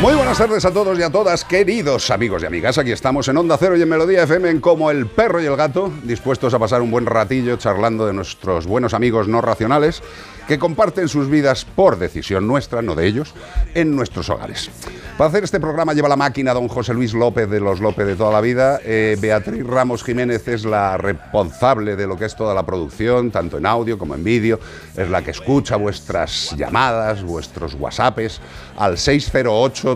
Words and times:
Muy 0.00 0.14
buenas 0.14 0.38
tardes 0.38 0.64
a 0.64 0.72
todos 0.72 0.98
y 0.98 1.02
a 1.02 1.10
todas, 1.10 1.44
queridos 1.44 2.10
amigos 2.10 2.42
y 2.42 2.46
amigas. 2.46 2.78
Aquí 2.78 2.90
estamos 2.90 3.28
en 3.28 3.36
Onda 3.36 3.58
Cero 3.58 3.76
y 3.76 3.82
en 3.82 3.88
Melodía 3.90 4.22
FM 4.22 4.58
Como 4.62 4.90
el 4.90 5.06
Perro 5.06 5.42
y 5.42 5.44
el 5.44 5.56
Gato, 5.56 5.92
dispuestos 6.04 6.54
a 6.54 6.58
pasar 6.58 6.80
un 6.80 6.90
buen 6.90 7.04
ratillo 7.04 7.58
charlando 7.58 8.06
de 8.06 8.14
nuestros 8.14 8.66
buenos 8.66 8.94
amigos 8.94 9.28
no 9.28 9.42
racionales 9.42 10.02
que 10.50 10.58
comparten 10.58 11.06
sus 11.06 11.30
vidas 11.30 11.64
por 11.64 11.96
decisión 11.96 12.48
nuestra, 12.48 12.82
no 12.82 12.96
de 12.96 13.06
ellos, 13.06 13.34
en 13.74 13.94
nuestros 13.94 14.30
hogares. 14.30 14.68
Para 15.16 15.28
hacer 15.28 15.44
este 15.44 15.60
programa 15.60 15.92
lleva 15.92 16.08
la 16.08 16.16
máquina 16.16 16.52
don 16.52 16.66
José 16.66 16.92
Luis 16.92 17.14
López 17.14 17.48
de 17.48 17.60
los 17.60 17.78
López 17.78 18.04
de 18.04 18.16
toda 18.16 18.32
la 18.32 18.40
vida. 18.40 18.80
Eh, 18.82 19.16
Beatriz 19.20 19.64
Ramos 19.64 20.02
Jiménez 20.02 20.48
es 20.48 20.64
la 20.64 20.96
responsable 20.96 21.94
de 21.94 22.08
lo 22.08 22.16
que 22.16 22.24
es 22.24 22.34
toda 22.34 22.52
la 22.52 22.66
producción, 22.66 23.30
tanto 23.30 23.58
en 23.58 23.66
audio 23.66 23.96
como 23.96 24.16
en 24.16 24.24
vídeo. 24.24 24.58
Es 24.96 25.08
la 25.08 25.22
que 25.22 25.30
escucha 25.30 25.76
vuestras 25.76 26.56
llamadas, 26.56 27.22
vuestros 27.22 27.74
WhatsApps 27.74 28.40
al 28.76 28.98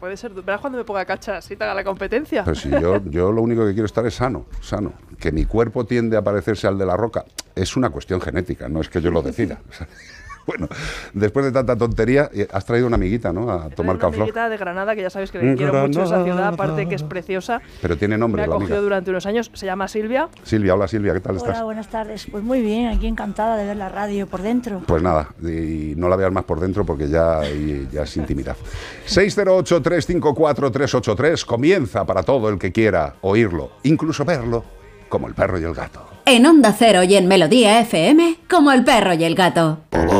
Puede 0.00 0.16
ser. 0.16 0.32
Verás 0.32 0.60
cuando 0.60 0.78
me 0.78 0.84
ponga 0.84 1.04
cachas 1.04 1.50
y 1.50 1.56
te 1.56 1.64
haga 1.64 1.74
la 1.74 1.84
competencia. 1.84 2.42
Pero 2.44 2.54
si 2.54 2.70
yo, 2.70 3.00
yo 3.06 3.30
lo 3.32 3.42
único 3.42 3.64
que 3.66 3.72
quiero 3.72 3.86
estar 3.86 4.04
es 4.06 4.14
sano, 4.14 4.46
sano. 4.60 4.92
Que 5.18 5.30
mi 5.30 5.44
cuerpo 5.44 5.84
tiende 5.84 6.16
a 6.16 6.22
parecerse 6.22 6.66
al 6.66 6.78
de 6.78 6.86
la 6.86 6.96
roca 6.96 7.24
es 7.54 7.76
una 7.76 7.90
cuestión 7.90 8.20
genética, 8.20 8.68
no 8.68 8.80
es 8.80 8.88
que 8.88 9.00
yo 9.00 9.10
lo 9.10 9.22
decida. 9.22 9.60
bueno, 10.46 10.68
después 11.12 11.44
de 11.46 11.52
tanta 11.52 11.76
tontería, 11.76 12.30
eh, 12.34 12.48
has 12.52 12.64
traído 12.64 12.86
una 12.86 12.96
amiguita, 12.96 13.32
¿no? 13.32 13.50
A 13.50 13.68
tomar 13.70 13.96
una 13.96 14.00
canflor. 14.02 14.22
amiguita 14.22 14.48
de 14.48 14.56
Granada 14.56 14.94
que 14.94 15.02
ya 15.02 15.10
sabéis 15.10 15.30
que 15.30 15.38
le 15.38 15.54
quiero 15.56 15.72
mucho 15.74 16.02
esa 16.02 16.24
ciudad, 16.24 16.48
aparte 16.48 16.88
que 16.88 16.94
es 16.94 17.02
preciosa. 17.02 17.60
Pero 17.80 17.96
tiene 17.96 18.16
Me 18.16 18.20
nombre, 18.20 18.42
ha 18.42 18.46
la 18.46 18.54
acogido 18.54 18.76
amiga. 18.76 18.82
durante 18.84 19.10
unos 19.10 19.26
años. 19.26 19.50
Se 19.54 19.66
llama 19.66 19.88
Silvia. 19.88 20.28
Silvia, 20.42 20.74
hola 20.74 20.88
Silvia, 20.88 21.12
¿qué 21.14 21.20
tal 21.20 21.36
Hola, 21.36 21.52
estás? 21.52 21.62
buenas 21.64 21.88
tardes. 21.88 22.26
Pues 22.30 22.42
muy 22.44 22.60
bien, 22.60 22.88
aquí 22.88 23.06
encantada 23.06 23.56
de 23.56 23.66
ver 23.66 23.76
la 23.76 23.88
radio 23.88 24.26
por 24.26 24.42
dentro. 24.42 24.80
Pues 24.86 25.02
nada, 25.02 25.28
y 25.42 25.94
no 25.96 26.08
la 26.08 26.16
veas 26.16 26.32
más 26.32 26.44
por 26.44 26.60
dentro 26.60 26.84
porque 26.84 27.08
ya, 27.08 27.40
y- 27.48 27.88
ya 27.92 28.02
es 28.02 28.16
intimidad. 28.16 28.56
608-354-383 29.06 31.44
comienza 31.44 32.04
para 32.04 32.22
todo 32.22 32.48
el 32.48 32.58
que 32.58 32.72
quiera 32.72 33.14
oírlo, 33.20 33.70
incluso 33.82 34.24
verlo, 34.24 34.64
como 35.12 35.28
el 35.28 35.34
perro 35.34 35.60
y 35.60 35.64
el 35.64 35.74
gato. 35.74 36.08
En 36.24 36.46
Onda 36.46 36.72
Cero 36.72 37.02
y 37.02 37.16
en 37.16 37.28
Melodía 37.28 37.80
FM, 37.80 38.38
como 38.48 38.72
el 38.72 38.82
perro 38.82 39.12
y 39.12 39.22
el 39.24 39.34
gato. 39.34 39.80
Bueno, 39.90 40.10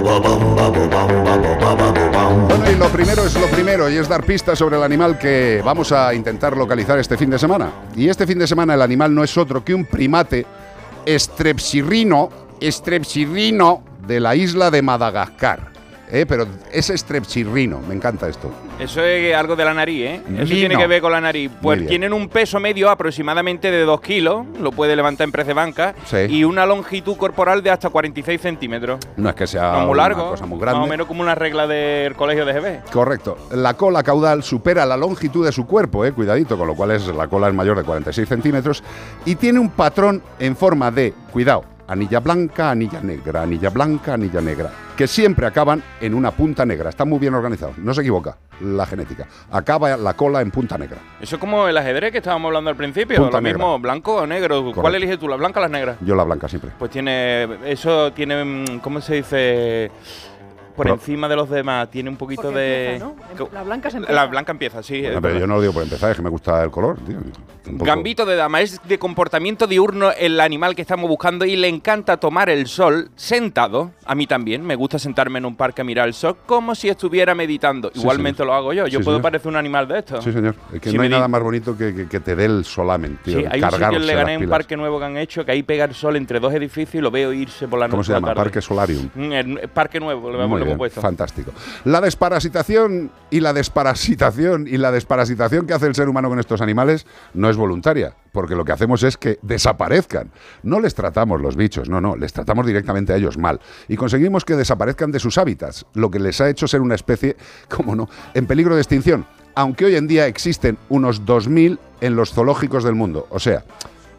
y 2.71 2.75
lo 2.77 2.89
primero 2.89 3.25
es 3.25 3.41
lo 3.41 3.47
primero, 3.47 3.89
y 3.89 3.97
es 3.97 4.07
dar 4.07 4.23
pistas 4.23 4.59
sobre 4.59 4.77
el 4.77 4.83
animal 4.83 5.19
que 5.19 5.63
vamos 5.65 5.93
a 5.93 6.13
intentar 6.13 6.55
localizar 6.55 6.99
este 6.99 7.17
fin 7.17 7.31
de 7.31 7.39
semana. 7.39 7.73
Y 7.97 8.11
este 8.11 8.27
fin 8.27 8.39
de 8.39 8.47
semana 8.47 8.75
el 8.75 8.83
animal 8.83 9.15
no 9.15 9.25
es 9.25 9.35
otro 9.39 9.65
que 9.65 9.75
un 9.75 9.87
primate 9.87 10.45
estrepsirrino, 11.07 12.29
estrepsirrino 12.61 13.83
de 14.07 14.21
la 14.21 14.37
isla 14.37 14.71
de 14.71 14.83
Madagascar. 14.83 15.72
¿Eh? 16.15 16.27
Pero 16.27 16.47
es 16.71 16.91
estrepsirrino, 16.91 17.81
me 17.89 17.95
encanta 17.95 18.29
esto. 18.29 18.51
Eso 18.79 19.03
es 19.03 19.35
algo 19.35 19.57
de 19.57 19.65
la 19.65 19.73
nariz, 19.73 20.03
¿eh? 20.05 20.23
Eso 20.35 20.45
Lino. 20.45 20.69
tiene 20.69 20.77
que 20.77 20.87
ver 20.87 21.01
con 21.01 21.11
la 21.11 21.23
nariz. 21.23 21.51
Pues 21.63 21.87
tienen 21.87 22.13
un 22.13 22.29
peso 22.29 22.61
medio 22.61 22.91
aproximadamente 22.91 23.71
de 23.71 23.81
2 23.85 24.01
kilos, 24.03 24.45
lo 24.61 24.73
puede 24.73 24.95
levantar 24.95 25.25
en 25.25 25.33
prece 25.33 25.55
banca, 25.55 25.95
Sí. 26.05 26.19
y 26.29 26.45
una 26.45 26.67
longitud 26.67 27.17
corporal 27.17 27.63
de 27.63 27.71
hasta 27.71 27.89
46 27.89 28.39
centímetros. 28.43 29.01
No 29.17 29.31
es 29.31 29.35
que 29.35 29.47
sea 29.47 29.73
No 29.73 29.81
muy 29.87 29.93
una 29.93 30.03
largo, 30.03 30.31
cosa 30.33 30.45
muy 30.45 30.59
más 30.59 30.69
o 30.69 30.71
grande. 30.73 30.91
menos 30.91 31.07
como 31.07 31.23
una 31.23 31.35
regla 31.35 31.67
del 31.67 32.15
colegio 32.15 32.45
de 32.45 32.53
GB. 32.53 32.91
Correcto. 32.93 33.39
La 33.53 33.73
cola 33.75 34.03
caudal 34.03 34.43
supera 34.43 34.85
la 34.85 34.99
longitud 34.99 35.47
de 35.47 35.53
su 35.53 35.67
cuerpo, 35.67 36.05
eh, 36.05 36.13
cuidadito, 36.13 36.59
con 36.59 36.67
lo 36.67 36.75
cual 36.75 36.91
es, 36.91 37.07
la 37.07 37.27
cola 37.29 37.49
es 37.49 37.55
mayor 37.55 37.79
de 37.79 37.85
46 37.85 38.29
centímetros 38.29 38.85
y 39.25 39.37
tiene 39.37 39.59
un 39.59 39.71
patrón 39.71 40.23
en 40.39 40.57
forma 40.57 40.91
de, 40.91 41.15
cuidado, 41.33 41.65
anilla 41.89 42.21
blanca, 42.21 42.71
anilla 42.71 43.01
negra, 43.01 43.43
anilla 43.43 43.71
blanca, 43.71 44.15
anilla 44.15 44.41
negra, 44.43 44.71
que 45.03 45.09
siempre 45.09 45.45
acaban 45.49 45.83
en 46.01 46.15
una 46.15 46.31
punta 46.31 46.65
negra. 46.65 46.89
Está 46.89 47.05
muy 47.05 47.19
bien 47.19 47.35
organizado, 47.35 47.73
no 47.79 47.93
se 47.93 48.03
equivoca 48.03 48.37
la 48.61 48.87
genética. 48.87 49.27
Acaba 49.51 49.97
la 49.97 50.15
cola 50.15 50.41
en 50.43 50.53
punta 50.53 50.79
negra. 50.79 50.99
Eso 51.21 51.35
es 51.35 51.41
como 51.41 51.67
el 51.67 51.77
ajedrez 51.77 52.13
que 52.13 52.19
estábamos 52.19 52.51
hablando 52.51 52.71
al 52.71 52.77
principio, 52.77 53.17
Punta 53.17 53.39
lo 53.39 53.43
mismo, 53.43 53.65
negra. 53.65 53.79
blanco 53.79 54.15
o 54.15 54.27
negro. 54.29 54.73
¿Cuál 54.73 54.95
eliges 54.95 55.19
tú, 55.19 55.27
la 55.27 55.35
blanca 55.35 55.59
o 55.59 55.63
las 55.63 55.73
negras? 55.73 55.97
Yo 56.03 56.15
la 56.15 56.23
blanca 56.23 56.49
siempre. 56.49 56.71
Pues 56.79 56.93
tiene, 56.93 57.49
eso 57.65 58.13
tiene, 58.13 58.45
mm, 58.45 58.79
¿cómo 58.79 59.01
se 59.01 59.15
dice? 59.17 59.91
Por 60.77 60.87
Pro- 60.87 60.95
encima 60.95 61.29
de 61.29 61.37
los 61.37 61.51
demás, 61.51 61.91
tiene 61.91 62.09
un 62.09 62.17
poquito 62.17 62.43
Porque 62.43 62.59
de... 62.59 62.87
empieza, 62.97 63.05
¿no? 63.39 63.49
La 63.53 63.63
blanca 63.63 63.91
se 63.91 63.97
empieza. 63.99 64.13
La 64.21 64.27
blanca 64.27 64.53
empieza, 64.53 64.83
sí. 64.83 65.03
Bueno, 65.03 65.21
pero 65.23 65.39
yo 65.39 65.47
no 65.47 65.55
lo 65.57 65.61
digo 65.61 65.73
por 65.75 65.83
empezar, 65.83 66.11
es 66.11 66.17
que 66.17 66.23
me 66.23 66.31
gusta 66.31 66.63
el 66.65 66.71
color. 66.71 66.99
tío. 67.07 67.19
Gambito 67.65 68.27
de 68.27 68.35
dama 68.37 68.61
es 68.61 68.81
de 68.89 68.99
comportamiento 68.99 69.67
diurno 69.67 70.11
el 70.19 70.41
animal 70.41 70.75
que 70.75 70.83
estamos 70.83 71.09
buscando 71.09 71.45
y 71.45 71.55
le 71.57 71.69
encanta 71.69 72.17
tomar 72.17 72.49
el 72.51 72.67
sol 72.67 73.11
sentado. 73.15 73.93
A 74.05 74.15
mí 74.15 74.27
también, 74.27 74.65
me 74.65 74.75
gusta 74.75 74.99
sentarme 74.99 75.39
en 75.39 75.45
un 75.47 75.57
parque 75.57 75.83
a 75.83 75.85
mirar 75.85 76.09
el 76.09 76.15
sol 76.15 76.37
como 76.47 76.75
si 76.75 76.89
estuviera 76.89 77.35
meditando. 77.35 77.91
Sí, 77.95 78.01
Igualmente 78.01 78.39
señor. 78.39 78.47
lo 78.49 78.55
hago 78.55 78.73
yo. 78.73 78.87
Yo 78.87 78.99
Sí, 78.99 79.05
puedo 79.05 79.19
señor. 79.19 79.23
parecer 79.23 79.49
un 79.49 79.57
animal 79.57 79.87
de 79.87 79.99
estos. 80.01 80.25
Sí, 80.25 80.33
señor. 80.33 80.55
Es 80.73 80.81
que 80.81 80.91
Si 80.91 80.97
no 80.97 81.03
hay 81.03 81.09
nada 81.09 81.29
más 81.29 81.43
bonito 81.43 81.77
que, 81.77 81.95
que- 81.95 82.09
que 82.09 82.21
te 82.21 82.35
dé 82.35 82.47
el 82.47 82.65
solamen, 82.65 83.19
tío. 83.23 83.39
Sí, 83.41 83.47
hay 83.49 83.63
un 83.63 83.69
cargarse 83.71 83.99
Leganés, 84.01 84.39
las 84.41 84.45
un 84.45 84.51
parque 84.51 84.77
nuevo 84.77 84.99
que 84.99 85.05
han 85.05 85.17
hecho, 85.17 85.45
que 85.45 85.53
ahí 85.53 85.63
pega 85.63 85.85
el 85.85 85.95
sol 85.95 86.17
entre 86.17 86.41
dos 86.41 86.53
edificios 86.55 86.95
y 86.97 87.01
lo 87.01 87.11
veo 87.11 87.33
irse 87.33 87.69
por 87.69 87.79
la 87.79 87.87
noche. 87.87 87.93
¿Cómo 87.93 88.05
se 88.05 88.13
llama? 88.13 88.29
tarde. 88.29 88.41
Parque 88.43 88.61
Solarium. 88.61 89.09
Mm, 89.15 89.33
el- 89.33 89.59
el 89.59 89.69
parque 89.69 90.01
nuevo, 90.01 90.31
lo, 90.31 90.39
lo 90.65 90.77
bien, 90.77 90.91
fantástico. 90.91 91.53
La 91.85 92.01
desparasitación 92.01 93.11
y 93.31 93.41
la 93.41 93.53
desparasitación 93.53 94.67
y 94.67 94.77
la 94.77 94.91
desparasitación 94.91 95.67
que 95.67 95.75
hace 95.75 95.87
el 95.87 95.95
ser 95.95 96.09
humano 96.09 96.29
con 96.29 96.39
estos 96.39 96.61
animales 96.61 97.07
no 97.35 97.51
es 97.51 97.57
voluntaria, 97.57 98.15
porque 98.33 98.55
lo 98.55 98.65
que 98.65 98.73
hacemos 98.73 99.03
es 99.03 99.17
que 99.17 99.39
desaparezcan. 99.43 100.31
No 100.63 100.81
les 100.81 100.95
tratamos 100.95 101.41
los 101.41 101.57
bichos, 101.57 101.89
no, 101.89 102.01
no, 102.01 102.17
les 102.17 102.33
tratamos 102.33 102.67
directamente 102.67 103.13
a 103.13 103.17
ellos 103.17 103.39
mal 103.39 103.61
y 103.89 103.97
conseguimos 103.97 104.45
que 104.45 104.57
desaparezcan 104.57 105.13
de 105.13 105.19
sus 105.19 105.39
hábitats, 105.39 105.87
lo 105.95 106.11
que 106.11 106.19
les 106.19 106.41
ha 106.41 106.49
hecho 106.49 106.69
ser 106.69 106.81
una 106.81 106.95
especie, 106.95 107.37
como 107.69 107.95
no, 107.95 108.09
en 108.35 108.47
peligro 108.47 108.75
de 108.75 108.81
extinción, 108.81 109.27
aunque 109.55 109.85
hoy 109.85 109.97
en 109.97 110.07
día 110.07 110.27
existen 110.27 110.79
unos 110.89 111.25
2000 111.27 111.79
en 112.01 112.17
los 112.17 112.33
zoológicos 112.33 112.85
del 112.85 112.95
mundo, 112.95 113.27
o 113.31 113.39
sea, 113.39 113.65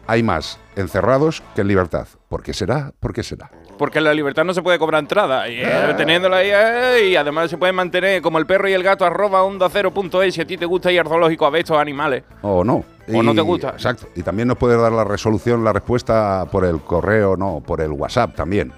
hay 0.06 0.22
más 0.22 0.58
encerrados 0.76 1.42
que 1.54 1.62
en 1.62 1.68
libertad. 1.68 2.06
¿Por 2.28 2.42
qué 2.42 2.52
será? 2.52 2.92
¿Por 3.00 3.12
qué 3.12 3.22
será? 3.22 3.50
Porque 3.76 4.00
la 4.00 4.14
libertad 4.14 4.44
no 4.44 4.54
se 4.54 4.62
puede 4.62 4.78
cobrar 4.78 5.00
entrada. 5.00 5.48
Y 5.48 5.60
eh, 5.60 5.94
teniéndola 5.96 6.38
ahí, 6.38 6.50
eh, 6.52 7.08
y 7.10 7.16
además 7.16 7.50
se 7.50 7.58
puede 7.58 7.72
mantener 7.72 8.22
como 8.22 8.38
el 8.38 8.46
perro 8.46 8.68
y 8.68 8.72
el 8.72 8.82
gato 8.82 9.04
arroba 9.04 9.42
onda 9.42 9.68
cero 9.70 9.90
punto 9.92 10.22
es 10.22 10.34
si 10.34 10.40
a 10.40 10.46
ti 10.46 10.56
te 10.56 10.66
gusta 10.66 10.92
ir 10.92 11.00
al 11.00 11.08
zoológico 11.08 11.46
a 11.46 11.50
ver 11.50 11.60
estos 11.60 11.78
animales. 11.78 12.24
O 12.42 12.64
no. 12.64 12.84
O 13.12 13.22
no 13.22 13.34
te 13.34 13.40
gusta. 13.40 13.70
Exacto. 13.70 14.08
Y 14.14 14.22
también 14.22 14.48
nos 14.48 14.56
puedes 14.56 14.80
dar 14.80 14.92
la 14.92 15.04
resolución, 15.04 15.62
la 15.62 15.72
respuesta 15.72 16.46
por 16.50 16.64
el 16.64 16.80
correo, 16.80 17.36
no, 17.36 17.62
por 17.64 17.80
el 17.80 17.90
WhatsApp 17.90 18.34
también. 18.34 18.72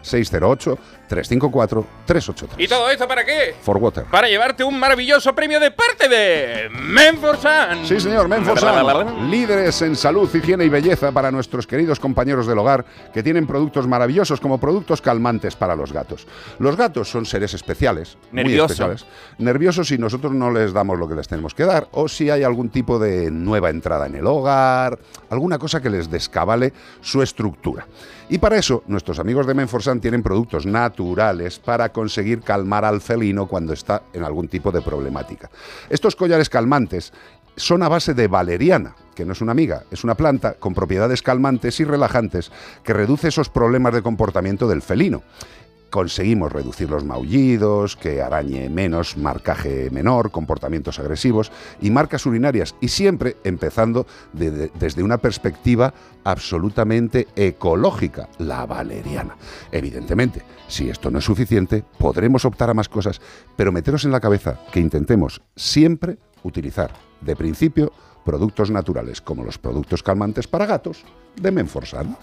608-354-383. 1.08 2.49
¿Y 2.58 2.69
todo 2.69 2.91
esto 2.91 3.06
para 3.06 3.25
qué? 3.25 3.55
For 3.62 3.76
Water. 3.79 4.05
Para 4.05 4.29
llevarte 4.29 4.64
un 4.64 4.79
maravilloso 4.79 5.35
premio 5.35 5.61
de 5.61 5.70
parte 5.70 6.08
de 6.08 6.69
Menforsan. 6.70 7.87
Sí, 7.87 8.00
señor, 8.00 8.29
Menforsan. 8.29 9.31
Líderes 9.31 9.81
en 9.82 9.97
salud, 9.97 10.29
higiene 10.35 10.64
y 10.64 10.69
belleza 10.69 11.12
para 11.12 11.31
nuestros 11.31 11.67
queridos 11.67 12.00
compañeros 12.00 12.47
del 12.47 12.58
hogar 12.58 12.85
que 13.12 13.23
tienen 13.23 13.47
productos 13.47 13.87
maravillosos 13.87 14.41
como 14.41 14.58
productos 14.58 15.00
calmantes 15.00 15.56
para 15.56 15.76
los 15.76 15.93
gatos. 15.93 16.26
Los 16.58 16.76
gatos 16.76 17.11
son 17.11 17.26
seres 17.26 17.55
especiales, 17.55 18.17
muy 18.32 18.44
Nervioso. 18.44 18.64
especiales, 18.73 19.06
nerviosos 19.38 19.88
si 19.88 19.99
nosotros 19.99 20.32
no 20.32 20.50
les 20.50 20.73
damos 20.73 20.99
lo 20.99 21.08
que 21.08 21.14
les 21.14 21.29
tenemos 21.29 21.55
que 21.55 21.64
dar 21.64 21.88
o 21.93 22.08
si 22.08 22.31
hay 22.31 22.43
algún 22.43 22.70
tipo 22.70 22.99
de 22.99 23.31
nueva 23.31 23.70
entrada 23.70 24.06
en 24.06 24.17
el 24.17 24.26
hogar, 24.26 24.99
alguna 25.31 25.58
cosa 25.58 25.81
que 25.81 25.91
les 25.91 26.11
descabale 26.11 26.73
su 27.00 27.23
estructura. 27.23 27.87
Y 28.28 28.38
para 28.38 28.56
eso, 28.56 28.82
nuestros 28.88 29.20
amigos 29.20 29.46
de 29.46 29.55
Menforsan 29.55 30.00
tienen 30.00 30.25
productos 30.25 30.67
naturales 30.67 31.61
para 31.61 31.93
conseguir 31.93 32.40
calmar 32.40 32.84
al 32.84 33.00
felino 33.00 33.46
cuando 33.46 33.73
está 33.73 34.02
en 34.12 34.25
algún 34.25 34.49
tipo 34.49 34.73
de 34.73 34.82
problemática. 34.82 35.49
Estos 35.88 36.17
collares 36.17 36.49
calmantes 36.49 37.12
son 37.55 37.84
a 37.84 37.88
base 37.88 38.14
de 38.14 38.26
valeriana, 38.26 38.96
que 39.14 39.25
no 39.25 39.32
es 39.32 39.40
una 39.40 39.52
amiga, 39.52 39.84
es 39.93 40.02
una 40.02 40.17
planta 40.17 40.55
con 40.55 40.75
propiedades 40.75 41.23
calmantes 41.23 41.78
y 41.78 41.84
relajantes 41.84 42.50
que 42.82 42.93
reduce 42.93 43.28
esos 43.28 43.49
problemas 43.49 43.94
de 43.94 44.02
comportamiento 44.02 44.67
del 44.67 44.82
felino 44.82 45.22
conseguimos 45.90 46.52
reducir 46.52 46.90
los 46.90 47.04
maullidos, 47.04 47.96
que 47.96 48.20
arañe 48.22 48.68
menos, 48.68 49.16
marcaje 49.16 49.88
menor, 49.90 50.30
comportamientos 50.30 50.98
agresivos 50.98 51.52
y 51.80 51.90
marcas 51.90 52.26
urinarias. 52.26 52.74
Y 52.80 52.88
siempre 52.88 53.36
empezando 53.44 54.06
de- 54.32 54.50
de- 54.50 54.72
desde 54.78 55.02
una 55.02 55.18
perspectiva 55.18 55.94
absolutamente 56.24 57.28
ecológica, 57.36 58.28
la 58.38 58.66
valeriana. 58.66 59.36
Evidentemente, 59.72 60.42
si 60.68 60.88
esto 60.90 61.10
no 61.10 61.18
es 61.20 61.24
suficiente, 61.24 61.84
podremos 61.98 62.44
optar 62.44 62.68
a 62.70 62.74
más 62.74 62.88
cosas, 62.88 63.20
pero 63.56 63.72
meteros 63.72 64.04
en 64.04 64.12
la 64.12 64.20
cabeza 64.20 64.58
que 64.72 64.80
intentemos 64.80 65.40
siempre 65.54 66.18
utilizar, 66.42 66.90
de 67.20 67.36
principio, 67.36 67.92
productos 68.24 68.70
naturales 68.70 69.20
como 69.20 69.44
los 69.44 69.56
productos 69.58 70.02
calmantes 70.02 70.48
para 70.48 70.66
gatos 70.66 71.04
de 71.40 71.52
Menforsan. 71.52 72.16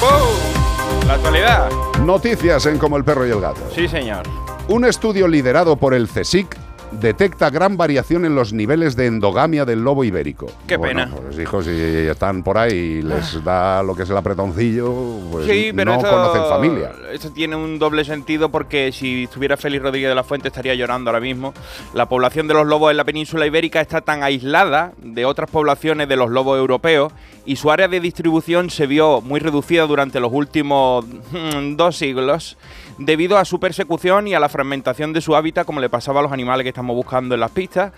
¡Pum! 0.00 0.71
La 1.06 1.14
actualidad. 1.14 1.70
Noticias 2.04 2.66
en 2.66 2.78
Como 2.78 2.96
el 2.96 3.04
perro 3.04 3.26
y 3.26 3.30
el 3.30 3.40
gato. 3.40 3.60
Sí, 3.74 3.88
señor. 3.88 4.22
Un 4.68 4.84
estudio 4.84 5.28
liderado 5.28 5.76
por 5.76 5.94
el 5.94 6.08
CSIC 6.08 6.56
detecta 7.00 7.50
gran 7.50 7.76
variación 7.76 8.24
en 8.24 8.34
los 8.34 8.52
niveles 8.52 8.96
de 8.96 9.06
endogamia 9.06 9.64
del 9.64 9.82
lobo 9.82 10.04
ibérico. 10.04 10.46
Qué 10.66 10.76
Bueno, 10.76 11.04
pena. 11.04 11.16
Pues 11.16 11.38
hijos, 11.38 11.64
si 11.64 11.70
están 11.70 12.42
por 12.42 12.58
ahí 12.58 12.72
y 12.72 13.02
les 13.02 13.42
da 13.44 13.82
lo 13.82 13.94
que 13.94 14.02
es 14.02 14.10
el 14.10 14.16
apretoncillo, 14.16 14.92
pues 15.30 15.46
sí, 15.46 15.72
pero 15.74 15.92
no 15.92 15.98
esto, 15.98 16.10
conocen 16.10 16.42
familia. 16.48 16.92
esto 17.12 17.30
tiene 17.32 17.56
un 17.56 17.78
doble 17.78 18.04
sentido 18.04 18.50
porque 18.50 18.92
si 18.92 19.24
estuviera 19.24 19.56
Félix 19.56 19.82
Rodríguez 19.82 20.08
de 20.08 20.14
la 20.14 20.24
Fuente 20.24 20.48
estaría 20.48 20.74
llorando 20.74 21.10
ahora 21.10 21.20
mismo. 21.20 21.54
La 21.94 22.08
población 22.08 22.48
de 22.48 22.54
los 22.54 22.66
lobos 22.66 22.90
en 22.90 22.96
la 22.96 23.04
península 23.04 23.46
ibérica 23.46 23.80
está 23.80 24.00
tan 24.00 24.22
aislada 24.22 24.92
de 25.02 25.24
otras 25.24 25.50
poblaciones 25.50 26.08
de 26.08 26.16
los 26.16 26.30
lobos 26.30 26.58
europeos 26.58 27.12
y 27.44 27.56
su 27.56 27.70
área 27.70 27.88
de 27.88 28.00
distribución 28.00 28.70
se 28.70 28.86
vio 28.86 29.20
muy 29.20 29.40
reducida 29.40 29.86
durante 29.86 30.20
los 30.20 30.32
últimos 30.32 31.04
mm, 31.06 31.76
dos 31.76 31.96
siglos 31.96 32.56
debido 32.98 33.38
a 33.38 33.44
su 33.44 33.58
persecución 33.60 34.28
y 34.28 34.34
a 34.34 34.40
la 34.40 34.48
fragmentación 34.48 35.12
de 35.12 35.20
su 35.20 35.34
hábitat 35.36 35.66
como 35.66 35.80
le 35.80 35.88
pasaba 35.88 36.20
a 36.20 36.22
los 36.22 36.32
animales 36.32 36.64
que 36.64 36.70
estamos 36.70 36.96
buscando 36.96 37.34
en 37.34 37.40
las 37.40 37.50
pistas. 37.50 37.92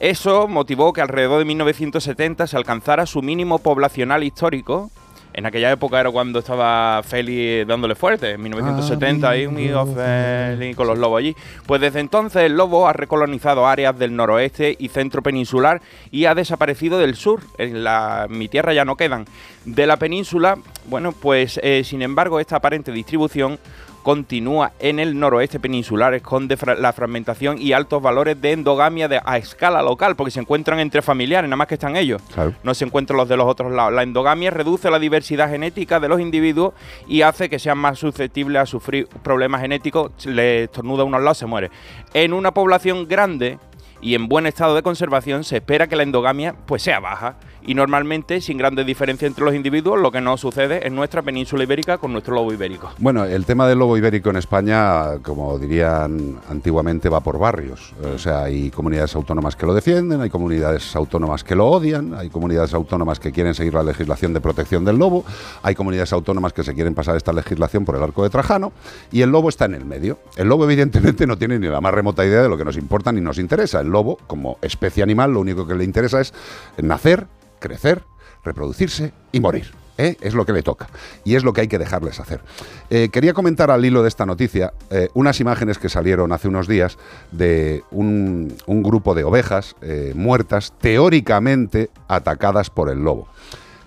Eso 0.00 0.48
motivó 0.48 0.92
que 0.92 1.02
alrededor 1.02 1.40
de 1.40 1.44
1970 1.44 2.46
se 2.46 2.56
alcanzara 2.56 3.04
su 3.06 3.20
mínimo 3.20 3.58
poblacional 3.58 4.24
histórico. 4.24 4.90
En 5.32 5.46
aquella 5.46 5.70
época 5.70 6.00
era 6.00 6.10
cuando 6.10 6.40
estaba 6.40 7.02
Félix 7.04 7.68
dándole 7.68 7.94
fuerte, 7.94 8.32
en 8.32 8.42
1970, 8.42 9.28
ahí 9.28 9.46
un 9.46 9.60
hijo 9.60 9.86
Félix 9.86 10.76
con 10.76 10.88
los 10.88 10.98
lobos 10.98 11.20
allí. 11.20 11.36
Pues 11.66 11.80
desde 11.80 12.00
entonces 12.00 12.42
el 12.42 12.56
lobo 12.56 12.88
ha 12.88 12.92
recolonizado 12.92 13.66
áreas 13.66 13.96
del 13.96 14.16
noroeste 14.16 14.74
y 14.78 14.88
centro 14.88 15.22
peninsular 15.22 15.82
y 16.10 16.24
ha 16.24 16.34
desaparecido 16.34 16.98
del 16.98 17.14
sur. 17.14 17.42
En 17.58 17.84
la, 17.84 18.26
mi 18.28 18.48
tierra 18.48 18.72
ya 18.72 18.84
no 18.84 18.96
quedan. 18.96 19.26
De 19.64 19.86
la 19.86 19.98
península, 19.98 20.58
bueno, 20.86 21.12
pues 21.12 21.60
eh, 21.62 21.82
sin 21.84 22.02
embargo 22.02 22.40
esta 22.40 22.56
aparente 22.56 22.90
distribución 22.90 23.58
continúa 24.02 24.72
en 24.78 24.98
el 24.98 25.18
noroeste 25.18 25.60
peninsular, 25.60 26.20
fra- 26.56 26.74
la 26.74 26.92
fragmentación 26.92 27.56
y 27.60 27.72
altos 27.72 28.02
valores 28.02 28.40
de 28.40 28.52
endogamia 28.52 29.08
de- 29.08 29.20
a 29.24 29.38
escala 29.38 29.82
local, 29.82 30.16
porque 30.16 30.30
se 30.30 30.40
encuentran 30.40 30.80
entre 30.80 31.02
familiares, 31.02 31.48
nada 31.48 31.56
más 31.56 31.66
que 31.66 31.74
están 31.74 31.96
ellos. 31.96 32.20
Claro. 32.34 32.54
No 32.62 32.74
se 32.74 32.84
encuentran 32.84 33.16
los 33.16 33.28
de 33.28 33.36
los 33.36 33.46
otros 33.46 33.72
lados. 33.72 33.92
La 33.92 34.02
endogamia 34.02 34.50
reduce 34.50 34.90
la 34.90 34.98
diversidad 34.98 35.50
genética 35.50 36.00
de 36.00 36.08
los 36.08 36.20
individuos 36.20 36.74
y 37.06 37.22
hace 37.22 37.48
que 37.48 37.58
sean 37.58 37.78
más 37.78 37.98
susceptibles 37.98 38.62
a 38.62 38.66
sufrir 38.66 39.06
problemas 39.22 39.60
genéticos. 39.60 40.12
Le 40.26 40.64
estornuda 40.64 41.02
a 41.02 41.06
unos 41.06 41.22
lados, 41.22 41.38
se 41.38 41.46
muere. 41.46 41.70
En 42.14 42.32
una 42.32 42.52
población 42.52 43.06
grande 43.08 43.58
y 44.02 44.14
en 44.14 44.28
buen 44.28 44.46
estado 44.46 44.74
de 44.74 44.82
conservación 44.82 45.44
se 45.44 45.56
espera 45.56 45.86
que 45.86 45.96
la 45.96 46.02
endogamia 46.02 46.54
pues 46.66 46.82
sea 46.82 47.00
baja 47.00 47.36
y 47.62 47.74
normalmente 47.74 48.40
sin 48.40 48.58
grandes 48.58 48.86
diferencias 48.86 49.28
entre 49.28 49.44
los 49.44 49.54
individuos, 49.54 50.00
lo 50.00 50.10
que 50.10 50.20
no 50.20 50.36
sucede 50.36 50.86
en 50.86 50.94
nuestra 50.94 51.22
península 51.22 51.62
ibérica 51.62 51.98
con 51.98 52.12
nuestro 52.12 52.34
lobo 52.34 52.52
ibérico. 52.52 52.90
Bueno, 52.98 53.24
el 53.24 53.44
tema 53.44 53.66
del 53.66 53.78
lobo 53.78 53.96
ibérico 53.96 54.30
en 54.30 54.36
España, 54.36 55.18
como 55.22 55.58
dirían 55.58 56.38
antiguamente, 56.48 57.08
va 57.08 57.20
por 57.20 57.38
barrios. 57.38 57.92
O 58.14 58.18
sea, 58.18 58.44
hay 58.44 58.70
comunidades 58.70 59.14
autónomas 59.14 59.56
que 59.56 59.66
lo 59.66 59.74
defienden, 59.74 60.20
hay 60.20 60.30
comunidades 60.30 60.94
autónomas 60.96 61.44
que 61.44 61.54
lo 61.54 61.66
odian, 61.66 62.14
hay 62.14 62.30
comunidades 62.30 62.74
autónomas 62.74 63.20
que 63.20 63.32
quieren 63.32 63.54
seguir 63.54 63.74
la 63.74 63.82
legislación 63.82 64.32
de 64.32 64.40
protección 64.40 64.84
del 64.84 64.96
lobo, 64.96 65.24
hay 65.62 65.74
comunidades 65.74 66.12
autónomas 66.12 66.52
que 66.52 66.62
se 66.62 66.74
quieren 66.74 66.94
pasar 66.94 67.16
esta 67.16 67.32
legislación 67.32 67.84
por 67.84 67.96
el 67.96 68.02
arco 68.02 68.22
de 68.22 68.30
Trajano, 68.30 68.72
y 69.12 69.22
el 69.22 69.30
lobo 69.30 69.48
está 69.48 69.66
en 69.66 69.74
el 69.74 69.84
medio. 69.84 70.18
El 70.36 70.48
lobo, 70.48 70.64
evidentemente, 70.64 71.26
no 71.26 71.36
tiene 71.36 71.58
ni 71.58 71.68
la 71.68 71.80
más 71.80 71.92
remota 71.92 72.24
idea 72.24 72.42
de 72.42 72.48
lo 72.48 72.56
que 72.56 72.64
nos 72.64 72.76
importa 72.76 73.12
ni 73.12 73.20
nos 73.20 73.38
interesa. 73.38 73.82
Lobo, 73.90 74.18
como 74.26 74.58
especie 74.62 75.02
animal, 75.02 75.32
lo 75.32 75.40
único 75.40 75.66
que 75.66 75.74
le 75.74 75.84
interesa 75.84 76.20
es 76.20 76.32
nacer, 76.78 77.26
crecer, 77.58 78.04
reproducirse 78.44 79.12
y 79.32 79.40
morir. 79.40 79.72
¿eh? 80.00 80.16
Es 80.20 80.34
lo 80.34 80.46
que 80.46 80.52
le 80.52 80.62
toca 80.62 80.88
y 81.24 81.34
es 81.34 81.44
lo 81.44 81.52
que 81.52 81.62
hay 81.62 81.68
que 81.68 81.78
dejarles 81.78 82.20
hacer. 82.20 82.40
Eh, 82.88 83.08
quería 83.12 83.34
comentar 83.34 83.70
al 83.70 83.84
hilo 83.84 84.02
de 84.02 84.08
esta 84.08 84.26
noticia 84.26 84.72
eh, 84.90 85.08
unas 85.14 85.40
imágenes 85.40 85.78
que 85.78 85.88
salieron 85.88 86.32
hace 86.32 86.48
unos 86.48 86.66
días 86.66 86.98
de 87.30 87.84
un, 87.90 88.56
grupo 88.66 89.14
de 89.14 89.24
ovejas 89.24 89.76
muertas, 90.14 90.72
teóricamente 90.80 91.90
atacadas 92.08 92.70
por 92.70 92.88
el 92.88 93.04
lobo. 93.04 93.28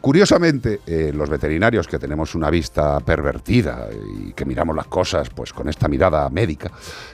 Curiosamente, 0.03 0.81
eh, 0.85 1.13
los 1.15 1.29
veterinarios 1.29 1.87
que 1.87 1.97
tenemos 1.97 2.35
una 2.35 2.49
vista 2.49 2.99
pervertida 2.99 3.87
y 4.13 4.33
que 4.33 4.43
miramos 4.43 4.75
las 4.75 4.87
cosas 4.87 5.29
pues 5.29 5.53
con 5.53 5.69
esta 5.69 5.87
mirada 5.87 6.29
médica, 6.29 6.69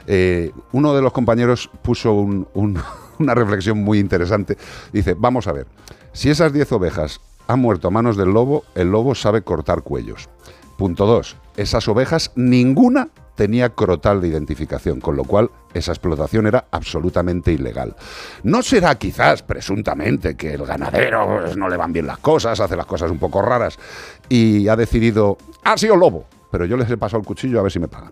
eh, 0.08 0.51
uno 0.72 0.96
de 0.96 1.03
los 1.03 1.13
compañeros 1.13 1.69
puso 1.84 2.13
un- 2.13 2.48
un- 2.55 2.81
una 3.19 3.36
reflexión 3.36 3.77
muy 3.84 4.00
interesante. 4.00 4.58
Dice, 4.91 5.13
vamos 5.15 5.46
a 5.46 5.51
ver, 5.51 5.67
si 6.13 6.31
esas 6.31 6.51
10 6.51 6.72
ovejas 6.72 7.22
han 7.48 7.60
muerto 7.60 7.89
a 7.89 7.91
manos 7.91 8.17
del 8.17 8.29
lobo, 8.34 8.63
el 8.74 8.89
lobo 8.89 9.13
sabe 9.13 9.43
cortar 9.43 9.84
cuellos. 9.84 10.27
Punto 10.75 11.05
2. 11.05 11.38
Esas 11.58 11.88
ovejas, 11.89 12.31
ninguna 12.36 13.10
tenía 13.39 13.69
crotal 13.69 14.19
de 14.19 14.27
identificación, 14.27 15.00
con 15.00 15.15
lo 15.15 15.24
cual 15.24 15.50
esa 15.74 15.93
explotación 15.93 16.46
era 16.46 16.65
absolutamente 16.72 17.53
ilegal. 17.53 17.96
No 18.43 18.62
será 18.62 18.96
quizás, 18.96 19.43
presuntamente, 19.43 20.36
que 20.36 20.55
el 20.55 20.65
ganadero 20.65 21.39
pues, 21.39 21.55
no 21.55 21.69
le 21.69 21.77
van 21.77 21.93
bien 21.93 22.05
las 22.05 22.17
cosas, 22.17 22.60
hace 22.60 22.75
las 22.75 22.86
cosas 22.86 23.10
un 23.10 23.17
poco 23.17 23.41
raras 23.41 23.79
y 24.27 24.67
ha 24.67 24.75
decidido, 24.75 25.38
ha 25.63 25.77
sido 25.77 25.96
lobo, 25.96 26.25
pero 26.51 26.65
yo 26.65 26.75
les 26.75 26.91
he 26.91 26.98
pasado 26.98 27.22
el 27.22 27.25
cuchillo 27.25 27.62
a 27.62 27.63
ver 27.63 27.72
si 27.72 27.79
me 27.79 27.88
pagan. 27.88 28.12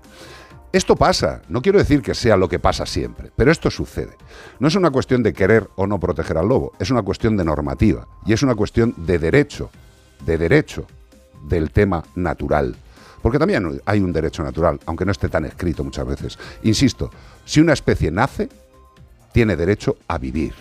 Esto 0.71 0.95
pasa, 0.95 1.41
no 1.49 1.61
quiero 1.61 1.77
decir 1.77 2.01
que 2.01 2.15
sea 2.15 2.37
lo 2.37 2.47
que 2.47 2.59
pasa 2.59 2.85
siempre, 2.85 3.29
pero 3.35 3.51
esto 3.51 3.69
sucede. 3.69 4.15
No 4.59 4.69
es 4.69 4.75
una 4.75 4.91
cuestión 4.91 5.23
de 5.23 5.33
querer 5.33 5.69
o 5.75 5.87
no 5.87 5.99
proteger 5.99 6.37
al 6.37 6.47
lobo, 6.47 6.71
es 6.79 6.89
una 6.89 7.01
cuestión 7.01 7.35
de 7.35 7.43
normativa 7.43 8.07
y 8.25 8.31
es 8.31 8.43
una 8.43 8.55
cuestión 8.55 8.93
de 8.95 9.19
derecho, 9.19 9.71
de 10.25 10.37
derecho 10.37 10.85
del 11.49 11.71
tema 11.71 12.05
natural. 12.15 12.77
Porque 13.21 13.39
también 13.39 13.81
hay 13.85 13.99
un 13.99 14.13
derecho 14.13 14.43
natural, 14.43 14.79
aunque 14.85 15.05
no 15.05 15.11
esté 15.11 15.29
tan 15.29 15.45
escrito 15.45 15.83
muchas 15.83 16.07
veces. 16.07 16.39
Insisto, 16.63 17.09
si 17.45 17.59
una 17.59 17.73
especie 17.73 18.11
nace, 18.11 18.49
tiene 19.31 19.55
derecho 19.55 19.97
a 20.07 20.17
vivir. 20.17 20.53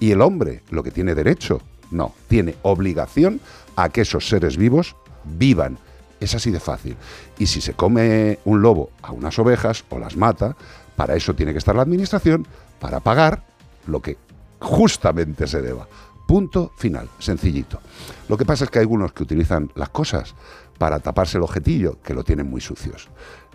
Y 0.00 0.12
el 0.12 0.20
hombre, 0.20 0.62
lo 0.70 0.82
que 0.82 0.90
tiene 0.90 1.14
derecho, 1.14 1.60
no, 1.90 2.14
tiene 2.28 2.56
obligación 2.62 3.40
a 3.76 3.88
que 3.88 4.02
esos 4.02 4.28
seres 4.28 4.56
vivos 4.56 4.96
vivan. 5.24 5.78
Es 6.20 6.34
así 6.34 6.50
de 6.50 6.60
fácil. 6.60 6.96
Y 7.38 7.46
si 7.46 7.60
se 7.60 7.74
come 7.74 8.38
un 8.44 8.60
lobo 8.60 8.90
a 9.02 9.12
unas 9.12 9.38
ovejas 9.38 9.84
o 9.88 9.98
las 9.98 10.16
mata, 10.16 10.56
para 10.96 11.14
eso 11.14 11.34
tiene 11.34 11.52
que 11.52 11.58
estar 11.58 11.76
la 11.76 11.82
administración, 11.82 12.46
para 12.80 13.00
pagar 13.00 13.44
lo 13.86 14.00
que 14.00 14.18
justamente 14.60 15.46
se 15.46 15.62
deba. 15.62 15.86
Punto 16.26 16.72
final, 16.76 17.08
sencillito. 17.18 17.80
Lo 18.28 18.36
que 18.36 18.44
pasa 18.44 18.64
es 18.64 18.70
que 18.70 18.78
hay 18.78 18.82
algunos 18.82 19.12
que 19.12 19.22
utilizan 19.22 19.70
las 19.74 19.88
cosas 19.88 20.34
para 20.78 21.00
taparse 21.00 21.36
el 21.38 21.42
objetillo, 21.44 21.98
que 22.02 22.14
lo 22.14 22.24
tienen 22.24 22.48
muy 22.48 22.60
sucios. 22.60 23.08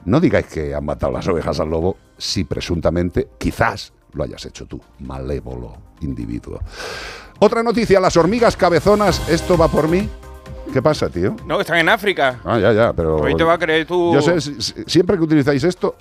No 0.06 0.20
digáis 0.20 0.46
que 0.48 0.76
han 0.76 0.84
matado 0.86 1.12
las 1.14 1.28
ovejas 1.28 1.60
al 1.60 1.70
lobo 1.70 1.98
si 2.18 2.44
presuntamente, 2.44 3.30
quizás, 3.38 3.94
lo 4.14 4.24
hayas 4.24 4.46
hecho 4.46 4.66
tú, 4.66 4.80
malévolo 5.00 5.78
individuo. 6.02 6.60
Otra 7.40 7.64
noticia, 7.64 8.00
las 8.00 8.16
hormigas 8.18 8.56
cabezonas, 8.58 9.28
esto 9.30 9.58
va 9.58 9.68
por 9.70 9.88
mí. 9.88 10.08
¿Qué 10.72 10.82
pasa, 10.82 11.10
tío? 11.10 11.36
No, 11.46 11.60
están 11.62 11.78
en 11.78 11.90
África. 11.90 12.40
Ah, 12.44 12.58
ya, 12.60 12.72
ya, 12.74 12.94
pero... 12.94 13.18
Hoy 13.18 13.36
te 13.36 13.44
va 13.44 13.54
a 13.54 13.58
creer 13.58 13.86
tú... 13.86 14.14
Yo 14.14 14.22
sé, 14.22 14.40
si- 14.42 14.62
si- 14.62 14.74
siempre 14.88 15.18
que 15.18 15.24
utilizáis 15.24 15.64
esto, 15.64 15.96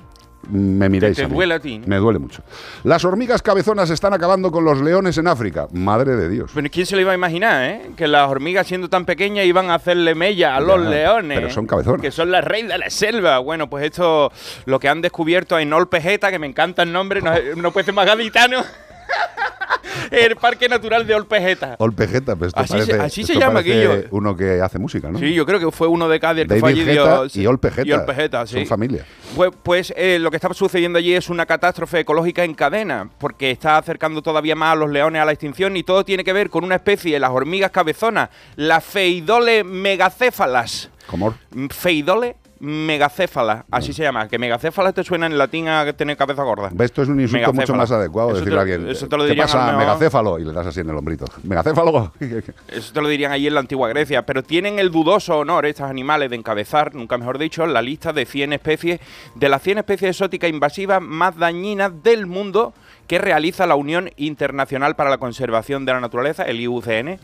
me 0.51 0.89
miréis. 0.89 1.17
Te- 1.17 1.27
mí. 1.27 1.35
duele 1.35 1.55
a 1.55 1.61
ti, 1.61 1.79
¿no? 1.79 1.87
Me 1.87 1.97
duele 1.97 2.19
mucho. 2.19 2.43
Las 2.85 3.05
hormigas 3.05 3.43
cabezonas 3.43 3.91
están 3.91 4.13
acabando 4.13 4.51
con 4.51 4.65
los 4.65 4.81
leones 4.81 5.17
en 5.19 5.27
África. 5.29 5.69
Madre 5.73 6.17
de 6.17 6.29
Dios. 6.29 6.51
Pero 6.55 6.69
¿quién 6.71 6.85
se 6.87 6.95
lo 6.97 7.03
iba 7.03 7.13
a 7.13 7.15
imaginar, 7.15 7.65
eh? 7.65 7.91
Que 7.97 8.09
las 8.09 8.29
hormigas 8.29 8.67
siendo 8.67 8.89
tan 8.89 9.05
pequeñas 9.05 9.47
iban 9.47 9.71
a 9.71 9.75
hacerle 9.77 10.15
mella 10.15 10.57
a 10.57 10.61
los 10.61 10.83
Ya, 10.85 10.91
leones. 10.91 11.39
pero 11.39 11.51
son 11.51 11.67
cabezonas. 11.67 12.01
Que 12.03 12.11
son 12.11 12.31
las 12.31 12.45
reyes 12.45 12.69
de 12.69 12.79
la 12.79 12.91
selva. 12.91 13.39
Bueno, 13.39 13.69
pues 13.71 13.85
esto, 13.85 14.33
lo 14.67 14.79
que 14.81 14.89
han 14.89 15.01
descubierto 15.03 15.59
en 15.59 15.73
Olpejeta, 15.73 16.31
que 16.31 16.39
me 16.39 16.47
encanta 16.47 16.83
el 16.83 16.93
nombre, 16.93 17.23
no, 17.23 17.33
no 17.57 17.71
puede 17.73 17.85
ser 17.85 17.95
más 17.95 18.07
gaditano. 18.07 18.63
el 20.11 20.37
Parque 20.37 20.69
Natural 20.69 21.07
de 21.07 21.15
Olpejeta. 21.15 21.77
Olpejeta, 21.79 22.37
pues 22.37 22.49
esto 22.49 22.61
Así 22.61 22.73
se- 22.73 22.79
parece, 22.87 23.01
así 23.01 23.25
se 23.25 23.35
llama 23.39 23.61
aquello. 23.61 24.05
Uno 24.11 24.37
que 24.37 24.61
hace 24.61 24.79
música, 24.79 25.11
¿no? 25.11 25.19
Sí, 25.19 25.33
yo 25.35 25.45
creo 25.47 25.59
que 25.59 25.71
fue 25.71 25.89
uno 25.89 26.09
de 26.09 26.21
Cádiz 26.21 26.47
que 26.49 26.57
fue 26.57 26.71
allí. 26.71 26.85
Dio- 26.85 27.27
y 27.35 27.47
Olpejeta. 27.47 27.89
Y 27.89 27.93
Olpejeta, 27.93 28.47
sí. 28.47 28.55
Son 28.59 28.67
familia. 28.67 29.05
Pues, 29.37 29.51
pues, 29.62 29.93
eh, 29.97 30.19
lo 30.21 30.31
que 30.31 30.37
está 30.37 30.53
sucediendo 30.53 30.99
allí 30.99 31.15
es 31.15 31.29
una 31.31 31.47
catástrofe 31.47 32.01
ecológica 32.01 32.45
en 32.45 32.55
cadena, 32.55 33.09
porque 33.19 33.51
está 33.51 33.79
acercando 33.79 34.23
todavía 34.23 34.55
más 34.55 34.73
a 34.73 34.77
los 34.77 34.91
leones 34.91 35.23
a 35.23 35.25
la 35.25 35.33
extinción 35.33 35.77
y 35.77 35.83
todo 35.83 36.05
tiene 36.05 36.25
que 36.25 36.33
ver 36.33 36.51
con 36.51 36.65
una 36.65 36.75
especie, 36.77 37.19
las 37.19 37.31
hormigas 37.31 37.71
cabezonas, 37.71 38.29
las 38.57 38.85
Feidole 38.85 39.65
megacéfalas. 39.65 40.91
¿Cómo? 41.07 41.35
Mm, 41.55 41.67
Feidole 41.69 42.37
megacéfalas, 42.62 43.64
así 43.71 43.92
se 43.92 44.02
llama. 44.04 44.28
Que 44.28 44.38
megacéfalas 44.38 44.95
te 44.95 45.02
suena 45.02 45.26
en 45.26 45.37
latín 45.37 45.69
a 45.69 45.92
tener 45.92 46.16
cabeza 46.16 46.42
gorda. 46.45 46.71
Esto 46.78 47.02
es 47.02 47.09
un 47.09 47.21
insulto 47.21 47.47
mucho 47.49 47.52
Megacéfala. 47.73 47.78
más 47.78 47.90
adecuado 47.90 48.28
Eso 48.31 48.38
decirle 48.38 48.54
te- 48.54 48.59
a 48.59 48.62
alguien. 48.62 48.88
Eso 48.90 49.09
te 49.09 49.16
lo 49.16 49.26
¿Qué 49.26 49.35
pasa, 49.35 49.76
megacéfalo? 49.76 50.38
Y 50.38 50.45
le 50.45 50.52
das 50.52 50.66
así 50.69 50.81
en 50.81 50.90
el 50.90 50.97
hombrito. 50.97 51.25
¿Megacéfalo? 51.42 52.12
Eso 52.69 52.92
te 52.92 53.00
lo 53.02 53.09
dirían 53.09 53.33
allí 53.33 53.49
en 53.49 53.54
la 53.54 53.61
antigua 53.61 53.88
Grecia, 53.88 54.25
pero 54.25 54.42
tienen 54.45 54.78
el 54.78 54.90
dudoso 54.90 55.38
honor 55.38 55.66
estos 55.66 55.90
animales 55.90 56.31
de 56.31 56.37
encabezar, 56.37 56.95
nunca 56.95 57.19
mejor 57.19 57.38
dicho, 57.38 57.66
la 57.66 57.83
lista 57.83 58.12
de 58.12 58.25
100 58.26 58.52
especies, 58.52 59.00
de 59.35 59.49
las 59.49 59.61
100 59.62 59.78
especies 59.78 60.11
exóticas 60.11 60.49
invasivas 60.49 61.02
más 61.02 61.37
dañinas 61.37 61.92
del 62.02 62.26
mundo 62.26 62.73
que 63.07 63.19
realiza 63.19 63.67
la 63.67 63.75
Unión 63.75 64.11
Internacional 64.17 64.97
para 64.97 65.11
la 65.11 65.19
Conservación 65.19 65.85
de 65.85 65.93
la 65.93 66.01
Naturaleza, 66.01 66.45
el 66.45 66.61
IUCN. 66.61 67.19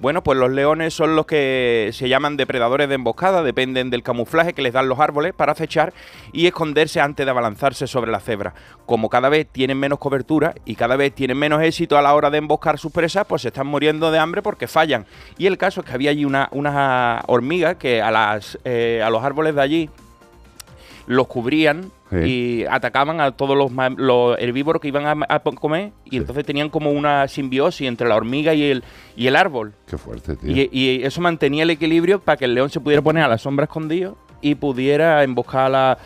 Bueno, 0.00 0.22
pues 0.22 0.38
los 0.38 0.50
leones 0.50 0.94
son 0.94 1.16
los 1.16 1.26
que 1.26 1.90
se 1.92 2.08
llaman 2.08 2.36
depredadores 2.36 2.88
de 2.88 2.94
emboscada, 2.94 3.42
dependen 3.42 3.90
del 3.90 4.02
camuflaje 4.02 4.52
que 4.52 4.62
les 4.62 4.72
dan 4.72 4.88
los 4.88 5.00
árboles 5.00 5.32
para 5.34 5.52
acechar 5.52 5.92
y 6.32 6.46
esconderse 6.46 7.00
antes 7.00 7.26
de 7.26 7.30
abalanzarse 7.30 7.86
sobre 7.86 8.10
la 8.10 8.20
cebra. 8.20 8.54
Como 8.86 9.08
cada 9.08 9.28
vez 9.28 9.46
tienen 9.50 9.78
menos 9.78 9.98
cobertura 9.98 10.54
y 10.64 10.74
cada 10.74 10.96
vez 10.96 11.14
tienen 11.14 11.38
menos 11.38 11.62
éxito 11.62 11.98
a 11.98 12.02
la 12.02 12.14
hora 12.14 12.30
de 12.30 12.38
emboscar 12.38 12.78
sus 12.78 12.92
presas, 12.92 13.26
pues 13.26 13.42
se 13.42 13.48
están 13.48 13.66
muriendo 13.66 14.10
de 14.10 14.18
hambre 14.18 14.42
porque 14.42 14.66
fallan. 14.66 15.06
Y 15.38 15.46
el 15.46 15.58
caso 15.58 15.80
es 15.80 15.86
que 15.86 15.92
había 15.92 16.10
allí 16.10 16.24
una, 16.24 16.48
unas 16.52 17.22
hormigas 17.26 17.76
que 17.76 18.02
a, 18.02 18.10
las, 18.10 18.58
eh, 18.64 19.02
a 19.04 19.10
los 19.10 19.24
árboles 19.24 19.54
de 19.54 19.60
allí 19.60 19.90
los 21.06 21.26
cubrían 21.26 21.90
Sí. 22.10 22.16
y 22.18 22.64
atacaban 22.66 23.22
a 23.22 23.30
todos 23.32 23.56
los, 23.56 24.38
herbívoros 24.38 24.82
que 24.82 24.88
iban 24.88 25.06
a, 25.06 25.26
a 25.34 25.38
comer 25.40 25.92
y 26.04 26.18
entonces 26.18 26.44
tenían 26.44 26.68
como 26.68 26.90
una 26.90 27.26
simbiosis 27.26 27.88
entre 27.88 28.06
la 28.06 28.16
hormiga 28.16 28.52
y 28.52 28.64
el, 28.64 28.84
y 29.16 29.28
el 29.28 29.34
árbol. 29.36 29.72
Qué 29.86 29.96
fuerte, 29.96 30.36
tío. 30.36 30.50
Y, 30.50 30.68
y 30.70 31.02
eso 31.04 31.22
mantenía 31.22 31.62
el 31.62 31.70
equilibrio 31.70 32.20
para 32.20 32.36
que 32.36 32.44
el 32.44 32.54
león 32.54 32.68
se 32.68 32.80
pudiera 32.80 33.00
poner 33.00 33.24
a 33.24 33.28
la 33.28 33.38
sombra 33.38 33.64
escondido 33.64 34.18
y 34.42 34.56
pudiera 34.56 35.24
emboscar 35.24 35.62
a 35.64 35.68
la... 35.70 35.98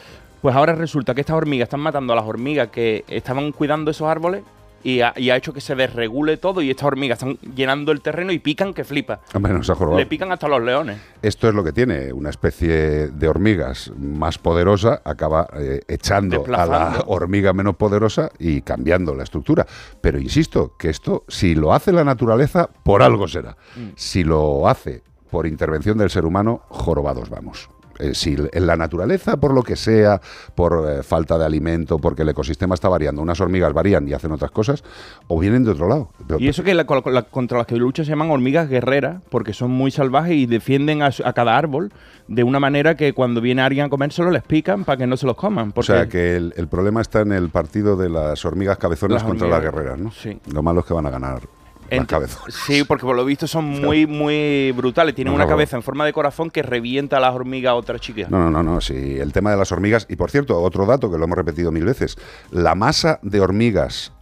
Pues 0.42 0.54
ahora 0.54 0.76
resulta 0.76 1.12
que 1.12 1.22
estas 1.22 1.34
hormigas 1.34 1.66
están 1.66 1.80
matando 1.80 2.12
a 2.12 2.16
las 2.16 2.24
hormigas 2.24 2.68
que 2.68 3.04
estaban 3.08 3.50
cuidando 3.50 3.90
esos 3.90 4.06
árboles 4.06 4.44
y 4.86 5.00
ha, 5.00 5.12
y 5.16 5.30
ha 5.30 5.36
hecho 5.36 5.52
que 5.52 5.60
se 5.60 5.74
desregule 5.74 6.36
todo 6.36 6.62
y 6.62 6.70
estas 6.70 6.86
hormigas 6.86 7.18
están 7.18 7.38
llenando 7.56 7.90
el 7.90 8.00
terreno 8.00 8.30
y 8.30 8.38
pican 8.38 8.72
que 8.72 8.84
flipa. 8.84 9.18
Hombre, 9.34 9.52
ha. 9.52 9.96
Le 9.96 10.06
pican 10.06 10.30
hasta 10.30 10.46
los 10.46 10.62
leones. 10.62 11.00
Esto 11.22 11.48
es 11.48 11.54
lo 11.54 11.64
que 11.64 11.72
tiene. 11.72 12.12
Una 12.12 12.30
especie 12.30 13.08
de 13.08 13.28
hormigas 13.28 13.90
más 13.98 14.38
poderosa 14.38 15.02
acaba 15.04 15.48
eh, 15.54 15.80
echando 15.88 16.44
a 16.54 16.66
la 16.66 17.04
hormiga 17.08 17.52
menos 17.52 17.74
poderosa 17.74 18.30
y 18.38 18.62
cambiando 18.62 19.12
la 19.12 19.24
estructura. 19.24 19.66
Pero 20.00 20.20
insisto, 20.20 20.76
que 20.78 20.90
esto, 20.90 21.24
si 21.26 21.56
lo 21.56 21.72
hace 21.72 21.90
la 21.90 22.04
naturaleza, 22.04 22.70
por 22.84 23.02
algo 23.02 23.26
será. 23.26 23.56
Mm. 23.74 23.88
Si 23.96 24.22
lo 24.22 24.68
hace 24.68 25.02
por 25.32 25.48
intervención 25.48 25.98
del 25.98 26.10
ser 26.10 26.24
humano, 26.24 26.62
jorobados 26.68 27.28
vamos. 27.28 27.68
Eh, 27.98 28.14
si 28.14 28.36
en 28.52 28.66
la 28.66 28.76
naturaleza, 28.76 29.36
por 29.38 29.54
lo 29.54 29.62
que 29.62 29.76
sea, 29.76 30.20
por 30.54 30.86
eh, 30.88 31.02
falta 31.02 31.38
de 31.38 31.44
alimento, 31.44 31.98
porque 31.98 32.22
el 32.22 32.28
ecosistema 32.28 32.74
está 32.74 32.88
variando, 32.88 33.22
unas 33.22 33.40
hormigas 33.40 33.72
varían 33.72 34.06
y 34.08 34.12
hacen 34.12 34.32
otras 34.32 34.50
cosas, 34.50 34.84
o 35.28 35.38
vienen 35.38 35.64
de 35.64 35.70
otro 35.70 35.88
lado. 35.88 36.10
Y 36.38 36.48
eso 36.48 36.62
que 36.62 36.74
la- 36.74 36.86
la- 37.06 37.22
contra 37.22 37.58
las 37.58 37.66
que 37.66 37.76
luchan 37.76 38.04
se 38.04 38.10
llaman 38.10 38.30
hormigas 38.30 38.68
guerreras, 38.68 39.22
porque 39.30 39.52
son 39.52 39.70
muy 39.70 39.90
salvajes 39.90 40.34
y 40.34 40.46
defienden 40.46 41.02
a, 41.02 41.10
cada 41.32 41.56
árbol 41.56 41.92
de 42.28 42.42
una 42.44 42.60
manera 42.60 42.96
que 42.96 43.12
cuando 43.12 43.40
viene 43.40 43.62
alguien 43.62 43.86
a 43.86 43.88
comérselo 43.88 44.30
les 44.30 44.42
pican 44.42 44.84
para 44.84 44.96
que 44.98 45.06
no 45.06 45.16
se 45.16 45.26
los 45.26 45.36
coman. 45.36 45.68
O 45.70 45.72
Porque 45.72 45.86
sea, 45.92 46.08
que 46.08 46.36
el, 46.36 46.52
el 46.56 46.68
problema 46.68 47.00
está 47.00 47.20
en 47.20 47.32
el 47.32 47.50
partido 47.50 47.96
de 47.96 48.08
las 48.08 48.44
hormigas 48.44 48.78
cabezonas 48.78 49.22
Las 49.22 49.24
contra 49.24 49.48
las 49.48 49.62
guerreras, 49.62 49.98
¿no? 49.98 50.10
sí. 50.10 50.38
Lo 50.52 50.62
malo 50.62 50.80
es 50.80 50.86
que 50.86 50.94
van 50.94 51.06
a 51.06 51.10
ganar 51.10 51.40
Ent-. 51.90 52.28
Sí, 52.48 52.84
porque 52.84 53.04
por 53.04 53.16
lo 53.16 53.24
visto 53.24 53.46
son 53.46 53.64
muy, 53.64 54.06
muy 54.06 54.72
brutales. 54.72 55.14
Tienen 55.14 55.32
No, 55.32 55.36
una 55.36 55.46
cabeza 55.46 55.76
en 55.76 55.82
forma 55.82 56.04
de 56.04 56.12
corazón 56.12 56.50
que 56.50 56.62
revienta 56.62 57.18
a 57.18 57.20
las 57.20 57.34
hormigas 57.34 57.70
a 57.70 57.74
otras 57.74 58.00
chicas. 58.00 58.30
No, 58.30 58.38
no, 58.38 58.50
no, 58.50 58.62
no, 58.62 58.80
sí, 58.80 59.18
el 59.18 59.32
tema 59.32 59.50
de 59.50 59.56
las 59.56 59.72
hormigas. 59.72 60.06
Y 60.08 60.16
por 60.16 60.30
cierto, 60.30 60.60
otro 60.60 60.86
dato 60.86 61.10
que 61.10 61.18
lo 61.18 61.24
hemos 61.24 61.36
repetido 61.36 61.72
mil 61.72 61.84
veces. 61.84 62.16
La 62.50 62.74
masa 62.74 63.18
de 63.22 63.40
hormigas 63.40 64.12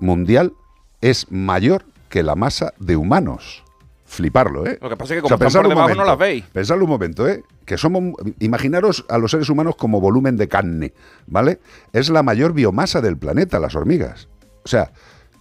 mundial 0.00 0.52
es 1.00 1.30
mayor 1.30 1.84
que 2.08 2.22
la 2.22 2.34
masa 2.34 2.74
de 2.78 2.96
humanos. 2.96 3.64
Fliparlo, 4.04 4.66
¿eh? 4.66 4.78
Lo 4.82 4.90
que 4.90 4.96
pasa 4.98 5.14
es 5.14 5.18
que 5.18 5.22
como 5.22 5.34
están 5.34 5.46
pensadlo 5.46 5.74
por 5.74 5.96
no 5.96 6.04
las 6.04 6.18
veis. 6.18 6.44
Pensadlo 6.52 6.84
un 6.84 6.90
momento, 6.90 7.26
¿eh? 7.26 7.42
Que 7.64 7.78
somos, 7.78 8.12
imaginaros 8.40 9.06
a 9.08 9.16
los 9.16 9.30
seres 9.30 9.48
humanos 9.48 9.74
como 9.76 10.02
volumen 10.02 10.36
de 10.36 10.48
carne, 10.48 10.92
¿vale? 11.26 11.60
Es 11.94 12.10
la 12.10 12.22
mayor 12.22 12.52
biomasa 12.52 13.00
del 13.00 13.16
planeta, 13.16 13.58
las 13.58 13.74
hormigas. 13.74 14.28
O 14.64 14.68
sea, 14.68 14.92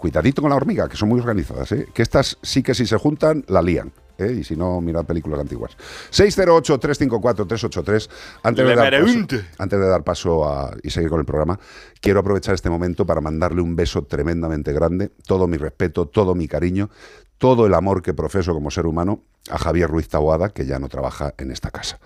cuidadito 0.01 0.41
con 0.41 0.49
la 0.49 0.55
hormiga, 0.57 0.89
que 0.89 0.97
son 0.97 1.07
muy 1.09 1.19
organizadas, 1.19 1.71
¿eh? 1.71 1.87
Que 1.93 2.01
estas 2.01 2.37
sí 2.41 2.63
que 2.63 2.73
si 2.73 2.85
se 2.87 2.97
juntan, 2.97 3.45
la 3.47 3.61
lían. 3.61 3.93
¿eh? 4.17 4.37
Y 4.39 4.43
si 4.43 4.55
no, 4.55 4.81
mirad 4.81 5.05
películas 5.05 5.39
antiguas. 5.39 5.77
608-354-383. 6.11 8.09
Antes, 8.43 8.65
de 8.65 8.75
dar 8.75 8.91
paso- 9.01 9.13
antes 9.57 9.79
de 9.79 9.87
dar 9.87 10.03
paso 10.03 10.45
a, 10.49 10.75
y 10.83 10.89
seguir 10.89 11.09
con 11.09 11.19
el 11.19 11.25
programa, 11.25 11.59
quiero 11.99 12.19
aprovechar 12.19 12.53
este 12.55 12.69
momento 12.69 13.05
para 13.05 13.21
mandarle 13.21 13.61
un 13.61 13.75
beso 13.75 14.03
tremendamente 14.03 14.73
grande, 14.73 15.09
todo 15.25 15.47
mi 15.47 15.57
respeto, 15.57 16.07
todo 16.07 16.35
mi 16.35 16.47
cariño, 16.47 16.89
todo 17.37 17.65
el 17.65 17.73
amor 17.73 18.01
que 18.01 18.13
profeso 18.13 18.53
como 18.53 18.69
ser 18.71 18.85
humano 18.85 19.23
a 19.49 19.57
Javier 19.57 19.89
Ruiz 19.89 20.07
Taboada, 20.07 20.49
que 20.49 20.65
ya 20.65 20.79
no 20.79 20.89
trabaja 20.89 21.33
en 21.37 21.51
esta 21.51 21.71
casa. 21.71 21.99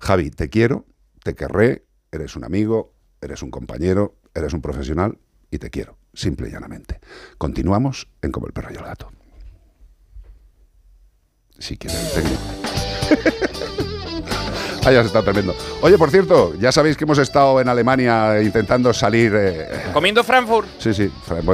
Javi, 0.00 0.30
te 0.30 0.48
quiero, 0.48 0.84
te 1.22 1.34
querré, 1.34 1.84
eres 2.10 2.34
un 2.36 2.44
amigo, 2.44 2.92
eres 3.20 3.42
un 3.42 3.50
compañero, 3.50 4.16
eres 4.34 4.52
un 4.52 4.60
profesional 4.60 5.18
y 5.50 5.58
te 5.58 5.70
quiero, 5.70 5.96
simple 6.14 6.48
y 6.48 6.52
llanamente. 6.52 7.00
Continuamos 7.38 8.08
en 8.20 8.32
Como 8.32 8.46
el 8.46 8.52
perro 8.52 8.70
y 8.72 8.76
el 8.76 8.82
gato. 8.82 9.10
Si 11.58 11.76
quieres, 11.76 12.12
tengo. 12.14 13.42
Ah, 14.86 14.90
ya 14.90 15.00
se 15.02 15.06
está 15.06 15.22
tremendo. 15.22 15.54
Oye, 15.80 15.96
por 15.96 16.10
cierto, 16.10 16.54
ya 16.58 16.72
sabéis 16.72 16.96
que 16.96 17.04
hemos 17.04 17.18
estado 17.18 17.60
en 17.60 17.68
Alemania 17.68 18.42
intentando 18.42 18.92
salir. 18.92 19.32
eh, 19.32 19.68
Comiendo 19.92 20.24
Frankfurt. 20.24 20.66
sí, 20.80 20.92
sí. 20.92 21.08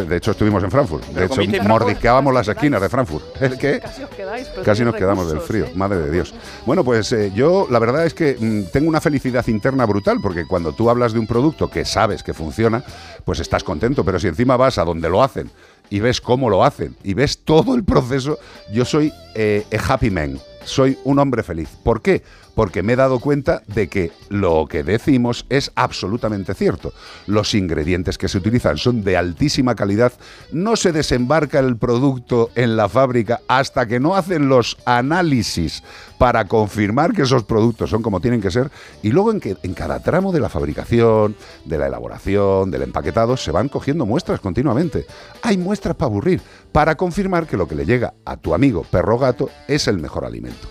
De 0.08 0.16
hecho, 0.16 0.30
estuvimos 0.30 0.62
en 0.64 0.70
Frankfurt. 0.70 1.04
De 1.08 1.28
¿Pero 1.28 1.42
hecho, 1.42 1.62
mordisqueábamos 1.68 2.32
las 2.32 2.48
esquinas 2.48 2.80
de 2.80 2.88
Frankfurt. 2.88 3.42
¿El 3.42 3.58
qué? 3.58 3.80
Casi 3.80 4.02
os 4.02 4.08
quedáis. 4.10 4.48
pero 4.48 4.62
Casi 4.62 4.82
nos 4.82 4.94
quedamos 4.94 5.30
del 5.30 5.40
frío, 5.40 5.66
¿eh? 5.66 5.72
madre 5.74 5.98
de 5.98 6.10
Dios. 6.10 6.32
Bueno, 6.64 6.82
pues 6.84 7.12
eh, 7.12 7.30
yo 7.34 7.66
la 7.70 7.78
verdad 7.78 8.06
es 8.06 8.14
que 8.14 8.36
mm, 8.40 8.72
tengo 8.72 8.88
una 8.88 9.00
felicidad 9.02 9.46
interna 9.48 9.84
brutal, 9.84 10.20
porque 10.22 10.46
cuando 10.46 10.72
tú 10.72 10.88
hablas 10.88 11.12
de 11.12 11.18
un 11.18 11.26
producto 11.26 11.68
que 11.68 11.84
sabes 11.84 12.22
que 12.22 12.32
funciona, 12.32 12.82
pues 13.26 13.40
estás 13.40 13.62
contento, 13.62 14.04
pero 14.06 14.18
si 14.18 14.28
encima 14.28 14.56
vas 14.56 14.78
a 14.78 14.84
donde 14.86 15.10
lo 15.10 15.22
hacen 15.22 15.50
y 15.90 16.00
ves 16.00 16.22
cómo 16.22 16.48
lo 16.48 16.64
hacen 16.64 16.96
y 17.04 17.12
ves 17.12 17.44
todo 17.44 17.74
el 17.74 17.84
proceso, 17.84 18.38
yo 18.72 18.86
soy 18.86 19.12
eh, 19.34 19.66
a 19.70 19.92
happy 19.92 20.10
man, 20.10 20.38
soy 20.64 20.98
un 21.04 21.18
hombre 21.18 21.42
feliz. 21.42 21.68
¿Por 21.82 22.00
qué? 22.00 22.22
Porque 22.58 22.82
me 22.82 22.94
he 22.94 22.96
dado 22.96 23.20
cuenta 23.20 23.62
de 23.68 23.86
que 23.86 24.10
lo 24.30 24.66
que 24.68 24.82
decimos 24.82 25.46
es 25.48 25.70
absolutamente 25.76 26.54
cierto. 26.54 26.92
Los 27.28 27.54
ingredientes 27.54 28.18
que 28.18 28.26
se 28.26 28.36
utilizan 28.36 28.78
son 28.78 29.04
de 29.04 29.16
altísima 29.16 29.76
calidad, 29.76 30.12
no 30.50 30.74
se 30.74 30.90
desembarca 30.90 31.60
el 31.60 31.76
producto 31.76 32.50
en 32.56 32.76
la 32.76 32.88
fábrica 32.88 33.42
hasta 33.46 33.86
que 33.86 34.00
no 34.00 34.16
hacen 34.16 34.48
los 34.48 34.76
análisis 34.86 35.84
para 36.18 36.46
confirmar 36.46 37.12
que 37.12 37.22
esos 37.22 37.44
productos 37.44 37.90
son 37.90 38.02
como 38.02 38.20
tienen 38.20 38.40
que 38.40 38.50
ser 38.50 38.72
y 39.04 39.12
luego 39.12 39.30
en, 39.30 39.74
cada 39.74 40.00
tramo 40.00 40.32
de 40.32 40.40
la 40.40 40.48
fabricación, 40.48 41.36
de 41.64 41.78
la 41.78 41.86
elaboración, 41.86 42.72
del 42.72 42.82
empaquetado, 42.82 43.36
se 43.36 43.52
van 43.52 43.68
cogiendo 43.68 44.04
muestras 44.04 44.40
continuamente. 44.40 45.06
Hay 45.42 45.58
muestras 45.58 45.94
para 45.94 46.10
aburrir, 46.10 46.42
para 46.72 46.96
confirmar 46.96 47.46
que 47.46 47.56
lo 47.56 47.68
que 47.68 47.76
le 47.76 47.86
llega 47.86 48.14
a 48.24 48.36
tu 48.36 48.52
amigo 48.52 48.82
perro 48.82 49.16
gato 49.16 49.48
es 49.68 49.86
el 49.86 49.98
mejor 49.98 50.24
alimento. 50.24 50.66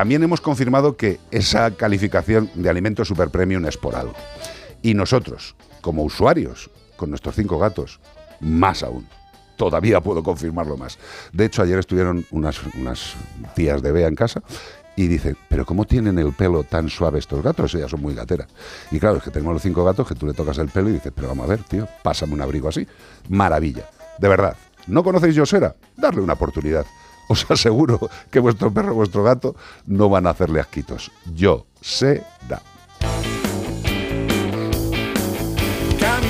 También 0.00 0.22
hemos 0.22 0.40
confirmado 0.40 0.96
que 0.96 1.20
esa 1.30 1.72
calificación 1.72 2.50
de 2.54 2.70
alimento 2.70 3.04
super 3.04 3.28
premium 3.28 3.66
es 3.66 3.76
por 3.76 3.94
algo. 3.94 4.14
Y 4.80 4.94
nosotros, 4.94 5.56
como 5.82 6.04
usuarios, 6.04 6.70
con 6.96 7.10
nuestros 7.10 7.34
cinco 7.34 7.58
gatos, 7.58 8.00
más 8.40 8.82
aún. 8.82 9.06
Todavía 9.56 10.00
puedo 10.00 10.22
confirmarlo 10.22 10.78
más. 10.78 10.98
De 11.34 11.44
hecho, 11.44 11.60
ayer 11.60 11.78
estuvieron 11.78 12.24
unas, 12.30 12.62
unas 12.80 13.12
tías 13.54 13.82
de 13.82 13.92
Bea 13.92 14.08
en 14.08 14.14
casa 14.14 14.42
y 14.96 15.06
dicen, 15.06 15.36
pero 15.50 15.66
¿cómo 15.66 15.84
tienen 15.84 16.18
el 16.18 16.32
pelo 16.32 16.64
tan 16.64 16.88
suave 16.88 17.18
estos 17.18 17.42
gatos? 17.42 17.74
Ellas 17.74 17.90
son 17.90 18.00
muy 18.00 18.14
gateras. 18.14 18.48
Y 18.90 18.98
claro, 18.98 19.18
es 19.18 19.22
que 19.22 19.30
tenemos 19.30 19.52
los 19.52 19.62
cinco 19.62 19.84
gatos 19.84 20.08
que 20.08 20.14
tú 20.14 20.26
le 20.26 20.32
tocas 20.32 20.56
el 20.56 20.70
pelo 20.70 20.88
y 20.88 20.92
dices, 20.92 21.12
pero 21.14 21.28
vamos 21.28 21.44
a 21.44 21.48
ver, 21.50 21.62
tío, 21.64 21.86
pásame 22.02 22.32
un 22.32 22.40
abrigo 22.40 22.70
así. 22.70 22.88
Maravilla. 23.28 23.90
De 24.18 24.28
verdad. 24.28 24.56
¿No 24.86 25.04
conocéis 25.04 25.34
Yosera? 25.34 25.76
Darle 25.94 26.22
una 26.22 26.32
oportunidad. 26.32 26.86
Os 27.30 27.46
aseguro 27.48 28.10
que 28.30 28.40
vuestro 28.40 28.74
perro, 28.74 28.92
vuestro 28.92 29.22
gato, 29.22 29.54
no 29.86 30.08
van 30.08 30.26
a 30.26 30.30
hacerle 30.30 30.58
asquitos. 30.58 31.12
Yo 31.32 31.64
sé 31.80 32.24
da. 32.48 32.60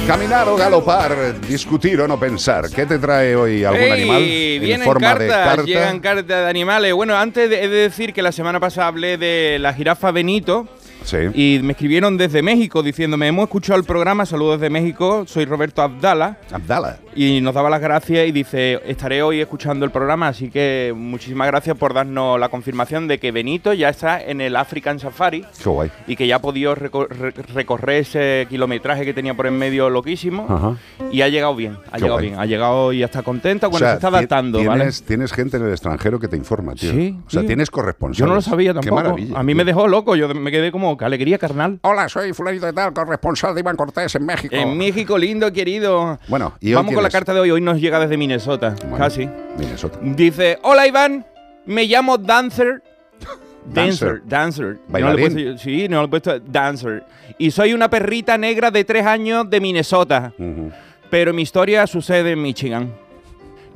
Caminar 0.06 0.48
o 0.48 0.56
galopar, 0.56 1.40
discutir 1.40 2.00
o 2.00 2.08
no 2.08 2.18
pensar. 2.18 2.68
¿Qué 2.68 2.84
te 2.84 2.98
trae 2.98 3.34
hoy 3.36 3.64
algún 3.64 3.80
¡Ey! 3.82 3.90
animal 3.92 4.22
Vienen 4.60 4.80
en 4.80 4.84
forma 4.84 5.06
cartas, 5.08 5.26
de 5.26 5.32
carta? 5.32 5.62
llegan 5.62 6.00
cartas 6.00 6.26
de 6.26 6.48
animales. 6.48 6.92
Bueno, 6.92 7.16
antes 7.16 7.50
he 7.50 7.68
de 7.68 7.68
decir 7.68 8.12
que 8.12 8.20
la 8.20 8.32
semana 8.32 8.58
pasada 8.60 8.88
hablé 8.88 9.16
de 9.16 9.58
la 9.60 9.72
jirafa 9.72 10.10
Benito 10.10 10.68
Sí. 11.04 11.16
y 11.34 11.60
me 11.62 11.72
escribieron 11.72 12.16
desde 12.16 12.42
México 12.42 12.82
diciéndome, 12.82 13.26
hemos 13.28 13.44
escuchado 13.44 13.78
el 13.78 13.84
programa, 13.84 14.26
saludos 14.26 14.60
desde 14.60 14.70
México, 14.70 15.24
soy 15.26 15.44
Roberto 15.44 15.82
Abdala. 15.82 16.38
Abdala. 16.52 16.98
Y 17.16 17.40
nos 17.40 17.54
daba 17.54 17.68
las 17.70 17.80
gracias 17.80 18.26
y 18.28 18.32
dice, 18.32 18.80
estaré 18.86 19.22
hoy 19.22 19.40
escuchando 19.40 19.84
el 19.84 19.90
programa, 19.90 20.28
así 20.28 20.50
que 20.50 20.92
muchísimas 20.96 21.46
gracias 21.48 21.76
por 21.76 21.94
darnos 21.94 22.38
la 22.38 22.48
confirmación 22.48 23.08
de 23.08 23.18
que 23.18 23.32
Benito 23.32 23.72
ya 23.72 23.88
está 23.88 24.22
en 24.22 24.40
el 24.40 24.54
African 24.56 24.98
Safari 25.00 25.44
Qué 25.62 25.68
guay. 25.68 25.90
y 26.06 26.14
que 26.16 26.26
ya 26.26 26.36
ha 26.36 26.38
podido 26.40 26.76
reco- 26.76 27.08
re- 27.08 27.32
recorrer 27.54 28.02
ese 28.02 28.46
kilometraje 28.48 29.04
que 29.04 29.12
tenía 29.14 29.34
por 29.34 29.46
en 29.46 29.58
medio 29.58 29.90
loquísimo 29.90 30.46
Ajá. 30.48 30.76
y 31.10 31.22
ha 31.22 31.28
llegado 31.28 31.56
bien, 31.56 31.78
ha 31.90 31.92
Qué 31.96 32.02
llegado 32.02 32.14
guay. 32.14 32.26
bien, 32.28 32.38
ha 32.40 32.46
llegado 32.46 32.92
y 32.92 33.02
está 33.02 33.22
contenta, 33.22 33.66
bueno, 33.66 33.86
O 33.86 33.88
sea, 33.88 33.90
se 33.92 33.94
está 33.96 34.08
adaptando, 34.08 34.58
tienes, 34.58 34.78
¿vale? 34.78 34.90
Tienes 35.06 35.32
gente 35.32 35.56
en 35.56 35.64
el 35.64 35.72
extranjero 35.72 36.20
que 36.20 36.28
te 36.28 36.36
informa, 36.36 36.74
tío. 36.74 36.92
Sí, 36.92 37.16
O 37.26 37.30
sea, 37.30 37.40
tío. 37.40 37.48
tienes 37.48 37.70
corresponsales. 37.70 38.18
Yo 38.18 38.26
no 38.26 38.34
lo 38.34 38.42
sabía 38.42 38.70
Qué 38.74 38.80
tampoco. 38.80 39.02
maravilla. 39.02 39.38
a 39.38 39.42
mí 39.42 39.54
me 39.54 39.64
dejó 39.64 39.88
loco, 39.88 40.14
yo 40.14 40.32
me 40.34 40.50
quedé 40.52 40.70
como, 40.70 40.89
alegría 41.00 41.38
carnal. 41.38 41.78
Hola, 41.82 42.08
soy 42.08 42.32
fulanito 42.32 42.66
de 42.66 42.72
tal, 42.72 42.92
corresponsal 42.92 43.54
de 43.54 43.60
Iván 43.60 43.76
Cortés 43.76 44.14
en 44.14 44.24
México. 44.26 44.54
En 44.54 44.76
México, 44.76 45.16
lindo, 45.18 45.52
querido. 45.52 46.18
Bueno, 46.28 46.54
y 46.60 46.68
hoy 46.68 46.74
Vamos 46.74 46.94
con 46.94 47.02
la 47.02 47.08
tienes- 47.08 47.12
carta 47.12 47.34
de 47.34 47.40
hoy. 47.40 47.50
Hoy 47.50 47.60
nos 47.60 47.80
llega 47.80 47.98
desde 48.00 48.16
Minnesota. 48.16 48.74
Bueno, 48.82 48.98
Casi. 48.98 49.28
Minnesota. 49.58 49.98
Dice: 50.02 50.58
Hola 50.62 50.86
Iván, 50.86 51.26
me 51.66 51.84
llamo 51.86 52.18
Dancer. 52.18 52.82
Dancer. 53.66 54.22
Dancer, 54.24 54.28
Dancer. 54.28 54.64
No 54.66 54.72
le 54.72 54.78
he 54.98 55.02
Bailarín. 55.02 55.32
puesto- 55.34 55.58
sí, 55.62 55.88
no 55.88 56.00
le 56.00 56.06
he 56.06 56.08
puesto 56.08 56.40
Dancer. 56.40 57.04
Y 57.38 57.50
soy 57.50 57.72
una 57.74 57.88
perrita 57.90 58.36
negra 58.38 58.70
de 58.70 58.84
tres 58.84 59.04
años 59.06 59.48
de 59.50 59.60
Minnesota. 59.60 60.32
Ujú. 60.38 60.70
Pero 61.10 61.32
mi 61.32 61.42
historia 61.42 61.86
sucede 61.86 62.32
en 62.32 62.42
Michigan. 62.42 62.92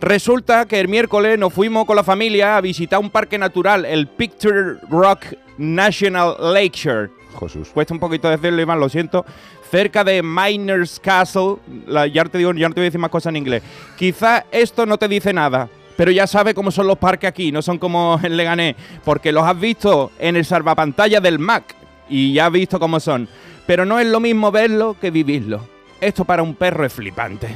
Resulta 0.00 0.66
que 0.66 0.80
el 0.80 0.88
miércoles 0.88 1.38
nos 1.38 1.52
fuimos 1.52 1.86
con 1.86 1.96
la 1.96 2.04
familia 2.04 2.56
a 2.56 2.60
visitar 2.60 2.98
un 3.00 3.10
parque 3.10 3.38
natural, 3.38 3.84
el 3.86 4.06
Picture 4.06 4.76
Rock 4.90 5.26
National 5.56 6.36
Lakeshore. 6.52 7.10
Jesús. 7.40 7.68
Cuesta 7.72 7.94
un 7.94 8.00
poquito 8.00 8.28
decirlo, 8.28 8.60
Iván, 8.60 8.78
lo 8.80 8.88
siento. 8.88 9.24
Cerca 9.70 10.04
de 10.04 10.22
Miners 10.22 11.00
Castle. 11.00 11.56
La- 11.86 12.06
ya 12.06 12.24
te 12.24 12.38
digo, 12.38 12.52
ya 12.52 12.68
no 12.68 12.74
te 12.74 12.80
voy 12.80 12.86
a 12.86 12.90
decir 12.90 13.00
más 13.00 13.10
cosas 13.10 13.30
en 13.30 13.36
inglés. 13.36 13.62
Quizá 13.96 14.44
esto 14.52 14.86
no 14.86 14.98
te 14.98 15.08
dice 15.08 15.32
nada. 15.32 15.68
Pero 15.96 16.10
ya 16.10 16.26
sabes 16.26 16.54
cómo 16.54 16.70
son 16.70 16.86
los 16.88 16.98
parques 16.98 17.28
aquí, 17.28 17.50
no 17.52 17.62
son 17.62 17.78
como 17.78 18.18
en 18.22 18.36
Leganés, 18.36 18.74
porque 19.04 19.32
los 19.32 19.44
has 19.44 19.58
visto 19.58 20.10
en 20.18 20.36
el 20.36 20.44
salvapantalla 20.44 21.20
del 21.20 21.38
Mac 21.38 21.74
y 22.08 22.34
ya 22.34 22.46
has 22.46 22.52
visto 22.52 22.78
cómo 22.80 22.98
son. 23.00 23.28
Pero 23.66 23.84
no 23.84 23.98
es 23.98 24.06
lo 24.06 24.20
mismo 24.20 24.50
verlo 24.52 24.96
que 25.00 25.10
vivirlo. 25.10 25.66
Esto 26.00 26.24
para 26.24 26.42
un 26.42 26.54
perro 26.54 26.84
es 26.84 26.92
flipante. 26.92 27.48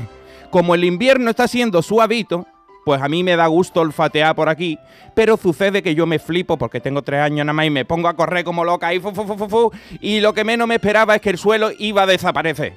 Como 0.51 0.75
el 0.75 0.85
invierno 0.85 1.31
está 1.31 1.47
siendo 1.47 1.83
suavito, 1.83 2.47
pues 2.85 3.03
a 3.03 3.09
mí 3.09 3.23
me 3.23 3.37
da 3.37 3.47
gusto 3.49 3.81
olfatear 3.81 4.35
por 4.35 4.49
aquí, 4.49 4.79
pero 5.15 5.37
sucede 5.37 5.83
que 5.83 5.95
yo 5.95 6.07
me 6.07 6.19
flipo 6.19 6.57
porque 6.57 6.81
tengo 6.81 7.03
tres 7.03 7.21
años 7.21 7.45
nada 7.45 7.53
más 7.53 7.67
y 7.67 7.71
me 7.71 7.85
pongo 7.85 8.09
a 8.09 8.15
correr 8.15 8.45
como 8.45 8.65
loca 8.65 8.95
y 8.95 8.99
fu, 8.99 9.13
fu, 9.13 9.27
fu, 9.27 9.71
y 10.01 10.21
lo 10.21 10.33
que 10.33 10.43
menos 10.45 10.67
me 10.67 10.77
esperaba 10.77 11.17
es 11.17 11.21
que 11.21 11.29
el 11.29 11.37
suelo 11.37 11.71
iba 11.79 12.05
a 12.05 12.07
desaparecer. 12.07 12.73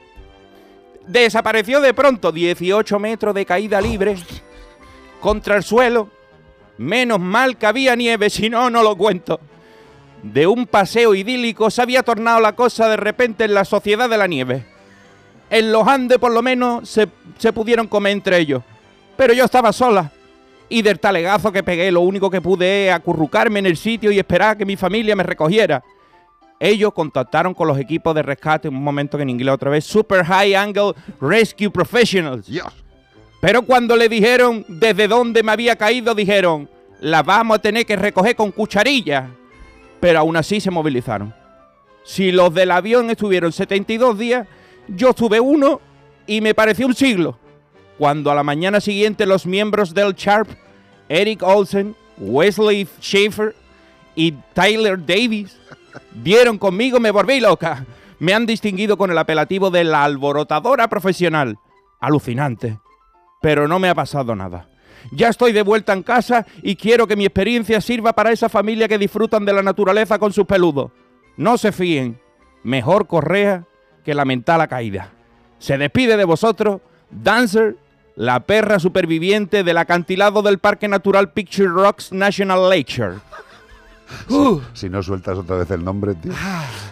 Desapareció 1.07 1.79
de 1.79 1.93
pronto 1.93 2.31
18 2.31 2.99
metros 2.99 3.33
de 3.33 3.45
caída 3.45 3.79
libre 3.79 4.17
contra 5.21 5.55
el 5.55 5.63
suelo. 5.63 6.09
Menos 6.77 7.19
mal 7.19 7.57
que 7.57 7.67
había 7.67 7.95
nieve, 7.95 8.29
si 8.29 8.49
no, 8.49 8.69
no 8.69 8.83
lo 8.83 8.97
cuento. 8.97 9.39
De 10.23 10.45
un 10.45 10.67
paseo 10.67 11.15
idílico 11.15 11.71
se 11.71 11.81
había 11.81 12.03
tornado 12.03 12.39
la 12.39 12.53
cosa 12.53 12.89
de 12.89 12.97
repente 12.97 13.45
en 13.45 13.53
la 13.53 13.63
sociedad 13.65 14.09
de 14.09 14.17
la 14.17 14.27
nieve. 14.27 14.65
En 15.51 15.69
los 15.69 15.85
Andes 15.85 16.17
por 16.17 16.31
lo 16.31 16.41
menos 16.41 16.87
se, 16.87 17.09
se 17.37 17.51
pudieron 17.51 17.85
comer 17.85 18.13
entre 18.13 18.39
ellos. 18.39 18.63
Pero 19.17 19.33
yo 19.33 19.43
estaba 19.43 19.73
sola. 19.73 20.09
Y 20.69 20.81
del 20.81 21.01
talegazo 21.01 21.51
que 21.51 21.61
pegué, 21.61 21.91
lo 21.91 21.99
único 21.99 22.29
que 22.29 22.39
pude 22.39 22.87
es 22.87 22.93
acurrucarme 22.93 23.59
en 23.59 23.65
el 23.65 23.75
sitio 23.75 24.11
y 24.11 24.17
esperar 24.17 24.51
a 24.51 24.55
que 24.55 24.65
mi 24.65 24.77
familia 24.77 25.13
me 25.13 25.23
recogiera. 25.23 25.83
Ellos 26.57 26.93
contactaron 26.93 27.53
con 27.53 27.67
los 27.67 27.77
equipos 27.77 28.15
de 28.15 28.23
rescate, 28.23 28.69
un 28.69 28.81
momento 28.81 29.17
que 29.17 29.23
en 29.23 29.29
inglés 29.29 29.53
otra 29.53 29.69
vez, 29.69 29.83
Super 29.83 30.23
High 30.23 30.55
Angle 30.55 30.93
Rescue 31.19 31.69
Professionals. 31.69 32.47
Dios. 32.47 32.71
Pero 33.41 33.63
cuando 33.63 33.97
le 33.97 34.07
dijeron 34.07 34.63
desde 34.69 35.09
dónde 35.09 35.43
me 35.43 35.51
había 35.51 35.75
caído, 35.75 36.15
dijeron, 36.15 36.69
la 37.01 37.23
vamos 37.23 37.57
a 37.57 37.61
tener 37.61 37.85
que 37.85 37.97
recoger 37.97 38.37
con 38.37 38.51
cucharilla. 38.51 39.27
Pero 39.99 40.19
aún 40.19 40.37
así 40.37 40.61
se 40.61 40.71
movilizaron. 40.71 41.33
Si 42.05 42.31
los 42.31 42.53
del 42.53 42.71
avión 42.71 43.09
estuvieron 43.09 43.51
72 43.51 44.17
días, 44.17 44.47
yo 44.95 45.09
estuve 45.09 45.39
uno 45.39 45.81
y 46.27 46.41
me 46.41 46.53
pareció 46.53 46.85
un 46.85 46.95
siglo. 46.95 47.37
Cuando 47.97 48.31
a 48.31 48.35
la 48.35 48.43
mañana 48.43 48.81
siguiente 48.81 49.25
los 49.25 49.45
miembros 49.45 49.93
del 49.93 50.13
Sharp, 50.13 50.49
Eric 51.09 51.43
Olsen, 51.43 51.95
Wesley 52.17 52.87
Schaefer 52.99 53.55
y 54.15 54.33
Tyler 54.53 55.03
Davis 55.05 55.57
dieron 56.23 56.57
conmigo, 56.57 56.99
me 56.99 57.11
volví 57.11 57.39
loca. 57.39 57.85
Me 58.19 58.33
han 58.33 58.45
distinguido 58.45 58.97
con 58.97 59.11
el 59.11 59.17
apelativo 59.17 59.71
de 59.71 59.83
la 59.83 60.03
alborotadora 60.03 60.87
profesional. 60.87 61.57
Alucinante. 61.99 62.79
Pero 63.41 63.67
no 63.67 63.79
me 63.79 63.89
ha 63.89 63.95
pasado 63.95 64.35
nada. 64.35 64.67
Ya 65.11 65.29
estoy 65.29 65.51
de 65.51 65.63
vuelta 65.63 65.93
en 65.93 66.03
casa 66.03 66.45
y 66.61 66.75
quiero 66.75 67.07
que 67.07 67.15
mi 67.15 67.25
experiencia 67.25 67.81
sirva 67.81 68.13
para 68.13 68.31
esa 68.31 68.49
familia 68.49 68.87
que 68.87 68.99
disfrutan 68.99 69.45
de 69.45 69.53
la 69.53 69.63
naturaleza 69.63 70.19
con 70.19 70.31
sus 70.31 70.45
peludos. 70.45 70.91
No 71.37 71.57
se 71.57 71.71
fíen. 71.71 72.19
Mejor 72.63 73.07
correa 73.07 73.65
que 74.03 74.13
lamentar 74.13 74.57
la 74.57 74.67
caída. 74.67 75.09
Se 75.59 75.77
despide 75.77 76.17
de 76.17 76.25
vosotros 76.25 76.81
Dancer, 77.09 77.75
la 78.15 78.41
perra 78.41 78.79
superviviente 78.79 79.63
del 79.63 79.77
acantilado 79.77 80.41
del 80.41 80.59
Parque 80.59 80.87
Natural 80.87 81.31
Picture 81.31 81.67
Rocks 81.67 82.11
National 82.11 82.69
Lakeshore. 82.69 83.17
Si 84.73 84.89
no 84.89 85.01
sueltas 85.03 85.37
otra 85.37 85.57
vez 85.57 85.71
el 85.71 85.83
nombre, 85.83 86.15
tío. 86.15 86.31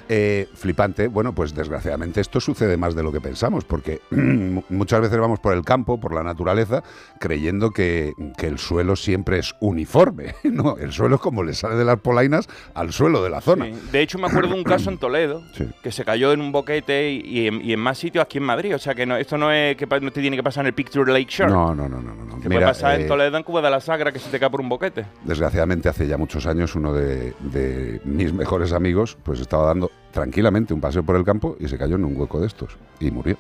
Eh, 0.07 0.47
flipante. 0.55 1.07
Bueno, 1.07 1.33
pues 1.33 1.53
desgraciadamente 1.53 2.21
esto 2.21 2.39
sucede 2.39 2.77
más 2.77 2.95
de 2.95 3.03
lo 3.03 3.11
que 3.11 3.21
pensamos, 3.21 3.63
porque 3.65 4.01
muchas 4.69 5.01
veces 5.01 5.19
vamos 5.19 5.39
por 5.39 5.53
el 5.53 5.63
campo, 5.63 5.99
por 5.99 6.13
la 6.13 6.23
naturaleza, 6.23 6.83
creyendo 7.19 7.71
que, 7.71 8.13
que 8.37 8.47
el 8.47 8.57
suelo 8.57 8.95
siempre 8.95 9.39
es 9.39 9.55
uniforme. 9.59 10.35
No, 10.59 10.77
el 10.77 10.91
suelo 10.91 11.15
es 11.15 11.21
como 11.21 11.43
le 11.43 11.53
sale 11.53 11.75
de 11.75 11.85
las 11.85 11.99
polainas 11.99 12.47
al 12.73 12.91
suelo 12.91 13.23
de 13.23 13.29
la 13.29 13.39
zona. 13.39 13.65
Sí. 13.65 13.73
De 13.91 14.01
hecho, 14.01 14.17
me 14.17 14.27
acuerdo 14.27 14.49
de 14.49 14.55
un 14.55 14.63
caso 14.63 14.89
en 14.89 14.97
Toledo 14.99 15.41
Sí. 15.53 15.65
que 15.83 15.91
se 15.91 16.03
cayó 16.03 16.33
en 16.33 16.41
un 16.41 16.51
boquete 16.51 17.11
y, 17.11 17.21
y 17.21 17.47
en, 17.47 17.61
y 17.63 17.71
en 17.71 17.79
más 17.79 17.97
sitios 17.97 18.23
aquí 18.23 18.39
en 18.39 18.43
Madrid. 18.45 18.75
O 18.75 18.79
sea 18.79 18.93
que 18.95 19.05
no, 19.05 19.15
esto 19.15 19.37
no 19.37 19.51
es 19.51 19.77
que 19.77 19.85
no 19.85 20.11
te 20.11 20.21
tiene 20.21 20.35
que 20.35 20.43
pasar 20.43 20.63
en 20.63 20.67
el 20.67 20.73
Picture 20.73 21.11
Lake 21.13 21.27
Shore. 21.29 21.51
No, 21.51 21.73
no, 21.75 21.87
no, 21.87 22.01
no, 22.01 22.13
no. 22.13 22.25
no. 22.25 22.39
Que 22.41 22.49
Mira, 22.49 22.61
puede 22.61 22.65
pasar 22.65 22.99
eh, 22.99 23.03
en 23.03 23.07
Toledo, 23.07 23.37
en 23.37 23.43
Cuba 23.43 23.61
de 23.61 23.69
la 23.69 23.79
Sagra, 23.79 24.11
que 24.11 24.19
se 24.19 24.29
te 24.29 24.39
cae 24.39 24.49
por 24.49 24.59
un 24.59 24.69
boquete. 24.69 25.05
Desgraciadamente 25.23 25.87
hace 25.87 26.07
ya 26.07 26.17
muchos 26.17 26.45
años 26.47 26.75
uno 26.75 26.93
de, 26.93 27.08
de 27.09 28.01
mis 28.05 28.33
mejores 28.33 28.71
amigos 28.73 29.17
pues 29.23 29.39
estaba 29.39 29.65
dando 29.67 29.91
tranquilamente 30.11 30.73
un 30.73 30.81
paseo 30.81 31.03
por 31.03 31.15
el 31.15 31.23
campo 31.23 31.55
y 31.59 31.67
se 31.67 31.77
cayó 31.77 31.95
en 31.95 32.05
un 32.05 32.15
hueco 32.19 32.39
de 32.39 32.47
estos 32.47 32.77
y 32.99 33.11
murió. 33.11 33.37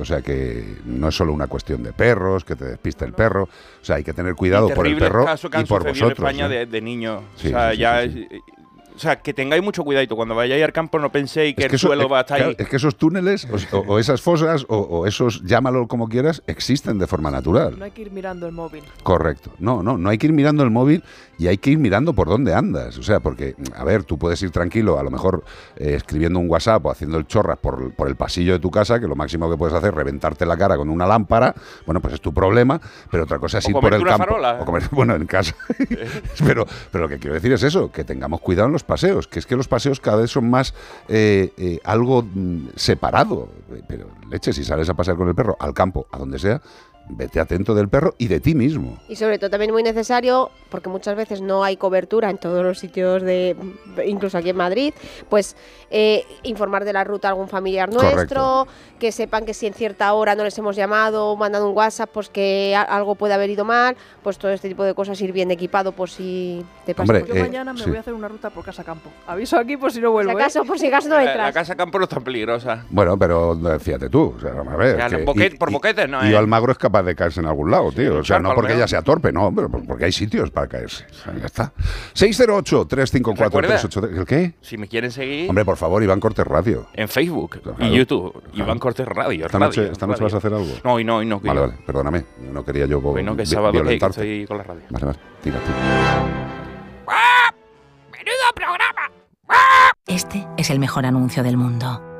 O 0.00 0.04
sea 0.04 0.20
que 0.20 0.76
no 0.84 1.08
es 1.08 1.14
solo 1.14 1.32
una 1.32 1.46
cuestión 1.46 1.82
de 1.82 1.92
perros, 1.92 2.44
que 2.44 2.54
te 2.54 2.66
despiste 2.66 3.04
el 3.06 3.12
perro. 3.14 3.44
O 3.44 3.84
sea, 3.84 3.96
hay 3.96 4.04
que 4.04 4.12
tener 4.12 4.34
cuidado 4.34 4.68
por 4.68 4.86
el 4.86 4.96
perro 4.98 5.24
casos 5.24 5.50
que 5.50 5.60
y 5.60 5.64
por 5.64 5.84
vosotros. 5.84 6.02
en 6.02 6.12
España 6.12 6.46
¿eh? 6.46 6.48
de, 6.50 6.66
de 6.66 6.80
niños. 6.82 7.22
Sí, 7.36 7.48
o 7.48 7.50
sea, 7.50 7.70
sí, 7.70 7.76
sí, 7.76 7.80
ya 7.82 8.02
sí, 8.02 8.10
sí. 8.12 8.26
es- 8.30 8.40
O 8.94 8.98
sea, 8.98 9.16
que 9.16 9.32
tengáis 9.34 9.62
mucho 9.62 9.84
cuidadito. 9.84 10.16
Cuando 10.16 10.34
vayáis 10.34 10.64
al 10.64 10.72
campo 10.72 10.98
no 10.98 11.10
penséis 11.12 11.54
que, 11.54 11.60
Es 11.62 11.64
el 11.66 11.70
que, 11.70 11.76
eso- 11.76 11.88
suelo 11.88 12.04
eh, 12.04 12.08
va 12.08 12.18
a 12.18 12.20
estar 12.22 12.36
claro, 12.38 12.50
ahí. 12.50 12.56
es 12.58 12.68
que 12.68 12.76
esos 12.76 12.96
túneles 12.96 13.46
o, 13.72 13.78
o 13.78 13.98
esas 13.98 14.20
fosas 14.22 14.64
o, 14.68 14.76
o 14.78 15.06
esos, 15.06 15.42
llámalo 15.44 15.86
como 15.86 16.08
quieras, 16.08 16.42
existen 16.46 16.98
de 16.98 17.06
forma 17.06 17.30
natural. 17.30 17.78
No 17.78 17.84
hay 17.86 17.90
que 17.90 18.00
ir 18.02 18.10
mirando 18.10 18.46
el 18.46 18.52
móvil. 18.52 18.82
Correcto. 19.02 19.50
No, 19.58 19.82
no, 19.82 19.96
no 19.98 20.08
hay 20.10 20.16
que 20.18 20.26
ir 20.26 20.32
mirando 20.32 20.62
el 20.62 20.70
móvil 20.70 21.02
y 21.38 21.48
hay 21.48 21.58
que 21.58 21.70
ir 21.70 21.78
mirando 21.78 22.14
por 22.14 22.28
dónde 22.28 22.54
andas. 22.54 22.98
O 22.98 23.02
sea, 23.02 23.20
porque, 23.20 23.54
a 23.74 23.84
ver, 23.84 24.04
tú 24.04 24.18
puedes 24.18 24.42
ir 24.42 24.50
tranquilo, 24.50 24.98
a 24.98 25.02
lo 25.02 25.10
mejor 25.10 25.44
eh, 25.76 25.94
escribiendo 25.94 26.38
un 26.38 26.48
WhatsApp 26.48 26.84
o 26.86 26.90
haciendo 26.90 27.18
el 27.18 27.26
chorras 27.26 27.58
por, 27.58 27.92
por 27.94 28.08
el 28.08 28.16
pasillo 28.16 28.52
de 28.52 28.58
tu 28.58 28.70
casa, 28.70 29.00
que 29.00 29.06
lo 29.06 29.16
máximo 29.16 29.50
que 29.50 29.56
puedes 29.56 29.74
hacer 29.74 29.90
es 29.90 29.94
reventarte 29.94 30.46
la 30.46 30.56
cara 30.56 30.76
con 30.76 30.88
una 30.88 31.06
lámpara. 31.06 31.54
Bueno, 31.84 32.00
pues 32.00 32.14
es 32.14 32.20
tu 32.20 32.32
problema, 32.32 32.80
pero 33.10 33.24
otra 33.24 33.38
cosa 33.38 33.58
es 33.58 33.66
O 33.66 33.70
ir 33.70 33.76
por 33.76 33.92
el 33.94 34.02
una 34.02 34.10
campo. 34.12 34.24
farola. 34.24 34.58
O 34.60 34.64
comer, 34.64 34.84
bueno, 34.90 35.14
en 35.14 35.26
casa. 35.26 35.54
pero, 36.46 36.66
pero 36.90 37.04
lo 37.04 37.08
que 37.08 37.18
quiero 37.18 37.34
decir 37.34 37.52
es 37.52 37.62
eso, 37.62 37.90
que 37.92 38.04
tengamos 38.04 38.40
cuidado 38.40 38.66
en 38.66 38.72
los 38.72 38.84
paseos, 38.84 39.28
que 39.28 39.38
es 39.38 39.46
que 39.46 39.56
los 39.56 39.68
paseos 39.68 40.00
cada 40.00 40.18
vez 40.18 40.30
son 40.30 40.48
más 40.48 40.74
eh, 41.08 41.52
eh, 41.56 41.80
algo 41.84 42.22
mm, 42.22 42.68
separado. 42.76 43.48
Pero, 43.88 44.06
leche, 44.30 44.52
si 44.52 44.64
sales 44.64 44.88
a 44.88 44.94
pasear 44.94 45.16
con 45.16 45.28
el 45.28 45.34
perro 45.34 45.56
al 45.60 45.74
campo, 45.74 46.06
a 46.12 46.18
donde 46.18 46.38
sea, 46.38 46.60
vete 47.08 47.38
atento 47.40 47.74
del 47.74 47.88
perro 47.88 48.14
y 48.18 48.26
de 48.28 48.40
ti 48.40 48.54
mismo. 48.54 48.98
Y 49.08 49.16
sobre 49.16 49.38
todo 49.38 49.50
también 49.50 49.72
muy 49.72 49.82
necesario, 49.82 50.50
porque 50.70 50.88
muchas 50.88 51.16
veces 51.16 51.40
no 51.40 51.62
hay 51.64 51.76
cobertura 51.76 52.30
en 52.30 52.38
todos 52.38 52.64
los 52.64 52.78
sitios 52.78 53.22
de, 53.22 53.56
incluso 54.06 54.38
aquí 54.38 54.50
en 54.50 54.56
Madrid, 54.56 54.92
pues 55.28 55.56
eh, 55.90 56.24
informar 56.42 56.84
de 56.84 56.92
la 56.92 57.04
ruta 57.04 57.28
a 57.28 57.30
algún 57.30 57.48
familiar 57.48 57.92
nuestro, 57.92 58.66
que 58.98 59.12
sepan 59.12 59.44
que 59.44 59.54
si 59.54 59.66
en 59.66 59.74
cierta 59.74 60.12
hora 60.14 60.34
no 60.34 60.42
les 60.42 60.56
hemos 60.58 60.74
llamado 60.74 61.26
o 61.28 61.36
mandado 61.36 61.68
un 61.70 61.76
WhatsApp, 61.76 62.10
pues 62.12 62.28
que 62.28 62.74
algo 62.76 63.14
puede 63.14 63.34
haber 63.34 63.50
ido 63.50 63.64
mal, 63.64 63.96
pues 64.22 64.38
todo 64.38 64.50
este 64.50 64.68
tipo 64.68 64.82
de 64.84 64.94
cosas 64.94 65.20
ir 65.20 65.32
bien 65.32 65.50
equipado 65.50 65.92
por 65.92 66.10
si 66.10 66.64
te 66.84 66.94
pasa. 66.94 67.12
Hombre, 67.12 67.24
Yo 67.28 67.34
eh, 67.36 67.40
mañana 67.42 67.72
me 67.72 67.78
sí. 67.80 67.88
voy 67.88 67.98
a 67.98 68.00
hacer 68.00 68.14
una 68.14 68.26
ruta 68.28 68.50
por 68.50 68.64
casa 68.64 68.82
campo. 68.82 69.10
Aviso 69.26 69.58
aquí 69.58 69.76
por 69.76 69.92
si 69.92 70.00
no 70.00 70.10
vuelvo. 70.10 70.32
si 70.32 70.36
¿eh? 70.36 70.40
acaso, 70.40 70.64
por 70.64 70.78
si 70.78 70.86
acaso 70.88 71.08
no 71.08 71.16
La, 71.16 71.24
la 71.24 71.30
entras. 71.30 71.54
casa 71.54 71.76
campo 71.76 71.98
no 71.98 72.04
es 72.04 72.10
tan 72.10 72.24
peligrosa. 72.24 72.84
Bueno, 72.90 73.16
pero 73.18 73.56
fíjate 73.78 74.08
tú, 74.10 74.34
o 74.36 74.40
sea, 74.40 74.50
a 74.52 74.76
ver. 74.76 74.96
Que- 75.08 75.24
boquete- 75.24 75.58
por 75.58 75.70
boquetes 75.70 76.08
no 76.08 76.26
Y. 76.28 76.34
Almagro 76.34 76.72
es 76.72 76.78
capaz 76.78 76.95
de 77.04 77.14
caerse 77.14 77.40
en 77.40 77.46
algún 77.46 77.70
lado, 77.70 77.92
tío. 77.92 78.18
O 78.18 78.24
sea, 78.24 78.38
no 78.38 78.54
porque 78.54 78.74
ella 78.74 78.88
sea 78.88 79.02
torpe, 79.02 79.32
no, 79.32 79.52
pero 79.54 79.68
por- 79.68 79.84
porque 79.86 80.04
hay 80.06 80.12
sitios 80.12 80.50
para 80.50 80.66
caerse. 80.68 81.04
Ya 81.40 81.46
está. 81.46 81.72
608-354-383. 82.14 84.18
¿El 84.18 84.24
qué? 84.26 84.54
Si 84.60 84.76
me 84.78 84.88
quieren 84.88 85.10
seguir 85.10 85.48
Hombre, 85.48 85.64
por 85.64 85.76
favor, 85.76 86.02
Iván 86.02 86.20
Cortés 86.20 86.46
Radio. 86.46 86.86
en 86.94 87.08
Facebook 87.08 87.60
Claro. 87.62 87.76
y 87.84 87.96
YouTube, 87.96 88.32
Claro. 88.32 88.48
Iván 88.54 88.78
Cortés 88.78 89.06
Radio. 89.06 89.46
Esta 89.46 89.58
noche, 89.58 89.80
radio, 89.80 89.92
esta 89.92 90.06
noche 90.06 90.16
radio. 90.20 90.24
vas 90.26 90.34
a 90.34 90.38
hacer 90.38 90.54
algo. 90.54 90.74
No, 90.84 90.92
hoy 90.94 91.04
no, 91.04 91.16
hoy 91.16 91.26
no. 91.26 91.40
Vale, 91.40 91.60
vale, 91.60 91.74
perdóname. 91.86 92.24
No 92.52 92.64
quería 92.64 92.86
yo 92.86 92.98
Hoy 93.00 93.22
no, 93.22 93.36
que 93.36 93.42
es 93.42 93.50
sábado, 93.50 93.72
que- 93.84 93.94
estoy 93.96 94.46
con 94.46 94.58
la 94.58 94.64
radio. 94.64 94.82
Vale, 94.90 95.06
vale, 95.06 95.18
tira, 95.42 95.58
tira. 95.60 95.76
Este 100.06 100.46
es 100.56 100.70
el 100.70 100.78
mejor 100.78 101.04
anuncio 101.04 101.42
del 101.42 101.56
mundo. 101.56 102.00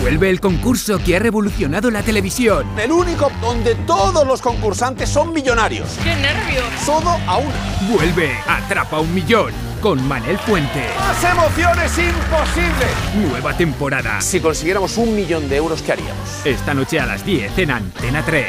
Vuelve 0.00 0.30
el 0.30 0.40
concurso 0.40 0.98
que 0.98 1.16
ha 1.16 1.18
revolucionado 1.18 1.90
la 1.90 2.02
televisión. 2.02 2.66
El 2.78 2.92
único 2.92 3.30
donde 3.40 3.74
todos 3.74 4.26
los 4.26 4.40
concursantes 4.40 5.08
son 5.08 5.32
millonarios. 5.32 5.98
¡Qué 6.02 6.14
nervios! 6.16 6.64
Todo 6.86 7.10
a 7.10 7.36
una. 7.36 7.54
Vuelve 7.90 8.32
Atrapa 8.46 9.00
un 9.00 9.14
Millón 9.14 9.52
con 9.82 10.06
Manel 10.08 10.38
Fuente. 10.38 10.86
¡Más 10.98 11.22
emociones 11.24 11.98
imposible! 11.98 13.28
Nueva 13.28 13.54
temporada. 13.56 14.20
Si 14.20 14.40
consiguiéramos 14.40 14.96
un 14.96 15.14
millón 15.14 15.48
de 15.48 15.56
euros, 15.56 15.82
¿qué 15.82 15.92
haríamos? 15.92 16.46
Esta 16.46 16.72
noche 16.72 16.98
a 16.98 17.06
las 17.06 17.24
10 17.26 17.58
en 17.58 17.70
Antena 17.72 18.22
3. 18.24 18.46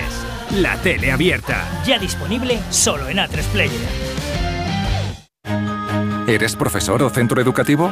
La 0.57 0.77
tele 0.77 1.11
abierta. 1.11 1.65
Ya 1.85 1.99
disponible 1.99 2.59
solo 2.69 3.09
en 3.09 3.17
A3 3.17 3.43
Player. 3.51 4.13
¿Eres 6.27 6.55
profesor 6.55 7.03
o 7.03 7.09
centro 7.09 7.41
educativo? 7.41 7.91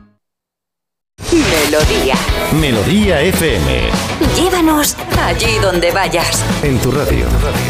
Melodía. 1.29 2.15
Melodía 2.59 3.21
FM. 3.21 3.89
Llévanos 4.35 4.97
allí 5.17 5.57
donde 5.61 5.91
vayas. 5.91 6.43
En 6.63 6.79
tu 6.79 6.91
radio. 6.91 7.25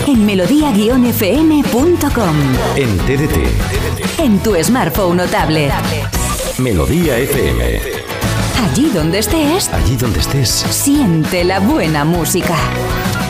En 0.07 0.25
melodía-fm.com. 0.25 2.35
En 2.75 2.97
TDT. 2.99 3.37
En 4.19 4.39
tu 4.39 4.55
smartphone 4.63 5.19
o 5.19 5.27
tablet. 5.27 5.71
Melodía 6.57 7.17
FM. 7.17 7.81
Allí 8.71 8.89
donde 8.93 9.19
estés, 9.19 9.69
Allí 9.69 9.95
donde 9.97 10.19
estés, 10.19 10.49
siente 10.49 11.43
la 11.43 11.59
buena 11.59 12.05
música. 12.05 12.55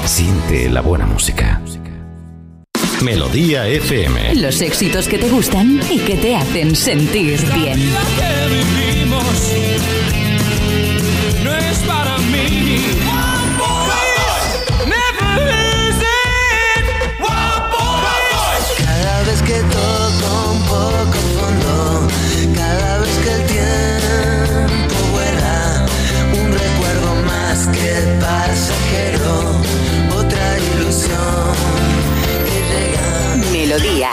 siente 0.05 0.69
la 0.69 0.81
buena 0.81 1.05
música. 1.05 1.61
Melodía 3.01 3.67
FM. 3.67 4.35
Los 4.35 4.61
éxitos 4.61 5.07
que 5.07 5.17
te 5.17 5.29
gustan 5.29 5.79
y 5.89 5.99
que 5.99 6.15
te 6.17 6.35
hacen 6.35 6.75
sentir 6.75 7.39
bien. 7.53 7.79
Melodía. 33.71 34.11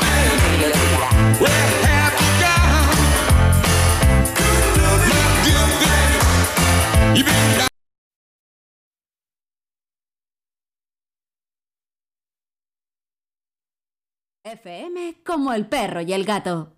FM 14.44 15.22
como 15.24 15.52
el 15.52 15.66
perro 15.66 16.02
y 16.02 16.12
el 16.12 16.24
gato. 16.24 16.77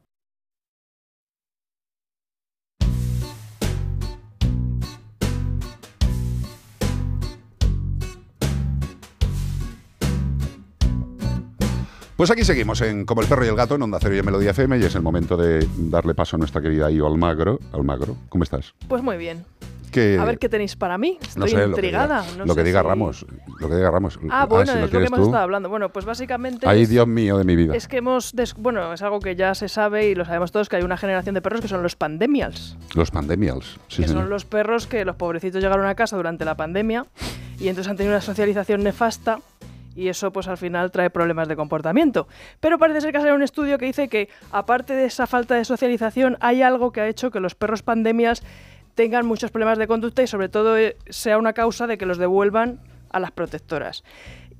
Pues 12.20 12.30
aquí 12.30 12.44
seguimos 12.44 12.82
en 12.82 13.06
Como 13.06 13.22
el 13.22 13.28
perro 13.28 13.46
y 13.46 13.48
el 13.48 13.56
gato 13.56 13.76
en 13.76 13.80
Onda 13.82 13.96
Cero 13.98 14.14
y 14.14 14.18
en 14.18 14.26
Melodía 14.26 14.50
FM 14.50 14.76
y 14.76 14.84
es 14.84 14.94
el 14.94 15.00
momento 15.00 15.38
de 15.38 15.66
darle 15.78 16.14
paso 16.14 16.36
a 16.36 16.38
nuestra 16.38 16.60
querida 16.60 16.90
Io 16.90 17.06
Almagro. 17.06 17.58
Almagro, 17.72 18.14
¿cómo 18.28 18.44
estás? 18.44 18.74
Pues 18.88 19.02
muy 19.02 19.16
bien. 19.16 19.42
Que, 19.90 20.18
A 20.20 20.26
ver 20.26 20.38
qué 20.38 20.50
tenéis 20.50 20.76
para 20.76 20.98
mí. 20.98 21.16
Estoy 21.22 21.54
no 21.54 21.58
sé, 21.60 21.64
intrigada. 21.66 22.18
Lo 22.18 22.24
que 22.24 22.28
diga, 22.28 22.36
no 22.36 22.44
lo 22.44 22.54
que 22.54 22.60
sé 22.60 22.64
diga 22.66 22.80
si- 22.82 22.86
Ramos. 22.88 23.26
Lo 23.58 23.68
que 23.70 23.74
diga 23.74 23.90
Ramos. 23.90 24.20
Ah, 24.28 24.44
bueno, 24.44 24.70
si 24.70 24.78
lo 24.80 24.84
es 24.84 24.92
lo 24.92 25.00
que 25.00 25.06
hemos 25.06 25.20
estado 25.20 25.42
hablando. 25.42 25.70
Bueno, 25.70 25.88
pues 25.88 26.04
básicamente. 26.04 26.68
Ay, 26.68 26.82
es- 26.82 26.90
Dios 26.90 27.08
mío 27.08 27.38
de 27.38 27.44
mi 27.44 27.56
vida. 27.56 27.74
Es 27.74 27.88
que 27.88 27.96
hemos. 27.96 28.36
des- 28.36 28.52
Bueno, 28.52 28.92
es 28.92 29.00
algo 29.00 29.20
que 29.20 29.34
ya 29.34 29.54
se 29.54 29.70
sabe 29.70 30.10
y 30.10 30.14
lo 30.14 30.26
sabemos 30.26 30.52
todos: 30.52 30.68
que 30.68 30.76
hay 30.76 30.82
una 30.82 30.98
generación 30.98 31.34
de 31.34 31.40
perros 31.40 31.62
que 31.62 31.68
son 31.68 31.82
los 31.82 31.96
pandemials. 31.96 32.76
Los 32.94 33.10
pandemials. 33.10 33.78
Sí, 33.88 34.02
que 34.02 34.08
señor. 34.08 34.24
son 34.24 34.28
los 34.30 34.44
perros 34.44 34.86
que 34.86 35.06
los 35.06 35.16
pobrecitos 35.16 35.62
llegaron 35.62 35.86
a 35.86 35.94
casa 35.94 36.18
durante 36.18 36.44
la 36.44 36.54
pandemia 36.54 37.06
y 37.58 37.68
entonces 37.68 37.90
han 37.90 37.96
tenido 37.96 38.14
una 38.14 38.20
socialización 38.20 38.84
nefasta 38.84 39.38
y 39.94 40.08
eso 40.08 40.32
pues 40.32 40.48
al 40.48 40.56
final 40.56 40.90
trae 40.90 41.10
problemas 41.10 41.48
de 41.48 41.56
comportamiento. 41.56 42.28
Pero 42.60 42.78
parece 42.78 43.00
ser 43.00 43.12
que 43.12 43.18
ha 43.18 43.20
salido 43.20 43.36
un 43.36 43.42
estudio 43.42 43.78
que 43.78 43.86
dice 43.86 44.08
que 44.08 44.28
aparte 44.52 44.94
de 44.94 45.06
esa 45.06 45.26
falta 45.26 45.54
de 45.54 45.64
socialización 45.64 46.36
hay 46.40 46.62
algo 46.62 46.92
que 46.92 47.00
ha 47.00 47.08
hecho 47.08 47.30
que 47.30 47.40
los 47.40 47.54
perros 47.54 47.82
pandemias 47.82 48.42
tengan 48.94 49.26
muchos 49.26 49.50
problemas 49.50 49.78
de 49.78 49.86
conducta 49.86 50.22
y 50.22 50.26
sobre 50.26 50.48
todo 50.48 50.76
eh, 50.76 50.96
sea 51.08 51.38
una 51.38 51.52
causa 51.52 51.86
de 51.86 51.98
que 51.98 52.06
los 52.06 52.18
devuelvan 52.18 52.80
a 53.10 53.20
las 53.20 53.30
protectoras 53.30 54.04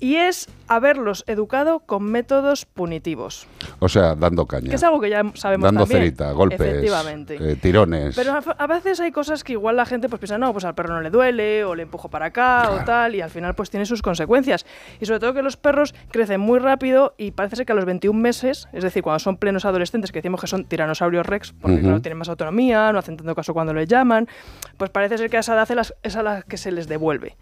y 0.01 0.15
es 0.15 0.49
haberlos 0.67 1.23
educado 1.27 1.79
con 1.79 2.03
métodos 2.03 2.65
punitivos. 2.65 3.47
O 3.79 3.87
sea, 3.87 4.15
dando 4.15 4.47
caña. 4.47 4.69
Que 4.69 4.75
es 4.75 4.83
algo 4.83 4.99
que 4.99 5.09
ya 5.09 5.23
sabemos 5.35 5.65
dando 5.65 5.81
también. 5.81 6.01
cerita, 6.01 6.31
golpes, 6.31 6.59
eh, 6.59 7.57
tirones. 7.61 8.15
Pero 8.15 8.39
a, 8.57 8.67
veces 8.67 8.99
hay 8.99 9.11
cosas 9.11 9.43
que 9.43 9.53
igual 9.53 9.77
la 9.77 9.85
gente 9.85 10.09
pues 10.09 10.19
piensa, 10.19 10.39
no, 10.39 10.51
pues 10.53 10.65
al 10.65 10.73
perro 10.73 10.95
no 10.95 11.01
le 11.01 11.11
duele, 11.11 11.63
o 11.63 11.75
le 11.75 11.83
empujo 11.83 12.09
para 12.09 12.25
acá, 12.27 12.71
o 12.71 12.83
tal, 12.83 13.13
y 13.15 13.21
al 13.21 13.29
final 13.29 13.53
pues 13.53 13.69
tiene 13.69 13.85
sus 13.85 14.01
consecuencias. 14.01 14.65
Y 14.99 15.05
sobre 15.05 15.19
todo 15.19 15.33
que 15.33 15.43
los 15.43 15.55
perros 15.55 15.93
crecen 16.09 16.41
muy 16.41 16.57
rápido 16.57 17.13
y 17.17 17.31
parece 17.31 17.57
ser 17.57 17.65
que 17.67 17.73
a 17.73 17.75
los 17.75 17.85
21 17.85 18.19
meses, 18.19 18.67
es 18.73 18.83
decir, 18.83 19.03
cuando 19.03 19.19
son 19.19 19.37
plenos 19.37 19.65
adolescentes, 19.65 20.11
que 20.11 20.19
decimos 20.19 20.41
que 20.41 20.47
son 20.47 20.65
tiranosaurios 20.65 21.25
rex, 21.27 21.53
porque 21.53 21.75
Ujú. 21.75 21.83
claro, 21.83 22.01
tienen 22.01 22.17
más 22.17 22.29
autonomía, 22.29 22.91
no 22.91 22.97
hacen 22.97 23.17
tanto 23.17 23.35
caso 23.35 23.53
cuando 23.53 23.73
les 23.73 23.87
llaman, 23.87 24.27
pues 24.77 24.89
parece 24.89 25.19
ser 25.19 25.29
que 25.29 25.37
a 25.37 25.41
esa 25.41 25.53
edad 25.53 25.93
es 26.01 26.15
a 26.15 26.23
la 26.23 26.41
que 26.41 26.57
se 26.57 26.71
les 26.71 26.87
devuelve. 26.87 27.37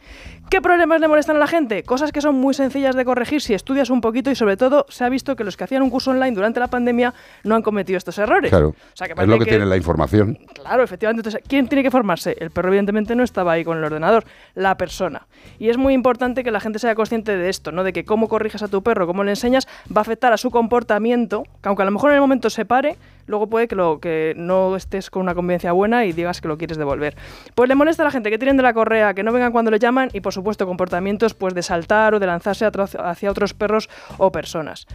¿Qué 0.50 0.62
problemas 0.62 1.00
le 1.00 1.08
molestan 1.08 1.38
a 1.38 1.39
la 1.39 1.48
gente? 1.48 1.84
Cosas 1.84 2.12
que 2.12 2.22
son 2.22 2.36
muy 2.36 2.48
sencillas 2.53 2.95
de 2.95 3.05
corregir 3.05 3.41
si 3.41 3.53
estudias 3.53 3.89
un 3.89 4.01
poquito 4.01 4.31
y 4.31 4.35
sobre 4.35 4.57
todo 4.57 4.85
se 4.89 5.03
ha 5.03 5.09
visto 5.09 5.35
que 5.35 5.43
los 5.43 5.57
que 5.57 5.63
hacían 5.63 5.81
un 5.81 5.89
curso 5.89 6.12
online 6.12 6.31
durante 6.31 6.59
la 6.59 6.67
pandemia 6.67 7.13
no 7.43 7.55
han 7.55 7.62
cometido 7.62 7.97
estos 7.97 8.17
errores. 8.17 8.49
Claro. 8.49 8.69
O 8.69 8.75
sea, 8.93 9.07
que 9.07 9.13
es 9.19 9.27
lo 9.27 9.39
que, 9.39 9.45
tiene 9.45 9.65
la 9.65 9.77
información. 9.77 10.38
Claro, 10.53 10.83
efectivamente. 10.83 11.27
Entonces, 11.27 11.41
¿quién 11.47 11.67
tiene 11.67 11.83
que 11.83 11.91
formarse? 11.91 12.35
El 12.39 12.51
perro, 12.51 12.69
evidentemente, 12.69 13.15
no 13.15 13.23
estaba 13.23 13.53
ahí 13.53 13.63
con 13.63 13.77
el 13.77 13.83
ordenador, 13.83 14.23
la 14.55 14.77
persona. 14.77 15.27
Y 15.57 15.69
es 15.69 15.77
muy 15.77 15.93
importante 15.93 16.43
que 16.43 16.51
la 16.51 16.59
gente 16.59 16.79
sea 16.79 16.95
consciente 16.95 17.35
de 17.35 17.49
esto, 17.49 17.71
¿no? 17.71 17.83
De 17.83 17.93
que 17.93 18.05
cómo 18.05 18.27
corriges 18.27 18.63
a 18.63 18.67
tu 18.67 18.83
perro, 18.83 19.07
cómo 19.07 19.23
le 19.23 19.31
enseñas, 19.31 19.67
va 19.95 19.99
a 19.99 20.01
afectar 20.01 20.33
a 20.33 20.38
su 20.38 20.51
comportamiento, 20.51 21.43
que 21.62 21.69
aunque 21.69 21.83
a 21.83 21.85
lo 21.85 21.91
mejor 21.91 22.12
en 22.12 22.15
el 22.15 22.21
momento 22.21 22.49
se 22.49 22.65
pare, 22.65 22.97
luego 23.29 23.47
puede 23.47 23.67
que, 23.69 23.75
lo, 23.75 23.99
que 23.99 24.33
no 24.35 24.75
estés 24.75 25.09
con 25.09 25.21
una 25.21 25.33
convivencia 25.35 25.71
buena 25.71 26.05
y 26.05 26.11
digas 26.11 26.41
que 26.41 26.47
lo 26.49 26.57
quieres 26.57 26.77
devolver. 26.77 27.15
Pues 27.55 27.69
le 27.69 27.75
molesta 27.75 28.03
a 28.03 28.05
la 28.05 28.11
gente 28.11 28.29
que 28.29 28.37
tiren 28.37 28.57
de 28.57 28.63
la 28.63 28.73
correa, 28.73 29.13
que 29.13 29.23
no 29.23 29.31
vengan 29.31 29.51
cuando 29.53 29.71
le 29.71 29.79
llaman 29.79 30.09
y, 30.11 30.19
por 30.21 30.33
supuesto, 30.33 30.65
comportamientos 30.65 31.33
pues 31.33 31.53
de 31.53 31.61
saltar 31.63 32.13
o 32.15 32.19
de 32.19 32.25
lanzarse 32.27 32.65
hacia 32.65 33.31
otros 33.31 33.53
perros 33.53 33.89
o 34.17 34.31
personas. 34.31 34.85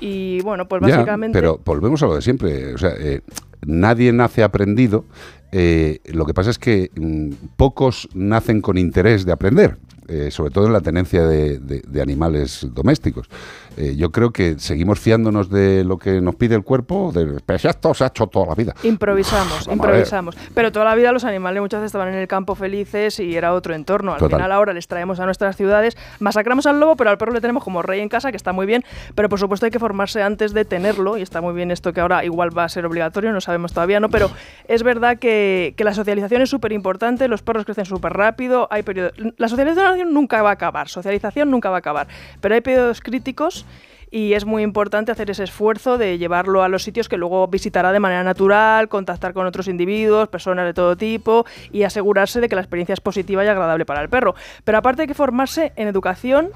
Y 0.00 0.40
bueno, 0.42 0.66
pues 0.68 0.82
Ya, 0.82 0.96
básicamente... 0.96 1.38
pero 1.38 1.60
volvemos 1.64 2.02
a 2.02 2.06
lo 2.06 2.14
de 2.16 2.22
siempre. 2.22 2.74
O 2.74 2.78
sea, 2.78 2.90
eh, 2.98 3.20
nadie 3.64 4.12
nace 4.12 4.42
aprendido. 4.42 5.04
eh, 5.52 5.98
lo 6.06 6.26
que 6.26 6.34
pasa 6.34 6.50
es 6.50 6.58
que 6.58 6.90
mm, 6.94 7.30
pocos 7.56 8.08
nacen 8.14 8.60
con 8.60 8.78
interés 8.78 9.24
de 9.24 9.32
aprender, 9.32 9.76
eh, 10.10 10.30
sobre 10.30 10.50
todo 10.50 10.66
en 10.66 10.72
la 10.72 10.80
tenencia 10.80 11.26
de, 11.26 11.58
de- 11.58 11.82
de 11.86 12.02
animales 12.02 12.66
domésticos. 12.72 13.28
Eh, 13.76 13.94
yo 13.96 14.10
creo 14.10 14.32
que 14.32 14.58
seguimos 14.58 14.98
fiándonos 14.98 15.48
de 15.48 15.84
lo 15.84 15.96
que 15.96 16.20
nos 16.20 16.34
pide 16.34 16.56
el 16.56 16.62
cuerpo, 16.64 17.12
de, 17.14 17.40
pero 17.46 17.58
si 17.58 17.68
esto 17.68 17.94
se 17.94 18.04
ha 18.04 18.08
hecho 18.08 18.26
toda 18.26 18.46
la 18.48 18.54
vida. 18.56 18.74
Improvisamos, 18.82 19.68
improvisamos. 19.72 20.36
Pero 20.54 20.72
toda 20.72 20.84
la 20.84 20.94
vida 20.96 21.12
los 21.12 21.24
animales 21.24 21.60
muchas 21.62 21.80
veces 21.80 21.90
estaban 21.90 22.08
en 22.08 22.14
el 22.16 22.26
campo 22.28 22.54
felices 22.56 23.20
y 23.20 23.36
era 23.36 23.54
otro 23.54 23.74
entorno. 23.74 24.12
Al 24.12 24.18
Total. 24.18 24.38
final 24.38 24.52
ahora 24.52 24.72
les 24.72 24.88
traemos 24.88 25.20
a 25.20 25.24
nuestras 25.24 25.56
ciudades, 25.56 25.96
masacramos 26.18 26.66
al 26.66 26.80
lobo, 26.80 26.96
pero 26.96 27.10
al 27.10 27.16
perro 27.18 27.32
le 27.32 27.40
tenemos 27.40 27.62
como 27.62 27.80
rey 27.82 28.00
en 28.00 28.08
casa, 28.08 28.30
que 28.32 28.36
está 28.36 28.52
muy 28.52 28.66
bien. 28.66 28.84
Pero 29.14 29.28
por 29.28 29.38
supuesto 29.38 29.66
hay 29.66 29.70
que 29.72 29.78
formarse 29.78 30.22
antes 30.22 30.52
de 30.52 30.64
tenerlo 30.64 31.16
y 31.16 31.22
está 31.22 31.40
muy 31.40 31.54
bien 31.54 31.70
esto 31.70 31.92
que 31.92 32.00
ahora 32.00 32.24
igual 32.24 32.56
va 32.56 32.64
a 32.64 32.68
ser 32.68 32.84
obligatorio, 32.86 33.32
no 33.32 33.40
sabemos 33.40 33.72
todavía, 33.72 34.00
¿no? 34.00 34.08
Pero 34.08 34.30
es 34.66 34.82
verdad 34.82 35.18
que, 35.18 35.74
que 35.76 35.84
la 35.84 35.94
socialización 35.94 36.42
es 36.42 36.50
súper 36.50 36.72
importante, 36.72 37.28
los 37.28 37.42
perros 37.42 37.64
crecen 37.64 37.84
súper 37.86 38.12
rápido, 38.12 38.66
hay 38.70 38.82
periodos... 38.82 39.12
La 39.38 39.48
socialización 39.48 39.99
nunca 40.04 40.42
va 40.42 40.50
a 40.50 40.52
acabar, 40.54 40.88
socialización 40.88 41.50
nunca 41.50 41.70
va 41.70 41.76
a 41.76 41.78
acabar, 41.78 42.08
pero 42.40 42.54
hay 42.54 42.60
periodos 42.60 43.00
críticos 43.00 43.66
y 44.10 44.34
es 44.34 44.44
muy 44.44 44.62
importante 44.62 45.12
hacer 45.12 45.30
ese 45.30 45.44
esfuerzo 45.44 45.96
de 45.96 46.18
llevarlo 46.18 46.62
a 46.62 46.68
los 46.68 46.82
sitios 46.82 47.08
que 47.08 47.16
luego 47.16 47.46
visitará 47.46 47.92
de 47.92 48.00
manera 48.00 48.24
natural, 48.24 48.88
contactar 48.88 49.32
con 49.32 49.46
otros 49.46 49.68
individuos, 49.68 50.28
personas 50.28 50.66
de 50.66 50.74
todo 50.74 50.96
tipo 50.96 51.46
y 51.70 51.84
asegurarse 51.84 52.40
de 52.40 52.48
que 52.48 52.56
la 52.56 52.62
experiencia 52.62 52.92
es 52.92 53.00
positiva 53.00 53.44
y 53.44 53.48
agradable 53.48 53.86
para 53.86 54.02
el 54.02 54.08
perro. 54.08 54.34
Pero 54.64 54.78
aparte 54.78 55.02
hay 55.02 55.08
que 55.08 55.14
formarse 55.14 55.72
en 55.76 55.86
educación 55.86 56.50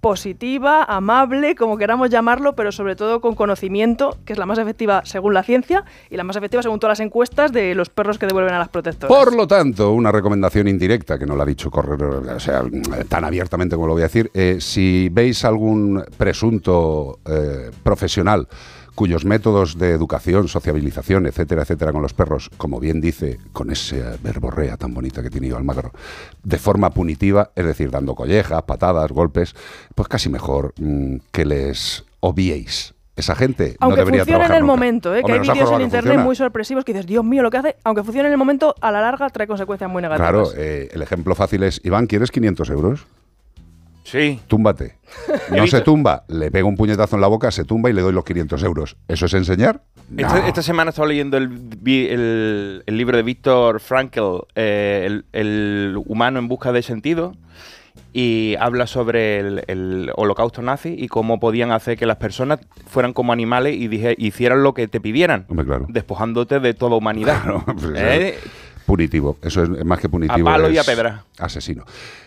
positiva, 0.00 0.84
amable, 0.84 1.54
como 1.54 1.76
queramos 1.76 2.10
llamarlo, 2.10 2.54
pero 2.54 2.72
sobre 2.72 2.96
todo 2.96 3.20
con 3.20 3.34
conocimiento, 3.34 4.16
que 4.24 4.32
es 4.32 4.38
la 4.38 4.46
más 4.46 4.58
efectiva 4.58 5.02
según 5.04 5.34
la 5.34 5.42
ciencia 5.42 5.84
y 6.10 6.16
la 6.16 6.24
más 6.24 6.36
efectiva 6.36 6.62
según 6.62 6.78
todas 6.78 6.98
las 6.98 7.06
encuestas 7.06 7.52
de 7.52 7.74
los 7.74 7.88
perros 7.88 8.18
que 8.18 8.26
devuelven 8.26 8.54
a 8.54 8.58
las 8.58 8.68
protectoras. 8.68 9.16
Por 9.16 9.34
lo 9.34 9.46
tanto, 9.46 9.92
una 9.92 10.12
recomendación 10.12 10.68
indirecta, 10.68 11.18
que 11.18 11.26
no 11.26 11.36
la 11.36 11.42
ha 11.42 11.46
dicho 11.46 11.70
correr, 11.70 11.98
tan 13.08 13.24
abiertamente 13.24 13.76
como 13.76 13.88
lo 13.88 13.94
voy 13.94 14.02
a 14.02 14.06
decir, 14.06 14.30
eh, 14.34 14.58
si 14.60 15.08
veis 15.10 15.44
algún 15.44 16.04
presunto 16.16 17.18
eh, 17.26 17.70
profesional 17.82 18.48
cuyos 18.96 19.24
métodos 19.24 19.78
de 19.78 19.90
educación, 19.90 20.48
sociabilización, 20.48 21.26
etcétera, 21.26 21.62
etcétera, 21.62 21.92
con 21.92 22.02
los 22.02 22.14
perros, 22.14 22.50
como 22.56 22.80
bien 22.80 23.00
dice, 23.00 23.38
con 23.52 23.70
esa 23.70 24.16
verborrea 24.24 24.76
tan 24.76 24.92
bonita 24.92 25.22
que 25.22 25.30
tiene 25.30 25.54
Almagro, 25.54 25.92
de 26.42 26.58
forma 26.58 26.90
punitiva, 26.90 27.50
es 27.54 27.64
decir, 27.64 27.90
dando 27.92 28.16
collejas, 28.16 28.62
patadas, 28.64 29.12
golpes, 29.12 29.54
pues 29.94 30.08
casi 30.08 30.28
mejor 30.28 30.72
mm, 30.80 31.18
que 31.30 31.44
les 31.44 32.04
obviéis. 32.18 32.94
Esa 33.14 33.34
gente 33.34 33.76
Aunque 33.80 34.00
no 34.00 34.04
debería 34.04 34.24
funcione 34.24 34.44
en 34.44 34.52
el 34.52 34.60
nunca. 34.60 34.72
momento, 34.72 35.14
¿eh? 35.14 35.22
que 35.24 35.32
Hombre, 35.32 35.48
hay 35.48 35.54
vídeos 35.54 35.70
en 35.72 35.80
internet 35.82 36.02
funciona. 36.02 36.24
muy 36.24 36.36
sorpresivos 36.36 36.84
que 36.84 36.92
dices, 36.92 37.06
Dios 37.06 37.24
mío, 37.24 37.42
lo 37.42 37.50
que 37.50 37.56
hace, 37.58 37.76
aunque 37.84 38.02
funcione 38.02 38.28
en 38.28 38.32
el 38.32 38.38
momento, 38.38 38.74
a 38.80 38.90
la 38.90 39.00
larga 39.00 39.30
trae 39.30 39.46
consecuencias 39.46 39.90
muy 39.90 40.02
negativas. 40.02 40.30
Claro, 40.30 40.50
eh, 40.56 40.90
el 40.92 41.00
ejemplo 41.00 41.34
fácil 41.34 41.62
es, 41.62 41.80
Iván, 41.84 42.08
¿quieres 42.08 42.30
500 42.30 42.68
euros? 42.70 43.06
Sí. 44.06 44.40
Túmbate. 44.46 44.98
No 45.50 45.66
se 45.66 45.80
tumba, 45.80 46.24
le 46.28 46.50
pego 46.50 46.68
un 46.68 46.76
puñetazo 46.76 47.16
en 47.16 47.20
la 47.22 47.26
boca, 47.28 47.50
se 47.50 47.64
tumba 47.64 47.90
y 47.90 47.92
le 47.92 48.02
doy 48.02 48.12
los 48.12 48.24
500 48.24 48.62
euros. 48.64 48.96
¿Eso 49.08 49.26
es 49.26 49.34
enseñar? 49.34 49.82
No. 50.10 50.26
Esta, 50.26 50.48
esta 50.48 50.62
semana 50.62 50.90
estaba 50.90 51.08
leyendo 51.08 51.36
el, 51.36 51.48
vi- 51.48 52.06
el- 52.08 52.82
el 52.86 52.96
libro 52.96 53.16
de 53.16 53.22
Víctor 53.22 53.80
Frankl, 53.80 54.20
eh, 54.54 55.02
el, 55.06 55.24
el 55.32 55.96
humano 56.06 56.38
en 56.38 56.48
busca 56.48 56.72
de 56.72 56.82
sentido, 56.82 57.34
y 58.12 58.54
habla 58.60 58.86
sobre 58.86 59.38
el, 59.40 60.10
holocausto 60.16 60.62
nazi 60.62 60.94
y 60.98 61.08
cómo 61.08 61.38
podían 61.40 61.70
hacer 61.70 61.96
que 61.98 62.06
las 62.06 62.16
personas 62.16 62.60
fueran 62.86 63.12
como 63.12 63.32
animales 63.32 63.76
y 63.76 63.88
dije- 63.88 64.14
hicieran 64.18 64.62
lo 64.62 64.74
que 64.74 64.88
te 64.88 65.00
pidieran, 65.00 65.46
Hombre, 65.48 65.66
claro. 65.66 65.86
despojándote 65.88 66.60
de 66.60 66.74
toda 66.74 66.96
humanidad. 66.96 67.42
Pues 67.66 67.84
eso 67.84 67.94
¿Eh? 67.94 68.28
es 68.28 68.34
punitivo. 68.86 69.36
Eso 69.42 69.62
es 69.64 69.84
más 69.84 69.98
que 69.98 70.08
punitivo. 70.08 70.48
A 70.48 70.52
palo 70.52 70.70
y 70.70 70.78
a 70.78 70.84
pedra. 70.84 71.24
Asesino. 71.38 71.84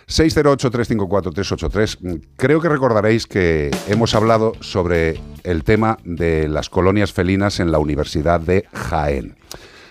608-354-383. 0.08 1.98
Mm, 2.02 2.16
Creo 2.36 2.62
que 2.62 2.70
recordaréis 2.70 3.26
que 3.26 3.72
hemos 3.88 4.14
hablado 4.14 4.54
sobre 4.60 5.20
el 5.44 5.64
tema 5.64 5.98
de 6.04 6.48
las 6.48 6.70
colonias 6.70 7.14
felinas 7.14 7.60
en 7.60 7.72
la 7.72 7.80
Universidad 7.80 8.40
de 8.40 8.66
Jaén. 8.74 9.39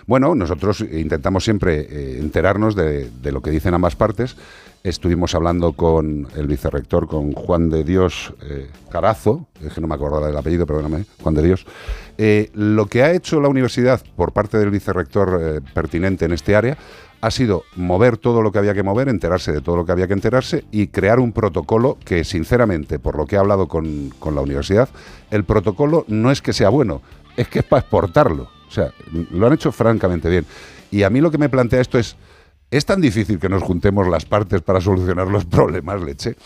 Bueno, 0.09 0.35
nosotros 0.35 0.81
intentamos 0.81 1.45
siempre 1.45 1.81
eh, 1.81 2.19
enterarnos 2.19 2.75
de, 2.75 3.11
lo 3.25 3.43
que 3.43 3.51
dicen 3.51 3.75
ambas 3.75 3.95
partes. 3.95 4.37
Estuvimos 4.83 5.35
hablando 5.35 5.75
con 5.75 6.27
el 6.35 6.47
vicerrector, 6.47 7.07
con 7.07 7.33
Juan 7.33 7.69
de 7.69 7.85
Dios 7.85 8.33
eh, 8.41 8.71
Carazo, 8.91 9.47
es 9.63 9.75
que 9.75 9.83
no 9.83 9.87
me 9.87 9.97
acuerdo 9.97 10.25
del 10.25 10.35
apellido, 10.35 10.65
perdóname, 10.65 11.05
Juan 11.23 11.35
de 11.35 11.43
Dios. 11.43 11.67
Eh, 12.17 12.49
lo 12.55 12.87
que 12.87 13.03
ha 13.03 13.13
hecho 13.13 13.39
la 13.43 13.51
universidad 13.51 14.01
por 14.17 14.33
parte 14.33 14.57
del 14.57 14.71
vicerrector 14.71 15.63
pertinente 15.75 16.25
en 16.25 16.33
este 16.33 16.57
área 16.57 16.79
ha 17.21 17.31
sido 17.31 17.65
mover 17.77 18.17
todo 18.17 18.41
lo 18.41 18.51
que 18.51 18.61
había 18.61 18.73
que 18.73 18.83
mover, 18.83 19.11
enterarse 19.11 19.53
de 19.53 19.61
todo 19.61 19.77
lo 19.77 19.85
que 19.85 19.93
había 19.93 20.07
que 20.07 20.15
enterarse 20.15 20.65
y 20.71 20.87
crear 20.87 21.21
un 21.21 21.33
protocolo 21.33 21.99
que, 22.03 22.25
sinceramente, 22.25 22.99
por 22.99 23.15
lo 23.15 23.27
que 23.27 23.37
he 23.37 23.39
hablado 23.39 23.69
con, 23.69 24.09
con 24.19 24.35
la 24.35 24.41
universidad, 24.41 24.89
el 25.31 25.45
protocolo 25.45 26.07
no 26.09 26.31
es 26.31 26.41
que 26.41 26.55
sea 26.55 26.71
bueno, 26.71 27.03
es 27.37 27.49
que 27.49 27.59
es 27.59 27.65
para 27.67 27.81
exportarlo. 27.81 28.58
O 28.69 28.71
sea, 28.71 28.93
lo 29.31 29.47
han 29.47 29.53
hecho 29.55 29.73
francamente 29.73 30.29
bien. 30.29 30.45
Y 30.91 31.03
a 31.03 31.11
mí 31.11 31.21
lo 31.21 31.31
que 31.31 31.39
me 31.39 31.49
plantea 31.49 31.81
esto 31.81 31.99
es, 31.99 32.17
¿es 32.71 32.85
tan 32.85 33.01
difícil 33.01 33.39
que 33.39 33.49
nos 33.49 33.63
juntemos 33.63 34.07
las 34.09 34.25
partes 34.25 34.63
para 34.63 34.81
solucionar 34.81 35.29
los 35.29 35.45
problemas, 35.47 36.03
leche? 36.03 36.37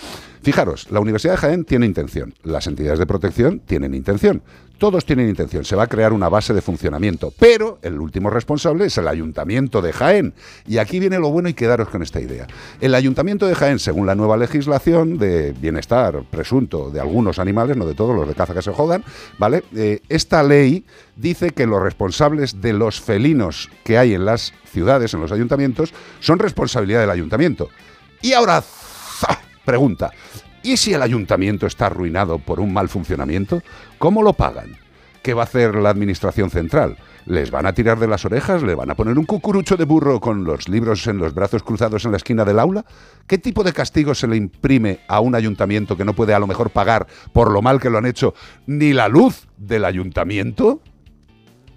Fijaros, 0.43 0.91
la 0.91 1.01
Universidad 1.01 1.35
de 1.35 1.39
Jaén 1.39 1.65
tiene 1.65 1.87
intención, 1.87 2.35
las 2.43 2.67
entidades 2.67 2.99
de 2.99 3.07
protección 3.07 3.61
tienen 3.61 3.95
intención, 3.95 4.43
todos 4.83 5.07
tienen 5.07 5.29
intención, 5.29 5.65
se 5.65 5.77
va 5.77 5.85
a 5.85 5.87
crear 5.87 6.13
una 6.13 6.29
base 6.29 6.53
de 6.53 6.61
funcionamiento, 6.61 7.33
pero 7.39 7.79
el 7.83 8.01
último 8.01 8.31
responsable 8.31 8.87
es 8.87 8.99
el 8.99 9.07
Ayuntamiento 9.07 9.81
de 9.81 9.93
Jaén. 9.93 10.35
Y 10.67 10.79
aquí 10.79 10.99
viene 10.99 11.21
lo 11.21 11.31
bueno 11.31 11.49
y 11.49 11.55
quedaros 11.55 11.89
con 11.89 12.03
esta 12.03 12.21
idea. 12.21 12.49
El 12.81 12.97
Ayuntamiento 12.97 13.47
de 13.47 13.55
Jaén, 13.55 13.79
según 13.79 14.07
la 14.07 14.17
nueva 14.17 14.37
legislación 14.37 15.19
de 15.19 15.53
bienestar 15.53 16.25
presunto 16.29 16.91
de 16.91 16.99
algunos 16.99 17.39
animales, 17.39 17.77
no 17.77 17.87
de 17.87 17.95
todos 17.95 18.17
los 18.17 18.27
de 18.27 18.35
caza 18.35 18.55
que 18.55 18.63
se 18.63 18.73
jodan, 18.73 19.05
¿vale? 19.39 19.63
Eh, 19.73 20.01
esta 20.09 20.43
ley 20.43 20.85
dice 21.15 21.51
que 21.51 21.69
los 21.69 21.81
responsables 21.81 22.61
de 22.61 22.73
los 22.73 23.01
felinos 23.01 23.71
que 23.85 23.99
hay 23.99 24.15
en 24.15 24.25
las 24.25 24.53
ciudades, 24.65 25.15
en 25.15 25.21
los 25.21 25.31
ayuntamientos, 25.31 25.95
son 26.19 26.41
responsabilidad 26.41 27.03
del 27.03 27.11
ayuntamiento. 27.11 27.69
Y 28.21 28.33
ahora, 28.33 28.65
pregunta, 29.65 30.11
¿y 30.63 30.77
si 30.77 30.95
el 30.95 31.03
ayuntamiento 31.03 31.67
está 31.67 31.87
arruinado 31.87 32.39
por 32.39 32.61
un 32.61 32.73
mal 32.73 32.89
funcionamiento? 32.89 33.63
¿Cómo 33.99 34.23
lo 34.23 34.33
pagan? 34.33 34.77
¿Qué 35.23 35.35
va 35.35 35.43
a 35.43 35.45
hacer 35.45 35.77
la 35.77 35.91
administración 35.91 36.51
central? 36.51 36.97
¿Les 37.27 37.53
van 37.53 37.67
a 37.67 37.73
tirar 37.73 38.01
de 38.01 38.09
las 38.09 38.25
orejas? 38.25 38.63
¿Le 38.65 38.75
van 38.75 38.91
a 38.91 38.97
poner 38.97 39.17
un 39.17 39.25
cucurucho 39.25 39.77
de 39.77 39.85
burro 39.85 40.21
con 40.21 40.43
los 40.43 40.69
libros 40.69 41.07
en 41.07 41.19
los 41.19 41.33
brazos 41.33 41.63
cruzados 41.63 42.05
en 42.05 42.11
la 42.11 42.17
esquina 42.17 42.45
del 42.45 42.59
aula? 42.59 42.85
¿Qué 43.29 43.39
tipo 43.39 43.63
de 43.63 43.73
castigo 43.73 44.15
se 44.15 44.27
le 44.27 44.37
imprime 44.37 45.01
a 45.07 45.21
un 45.21 45.37
ayuntamiento 45.37 45.97
que 45.97 46.05
no 46.05 46.15
puede 46.15 46.35
a 46.35 46.41
lo 46.41 46.49
mejor 46.49 46.71
pagar 46.71 47.07
por 47.33 47.53
lo 47.53 47.63
mal 47.63 47.81
que 47.81 47.91
lo 47.91 47.99
han 47.99 48.07
hecho 48.07 48.35
ni 48.67 48.93
la 48.93 49.07
luz 49.07 49.47
del 49.57 49.85
ayuntamiento? 49.85 50.81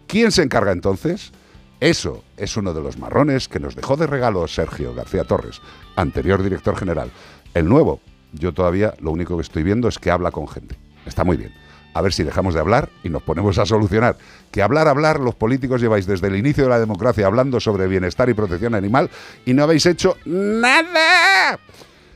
¿Quién 0.08 0.32
se 0.32 0.42
encarga 0.42 0.72
entonces? 0.72 1.32
Eso 1.80 2.24
es 2.38 2.58
uno 2.58 2.74
de 2.74 2.82
los 2.82 2.98
marrones 2.98 3.48
que 3.48 3.60
nos 3.60 3.76
dejó 3.76 3.98
de 3.98 4.08
regalo 4.08 4.48
Sergio 4.48 4.96
García 4.96 5.24
Torres, 5.24 5.62
anterior 5.96 6.42
director 6.42 6.76
general. 6.76 7.12
El 7.54 7.68
nuevo, 7.68 8.00
yo 8.36 8.54
todavía 8.54 8.94
lo 9.00 9.12
único 9.12 9.36
que 9.36 9.42
estoy 9.42 9.64
viendo 9.64 9.88
es 9.88 10.00
que 10.00 10.12
habla 10.12 10.32
con 10.32 10.48
gente. 10.48 10.76
Está 11.06 11.24
muy 11.24 11.38
bien. 11.38 11.54
A 11.94 12.02
ver 12.02 12.12
si 12.12 12.24
dejamos 12.24 12.54
de 12.54 12.60
hablar 12.60 12.90
y 13.04 13.10
nos 13.10 13.24
ponemos 13.24 13.58
a 13.58 13.66
solucionar. 13.66 14.18
Que 14.52 14.62
hablar, 14.62 14.88
hablar, 14.88 15.20
los 15.20 15.34
políticos 15.34 15.80
lleváis 15.80 16.06
desde 16.06 16.28
el 16.28 16.36
inicio 16.36 16.66
de 16.66 16.70
la 16.70 16.80
democracia 16.80 17.26
hablando 17.26 17.60
sobre 17.62 17.88
bienestar 17.88 18.30
y 18.30 18.34
protección 18.34 18.76
animal 18.76 19.10
y 19.46 19.54
no 19.54 19.64
habéis 19.64 19.86
hecho 19.86 20.18
nada. 20.26 21.58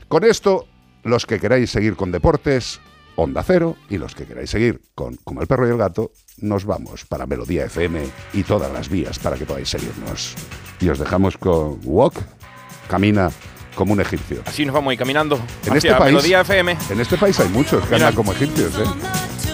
Con 0.08 0.24
esto, 0.24 0.66
los 1.02 1.24
que 1.24 1.40
queráis 1.40 1.70
seguir 1.70 1.96
con 1.96 2.12
deportes, 2.12 2.78
Onda 3.16 3.42
Cero, 3.42 3.76
y 3.88 3.96
los 3.96 4.14
que 4.14 4.26
queráis 4.26 4.50
seguir 4.50 4.82
con 4.94 5.16
Como 5.16 5.40
el 5.40 5.46
perro 5.46 5.66
y 5.66 5.70
el 5.70 5.78
gato, 5.78 6.12
nos 6.38 6.64
vamos 6.64 7.06
para 7.06 7.26
Melodía 7.26 7.64
FM 7.64 8.02
y 8.34 8.42
todas 8.42 8.72
las 8.72 8.88
vías 8.88 9.18
para 9.18 9.36
que 9.36 9.46
podáis 9.46 9.70
seguirnos. 9.70 10.34
Y 10.80 10.88
os 10.88 10.98
dejamos 10.98 11.38
con 11.38 11.80
Walk, 11.84 12.14
camina 12.88 13.30
como 13.74 13.92
un 13.92 14.00
egipcio. 14.00 14.42
Así 14.46 14.64
nos 14.64 14.74
vamos 14.74 14.90
a 14.90 14.94
ir 14.94 14.98
caminando 14.98 15.36
En 15.36 15.42
hacia 15.76 15.76
este 15.76 15.94
país- 15.94 16.12
Melodía 16.14 16.40
FM. 16.42 16.76
En 16.90 17.00
este 17.00 17.16
país 17.16 17.38
hay 17.40 17.48
muchos 17.48 17.82
que 17.84 17.94
Mira. 17.94 18.08
andan 18.08 18.14
como 18.14 18.32
egipcios, 18.32 18.72
¿eh? 18.74 19.49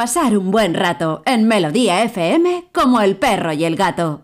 Pasar 0.00 0.34
un 0.38 0.50
buen 0.50 0.72
rato 0.72 1.22
en 1.26 1.46
Melodía 1.46 2.02
FM 2.04 2.68
como 2.72 3.02
el 3.02 3.16
perro 3.16 3.52
y 3.52 3.66
el 3.66 3.76
gato. 3.76 4.22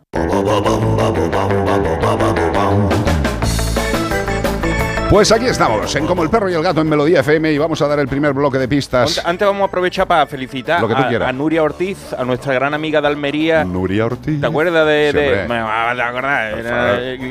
Pues 5.11 5.31
aquí 5.33 5.45
estamos, 5.45 5.95
en 5.95 6.07
Como 6.07 6.23
el 6.23 6.31
perro 6.31 6.49
y 6.49 6.55
el 6.55 6.63
gato 6.63 6.81
en 6.81 6.89
Melodía 6.89 7.21
FM 7.21 7.53
y 7.53 7.59
vamos 7.59 7.83
a 7.83 7.89
dar 7.89 7.99
el 7.99 8.09
primer 8.09 8.33
bloque 8.33 8.57
de 8.57 8.67
pistas. 8.69 9.23
Antes- 9.23 9.47
vamos 9.47 9.61
a 9.61 9.67
aprovechar 9.67 10.07
para 10.07 10.27
felicitar 10.27 10.81
Lo 10.81 10.89
que 10.89 10.95
tú 10.95 11.03
a, 11.23 11.33
Nuria 11.33 11.63
Ortiz, 11.63 12.15
a 12.15 12.25
nuestra 12.25 12.55
gran 12.55 12.73
amiga 12.73 13.03
de 13.03 13.09
Almería. 13.09 13.63
Nuria 13.63 14.07
Ortiz. 14.07 14.41
¿Te 14.41 14.47
acuerdas 14.47 14.87
de, 14.87 15.45
me 15.47 15.57
acordar, 15.59 16.55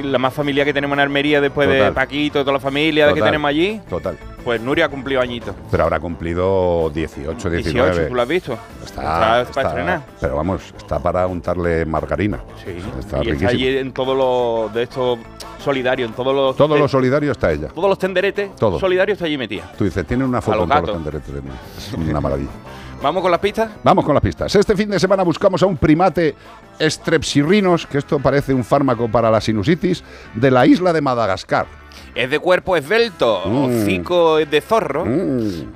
la 0.04 0.20
más 0.20 0.36
familia 0.36 0.64
que 0.66 0.72
tenemos 0.72 0.96
en 0.96 1.00
Almería 1.00 1.42
después 1.42 1.68
de. 1.68 1.92
Paquito, 1.94 2.42
toda 2.42 2.54
la 2.54 2.60
familia 2.60 3.12
que 3.12 3.24
tenemos 3.24 3.50
allí? 3.50 3.82
Total. 3.90 4.16
Pues 4.46 4.62
Nuria 4.62 4.86
ha 4.86 4.90
cumplido 4.90 5.20
añitos. 5.22 5.56
Pero 5.72 5.84
habrá 5.84 6.00
cumplido 6.00 6.92
18, 6.94 7.50
19. 7.50 7.90
18, 7.90 8.08
¿tú 8.08 8.14
lo 8.16 8.22
has 8.22 8.28
visto? 8.28 8.54
Está, 8.86 9.42
Está 9.42 9.54
para 9.54 9.68
estrenar. 9.70 10.02
Pero 10.22 10.36
vamos, 10.36 10.62
está 10.78 11.00
para 11.00 11.26
untarle 11.26 11.84
margarina. 11.86 12.40
Sí. 12.64 12.78
Está 12.78 12.94
y 12.94 13.00
está 13.00 13.20
riquísimo. 13.22 13.50
allí 13.50 13.78
en 13.78 13.92
todos 13.92 14.16
los 14.16 14.72
de 14.74 14.84
estos 14.84 15.18
solidarios, 15.64 16.10
en 16.10 16.16
todos 16.16 16.36
los 16.36 16.56
Todo 16.56 16.78
lo 16.78 16.88
solidario 16.88 17.32
está 17.32 17.52
ella. 17.52 17.70
todos 17.70 17.90
los 17.90 17.98
tenderetes 17.98 18.56
Todo. 18.56 18.80
solidarios 18.80 19.16
está 19.16 19.26
allí 19.26 19.36
metida. 19.38 19.72
Tú 19.76 19.84
dices, 19.84 20.06
tiene 20.06 20.24
una 20.24 20.42
foto 20.42 20.58
los 20.58 20.64
en 20.66 20.70
todos 20.70 20.88
los 20.90 21.04
tenderetes. 21.04 21.34
Es 21.80 21.94
una 21.94 22.22
maravilla. 22.22 22.52
Vamos 23.02 23.22
con 23.24 23.32
las 23.32 23.40
pistas. 23.40 23.72
Vamos 23.84 24.06
con 24.06 24.14
las 24.14 24.24
pistas. 24.24 24.56
Este 24.56 24.76
fin 24.76 24.90
de 24.90 25.00
semana 25.00 25.24
buscamos 25.24 25.62
a 25.64 25.66
un 25.66 25.78
primate 25.78 26.36
strepsirrinos, 26.80 27.86
que 27.88 27.98
esto 27.98 28.20
parece 28.20 28.54
un 28.54 28.64
fármaco 28.64 29.08
para 29.10 29.30
la 29.30 29.42
sinusitis, 29.42 30.04
de 30.34 30.52
la 30.52 30.66
isla 30.66 30.94
de 30.94 31.02
Madagascar. 31.02 31.66
Es 32.14 32.30
de 32.30 32.40
cuerpo 32.40 32.76
esbelto, 32.78 33.42
Mm. 33.46 33.66
hocico 33.66 34.38
de 34.38 34.62
zorro, 34.62 35.06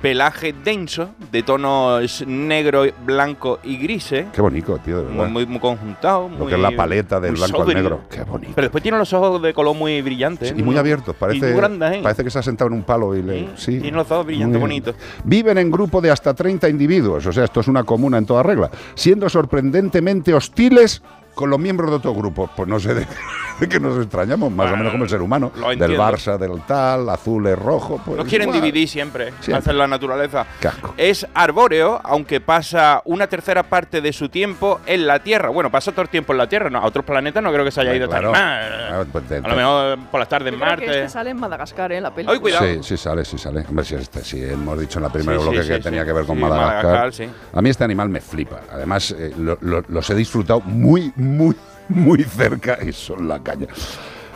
pelaje 0.00 0.52
denso, 0.64 1.10
de 1.30 1.42
tonos 1.42 2.24
negro, 2.26 2.84
blanco 3.04 3.58
y 3.62 3.76
grises. 3.76 4.26
Qué 4.32 4.40
bonito, 4.40 4.78
tío, 4.78 4.98
de 4.98 5.02
verdad. 5.04 5.16
Muy, 5.16 5.28
muy, 5.28 5.46
muy 5.46 5.58
conjuntado. 5.60 6.28
Lo 6.28 6.36
muy- 6.36 6.46
que 6.48 6.54
es 6.54 6.60
la 6.60 6.70
paleta 6.72 7.20
del 7.20 7.34
blanco 7.34 7.56
al 7.58 7.62
sobrio. 7.62 7.82
negro. 7.82 8.00
Qué 8.10 8.22
bonito. 8.22 8.52
Pero 8.54 8.64
después 8.66 8.82
tiene 8.82 8.98
los 8.98 9.12
ojos 9.12 9.42
de 9.42 9.52
color 9.54 9.74
muy 9.76 10.00
brillantes. 10.02 10.54
Y 10.56 10.62
muy 10.62 10.76
abiertos, 10.76 11.14
parece, 11.16 11.38
Y 11.38 11.52
muy 11.52 11.52
grandes, 11.60 11.92
¿eh? 11.96 12.00
parece 12.02 12.24
que 12.24 12.30
se 12.30 12.38
ha 12.38 12.42
sentado 12.42 12.68
en 12.68 12.74
un 12.74 12.82
palo 12.82 13.14
y 13.16 13.22
le... 13.22 13.48
Sí, 13.56 13.78
Tiene 13.80 13.96
los 13.96 14.10
ojos 14.10 14.26
brillantes, 14.26 14.60
bonitos. 14.60 14.94
Viven 15.24 15.58
en 15.58 15.70
grupo 15.70 16.00
de 16.00 16.10
hasta 16.10 16.34
30 16.34 16.68
individuos, 16.68 17.26
o 17.26 17.32
sea, 17.32 17.44
esto 17.44 17.60
es 17.60 17.68
una 17.68 17.84
comuna 17.84 18.18
en 18.18 18.26
toda 18.26 18.42
regla, 18.42 18.70
siendo 18.94 19.28
sorprendentemente 19.28 20.32
hostiles 20.34 21.02
con 21.34 21.50
los 21.50 21.58
miembros 21.58 21.90
de 21.90 21.96
otros 21.96 22.14
grupos, 22.16 22.50
pues 22.56 22.68
no 22.68 22.78
sé 22.80 22.94
de, 22.94 23.06
de 23.60 23.68
qué 23.68 23.80
nos 23.80 23.96
extrañamos, 23.98 24.50
más 24.52 24.72
o 24.72 24.76
menos 24.76 24.92
como 24.92 25.04
el 25.04 25.10
ser 25.10 25.22
humano. 25.22 25.52
lo 25.56 25.68
Del. 25.70 25.96
Barça, 25.98 26.38
del 26.38 26.60
tal, 26.66 27.08
azul 27.08 27.46
es 27.46 27.58
rojo. 27.58 28.00
Pues 28.04 28.16
Nos 28.18 28.26
quieren 28.26 28.48
igual. 28.48 28.60
dividir 28.62 28.88
siempre, 28.88 29.32
Siempre. 29.40 29.54
hacen 29.56 29.78
la 29.78 29.86
naturaleza. 29.86 30.46
Qué 30.60 30.68
asco. 30.68 30.94
Es 30.96 31.26
arbóreo, 31.34 32.00
aunque 32.04 32.40
pasa 32.40 33.02
una 33.04 33.26
tercera 33.26 33.62
parte 33.64 34.00
de 34.00 34.12
su 34.12 34.28
tiempo 34.28 34.80
en 34.86 35.06
la 35.06 35.18
Tierra. 35.20 35.48
Bueno, 35.50 35.70
pasa 35.70 35.90
todo 35.92 36.02
el 36.02 36.08
tiempo 36.08 36.32
en 36.32 36.38
la 36.38 36.48
Tierra, 36.48 36.70
no, 36.70 36.78
a 36.78 36.84
otros 36.86 37.04
planetas 37.04 37.42
no 37.42 37.52
creo 37.52 37.64
que 37.64 37.70
se 37.70 37.80
haya 37.80 37.94
ido 37.94 38.08
Claro. 38.08 38.32
tan 38.32 38.42
Ah, 38.42 39.04
pues 39.10 39.24
A 39.30 39.48
lo 39.48 39.56
mejor 39.56 39.98
por 40.10 40.20
las 40.20 40.28
tardes 40.28 40.52
en 40.52 40.58
que 40.58 40.64
Marte. 40.64 40.84
este 40.86 41.08
sale 41.08 41.30
en 41.30 41.36
Madagascar, 41.38 41.92
¿eh? 41.92 41.96
En 41.98 42.02
la 42.02 42.14
peli. 42.14 42.28
Ay, 42.30 42.38
cuidado. 42.38 42.64
Sí, 42.66 42.78
sí 42.82 42.96
sale, 42.96 43.24
sí 43.24 43.38
sale. 43.38 43.64
Hombre, 43.68 43.84
si, 43.84 43.94
este, 43.94 44.22
si 44.24 44.42
hemos 44.44 44.78
dicho 44.78 44.98
en 44.98 45.04
la 45.04 45.12
primera 45.12 45.38
Sí, 45.38 45.42
bloque 45.44 45.62
sí, 45.62 45.68
que 45.68 45.76
sí, 45.76 45.82
tenía 45.82 46.00
sí. 46.02 46.06
que 46.06 46.12
ver 46.12 46.24
con 46.24 46.36
Sí, 46.36 46.42
Madagascar. 46.42 46.84
Madagascar, 46.84 47.12
sí. 47.12 47.30
A 47.52 47.62
mí 47.62 47.70
este 47.70 47.84
animal 47.84 48.08
me 48.08 48.20
flipa. 48.20 48.60
Además, 48.72 49.14
eh, 49.18 49.32
lo- 49.38 49.58
lo- 49.60 49.84
los 49.88 50.10
he 50.10 50.14
disfrutado 50.14 50.60
muy, 50.60 51.12
muy, 51.20 51.56
muy 51.88 52.24
cerca 52.24 52.78
y 52.82 52.92
son 52.92 53.28
la 53.28 53.40
caña. 53.42 53.68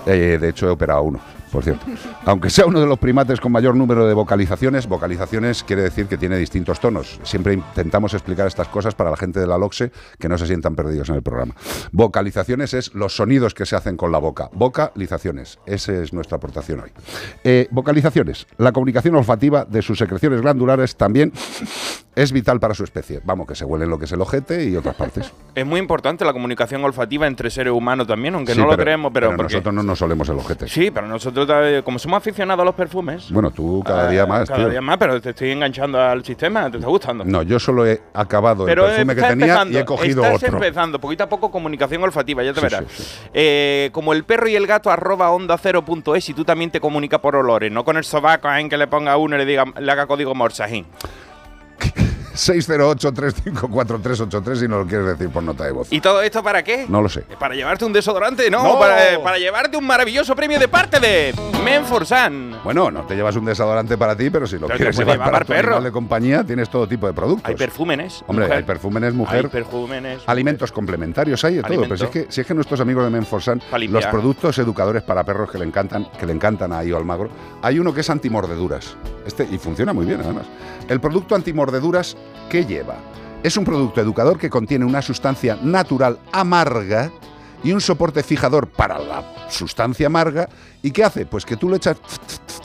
Eh, 0.06 0.38
de 0.40 0.48
hecho, 0.48 0.66
he 0.66 0.70
operado 0.70 1.02
uno, 1.02 1.20
por 1.54 1.62
cierto. 1.62 1.86
Aunque 2.26 2.50
sea 2.50 2.66
uno 2.66 2.80
de 2.80 2.86
los 2.86 2.98
primates 2.98 3.40
con 3.40 3.52
mayor 3.52 3.76
número 3.76 4.06
de 4.08 4.12
vocalizaciones, 4.12 4.88
vocalizaciones 4.88 5.62
quiere 5.62 5.82
decir 5.82 6.06
que 6.06 6.18
tiene 6.18 6.36
distintos 6.36 6.80
tonos. 6.80 7.20
Siempre 7.22 7.54
intentamos 7.54 8.12
explicar 8.12 8.48
estas 8.48 8.66
cosas 8.66 8.96
para 8.96 9.08
la 9.10 9.16
gente 9.16 9.38
de 9.38 9.46
la 9.46 9.56
LOXE 9.56 9.92
que 10.18 10.28
no 10.28 10.36
se 10.36 10.48
sientan 10.48 10.74
perdidos 10.74 11.08
en 11.10 11.14
el 11.14 11.22
programa. 11.22 11.54
Vocalizaciones 11.92 12.74
es 12.74 12.92
los 12.94 13.14
sonidos 13.14 13.54
que 13.54 13.66
se 13.66 13.76
hacen 13.76 13.96
con 13.96 14.10
la 14.10 14.18
boca. 14.18 14.50
Vocalizaciones, 14.52 15.60
esa 15.64 15.92
es 15.92 16.12
nuestra 16.12 16.38
aportación 16.38 16.80
hoy. 16.80 16.90
Eh, 17.44 17.68
vocalizaciones, 17.70 18.48
la 18.58 18.72
comunicación 18.72 19.14
olfativa 19.14 19.64
de 19.64 19.80
sus 19.80 19.96
secreciones 19.96 20.40
glandulares 20.40 20.96
también 20.96 21.32
es 22.16 22.32
vital 22.32 22.60
para 22.60 22.74
su 22.74 22.84
especie. 22.84 23.20
Vamos, 23.24 23.46
que 23.46 23.54
se 23.54 23.64
huelen 23.64 23.88
lo 23.90 23.98
que 23.98 24.04
es 24.06 24.12
el 24.12 24.20
ojete 24.20 24.64
y 24.68 24.76
otras 24.76 24.94
partes. 24.96 25.32
Es 25.54 25.66
muy 25.66 25.80
importante 25.80 26.24
la 26.24 26.32
comunicación 26.32 26.84
olfativa 26.84 27.26
entre 27.26 27.50
seres 27.50 27.72
humanos 27.72 28.06
también, 28.06 28.34
aunque 28.34 28.54
Sí, 28.54 28.60
no 28.60 28.66
lo 28.66 28.76
creemos, 28.76 29.12
pero, 29.12 29.28
pero 29.28 29.36
porque- 29.36 29.54
nosotros 29.54 29.74
no 29.74 29.82
nos 29.82 29.98
solemos 29.98 30.28
el 30.28 30.36
ojete. 30.36 30.68
Sí, 30.68 30.90
pero 30.90 31.06
nosotros, 31.06 31.43
como 31.84 31.98
somos 31.98 32.18
aficionados 32.18 32.62
a 32.62 32.64
los 32.64 32.74
perfumes. 32.74 33.30
Bueno, 33.30 33.50
tú 33.50 33.82
cada 33.84 34.08
día 34.08 34.22
eh, 34.22 34.26
más, 34.26 34.48
Cada 34.48 34.60
tío. 34.60 34.68
día 34.70 34.80
más, 34.80 34.96
pero 34.98 35.20
te 35.20 35.30
estoy 35.30 35.50
enganchando 35.50 36.00
al 36.00 36.24
sistema, 36.24 36.70
te 36.70 36.78
está 36.78 36.88
gustando. 36.88 37.24
No, 37.24 37.42
yo 37.42 37.58
solo 37.58 37.86
he 37.86 38.00
acabado 38.12 38.64
Pero 38.66 38.84
el 38.86 38.90
perfume 38.92 39.14
que 39.14 39.20
estás 39.20 39.36
tenía 39.38 39.64
y 39.68 39.76
he 39.76 39.84
cogido 39.84 40.22
estás 40.24 40.42
otro. 40.42 40.56
empezando, 40.58 40.98
poquito 41.00 41.24
a 41.24 41.28
poco 41.28 41.50
comunicación 41.50 42.02
olfativa, 42.02 42.42
ya 42.42 42.52
te 42.52 42.60
Sí, 42.60 42.66
verás. 42.66 42.84
sí, 42.88 43.02
sí. 43.02 43.18
Eh, 43.34 43.90
como 43.92 44.12
el 44.12 44.24
perro 44.24 44.48
y 44.48 44.56
el 44.56 44.66
gato 44.66 44.90
arroba 44.90 45.30
onda 45.30 45.56
cero 45.58 45.84
punto 45.84 46.14
es 46.14 46.28
y 46.28 46.34
tú 46.34 46.44
también 46.44 46.70
te 46.70 46.80
comunicas 46.80 47.20
por 47.20 47.36
olores, 47.36 47.70
no 47.72 47.84
con 47.84 47.96
el 47.96 48.04
sobaco 48.04 48.50
en 48.52 48.68
que 48.68 48.76
le 48.76 48.86
ponga 48.86 49.16
uno 49.16 49.36
y 49.36 49.38
le 49.38 49.44
diga, 49.46 49.64
le 49.78 49.90
haga 49.92 50.06
código 50.06 50.34
morsajín. 50.34 50.86
608-354-383 52.34 54.56
si 54.56 54.68
no 54.68 54.78
lo 54.78 54.86
quieres 54.86 55.06
decir 55.06 55.30
por 55.30 55.42
nota 55.42 55.64
de 55.64 55.72
voz. 55.72 55.88
¿Y 55.90 56.00
todo 56.00 56.22
esto 56.22 56.42
para 56.42 56.62
qué? 56.62 56.86
No 56.88 57.02
lo 57.02 57.08
sé. 57.08 57.22
¿Para 57.38 57.54
llevarte 57.54 57.84
un 57.84 57.92
desodorante? 57.92 58.50
No, 58.50 58.62
¡No! 58.62 58.78
Para, 58.78 59.14
eh, 59.14 59.18
para 59.18 59.38
llevarte 59.38 59.76
un 59.76 59.86
maravilloso 59.86 60.34
premio 60.36 60.58
de 60.58 60.68
parte 60.68 61.00
de 61.00 61.34
Menforsan. 61.64 62.60
Bueno, 62.64 62.90
no 62.90 63.02
te 63.02 63.14
llevas 63.14 63.36
un 63.36 63.44
desodorante 63.44 63.96
para 63.96 64.16
ti, 64.16 64.30
pero 64.30 64.46
si 64.46 64.58
lo 64.58 64.66
Pero 64.66 64.76
quieres 64.78 64.98
llevar 64.98 65.18
para 65.18 65.40
tu 65.40 65.46
perro. 65.52 65.68
animal 65.68 65.84
de 65.84 65.92
compañía, 65.92 66.44
tienes 66.44 66.68
todo 66.68 66.88
tipo 66.88 67.06
de 67.06 67.12
productos. 67.12 67.48
Hay 67.48 67.56
perfúmenes. 67.56 68.22
Hombre, 68.26 68.46
mujer. 68.46 68.58
hay 68.58 68.64
perfúmenes 68.64 69.14
mujer. 69.14 69.44
Hay 69.44 69.50
perfúmenes. 69.50 70.22
Alimentos 70.26 70.72
complementarios, 70.72 71.44
hay 71.44 71.56
de 71.56 71.62
todo. 71.62 71.82
Pero 71.82 71.96
si 71.96 72.04
es, 72.04 72.10
que, 72.10 72.26
si 72.28 72.40
es 72.40 72.46
que 72.46 72.54
nuestros 72.54 72.80
amigos 72.80 73.04
de 73.04 73.10
Menforsan, 73.10 73.62
los 73.88 74.06
productos 74.06 74.58
educadores 74.58 75.02
para 75.02 75.24
perros 75.24 75.50
que 75.50 75.58
le 75.58 75.64
encantan, 75.64 76.08
que 76.18 76.26
le 76.26 76.32
encantan 76.32 76.72
a 76.72 76.82
Io 76.84 76.96
Almagro, 76.96 77.28
hay 77.62 77.78
uno 77.78 77.94
que 77.94 78.00
es 78.00 78.10
antimordeduras. 78.10 78.96
Este, 79.26 79.46
y 79.50 79.58
funciona 79.58 79.92
muy 79.92 80.06
bien, 80.06 80.20
además. 80.20 80.46
El 80.88 81.00
producto 81.00 81.34
antimordeduras, 81.34 82.16
¿qué 82.48 82.64
lleva? 82.64 82.96
Es 83.42 83.56
un 83.56 83.64
producto 83.64 84.00
educador 84.00 84.38
que 84.38 84.50
contiene 84.50 84.84
una 84.84 85.02
sustancia 85.02 85.58
natural 85.62 86.18
amarga 86.32 87.10
y 87.64 87.72
un 87.72 87.80
soporte 87.80 88.22
fijador 88.22 88.68
para 88.68 88.98
la 88.98 89.24
sustancia 89.48 90.06
amarga. 90.06 90.48
¿Y 90.82 90.90
qué 90.92 91.02
hace? 91.02 91.26
Pues 91.26 91.44
que 91.44 91.56
tú 91.56 91.68
lo 91.68 91.76
echas 91.76 91.96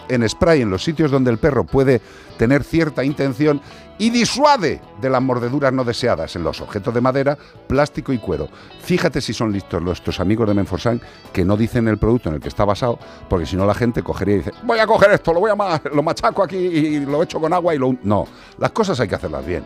en 0.10 0.28
spray 0.28 0.62
en 0.62 0.70
los 0.70 0.84
sitios 0.84 1.10
donde 1.10 1.32
el 1.32 1.38
perro 1.38 1.64
puede 1.64 2.02
tener 2.38 2.64
cierta 2.64 3.04
intención 3.04 3.62
y 3.98 4.10
disuade 4.10 4.82
de 5.02 5.10
las 5.10 5.22
mordeduras 5.22 5.74
no 5.74 5.84
deseadas 5.84 6.36
en 6.36 6.44
los 6.44 6.62
objetos 6.62 6.94
de 6.94 7.02
madera, 7.02 7.38
plástico 7.68 8.14
y 8.14 8.18
cuero. 8.18 8.50
Fíjate 8.82 9.20
si 9.22 9.34
son 9.34 9.52
listos 9.52 9.82
nuestros 9.82 10.20
amigos 10.20 10.48
de 10.48 10.54
Menforsan 10.54 11.02
que 11.34 11.44
no 11.44 11.58
dicen 11.58 11.88
el 11.88 11.98
producto 11.98 12.30
en 12.30 12.36
el 12.36 12.42
que 12.42 12.48
está 12.48 12.66
basado, 12.66 12.98
porque 13.30 13.46
si 13.46 13.56
no 13.58 13.66
la 13.66 13.74
gente 13.74 14.02
cogería 14.02 14.36
y 14.36 14.38
dice, 14.38 14.52
voy 14.64 14.80
a 14.80 14.88
coger 14.88 15.12
esto, 15.12 15.34
lo 15.34 15.42
voy 15.42 15.52
a 15.52 15.82
lo 15.94 16.04
machaco 16.04 16.44
aquí 16.44 16.58
y 16.58 17.00
lo 17.06 17.24
echo 17.24 17.40
con 17.40 17.54
agua 17.54 17.76
y 17.76 17.78
lo... 17.78 17.90
un-". 17.90 18.00
No, 18.04 18.26
las 18.58 18.72
cosas 18.72 19.00
hay 19.00 19.08
que 19.08 19.16
hacerlas 19.16 19.46
bien. 19.46 19.64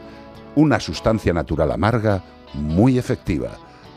Una 0.56 0.80
sustancia 0.80 1.32
natural 1.32 1.72
amarga 1.72 2.24
muy 2.54 2.98
efectiva. 2.98 3.50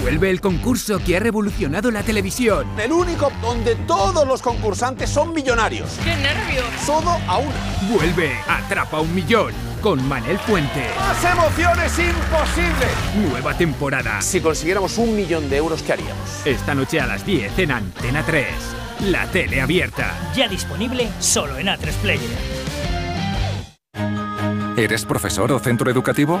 Vuelve 0.00 0.30
el 0.30 0.40
concurso 0.40 0.98
que 0.98 1.16
ha 1.16 1.20
revolucionado 1.20 1.90
la 1.90 2.02
televisión. 2.02 2.66
El 2.78 2.92
único 2.92 3.32
donde 3.42 3.74
todos 3.74 4.26
los 4.26 4.42
concursantes 4.42 5.10
son 5.10 5.32
millonarios. 5.32 5.90
¡Qué 6.04 6.14
nervios! 6.16 6.66
Todo 6.86 7.10
a 7.26 7.38
una. 7.38 7.54
Vuelve 7.92 8.32
Atrapa 8.46 9.00
un 9.00 9.14
Millón 9.14 9.52
con 9.80 10.06
Manel 10.08 10.38
Fuente. 10.38 10.86
¡Más 10.96 11.24
emociones 11.24 11.98
imposibles! 11.98 13.30
Nueva 13.30 13.54
temporada. 13.54 14.20
Si 14.22 14.40
consiguiéramos 14.40 14.98
un 14.98 15.16
millón 15.16 15.48
de 15.50 15.56
euros, 15.56 15.82
¿qué 15.82 15.94
haríamos? 15.94 16.46
Esta 16.46 16.74
noche 16.74 17.00
a 17.00 17.06
las 17.06 17.24
10 17.24 17.58
en 17.58 17.72
Antena 17.72 18.22
3. 18.24 18.46
La 19.06 19.26
tele 19.26 19.60
abierta. 19.60 20.14
Ya 20.34 20.48
disponible 20.48 21.08
solo 21.20 21.58
en 21.58 21.68
A3 21.68 21.92
Player. 22.02 22.38
¿Eres 24.76 25.04
profesor 25.04 25.50
o 25.50 25.58
centro 25.58 25.90
educativo? 25.90 26.40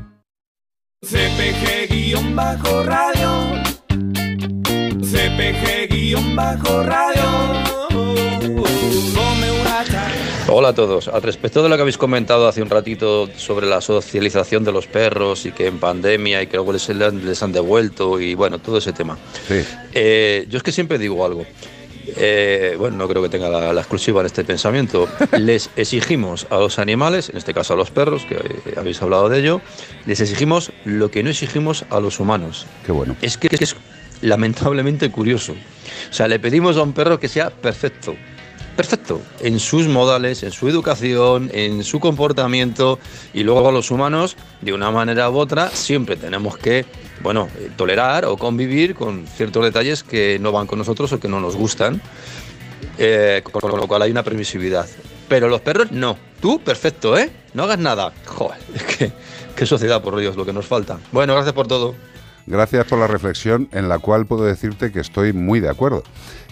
CPG-radio. 1.03 2.61
CPG-radio. 5.01 6.51
Hola 10.47 10.69
a 10.69 10.73
todos. 10.75 11.07
Al 11.07 11.23
respecto 11.23 11.63
de 11.63 11.69
lo 11.69 11.75
que 11.75 11.81
habéis 11.81 11.97
comentado 11.97 12.47
hace 12.47 12.61
un 12.61 12.69
ratito 12.69 13.27
sobre 13.35 13.65
la 13.65 13.81
socialización 13.81 14.63
de 14.63 14.71
los 14.71 14.85
perros 14.85 15.47
y 15.47 15.51
que 15.51 15.65
en 15.65 15.79
pandemia 15.79 16.43
y 16.43 16.47
que 16.47 16.57
luego 16.57 16.71
les, 16.73 16.87
les 16.89 17.41
han 17.41 17.51
devuelto 17.51 18.19
y 18.19 18.35
bueno, 18.35 18.59
todo 18.59 18.77
ese 18.77 18.93
tema. 18.93 19.17
Eh, 19.95 20.45
yo 20.49 20.57
es 20.57 20.63
que 20.63 20.71
siempre 20.71 20.99
digo 20.99 21.25
algo. 21.25 21.47
Eh, 22.17 22.75
bueno, 22.77 22.97
no 22.97 23.07
creo 23.07 23.21
que 23.21 23.29
tenga 23.29 23.49
la, 23.49 23.73
la 23.73 23.81
exclusiva 23.81 24.21
en 24.21 24.27
este 24.27 24.43
pensamiento. 24.43 25.07
Les 25.39 25.69
exigimos 25.75 26.47
a 26.49 26.57
los 26.57 26.79
animales, 26.79 27.29
en 27.29 27.37
este 27.37 27.53
caso 27.53 27.73
a 27.73 27.77
los 27.77 27.91
perros, 27.91 28.25
que 28.25 28.35
eh, 28.35 28.73
habéis 28.77 29.01
hablado 29.01 29.29
de 29.29 29.39
ello, 29.39 29.61
les 30.05 30.19
exigimos 30.19 30.71
lo 30.85 31.11
que 31.11 31.23
no 31.23 31.29
exigimos 31.29 31.85
a 31.89 31.99
los 31.99 32.19
humanos. 32.19 32.65
Qué 32.85 32.91
bueno. 32.91 33.15
Es 33.21 33.37
que 33.37 33.49
es 33.59 33.75
lamentablemente 34.21 35.09
curioso. 35.11 35.53
O 36.09 36.13
sea, 36.13 36.27
le 36.27 36.39
pedimos 36.39 36.77
a 36.77 36.83
un 36.83 36.93
perro 36.93 37.19
que 37.19 37.27
sea 37.27 37.49
perfecto. 37.49 38.15
Perfecto, 38.75 39.21
en 39.41 39.59
sus 39.59 39.87
modales, 39.87 40.43
en 40.43 40.51
su 40.51 40.67
educación, 40.69 41.51
en 41.53 41.83
su 41.83 41.99
comportamiento 41.99 42.99
y 43.33 43.43
luego 43.43 43.67
a 43.67 43.71
los 43.71 43.91
humanos, 43.91 44.37
de 44.61 44.73
una 44.73 44.91
manera 44.91 45.29
u 45.29 45.37
otra, 45.37 45.69
siempre 45.69 46.15
tenemos 46.15 46.57
que, 46.57 46.85
bueno, 47.21 47.49
eh, 47.59 47.69
tolerar 47.75 48.25
o 48.25 48.37
convivir 48.37 48.95
con 48.95 49.27
ciertos 49.27 49.63
detalles 49.65 50.03
que 50.03 50.39
no 50.39 50.51
van 50.51 50.67
con 50.67 50.79
nosotros 50.79 51.11
o 51.11 51.19
que 51.19 51.27
no 51.27 51.41
nos 51.41 51.55
gustan, 51.55 52.01
eh, 52.97 53.43
con, 53.51 53.79
lo 53.79 53.87
cual 53.87 54.03
hay 54.03 54.11
una 54.11 54.23
permisividad. 54.23 54.87
Pero 55.27 55.49
los 55.49 55.61
perros 55.61 55.91
no. 55.91 56.17
Tú, 56.41 56.61
perfecto, 56.61 57.17
¿eh? 57.17 57.29
No 57.53 57.63
hagas 57.63 57.79
nada. 57.79 58.13
Joder, 58.25 58.59
que, 58.97 59.11
qué 59.55 59.65
sociedad, 59.65 60.01
por 60.01 60.17
Dios, 60.17 60.37
lo 60.37 60.45
que 60.45 60.53
nos 60.53 60.65
falta. 60.65 60.97
Bueno, 61.11 61.33
gracias 61.33 61.53
por 61.53 61.67
todo. 61.67 61.93
Gracias 62.47 62.85
por 62.85 62.99
la 62.99 63.07
reflexión 63.07 63.69
en 63.71 63.87
la 63.87 63.99
cual 63.99 64.25
puedo 64.25 64.43
decirte 64.43 64.91
que 64.91 64.99
estoy 64.99 65.33
muy 65.33 65.59
de 65.59 65.69
acuerdo. 65.69 66.03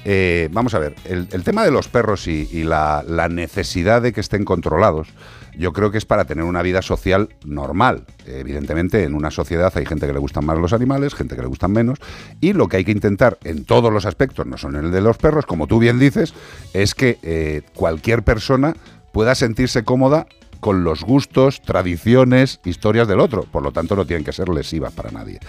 Eh, 0.05 0.49
vamos 0.51 0.73
a 0.73 0.79
ver, 0.79 0.95
el, 1.05 1.27
tema 1.43 1.63
de 1.63 1.71
los 1.71 1.87
perros 1.87 2.27
y, 2.27 2.63
la, 2.63 3.03
necesidad 3.29 4.01
de 4.01 4.13
que 4.13 4.21
estén 4.21 4.45
controlados, 4.45 5.09
yo 5.57 5.73
creo 5.73 5.91
que 5.91 5.97
es 5.97 6.05
para 6.05 6.25
tener 6.25 6.45
una 6.45 6.61
vida 6.61 6.81
social 6.81 7.29
normal. 7.45 8.05
Evidentemente, 8.25 9.03
en 9.03 9.13
una 9.13 9.29
sociedad 9.29 9.71
hay 9.75 9.85
gente 9.85 10.07
que 10.07 10.13
le 10.13 10.19
gustan 10.19 10.45
más 10.45 10.57
los 10.57 10.73
animales, 10.73 11.13
gente 11.13 11.35
que 11.35 11.41
le 11.41 11.47
gustan 11.47 11.71
menos, 11.71 11.99
y 12.39 12.53
lo 12.53 12.67
que 12.67 12.77
hay 12.77 12.85
que 12.85 12.91
intentar 12.91 13.37
en 13.43 13.65
todos 13.65 13.91
los 13.91 14.05
aspectos, 14.05 14.45
no 14.45 14.57
solo 14.57 14.79
en 14.79 14.85
el 14.85 14.91
de 14.91 15.01
los 15.01 15.17
perros, 15.17 15.45
como 15.45 15.67
tú 15.67 15.79
bien 15.79 15.99
dices, 15.99 16.33
es 16.73 16.95
que 16.95 17.17
eh, 17.21 17.63
cualquier 17.73 18.23
persona 18.23 18.75
pueda 19.11 19.35
sentirse 19.35 19.83
cómoda 19.83 20.27
con 20.59 20.83
los 20.83 21.03
gustos, 21.03 21.61
tradiciones, 21.61 22.59
historias 22.65 23.07
del 23.07 23.19
otro. 23.19 23.43
Por 23.43 23.63
lo 23.63 23.71
tanto, 23.71 23.95
no 23.95 24.05
tienen 24.05 24.25
que 24.25 24.33
ser 24.33 24.49
lesivas 24.49 24.93
para 24.93 25.11
nadie. 25.11 25.39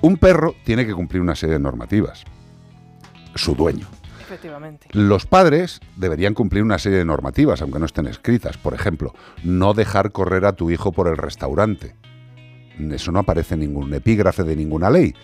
Un 0.00 0.16
perro 0.16 0.54
tiene 0.64 0.86
que 0.86 0.94
cumplir 0.94 1.22
una 1.22 1.34
serie 1.34 1.54
de 1.54 1.60
normativas. 1.60 2.24
Su 3.38 3.54
dueño. 3.54 3.86
Efectivamente. 4.20 4.88
Los 4.92 5.24
padres 5.24 5.80
deberían 5.96 6.34
cumplir 6.34 6.62
una 6.62 6.78
serie 6.78 6.98
de 6.98 7.04
normativas, 7.04 7.62
aunque 7.62 7.78
no 7.78 7.86
estén 7.86 8.06
escritas. 8.06 8.58
Por 8.58 8.74
ejemplo, 8.74 9.14
no 9.42 9.72
dejar 9.72 10.12
correr 10.12 10.44
a 10.44 10.52
tu 10.52 10.70
hijo 10.70 10.92
por 10.92 11.08
el 11.08 11.16
restaurante. 11.16 11.94
Eso 12.78 13.10
no 13.10 13.20
aparece 13.20 13.54
en 13.54 13.60
ningún 13.60 13.94
epígrafe 13.94 14.42
de 14.42 14.54
ninguna 14.54 14.90
ley, 14.90 15.14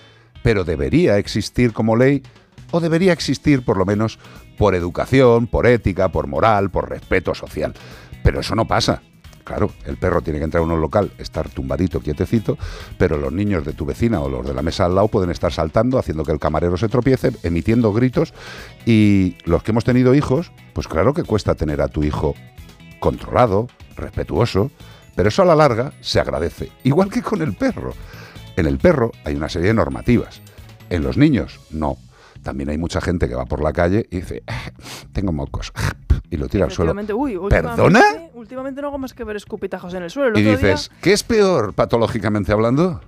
pero 0.42 0.64
debería 0.64 1.18
existir 1.18 1.72
como 1.72 1.96
ley 1.96 2.22
o 2.70 2.80
debería 2.80 3.12
existir 3.12 3.64
por 3.64 3.76
lo 3.76 3.84
menos 3.84 4.18
por 4.56 4.74
educación, 4.74 5.46
por 5.46 5.66
ética, 5.66 6.08
por 6.10 6.26
moral, 6.26 6.70
por 6.70 6.88
respeto 6.88 7.34
social. 7.34 7.74
Pero 8.22 8.40
eso 8.40 8.54
no 8.54 8.66
pasa. 8.66 9.02
Claro, 9.44 9.70
el 9.84 9.98
perro 9.98 10.22
tiene 10.22 10.38
que 10.38 10.46
entrar 10.46 10.62
a 10.62 10.66
un 10.66 10.80
local, 10.80 11.12
estar 11.18 11.50
tumbadito, 11.50 12.00
quietecito, 12.00 12.56
pero 12.96 13.18
los 13.18 13.30
niños 13.30 13.64
de 13.64 13.74
tu 13.74 13.84
vecina 13.84 14.20
o 14.20 14.28
los 14.30 14.46
de 14.46 14.54
la 14.54 14.62
mesa 14.62 14.86
al 14.86 14.94
lado 14.94 15.08
pueden 15.08 15.30
estar 15.30 15.52
saltando, 15.52 15.98
haciendo 15.98 16.24
que 16.24 16.32
el 16.32 16.38
camarero 16.38 16.78
se 16.78 16.88
tropiece, 16.88 17.30
emitiendo 17.42 17.92
gritos. 17.92 18.32
Y 18.86 19.36
los 19.44 19.62
que 19.62 19.72
hemos 19.72 19.84
tenido 19.84 20.14
hijos, 20.14 20.50
pues 20.72 20.88
claro 20.88 21.12
que 21.12 21.24
cuesta 21.24 21.54
tener 21.54 21.82
a 21.82 21.88
tu 21.88 22.02
hijo 22.04 22.34
controlado, 23.00 23.68
respetuoso, 23.96 24.70
pero 25.14 25.28
eso 25.28 25.42
a 25.42 25.44
la 25.46 25.54
larga 25.54 25.92
se 26.00 26.20
agradece. 26.20 26.70
Igual 26.82 27.10
que 27.10 27.20
con 27.22 27.42
el 27.42 27.54
perro. 27.54 27.92
En 28.56 28.66
el 28.66 28.78
perro 28.78 29.12
hay 29.24 29.34
una 29.34 29.50
serie 29.50 29.68
de 29.68 29.74
normativas. 29.74 30.40
En 30.88 31.02
los 31.02 31.18
niños, 31.18 31.60
no. 31.70 31.98
También 32.42 32.70
hay 32.70 32.78
mucha 32.78 33.00
gente 33.00 33.28
que 33.28 33.34
va 33.34 33.44
por 33.44 33.62
la 33.62 33.72
calle 33.72 34.06
y 34.10 34.16
dice, 34.16 34.42
"Ah, 34.46 34.70
tengo 35.12 35.32
mocos, 35.32 35.72
y 36.34 36.36
lo 36.36 36.48
tira 36.48 36.64
al 36.66 36.70
suelo. 36.70 36.90
Efectivamente, 36.92 37.12
uy, 37.14 37.36
últimamente- 37.36 37.82
¿Perdona? 37.82 38.02
Últimamente 38.34 38.80
no 38.82 38.88
hago 38.88 38.98
más 38.98 39.14
que 39.14 39.24
ver 39.24 39.36
escupitajos 39.36 39.94
en 39.94 40.02
el 40.02 40.10
suelo. 40.10 40.36
El 40.36 40.44
Y 40.44 40.48
otro 40.48 40.58
día 40.60 40.74
dices, 40.74 40.90
¿qué 41.00 41.12
es 41.12 41.22
peor 41.22 41.72
patológicamente 41.74 42.52
hablando? 42.52 43.00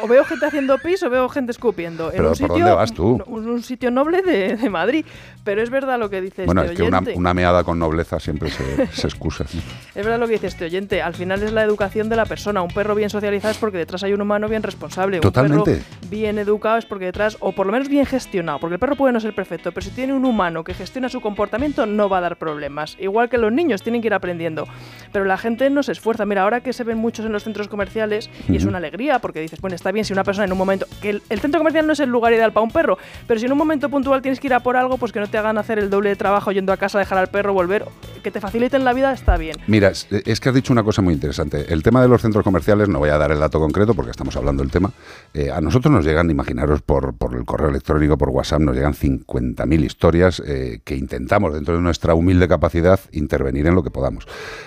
o 0.00 0.06
veo 0.06 0.24
gente 0.24 0.46
haciendo 0.46 0.78
pis 0.78 1.02
o 1.02 1.10
veo 1.10 1.28
gente 1.28 1.50
escupiendo. 1.50 2.10
Pero 2.12 2.18
en 2.18 2.24
un 2.26 2.28
¿por 2.28 2.36
sitio, 2.36 2.54
dónde 2.54 2.70
vas 2.70 2.92
tú? 2.94 3.20
Un, 3.26 3.48
un 3.48 3.62
sitio 3.64 3.90
noble 3.90 4.22
de, 4.22 4.56
de 4.56 4.70
Madrid. 4.70 5.04
Pero 5.44 5.62
es 5.62 5.70
verdad 5.70 5.98
lo 5.98 6.10
que 6.10 6.20
dice 6.20 6.44
Bueno, 6.44 6.62
este 6.62 6.74
es 6.74 6.78
que 6.80 6.86
una, 6.86 7.02
una 7.14 7.34
meada 7.34 7.64
con 7.64 7.78
nobleza 7.78 8.20
siempre 8.20 8.50
se, 8.50 8.86
se 8.88 9.06
excusa. 9.06 9.44
Es 9.94 10.04
verdad 10.04 10.20
lo 10.20 10.26
que 10.26 10.34
dice 10.34 10.46
este 10.46 10.64
oyente. 10.66 11.02
Al 11.02 11.14
final 11.14 11.42
es 11.42 11.52
la 11.52 11.62
educación 11.64 12.08
de 12.08 12.14
la 12.16 12.24
persona. 12.24 12.62
Un 12.62 12.70
perro 12.70 12.94
bien 12.94 13.10
socializado 13.10 13.50
es 13.50 13.58
porque 13.58 13.78
detrás 13.78 14.04
hay 14.04 14.12
un 14.12 14.20
humano 14.20 14.48
bien 14.48 14.62
responsable. 14.62 15.18
Totalmente. 15.20 15.70
Un 15.72 15.76
perro 15.78 16.08
bien 16.08 16.38
educado 16.38 16.76
es 16.78 16.86
porque 16.86 17.06
detrás, 17.06 17.36
o 17.40 17.52
por 17.52 17.66
lo 17.66 17.72
menos 17.72 17.88
bien 17.88 18.06
gestionado, 18.06 18.60
porque 18.60 18.74
el 18.74 18.78
perro 18.78 18.94
puede 18.96 19.12
no 19.12 19.20
ser 19.20 19.34
perfecto, 19.34 19.72
pero 19.72 19.84
si 19.84 19.90
tiene 19.90 20.12
un 20.12 20.24
humano 20.24 20.62
que 20.62 20.72
gestiona 20.74 21.08
su 21.08 21.20
comportamiento 21.20 21.84
no 21.86 22.08
va 22.08 22.18
a 22.18 22.20
dar 22.20 22.36
problemas. 22.36 22.96
Igual 23.00 23.28
que 23.28 23.38
los 23.38 23.52
niños 23.52 23.82
tienen 23.82 24.00
que 24.02 24.06
ir 24.08 24.14
aprendiendo. 24.14 24.66
Pero 25.12 25.24
la 25.24 25.36
gente 25.36 25.68
no 25.70 25.82
se 25.82 25.92
esfuerza. 25.92 26.24
Mira, 26.26 26.42
ahora 26.42 26.60
que 26.60 26.72
se 26.72 26.84
ven 26.84 26.98
muchos 26.98 27.26
en 27.26 27.32
los 27.32 27.42
centros 27.44 27.68
comerciales, 27.68 28.30
y 28.48 28.56
es 28.56 28.62
Ujú. 28.62 28.68
una 28.70 28.78
alegría, 28.78 29.18
porque 29.18 29.40
dices, 29.40 29.60
bueno, 29.60 29.74
está 29.74 29.90
bien 29.90 30.04
si 30.04 30.12
una 30.12 30.24
persona 30.24 30.44
en 30.44 30.52
un 30.52 30.58
momento. 30.58 30.86
que 31.02 31.10
el, 31.10 31.22
el 31.28 31.40
centro 31.40 31.58
comercial 31.58 31.86
no 31.86 31.92
es 31.94 32.00
el 32.00 32.10
lugar 32.10 32.32
ideal 32.32 32.52
para 32.52 32.64
un 32.64 32.70
perro, 32.70 32.98
pero 33.26 33.40
si 33.40 33.46
en 33.46 33.52
un 33.52 33.58
momento 33.58 33.88
puntual 33.88 34.22
tienes 34.22 34.38
que 34.38 34.46
ir 34.46 34.54
a 34.54 34.60
por 34.60 34.76
algo, 34.76 34.96
pues 34.98 35.12
que 35.12 35.20
no 35.20 35.26
te 35.26 35.37
hagan 35.38 35.58
hacer 35.58 35.78
el 35.78 35.90
doble 35.90 36.10
de 36.10 36.16
trabajo 36.16 36.52
yendo 36.52 36.72
a 36.72 36.76
casa, 36.76 36.98
dejar 36.98 37.18
al 37.18 37.28
perro, 37.28 37.52
volver, 37.52 37.84
que 38.22 38.30
te 38.30 38.40
faciliten 38.40 38.84
la 38.84 38.92
vida, 38.92 39.12
está 39.12 39.36
bien. 39.36 39.56
Mira, 39.66 39.88
es, 39.90 40.40
que 40.40 40.48
has 40.48 40.54
dicho 40.54 40.72
una 40.72 40.82
cosa 40.82 41.02
muy 41.02 41.14
interesante. 41.14 41.72
El 41.72 41.82
tema 41.82 42.02
de 42.02 42.08
los 42.08 42.22
centros 42.22 42.44
comerciales, 42.44 42.88
no 42.88 42.98
voy 42.98 43.10
a 43.10 43.18
dar 43.18 43.32
el 43.32 43.38
dato 43.38 43.58
concreto 43.58 43.94
porque 43.94 44.10
estamos 44.10 44.36
hablando 44.36 44.62
del 44.62 44.70
tema. 44.70 44.92
eh, 45.34 45.50
a 45.50 45.60
nosotros 45.60 45.92
nos 45.92 46.04
llegan, 46.04 46.30
imaginaros, 46.30 46.82
por, 46.82 47.14
por 47.14 47.34
el 47.34 47.44
correo 47.44 47.68
electrónico, 47.68 48.18
por 48.18 48.30
WhatsApp, 48.30 48.60
nos 48.60 48.74
llegan 48.74 48.94
50.000 48.94 49.84
historias 49.84 50.42
eh, 50.46 50.80
que 50.84 50.96
intentamos, 50.96 51.54
dentro 51.54 51.74
de 51.74 51.80
nuestra 51.80 52.14
humilde 52.14 52.48
capacidad, 52.48 53.00
intervenir 53.12 53.66
en 53.66 53.74
lo 53.74 53.82
que 53.82 53.90
podamos. 53.90 54.26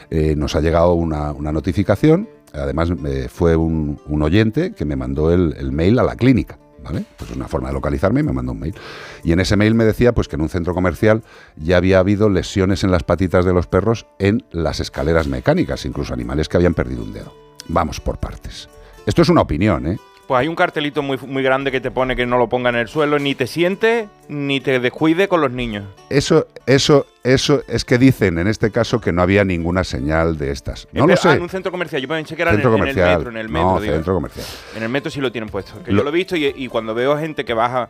Eh, 0.10 0.36
nos 0.36 0.56
ha 0.56 0.62
llegado 0.62 0.94
una, 0.94 1.32
una 1.32 1.52
notificación, 1.52 2.30
además 2.54 2.90
fue 3.30 3.56
un, 3.56 4.00
oyente 4.22 4.74
que 4.74 4.86
me 4.86 4.96
mandó 4.96 5.32
el 5.34 5.72
mail 5.72 6.00
a 6.00 6.04
la 6.04 6.16
clínica. 6.16 6.60
¿Vale? 6.84 7.06
Pues 7.18 7.30
es 7.30 7.38
una 7.38 7.48
forma 7.48 7.68
de 7.68 7.76
localizarme 7.76 8.22
y 8.22 8.24
me 8.24 8.34
mandó 8.34 8.54
un 8.54 8.60
mail. 8.60 8.76
Y 9.24 9.34
en 9.34 9.40
ese 9.40 9.56
mail 9.56 9.76
me 9.76 9.86
decía 9.86 10.14
pues 10.14 10.28
que 10.28 10.36
en 10.36 10.42
un 10.42 10.50
centro 10.50 10.74
comercial 10.74 11.24
ya 11.56 11.78
había 11.78 12.00
habido 12.00 12.30
lesiones 12.30 12.84
en 12.84 12.92
las 12.92 13.04
patitas 13.04 13.46
de 13.46 13.54
los 13.54 13.68
perros 13.68 14.08
en 14.18 14.46
las 14.52 14.80
escaleras 14.80 15.28
mecánicas, 15.28 15.86
incluso 15.86 16.14
animales 16.14 16.50
que 16.50 16.58
habían 16.58 16.74
perdido 16.74 17.04
un 17.04 17.14
dedo. 17.14 17.34
Vamos 17.68 18.00
por 18.00 18.18
partes. 18.18 18.68
Esto 19.06 19.22
es 19.22 19.30
una 19.30 19.42
opinión, 19.42 19.86
¿eh? 19.86 20.00
Pues 20.32 20.40
hay 20.40 20.48
un 20.48 20.56
cartelito 20.56 21.02
muy, 21.02 21.18
muy 21.28 21.44
grande 21.44 21.74
que 21.74 21.82
te 21.82 21.92
pone 21.92 22.16
que 22.16 22.26
no 22.26 22.38
lo 22.38 22.48
ponga 22.48 22.70
en 22.70 22.78
el 22.78 22.88
suelo, 22.88 23.20
ni 23.20 23.36
te 23.36 23.48
siente 23.48 24.08
ni 24.30 24.62
te 24.62 24.80
descuide 24.80 25.28
con 25.28 25.42
los 25.42 25.52
niños. 25.52 25.84
Eso, 26.10 26.48
eso, 26.66 27.06
eso 27.26 27.64
es 27.68 27.84
que 27.84 27.98
dicen 27.98 28.40
en 28.40 28.48
este 28.48 28.72
caso 28.72 29.02
que 29.02 29.12
no 29.12 29.22
había 29.22 29.44
ninguna 29.44 29.84
señal 29.84 30.38
de 30.38 30.52
estas. 30.52 30.88
No 30.94 31.02
En 31.04 31.10
lo 31.10 31.14
ah, 31.16 31.18
sé. 31.18 31.34
en 31.34 31.42
un 31.42 31.50
centro 31.50 31.70
comercial. 31.70 32.02
Yo 32.02 32.08
pensé 32.08 32.38
que 32.38 32.44
era 32.44 32.54
en 32.54 32.62
en 32.62 32.66
el 32.66 32.96
metro, 32.96 33.30
en 33.30 33.36
el 33.36 33.50
metro. 33.50 33.72
No, 33.74 33.82
digo. 33.82 33.94
centro 33.94 34.14
comercial. 34.14 34.46
En 34.78 34.84
el 34.84 34.88
metro 34.88 35.12
sí 35.12 35.20
lo 35.20 35.34
tienen 35.34 35.50
puesto. 35.50 35.74
Que 35.84 35.92
Lo- 35.92 35.98
yo 35.98 36.04
lo 36.06 36.10
he 36.12 36.14
visto 36.14 36.38
y, 36.38 36.46
y 36.56 36.70
cuando 36.70 36.94
veo 36.94 37.18
gente 37.18 37.44
que 37.44 37.54
baja, 37.54 37.90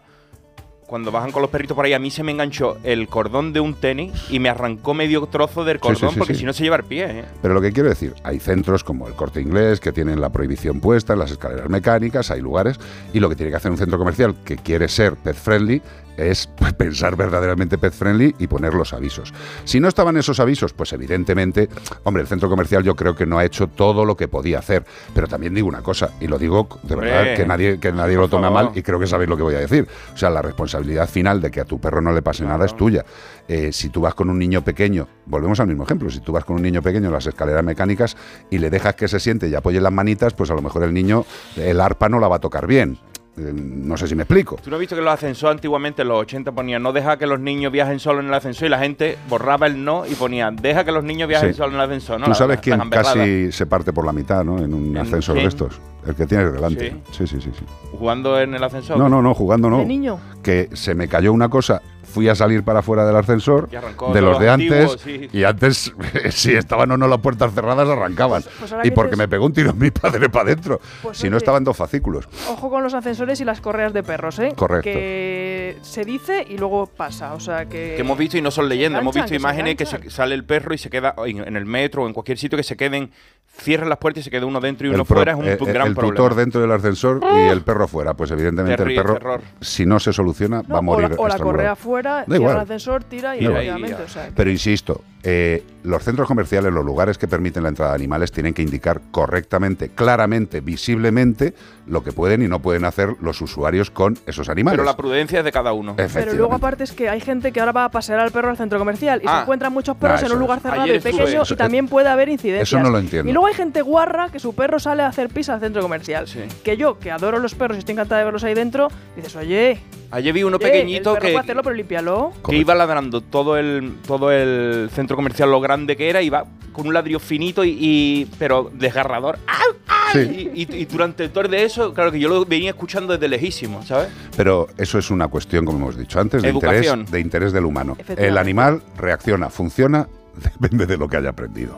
cuando 0.91 1.09
bajan 1.09 1.31
con 1.31 1.41
los 1.41 1.49
perritos 1.49 1.73
por 1.73 1.85
ahí, 1.85 1.93
a 1.93 1.99
mí 1.99 2.11
se 2.11 2.21
me 2.21 2.33
enganchó 2.33 2.77
el 2.83 3.07
cordón 3.07 3.53
de 3.53 3.61
un 3.61 3.75
tenis 3.75 4.11
y 4.29 4.39
me 4.39 4.49
arrancó 4.49 4.93
medio 4.93 5.25
trozo 5.25 5.63
del 5.63 5.77
Sí, 5.77 5.83
sí, 5.83 5.87
cordón 5.87 6.09
sí, 6.11 6.19
porque 6.19 6.35
si 6.35 6.43
no 6.43 6.51
se 6.51 6.63
lleva 6.63 6.75
el 6.75 6.83
pie. 6.83 7.05
¿eh? 7.09 7.25
Pero 7.41 7.53
lo 7.53 7.61
que 7.61 7.71
quiero 7.71 7.87
decir, 7.87 8.13
hay 8.23 8.41
centros 8.41 8.83
como 8.83 9.07
el 9.07 9.13
Corte 9.13 9.39
Inglés 9.39 9.79
que 9.79 9.93
tienen 9.93 10.19
la 10.19 10.27
prohibición 10.31 10.81
puesta 10.81 11.13
en 11.13 11.19
las 11.19 11.31
escaleras 11.31 11.69
mecánicas, 11.69 12.29
hay 12.29 12.41
lugares, 12.41 12.77
y 13.13 13.21
lo 13.21 13.29
que 13.29 13.37
tiene 13.37 13.51
que 13.51 13.55
hacer 13.55 13.71
un 13.71 13.77
centro 13.77 13.97
comercial 13.97 14.35
que 14.43 14.57
quiere 14.57 14.89
ser 14.89 15.15
pet 15.15 15.37
friendly 15.37 15.81
es 16.17 16.47
pensar 16.77 17.15
verdaderamente 17.15 17.77
pet 17.77 17.93
friendly 17.93 18.35
y 18.39 18.47
poner 18.47 18.73
los 18.73 18.93
avisos. 18.93 19.33
Si 19.63 19.79
no 19.79 19.87
estaban 19.87 20.17
esos 20.17 20.39
avisos, 20.39 20.73
pues 20.73 20.93
evidentemente, 20.93 21.69
hombre, 22.03 22.21
el 22.21 22.27
centro 22.27 22.49
comercial 22.49 22.83
yo 22.83 22.95
creo 22.95 23.15
que 23.15 23.25
no 23.25 23.37
ha 23.37 23.45
hecho 23.45 23.67
todo 23.67 24.05
lo 24.05 24.15
que 24.15 24.27
podía 24.27 24.59
hacer, 24.59 24.85
pero 25.13 25.27
también 25.27 25.53
digo 25.53 25.67
una 25.67 25.81
cosa, 25.81 26.11
y 26.19 26.27
lo 26.27 26.37
digo 26.37 26.67
de 26.83 26.93
Hombre, 26.93 27.11
verdad 27.11 27.35
que 27.35 27.45
nadie, 27.45 27.79
que 27.79 27.91
nadie 27.91 28.15
lo 28.15 28.21
por 28.21 28.31
tome 28.31 28.47
a 28.47 28.49
favor. 28.49 28.65
mal 28.65 28.77
y 28.77 28.81
creo 28.81 28.99
que 28.99 29.07
sabéis 29.07 29.29
lo 29.29 29.37
que 29.37 29.43
voy 29.43 29.55
a 29.55 29.59
decir. 29.59 29.87
O 30.13 30.17
sea, 30.17 30.29
la 30.29 30.41
responsabilidad 30.41 31.09
final 31.09 31.41
de 31.41 31.51
que 31.51 31.61
a 31.61 31.65
tu 31.65 31.79
perro 31.79 32.01
no 32.01 32.11
le 32.11 32.21
pase 32.21 32.43
nada 32.43 32.65
es 32.65 32.75
tuya. 32.75 33.05
Eh, 33.47 33.71
si 33.71 33.89
tú 33.89 34.01
vas 34.01 34.13
con 34.13 34.29
un 34.29 34.39
niño 34.39 34.63
pequeño, 34.63 35.07
volvemos 35.25 35.59
al 35.59 35.67
mismo 35.67 35.83
ejemplo, 35.83 36.09
si 36.09 36.19
tú 36.19 36.31
vas 36.31 36.45
con 36.45 36.55
un 36.55 36.61
niño 36.61 36.81
pequeño 36.81 37.07
en 37.07 37.13
las 37.13 37.27
escaleras 37.27 37.63
mecánicas 37.63 38.15
y 38.49 38.57
le 38.57 38.69
dejas 38.69 38.95
que 38.95 39.07
se 39.07 39.19
siente 39.19 39.49
y 39.49 39.55
apoye 39.55 39.81
las 39.81 39.91
manitas, 39.91 40.33
pues 40.33 40.49
a 40.51 40.53
lo 40.53 40.61
mejor 40.61 40.83
el 40.83 40.93
niño, 40.93 41.25
el 41.57 41.81
arpa 41.81 42.07
no 42.09 42.19
la 42.19 42.27
va 42.27 42.37
a 42.37 42.39
tocar 42.39 42.67
bien. 42.67 42.97
Eh, 43.37 43.53
no 43.53 43.95
sé 43.95 44.07
si 44.07 44.15
me 44.15 44.23
explico. 44.23 44.57
¿Tú 44.61 44.69
no 44.69 44.75
has 44.75 44.79
visto 44.81 44.93
que 44.95 45.01
los 45.01 45.13
ascensores 45.13 45.55
antiguamente 45.55 46.01
en 46.01 46.09
los 46.09 46.19
80 46.19 46.51
ponían 46.51 46.83
no 46.83 46.91
deja 46.91 47.17
que 47.17 47.25
los 47.25 47.39
niños 47.39 47.71
viajen 47.71 47.97
solo 47.99 48.19
en 48.19 48.27
el 48.27 48.33
ascensor 48.33 48.65
y 48.67 48.69
la 48.69 48.79
gente 48.79 49.17
borraba 49.29 49.67
el 49.67 49.83
no 49.83 50.05
y 50.05 50.15
ponía 50.15 50.51
deja 50.51 50.83
que 50.83 50.91
los 50.91 51.03
niños 51.03 51.29
viajen 51.29 51.53
Sí. 51.53 51.57
solo 51.57 51.69
en 51.69 51.75
el 51.75 51.81
ascensor? 51.81 52.19
¿no? 52.19 52.25
Tú 52.25 52.33
sabes 52.35 52.57
la- 52.57 52.61
quién 52.61 52.89
casi 52.89 53.51
se 53.53 53.65
parte 53.65 53.93
por 53.93 54.05
la 54.05 54.11
mitad, 54.11 54.43
¿no? 54.43 54.57
En 54.57 54.73
un 54.73 54.87
¿En 54.87 54.97
ascensor 54.97 55.35
de 55.35 55.45
estos. 55.45 55.79
El 56.05 56.13
que 56.15 56.25
tienes 56.25 56.51
delante. 56.51 56.95
Sí, 57.11 57.25
sí, 57.27 57.39
sí. 57.39 57.51
sí. 57.57 57.65
Jugando 57.97 58.39
en 58.39 58.53
el 58.53 58.63
ascensor. 58.63 58.97
No, 58.97 59.07
no, 59.07 59.21
no, 59.21 59.33
jugando 59.33 59.69
no. 59.69 59.77
¿De 59.79 59.85
niño? 59.85 60.19
Que 60.43 60.69
se 60.73 60.93
me 60.93 61.07
cayó 61.07 61.31
una 61.31 61.47
cosa, 61.47 61.81
fui 62.11 62.29
a 62.29 62.35
salir 62.35 62.63
para 62.63 62.79
afuera 62.79 63.05
del 63.05 63.15
ascensor, 63.15 63.69
Y 63.71 63.75
arrancó 63.75 64.13
de 64.13 64.21
los 64.21 64.31
los 64.33 64.39
de 64.39 64.49
antes, 64.49 64.97
sí. 65.03 65.29
y 65.33 65.43
antes, 65.43 65.93
si 66.29 66.53
estaban 66.53 66.91
o 66.91 66.97
no 66.97 67.07
las 67.07 67.19
puertas 67.19 67.53
cerradas, 67.53 67.87
arrancaban. 67.89 68.43
pues 68.59 68.71
y 68.83 68.89
que 68.89 68.91
porque 68.91 69.15
me 69.15 69.27
pegó 69.27 69.45
un 69.45 69.53
tiro 69.53 69.73
mi 69.73 69.89
padre 69.91 70.29
para 70.29 70.43
adentro. 70.45 70.79
Pues 71.01 71.17
si 71.17 71.29
no 71.29 71.37
estaban 71.37 71.63
dos 71.63 71.75
fascículos. 71.77 72.27
Ojo 72.49 72.69
con 72.69 72.83
los 72.83 72.93
ascensores 72.93 73.39
y 73.41 73.45
las 73.45 73.61
correas 73.61 73.93
de 73.93 74.03
perros, 74.03 74.37
¿eh? 74.39 74.53
Correcto. 74.55 74.83
Que 74.89 75.77
se 75.81 76.03
dice 76.05 76.45
y 76.47 76.57
luego 76.57 76.85
pasa, 76.87 77.33
o 77.33 77.39
sea 77.39 77.65
que... 77.65 77.93
Que 77.95 78.01
hemos 78.01 78.17
visto 78.17 78.37
y 78.37 78.41
no 78.41 78.51
son 78.51 78.69
leyendas, 78.69 79.01
hemos 79.01 79.15
visto 79.15 79.25
que 79.25 79.35
se 79.35 79.41
imágenes 79.41 79.75
que, 79.75 79.85
se- 79.85 80.09
sale 80.09 80.35
el 80.35 80.43
perro 80.45 80.73
y 80.73 80.77
se 80.77 80.89
queda 80.89 81.15
en, 81.25 81.39
en 81.47 81.55
el 81.55 81.65
metro 81.65 82.03
o 82.03 82.07
en 82.07 82.13
cualquier 82.13 82.37
sitio 82.37 82.57
que 82.57 82.63
se 82.63 82.75
queden, 82.77 83.11
cierran 83.53 83.89
las 83.89 83.97
puertas 83.99 84.21
y 84.21 84.23
se 84.23 84.31
queda 84.31 84.45
uno 84.45 84.59
dentro 84.59 84.87
y 84.87 84.89
uno 84.89 85.01
el 85.01 85.05
pro- 85.05 85.15
fuera, 85.17 85.33
es 85.33 85.37
un 85.37 85.45
eh, 85.45 85.57
gran 85.73 85.87
el 85.87 85.93
problema. 85.93 86.15
tutor 86.15 86.35
dentro 86.35 86.61
del 86.61 86.71
ascensor 86.71 87.19
y 87.23 87.47
el 87.49 87.61
perro 87.61 87.87
fuera. 87.87 88.13
Pues 88.13 88.31
evidentemente 88.31 88.81
el 88.83 88.95
perro, 88.95 89.13
terror. 89.15 89.41
si 89.59 89.85
no 89.85 89.99
se 89.99 90.13
soluciona, 90.13 90.61
va 90.61 90.77
a 90.77 90.79
o 90.79 90.83
morir. 90.83 91.09
la, 91.11 91.15
o 91.17 91.27
la 91.27 91.37
correa 91.37 91.75
fuera, 91.75 92.11
Da 92.11 92.25
cierra 92.25 92.35
igual. 92.37 92.55
el 92.55 92.61
ascensor, 92.63 93.03
tira 93.03 93.35
y 93.35 93.45
efectivamente, 93.45 94.03
o 94.03 94.07
sea, 94.07 94.29
Pero 94.35 94.49
insisto, 94.49 95.01
eh, 95.23 95.63
los 95.83 96.03
centros 96.03 96.27
comerciales, 96.27 96.71
los 96.73 96.83
lugares 96.85 97.17
que 97.17 97.27
permiten 97.27 97.63
la 97.63 97.69
entrada 97.69 97.91
de 97.91 97.95
animales, 97.95 98.31
tienen 98.31 98.53
que 98.53 98.61
indicar 98.61 99.01
correctamente, 99.11 99.89
claramente, 99.89 100.61
visiblemente, 100.61 101.53
lo 101.87 102.03
que 102.03 102.11
pueden 102.11 102.41
y 102.41 102.47
no 102.47 102.59
pueden 102.59 102.85
hacer 102.85 103.15
los 103.21 103.41
usuarios 103.41 103.91
con 103.91 104.17
esos 104.25 104.49
animales. 104.49 104.77
Pero 104.77 104.85
la 104.85 104.97
prudencia 104.97 105.39
es 105.39 105.45
de 105.45 105.51
cada 105.51 105.73
uno. 105.73 105.95
Pero 105.95 106.33
luego 106.33 106.53
aparte 106.55 106.83
es 106.83 106.91
que 106.91 107.09
hay 107.09 107.19
gente 107.21 107.51
que 107.51 107.59
ahora 107.59 107.71
va 107.71 107.85
a 107.85 107.91
pasear 107.91 108.19
al 108.19 108.31
perro 108.31 108.49
al 108.49 108.57
centro 108.57 108.79
comercial 108.79 109.21
y 109.23 109.27
Ah. 109.27 109.37
se 109.37 109.41
encuentran 109.43 109.73
muchos 109.73 109.95
perros 109.97 110.21
Ah, 110.23 110.25
en 110.25 110.31
un 110.33 110.39
lugar 110.39 110.59
cerrado 110.59 110.87
y 110.87 110.99
pequeño 110.99 111.23
Eso- 111.41 111.53
y 111.53 111.57
también 111.57 111.87
puede 111.87 112.09
haber 112.09 112.29
incidencias. 112.29 112.69
eso 112.69 112.79
no 112.79 112.89
lo 112.89 112.99
entiendo. 112.99 113.29
Y 113.29 113.33
luego 113.33 113.41
luego 113.41 113.47
hay 113.47 113.53
gente 113.55 113.81
guarra 113.81 114.29
que 114.29 114.39
su 114.39 114.53
perro 114.53 114.79
sale 114.79 115.01
a 115.01 115.07
hacer 115.07 115.29
pis 115.29 115.49
al 115.49 115.59
centro 115.59 115.81
comercial. 115.81 116.25
Que 116.63 116.77
yo, 116.77 116.99
que 116.99 117.09
adoro 117.11 117.39
los 117.39 117.55
perros 117.55 117.77
y 117.77 117.79
estoy 117.79 117.93
encantada 117.93 118.19
de 118.19 118.25
verlos 118.25 118.43
ahí 118.43 118.53
dentro, 118.53 118.87
dices, 119.15 119.35
oye. 119.35 119.81
Ayer 120.11 120.33
vi 120.33 120.43
uno 120.43 120.59
pequeñito 120.59 121.13
el 121.15 121.21
que, 121.21 121.27
puede 121.29 121.37
hacerlo, 121.39 121.63
pero 121.63 121.75
límpialo. 121.75 122.33
que 122.45 122.55
iba 122.57 122.75
ladrando 122.75 123.21
todo 123.21 123.57
el, 123.57 123.95
todo 124.05 124.31
el 124.31 124.89
centro 124.93 125.15
comercial, 125.15 125.49
lo 125.49 125.61
grande 125.61 125.95
que 125.95 126.09
era, 126.09 126.21
iba 126.21 126.43
con 126.73 126.87
un 126.87 126.93
ladrillo 126.93 127.19
finito 127.19 127.63
y, 127.63 127.77
y- 127.79 128.25
pero 128.37 128.69
desgarrador. 128.73 129.39
¡Au, 129.47 129.75
au! 129.87 130.11
Sí. 130.13 130.51
Y, 130.53 130.61
y- 130.63 130.81
y 130.81 130.85
durante 130.85 131.29
todo 131.29 131.47
de 131.47 131.63
eso, 131.63 131.93
claro 131.93 132.11
que 132.11 132.19
yo 132.19 132.27
lo 132.29 132.45
venía 132.45 132.71
escuchando 132.71 133.13
desde 133.13 133.29
lejísimo, 133.29 133.83
¿sabes? 133.83 134.09
Pero 134.35 134.67
eso 134.77 134.97
es 134.99 135.09
una 135.11 135.27
cuestión, 135.29 135.63
como 135.65 135.77
hemos 135.79 135.97
dicho 135.97 136.19
antes, 136.19 136.41
de 136.41 136.49
interés, 136.49 137.11
de 137.11 137.19
interés 137.19 137.53
del 137.53 137.65
humano. 137.65 137.97
El 138.17 138.37
animal 138.37 138.81
reacciona, 138.97 139.49
funciona, 139.49 140.07
depende 140.59 140.85
de 140.85 140.97
lo 140.97 141.07
que 141.07 141.17
haya 141.17 141.29
aprendido. 141.29 141.77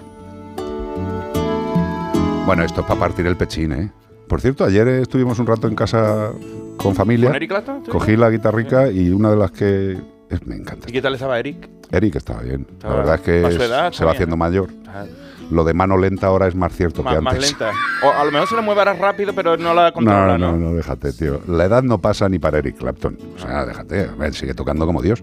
Bueno, 2.45 2.63
esto 2.63 2.81
es 2.81 2.87
para 2.87 2.99
partir 2.99 3.25
el 3.25 3.37
pechín, 3.37 3.71
¿eh? 3.71 3.91
Por 4.33 4.41
cierto, 4.41 4.65
ayer 4.65 4.87
estuvimos 4.87 5.37
un 5.37 5.45
rato 5.45 5.67
en 5.67 5.75
casa 5.75 6.31
con 6.77 6.95
familia. 6.95 7.27
¿Con 7.27 7.35
Eric 7.35 7.49
Clapton? 7.51 7.83
Cogí 7.83 8.17
la 8.17 8.31
guitarrica 8.31 8.89
y 8.89 9.11
una 9.11 9.29
de 9.29 9.35
las 9.37 9.51
que 9.51 9.95
es- 10.27 10.47
me 10.47 10.55
encanta. 10.55 10.89
¿Y 10.89 10.91
qué 10.91 11.03
tal 11.03 11.13
estaba 11.13 11.37
Eric? 11.37 11.69
Eric 11.91 12.15
estaba 12.15 12.41
bien. 12.41 12.65
La 12.81 12.89
verdad 12.95 13.15
es 13.17 13.21
que 13.21 13.45
es- 13.47 13.55
edad, 13.61 13.91
se 13.91 14.03
va 14.03 14.09
haciendo 14.13 14.35
mayor. 14.35 14.69
Ah. 14.87 15.05
Lo 15.51 15.63
de 15.63 15.75
mano 15.75 15.97
lenta 15.97 16.25
ahora 16.25 16.47
es 16.47 16.55
más 16.55 16.73
cierto 16.75 17.03
que 17.03 17.11
Más, 17.11 17.21
más 17.21 17.35
antes. 17.35 17.51
lenta. 17.51 17.71
O 18.03 18.09
a 18.09 18.25
lo 18.25 18.31
mejor 18.31 18.47
se 18.47 18.55
le 18.55 18.63
mueve 18.63 18.81
ahora 18.81 18.93
rápido, 18.93 19.33
pero 19.35 19.55
no 19.55 19.71
la 19.75 19.91
controla, 19.91 20.35
no, 20.39 20.51
¿no? 20.53 20.57
no, 20.57 20.69
no, 20.71 20.75
déjate, 20.77 21.13
tío. 21.13 21.39
La 21.47 21.65
edad 21.65 21.83
no 21.83 22.01
pasa 22.01 22.27
ni 22.27 22.39
para 22.39 22.57
Eric 22.57 22.77
Clapton. 22.77 23.15
O 23.35 23.39
sea, 23.39 23.67
déjate, 23.67 24.05
a 24.05 24.15
ver, 24.15 24.33
sigue 24.33 24.55
tocando 24.55 24.87
como 24.87 25.03
Dios. 25.03 25.21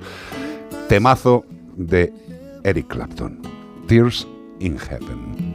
Temazo 0.89 1.45
de 1.77 2.13
Eric 2.63 2.87
Clapton. 2.87 3.41
Tears 3.89 4.29
in 4.61 4.79
Heaven. 4.79 5.50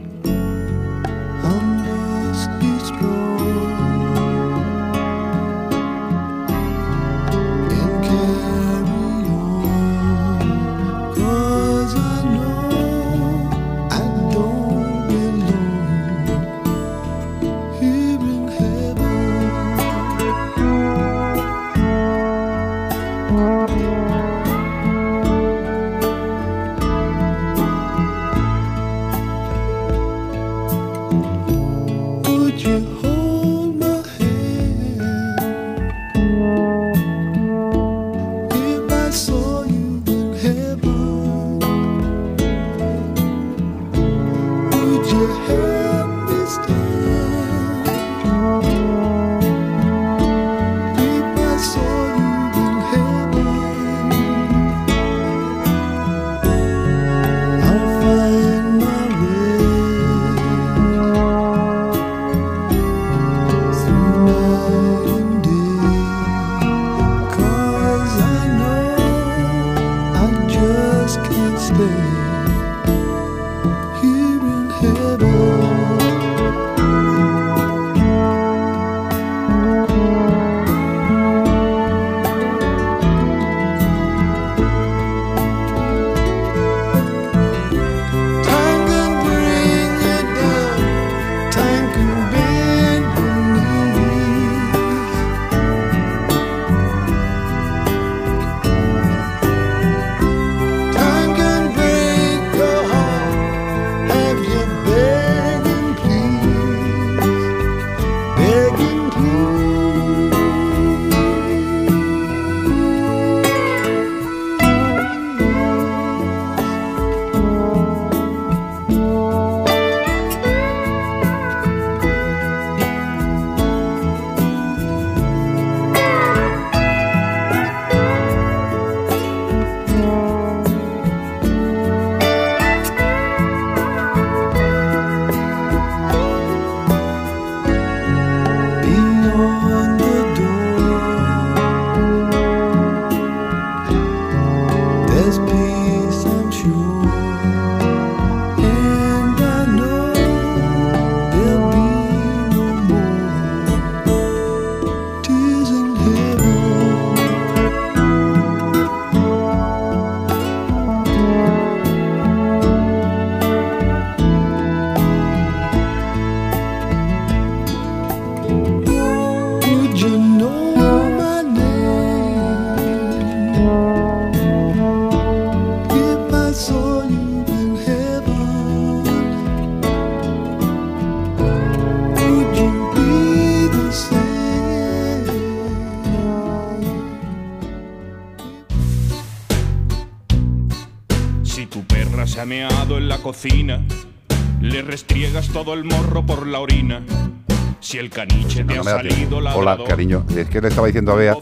Que 200.56 200.62
le 200.62 200.68
estaba 200.68 200.86
diciendo 200.86 201.12
a 201.12 201.16
Bea 201.16 201.36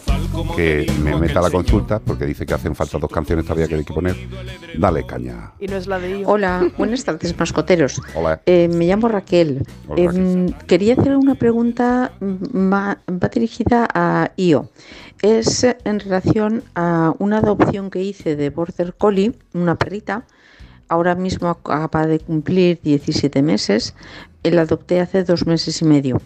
que 0.56 0.92
me 1.00 1.14
meta 1.16 1.38
a 1.38 1.42
la 1.42 1.50
consulta 1.50 2.00
porque 2.00 2.26
dice 2.26 2.44
que 2.44 2.52
hacen 2.52 2.74
falta 2.74 2.98
dos 2.98 3.10
canciones 3.10 3.44
todavía 3.44 3.68
que 3.68 3.76
hay 3.76 3.84
que 3.84 3.94
poner. 3.94 4.16
Dale 4.76 5.06
caña. 5.06 5.52
Y 5.60 5.68
no 5.68 5.76
es 5.76 5.86
la 5.86 6.00
de. 6.00 6.24
Hola, 6.26 6.68
buenas 6.76 7.04
tardes, 7.04 7.38
mascoteros. 7.38 8.02
Hola. 8.16 8.40
Eh, 8.44 8.66
me 8.66 8.86
llamo 8.86 9.06
Raquel. 9.06 9.64
Hola, 9.86 10.02
Em, 10.02 10.48
quería 10.66 10.94
hacer 10.94 11.16
una 11.16 11.36
pregunta, 11.36 12.10
va 12.20 12.98
dirigida 13.32 13.86
a 13.94 14.32
IO. 14.36 14.68
Es 15.22 15.62
eh, 15.62 15.78
en 15.84 16.00
relación 16.00 16.64
a 16.74 17.14
una 17.20 17.38
adopción 17.38 17.90
que 17.90 18.02
hice 18.02 18.34
de 18.34 18.50
Border 18.50 18.94
Collie, 18.94 19.32
una 19.52 19.76
perrita. 19.76 20.24
Ahora 20.88 21.14
mismo 21.14 21.48
acaba 21.50 22.08
de 22.08 22.18
cumplir 22.18 22.80
17 22.82 23.42
meses. 23.42 23.94
La 24.42 24.62
adopté 24.62 25.00
hace 25.00 25.22
dos 25.22 25.46
meses 25.46 25.80
y 25.82 25.84
medio. 25.84 26.20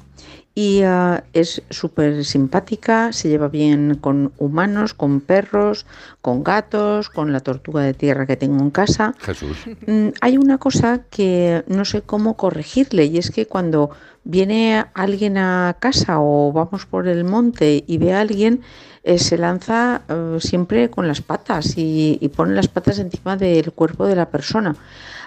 Y 0.59 0.83
ah, 0.83 1.23
es 1.35 1.63
súper 1.71 2.25
simpática, 2.25 3.13
se 3.13 3.29
lleva 3.29 3.47
bien 3.47 3.95
con 3.95 4.33
humanos, 4.39 4.93
con 4.93 5.21
perros, 5.21 5.87
con 6.21 6.43
gatos, 6.43 7.11
con 7.11 7.33
la 7.33 7.39
tortuga 7.39 7.83
de 7.83 7.95
tierra 7.95 8.27
que 8.27 8.37
tengo 8.37 8.59
en 8.59 8.71
casa. 8.71 9.15
Jesús. 9.21 9.57
Mm, 9.87 10.09
hay 10.21 10.37
una 10.37 10.59
cosa 10.59 11.03
que 11.11 11.63
no 11.69 11.85
sé 11.85 12.03
cómo 12.03 12.37
corregirle 12.37 13.05
y 13.05 13.19
es 13.19 13.31
que 13.31 13.47
cuando 13.47 13.91
viene 14.25 14.85
alguien 14.95 15.39
a 15.39 15.77
casa 15.79 16.17
o 16.19 16.51
vamos 16.51 16.87
por 16.87 17.07
el 17.07 17.23
monte 17.23 17.85
y 17.87 17.99
ve 17.99 18.15
a 18.15 18.21
alguien, 18.21 18.63
eh, 19.05 19.21
se 19.21 19.39
lanza 19.39 20.03
eh, 20.09 20.39
siempre 20.41 20.91
con 20.91 21.07
las 21.07 21.21
patas 21.21 21.79
y, 21.79 22.19
y 22.21 22.29
pone 22.31 22.57
las 22.57 22.67
patas 22.67 22.99
encima 22.99 23.37
del 23.37 23.71
cuerpo 23.71 24.07
de 24.07 24.17
la 24.17 24.29
persona. 24.29 24.75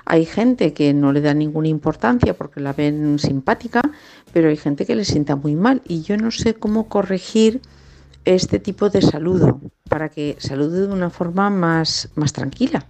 Hay 0.06 0.26
gente 0.26 0.74
que 0.74 0.94
no 0.94 1.14
le 1.14 1.22
da 1.22 1.34
ninguna 1.34 1.68
importancia 1.68 2.34
porque 2.34 2.60
la 2.60 2.74
ven 2.74 3.20
simpática, 3.20 3.82
pero 4.34 4.50
hay 4.50 4.58
gente 4.58 4.86
que 4.86 4.96
le 4.96 5.06
sienta 5.06 5.36
muy 5.36 5.56
mal 5.56 5.82
y 5.88 6.02
yo 6.02 6.18
no 6.18 6.32
sé 6.32 6.54
cómo 6.56 6.88
corregir 6.88 7.62
este 8.26 8.60
tipo 8.60 8.90
de 8.90 9.02
saludo 9.02 9.60
para 9.90 10.10
que 10.10 10.36
salude 10.40 10.88
de 10.88 10.94
una 10.94 11.10
forma 11.10 11.50
más, 11.50 12.10
más 12.16 12.34
tranquila. 12.34 12.86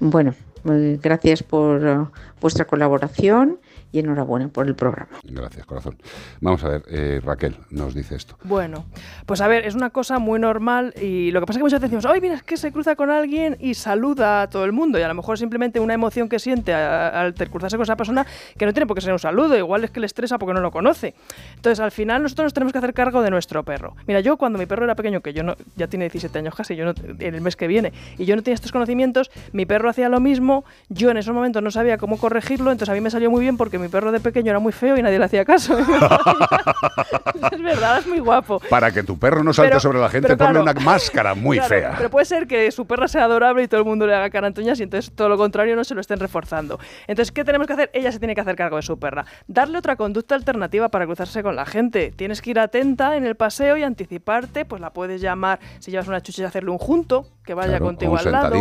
Bueno, 0.00 0.34
eh, 0.68 0.98
gracias 1.02 1.42
por 1.42 1.86
eh, 1.86 2.04
vuestra 2.40 2.66
colaboración 2.66 3.58
y 3.96 4.00
enhorabuena 4.00 4.48
por 4.48 4.66
el 4.66 4.74
programa. 4.74 5.18
Gracias, 5.24 5.64
corazón. 5.64 5.96
Vamos 6.42 6.62
a 6.64 6.68
ver, 6.68 6.82
eh, 6.88 7.20
Raquel 7.24 7.56
nos 7.70 7.94
dice 7.94 8.14
esto. 8.14 8.36
Bueno, 8.44 8.84
pues 9.24 9.40
a 9.40 9.48
ver, 9.48 9.64
es 9.66 9.74
una 9.74 9.88
cosa 9.88 10.18
muy 10.18 10.38
normal 10.38 10.92
y 11.00 11.30
lo 11.30 11.40
que 11.40 11.46
pasa 11.46 11.58
es 11.58 11.60
que 11.60 11.64
muchas 11.64 11.80
veces 11.80 11.90
decimos, 11.90 12.14
ay, 12.14 12.20
mira, 12.20 12.34
es 12.34 12.42
que 12.42 12.58
se 12.58 12.72
cruza 12.72 12.94
con 12.94 13.10
alguien 13.10 13.56
y 13.58 13.72
saluda 13.72 14.42
a 14.42 14.50
todo 14.50 14.66
el 14.66 14.72
mundo 14.72 14.98
y 14.98 15.02
a 15.02 15.08
lo 15.08 15.14
mejor 15.14 15.38
simplemente 15.38 15.80
una 15.80 15.94
emoción 15.94 16.28
que 16.28 16.38
siente 16.38 16.74
al 16.74 17.34
cruzarse 17.34 17.76
con 17.76 17.84
esa 17.84 17.96
persona 17.96 18.26
que 18.58 18.66
no 18.66 18.74
tiene 18.74 18.86
por 18.86 18.94
qué 18.94 19.00
ser 19.00 19.14
un 19.14 19.18
saludo, 19.18 19.56
igual 19.56 19.84
es 19.84 19.90
que 19.90 20.00
le 20.00 20.06
estresa 20.06 20.38
porque 20.38 20.52
no 20.52 20.60
lo 20.60 20.70
conoce. 20.70 21.14
Entonces, 21.54 21.80
al 21.80 21.90
final 21.90 22.22
nosotros 22.22 22.46
nos 22.46 22.54
tenemos 22.54 22.72
que 22.72 22.78
hacer 22.78 22.92
cargo 22.92 23.22
de 23.22 23.30
nuestro 23.30 23.64
perro. 23.64 23.96
Mira, 24.06 24.20
yo 24.20 24.36
cuando 24.36 24.58
mi 24.58 24.66
perro 24.66 24.84
era 24.84 24.94
pequeño, 24.94 25.22
que 25.22 25.32
yo 25.32 25.42
no, 25.42 25.56
ya 25.74 25.86
tiene 25.86 26.10
17 26.10 26.38
años 26.38 26.54
casi, 26.54 26.76
yo 26.76 26.84
no, 26.84 26.92
en 27.18 27.34
el 27.34 27.40
mes 27.40 27.56
que 27.56 27.66
viene, 27.66 27.94
y 28.18 28.26
yo 28.26 28.36
no 28.36 28.42
tenía 28.42 28.56
estos 28.56 28.72
conocimientos, 28.72 29.30
mi 29.52 29.64
perro 29.64 29.88
hacía 29.88 30.10
lo 30.10 30.20
mismo, 30.20 30.64
yo 30.90 31.10
en 31.10 31.16
esos 31.16 31.34
momentos 31.34 31.62
no 31.62 31.70
sabía 31.70 31.96
cómo 31.96 32.18
corregirlo, 32.18 32.72
entonces 32.72 32.92
a 32.92 32.94
mí 32.94 33.00
me 33.00 33.10
salió 33.10 33.30
muy 33.30 33.40
bien 33.40 33.56
porque 33.56 33.78
mi 33.78 33.85
perro 33.88 34.12
de 34.12 34.20
pequeño 34.20 34.50
era 34.50 34.58
muy 34.58 34.72
feo 34.72 34.96
y 34.96 35.02
nadie 35.02 35.18
le 35.18 35.24
hacía 35.24 35.44
caso. 35.44 35.76
es 37.52 37.62
verdad, 37.62 37.98
es 37.98 38.06
muy 38.06 38.18
guapo. 38.20 38.60
Para 38.68 38.90
que 38.90 39.02
tu 39.02 39.18
perro 39.18 39.42
no 39.42 39.52
salte 39.52 39.70
Pero- 39.70 39.80
sobre 39.80 39.98
la 40.00 40.08
gente, 40.08 40.28
pero 40.28 40.38
ponle 40.38 40.60
claro. 40.62 40.78
una 40.80 40.84
máscara 40.84 41.34
muy 41.34 41.56
Claro, 41.58 41.68
fea. 41.68 41.94
Pero 41.96 42.10
puede 42.10 42.26
ser 42.26 42.46
que 42.46 42.70
su 42.70 42.86
perra 42.86 43.08
sea 43.08 43.24
adorable 43.24 43.62
y 43.62 43.68
todo 43.68 43.80
el 43.80 43.86
mundo 43.86 44.06
le 44.06 44.14
haga 44.14 44.30
carantoñas 44.30 44.78
y 44.80 44.82
entonces 44.84 45.12
todo 45.14 45.28
lo 45.28 45.36
contrario 45.36 45.76
no 45.76 45.84
se 45.84 45.94
lo 45.94 46.00
estén 46.00 46.18
reforzando. 46.20 46.78
Entonces, 47.06 47.32
¿qué 47.32 47.44
tenemos 47.44 47.66
que 47.66 47.72
hacer? 47.74 47.90
Ella 47.92 48.12
se 48.12 48.18
tiene 48.18 48.34
que 48.34 48.40
hacer 48.40 48.56
cargo 48.56 48.76
de 48.76 48.82
su 48.82 48.98
perra. 48.98 49.24
Darle 49.46 49.78
otra 49.78 49.96
conducta 49.96 50.34
alternativa 50.34 50.88
para 50.88 51.06
cruzarse 51.06 51.42
con 51.42 51.56
la 51.56 51.66
gente. 51.66 52.12
Tienes 52.16 52.42
que 52.42 52.50
ir 52.50 52.58
atenta 52.58 53.16
en 53.16 53.24
el 53.26 53.36
paseo 53.36 53.76
y 53.76 53.82
anticiparte, 53.82 54.64
pues 54.64 54.80
la 54.80 54.90
puedes 54.90 55.20
llamar, 55.20 55.58
si 55.78 55.90
llevas 55.90 56.08
una 56.08 56.20
chucha, 56.20 56.42
y 56.42 56.44
hacerle 56.44 56.70
un 56.70 56.78
junto, 56.78 57.26
que 57.44 57.54
vaya 57.54 57.70
Claro, 57.70 57.84
contigo 57.86 58.12
un 58.12 58.18
al 58.18 58.32
lado. 58.32 58.56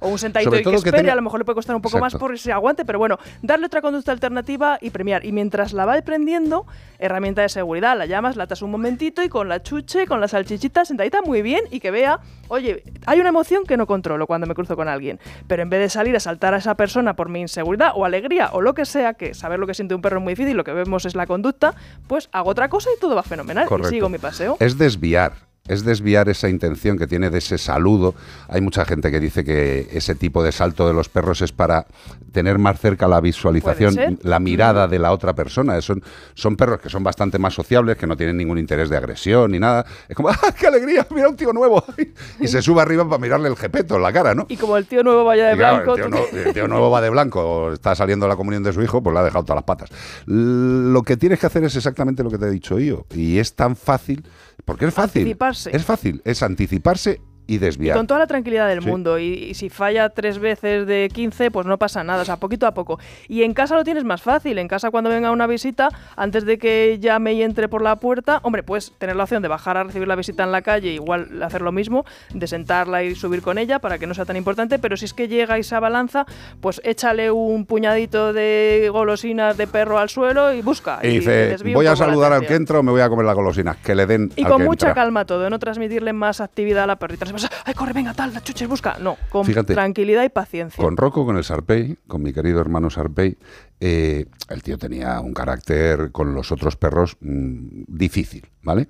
O 0.00 0.08
un 0.08 0.18
sentadito 0.18 0.50
Sobre 0.50 0.60
y 0.60 0.62
que 0.62 0.64
todo 0.64 0.72
que 0.82 0.88
espere, 0.88 0.98
tenga- 1.02 1.12
a 1.12 1.16
lo 1.16 1.22
mejor 1.22 1.40
le 1.40 1.44
puede 1.44 1.56
costar 1.56 1.74
un 1.76 1.82
poco 1.82 1.98
más 1.98 2.12
Exacto. 2.14 2.26
por 2.26 2.38
se 2.38 2.52
aguante, 2.52 2.84
pero 2.84 2.98
bueno, 2.98 3.18
darle 3.42 3.66
otra 3.66 3.80
conducta 3.82 4.12
alternativa 4.12 4.59
y 4.80 4.90
premiar. 4.90 5.24
Y 5.24 5.32
mientras 5.32 5.72
la 5.72 5.84
va 5.86 5.94
aprendiendo, 5.94 6.66
herramienta 6.98 7.42
de 7.42 7.48
seguridad, 7.48 7.96
la 7.96 8.06
llamas, 8.06 8.36
la 8.36 8.44
atas 8.44 8.62
un 8.62 8.70
momentito 8.70 9.22
y 9.22 9.28
con 9.28 9.48
la 9.48 9.62
chuche, 9.62 10.06
con 10.06 10.20
la 10.20 10.28
salchichita 10.28 10.84
sentadita 10.84 11.22
muy 11.22 11.42
bien 11.42 11.64
y 11.70 11.80
que 11.80 11.90
vea, 11.90 12.20
oye, 12.48 12.84
hay 13.06 13.20
una 13.20 13.30
emoción 13.30 13.64
que 13.64 13.76
no 13.76 13.86
controlo 13.86 14.26
cuando 14.26 14.46
me 14.46 14.54
cruzo 14.54 14.76
con 14.76 14.88
alguien, 14.88 15.18
pero 15.46 15.62
en 15.62 15.70
vez 15.70 15.80
de 15.80 15.88
salir 15.88 16.14
a 16.16 16.20
saltar 16.20 16.54
a 16.54 16.58
esa 16.58 16.74
persona 16.74 17.14
por 17.16 17.28
mi 17.28 17.40
inseguridad 17.40 17.92
o 17.94 18.04
alegría 18.04 18.50
o 18.52 18.60
lo 18.60 18.74
que 18.74 18.84
sea, 18.84 19.14
que 19.14 19.34
saber 19.34 19.58
lo 19.58 19.66
que 19.66 19.74
siente 19.74 19.94
un 19.94 20.02
perro 20.02 20.18
es 20.18 20.24
muy 20.24 20.32
difícil, 20.32 20.56
lo 20.56 20.64
que 20.64 20.72
vemos 20.72 21.06
es 21.06 21.14
la 21.14 21.26
conducta, 21.26 21.74
pues 22.06 22.28
hago 22.32 22.50
otra 22.50 22.68
cosa 22.68 22.90
y 22.96 23.00
todo 23.00 23.14
va 23.14 23.22
fenomenal 23.22 23.66
Correcto. 23.66 23.88
y 23.88 23.96
sigo 23.96 24.08
mi 24.08 24.18
paseo. 24.18 24.56
Es 24.60 24.76
desviar. 24.76 25.49
Es 25.70 25.84
desviar 25.84 26.28
esa 26.28 26.48
intención 26.48 26.98
que 26.98 27.06
tiene 27.06 27.30
de 27.30 27.38
ese 27.38 27.58
saludo. 27.58 28.14
Hay 28.48 28.60
mucha 28.60 28.84
gente 28.84 29.10
que 29.10 29.20
dice 29.20 29.44
que 29.44 29.88
ese 29.92 30.14
tipo 30.14 30.42
de 30.42 30.52
salto 30.52 30.86
de 30.86 30.94
los 30.94 31.08
perros 31.08 31.40
es 31.42 31.52
para 31.52 31.86
tener 32.32 32.58
más 32.58 32.80
cerca 32.80 33.06
la 33.08 33.20
visualización, 33.20 34.18
la 34.22 34.38
mirada 34.40 34.88
de 34.88 34.98
la 34.98 35.12
otra 35.12 35.34
persona. 35.34 35.80
Son, 35.80 36.02
son 36.34 36.56
perros 36.56 36.80
que 36.80 36.88
son 36.88 37.02
bastante 37.04 37.38
más 37.38 37.54
sociables, 37.54 37.96
que 37.96 38.06
no 38.06 38.16
tienen 38.16 38.36
ningún 38.36 38.58
interés 38.58 38.90
de 38.90 38.96
agresión 38.96 39.50
ni 39.52 39.58
nada. 39.58 39.84
Es 40.08 40.16
como, 40.16 40.28
¡ah, 40.30 40.54
qué 40.58 40.66
alegría! 40.66 41.06
Mira 41.14 41.28
un 41.28 41.36
tío 41.36 41.52
nuevo. 41.52 41.84
y 42.40 42.48
se 42.48 42.62
sube 42.62 42.80
arriba 42.82 43.04
para 43.08 43.18
mirarle 43.18 43.48
el 43.48 43.56
jepeto 43.56 43.96
en 43.96 44.02
la 44.02 44.12
cara, 44.12 44.34
¿no? 44.34 44.46
Y 44.48 44.56
como 44.56 44.76
el 44.76 44.86
tío 44.86 45.02
nuevo 45.02 45.24
vaya 45.24 45.48
de 45.48 45.56
claro, 45.56 45.76
blanco, 45.84 45.94
el, 45.96 45.96
tío 45.96 46.04
tú- 46.10 46.10
no- 46.36 46.40
el 46.48 46.52
tío 46.54 46.68
nuevo 46.68 46.90
va 46.90 47.00
de 47.00 47.10
blanco, 47.10 47.40
o 47.42 47.72
está 47.72 47.94
saliendo 47.94 48.26
la 48.28 48.36
comunión 48.36 48.62
de 48.62 48.72
su 48.72 48.82
hijo, 48.82 49.02
pues 49.02 49.14
le 49.14 49.20
ha 49.20 49.24
dejado 49.24 49.44
todas 49.44 49.56
las 49.56 49.64
patas. 49.64 49.90
Lo 50.26 51.02
que 51.02 51.16
tienes 51.16 51.38
que 51.38 51.46
hacer 51.46 51.64
es 51.64 51.76
exactamente 51.76 52.22
lo 52.22 52.30
que 52.30 52.38
te 52.38 52.46
he 52.46 52.50
dicho 52.50 52.78
yo. 52.78 53.06
Y 53.14 53.38
es 53.38 53.54
tan 53.54 53.76
fácil, 53.76 54.24
porque 54.64 54.86
es 54.86 54.94
fácil. 54.94 55.22
Anticiparse. 55.22 55.76
Es 55.76 55.84
fácil, 55.84 56.22
es 56.24 56.42
anticiparse 56.42 57.20
y 57.50 57.54
Y 57.54 57.58
desviar. 57.58 57.96
con 57.96 58.06
toda 58.06 58.20
la 58.20 58.26
tranquilidad 58.26 58.68
del 58.68 58.82
Sí. 58.82 58.88
mundo. 58.88 59.18
Y, 59.18 59.24
y 59.50 59.54
si 59.54 59.68
falla 59.70 60.08
tres 60.10 60.38
veces 60.38 60.86
de 60.86 61.08
15, 61.12 61.50
pues 61.50 61.66
no 61.66 61.78
pasa 61.78 62.04
nada. 62.04 62.22
O 62.22 62.24
sea, 62.24 62.36
poquito 62.36 62.66
a 62.66 62.74
poco. 62.74 62.98
Y 63.28 63.42
en 63.42 63.54
casa 63.54 63.74
lo 63.74 63.82
tienes 63.84 64.04
más 64.04 64.22
fácil. 64.22 64.58
En 64.58 64.68
casa, 64.68 64.90
cuando 64.90 65.10
venga 65.10 65.30
una 65.32 65.46
visita, 65.46 65.88
antes 66.16 66.44
de 66.46 66.58
que 66.58 66.98
llame 67.00 67.32
y 67.34 67.42
entre 67.42 67.68
por 67.68 67.82
la 67.82 67.96
puerta, 67.96 68.40
hombre, 68.44 68.62
puedes 68.62 68.92
tener 68.98 69.16
la 69.16 69.24
opción 69.24 69.42
de 69.42 69.48
bajar 69.48 69.76
a 69.76 69.84
recibir 69.84 70.06
la 70.06 70.16
visita 70.16 70.44
en 70.44 70.52
la 70.52 70.62
calle, 70.62 70.92
igual 70.92 71.42
hacer 71.42 71.62
lo 71.62 71.72
mismo, 71.72 72.04
de 72.32 72.46
sentarla 72.46 73.02
y 73.02 73.14
subir 73.14 73.42
con 73.42 73.58
ella 73.58 73.78
para 73.80 73.98
que 73.98 74.06
no 74.06 74.14
sea 74.14 74.24
tan 74.24 74.36
importante. 74.36 74.78
Pero 74.78 74.96
si 74.96 75.04
es 75.06 75.14
que 75.14 75.26
llega 75.28 75.58
y 75.58 75.62
se 75.64 75.74
abalanza, 75.74 76.26
pues 76.60 76.80
échale 76.84 77.30
un 77.30 77.66
puñadito 77.66 78.32
de 78.32 78.88
golosinas 78.92 79.56
de 79.56 79.66
perro 79.66 79.98
al 79.98 80.08
suelo 80.08 80.52
y 80.52 80.62
busca. 80.62 81.00
Y 81.02 81.08
dice, 81.18 81.56
voy 81.74 81.86
a 81.86 81.96
saludar 81.96 82.32
al 82.32 82.40
que 82.40 82.46
atención". 82.46 82.62
entra 82.62 82.78
o 82.78 82.82
me 82.82 82.92
voy 82.92 83.00
a 83.00 83.08
comer 83.08 83.26
las 83.26 83.34
golosinas. 83.34 83.76
Que 83.78 83.94
le 83.94 84.06
den 84.06 84.30
Y 84.36 84.44
al 84.44 84.50
con 84.50 84.58
que 84.60 84.64
mucha 84.66 84.88
entra. 84.88 85.02
calma 85.02 85.24
todo, 85.24 85.50
no 85.50 85.58
transmitirle 85.58 86.12
más 86.12 86.40
actividad 86.40 86.84
a 86.84 86.86
la 86.86 86.96
perrita. 86.96 87.24
No 87.24 87.38
ay, 87.64 87.74
corre, 87.74 87.92
venga, 87.92 88.14
tal, 88.14 88.32
la 88.34 88.42
chuches, 88.42 88.68
busca. 88.68 88.98
No, 88.98 89.16
con 89.28 89.44
Fíjate, 89.44 89.74
tranquilidad 89.74 90.24
y 90.24 90.28
paciencia. 90.28 90.82
Con 90.82 90.96
Rocco, 90.96 91.24
con 91.24 91.36
el 91.36 91.44
Sarpey, 91.44 91.98
con 92.06 92.22
mi 92.22 92.32
querido 92.32 92.60
hermano 92.60 92.90
Sarpey, 92.90 93.36
eh, 93.80 94.26
el 94.48 94.62
tío 94.62 94.78
tenía 94.78 95.20
un 95.20 95.32
carácter 95.32 96.12
con 96.12 96.34
los 96.34 96.52
otros 96.52 96.76
perros 96.76 97.16
mm, 97.20 97.84
difícil, 97.86 98.48
¿vale? 98.62 98.88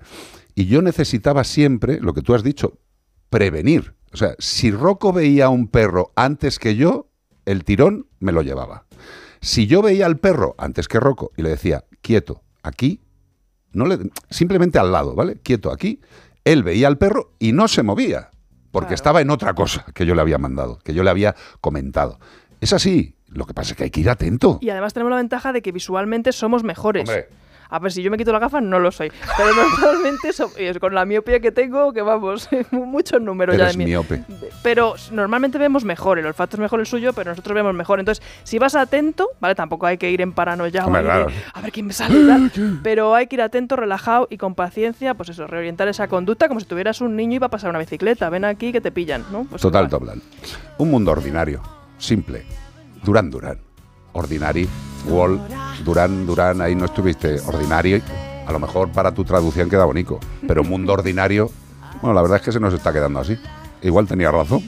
Y 0.55 0.65
yo 0.65 0.81
necesitaba 0.81 1.43
siempre, 1.43 1.99
lo 1.99 2.13
que 2.13 2.21
tú 2.21 2.33
has 2.33 2.43
dicho, 2.43 2.79
prevenir. 3.29 3.95
O 4.13 4.17
sea, 4.17 4.35
si 4.39 4.71
Rocco 4.71 5.13
veía 5.13 5.45
a 5.45 5.49
un 5.49 5.67
perro 5.67 6.11
antes 6.15 6.59
que 6.59 6.75
yo, 6.75 7.07
el 7.45 7.63
tirón 7.63 8.07
me 8.19 8.31
lo 8.31 8.41
llevaba. 8.41 8.85
Si 9.39 9.65
yo 9.65 9.81
veía 9.81 10.05
al 10.05 10.19
perro 10.19 10.55
antes 10.57 10.87
que 10.87 10.99
Rocco 10.99 11.31
y 11.35 11.41
le 11.41 11.49
decía, 11.49 11.85
quieto, 12.01 12.43
aquí, 12.61 13.01
no 13.73 13.85
le, 13.85 13.97
simplemente 14.29 14.77
al 14.77 14.91
lado, 14.91 15.15
¿vale? 15.15 15.37
Quieto 15.37 15.71
aquí, 15.71 16.01
él 16.43 16.63
veía 16.63 16.87
al 16.87 16.97
perro 16.97 17.33
y 17.39 17.51
no 17.53 17.67
se 17.67 17.83
movía, 17.83 18.29
porque 18.71 18.93
estaba 18.93 19.21
en 19.21 19.29
otra 19.29 19.53
cosa 19.53 19.85
que 19.93 20.05
yo 20.05 20.15
le 20.15 20.21
había 20.21 20.37
mandado, 20.37 20.79
que 20.79 20.93
yo 20.93 21.03
le 21.03 21.09
había 21.09 21.35
comentado. 21.59 22.19
Es 22.59 22.73
así, 22.73 23.15
lo 23.27 23.45
que 23.45 23.53
pasa 23.53 23.71
es 23.71 23.77
que 23.77 23.83
hay 23.85 23.89
que 23.89 24.01
ir 24.01 24.09
atento. 24.09 24.59
Y 24.61 24.69
además 24.69 24.93
tenemos 24.93 25.11
la 25.11 25.17
ventaja 25.17 25.53
de 25.53 25.61
que 25.61 25.71
visualmente 25.71 26.31
somos 26.31 26.63
mejores. 26.63 27.07
Hombre. 27.07 27.29
A 27.71 27.79
ver, 27.79 27.91
si 27.91 28.03
yo 28.03 28.11
me 28.11 28.17
quito 28.17 28.31
la 28.31 28.37
gafa, 28.39 28.61
no 28.61 28.77
lo 28.79 28.91
soy. 28.91 29.11
Pero 29.37 29.49
normalmente, 29.55 30.33
so- 30.33 30.51
con 30.79 30.93
la 30.93 31.05
miopía 31.05 31.39
que 31.39 31.51
tengo, 31.51 31.93
que 31.93 32.01
vamos, 32.01 32.47
muchos 32.71 33.21
números 33.21 33.57
ya 33.57 33.67
de 33.69 33.77
mí. 33.77 33.85
miope. 33.85 34.23
Pero 34.61 34.93
normalmente 35.11 35.57
vemos 35.57 35.83
mejor, 35.85 36.19
el 36.19 36.25
olfato 36.25 36.57
es 36.57 36.59
mejor 36.59 36.81
el 36.81 36.85
suyo, 36.85 37.13
pero 37.13 37.31
nosotros 37.31 37.55
vemos 37.55 37.73
mejor. 37.73 37.99
Entonces, 37.99 38.23
si 38.43 38.59
vas 38.59 38.75
atento, 38.75 39.29
¿vale? 39.39 39.55
Tampoco 39.55 39.85
hay 39.87 39.97
que 39.97 40.11
ir 40.11 40.21
en 40.21 40.33
paranoia, 40.33 40.85
Hombre, 40.85 41.01
claro. 41.01 41.25
de, 41.27 41.33
a 41.53 41.61
ver 41.61 41.71
quién 41.71 41.87
me 41.87 41.93
sale 41.93 42.27
tal. 42.27 42.51
Pero 42.83 43.15
hay 43.15 43.27
que 43.27 43.35
ir 43.37 43.41
atento, 43.41 43.75
relajado 43.75 44.27
y 44.29 44.37
con 44.37 44.53
paciencia, 44.53 45.13
pues 45.13 45.29
eso, 45.29 45.47
reorientar 45.47 45.87
esa 45.87 46.07
conducta 46.09 46.47
como 46.49 46.59
si 46.59 46.65
tuvieras 46.65 46.99
un 47.01 47.15
niño 47.15 47.35
y 47.35 47.39
va 47.39 47.47
a 47.47 47.49
pasar 47.49 47.69
una 47.69 47.79
bicicleta. 47.79 48.29
Ven 48.29 48.43
aquí 48.45 48.71
que 48.73 48.81
te 48.81 48.91
pillan, 48.91 49.23
¿no? 49.31 49.45
Pues 49.49 49.61
Total. 49.61 49.87
Toplan. 49.89 50.21
Un 50.77 50.91
mundo 50.91 51.11
ordinario, 51.11 51.61
simple. 51.97 52.43
Durán, 53.03 53.31
Durán. 53.31 53.59
Ordinary, 54.13 54.67
Wall, 55.05 55.39
Durán, 55.83 56.25
Durán, 56.25 56.61
ahí 56.61 56.75
no 56.75 56.85
estuviste. 56.85 57.39
Ordinario, 57.41 58.01
a 58.45 58.51
lo 58.51 58.59
mejor 58.59 58.89
para 58.91 59.13
tu 59.13 59.23
traducción 59.23 59.69
queda 59.69 59.85
bonito. 59.85 60.19
Pero 60.47 60.63
mundo 60.63 60.93
ordinario, 60.93 61.49
bueno, 62.01 62.13
la 62.13 62.21
verdad 62.21 62.37
es 62.37 62.43
que 62.43 62.51
se 62.51 62.59
nos 62.59 62.73
está 62.73 62.91
quedando 62.91 63.19
así. 63.19 63.37
Igual 63.81 64.07
tenía 64.07 64.31
razón. 64.31 64.61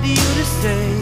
Prompted 0.00 0.10
you 0.10 0.34
to 0.34 0.44
stay. 0.44 1.00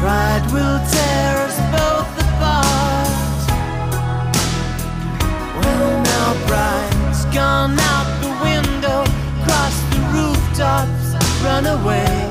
Pride 0.00 0.44
will 0.52 0.78
tear 0.90 1.38
us 1.46 1.56
both 1.70 2.12
apart. 2.18 3.08
Well, 5.58 6.02
now 6.02 6.46
pride's 6.46 7.24
gone 7.26 7.78
out 7.78 8.08
the 8.20 8.30
window, 8.42 9.04
cross 9.44 9.76
the 9.90 10.00
rooftops, 10.12 11.44
run 11.44 11.66
away. 11.66 12.21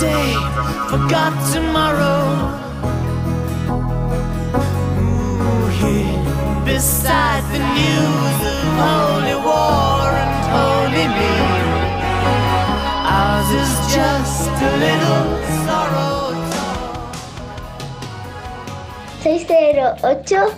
Today, 0.00 0.32
forgot 0.88 1.32
tomorrow. 1.52 2.24
Ooh, 4.96 5.68
beside 6.64 7.44
the 7.52 7.60
news 7.76 8.38
of 8.48 8.60
holy 8.80 9.36
war 9.44 10.08
and 10.24 10.34
holy 10.56 11.06
me. 11.18 11.34
Ours 13.12 13.50
is 13.62 13.72
just 13.94 14.48
a 14.48 14.70
little 14.84 15.28
sorrow. 15.66 16.32
608 19.20 20.56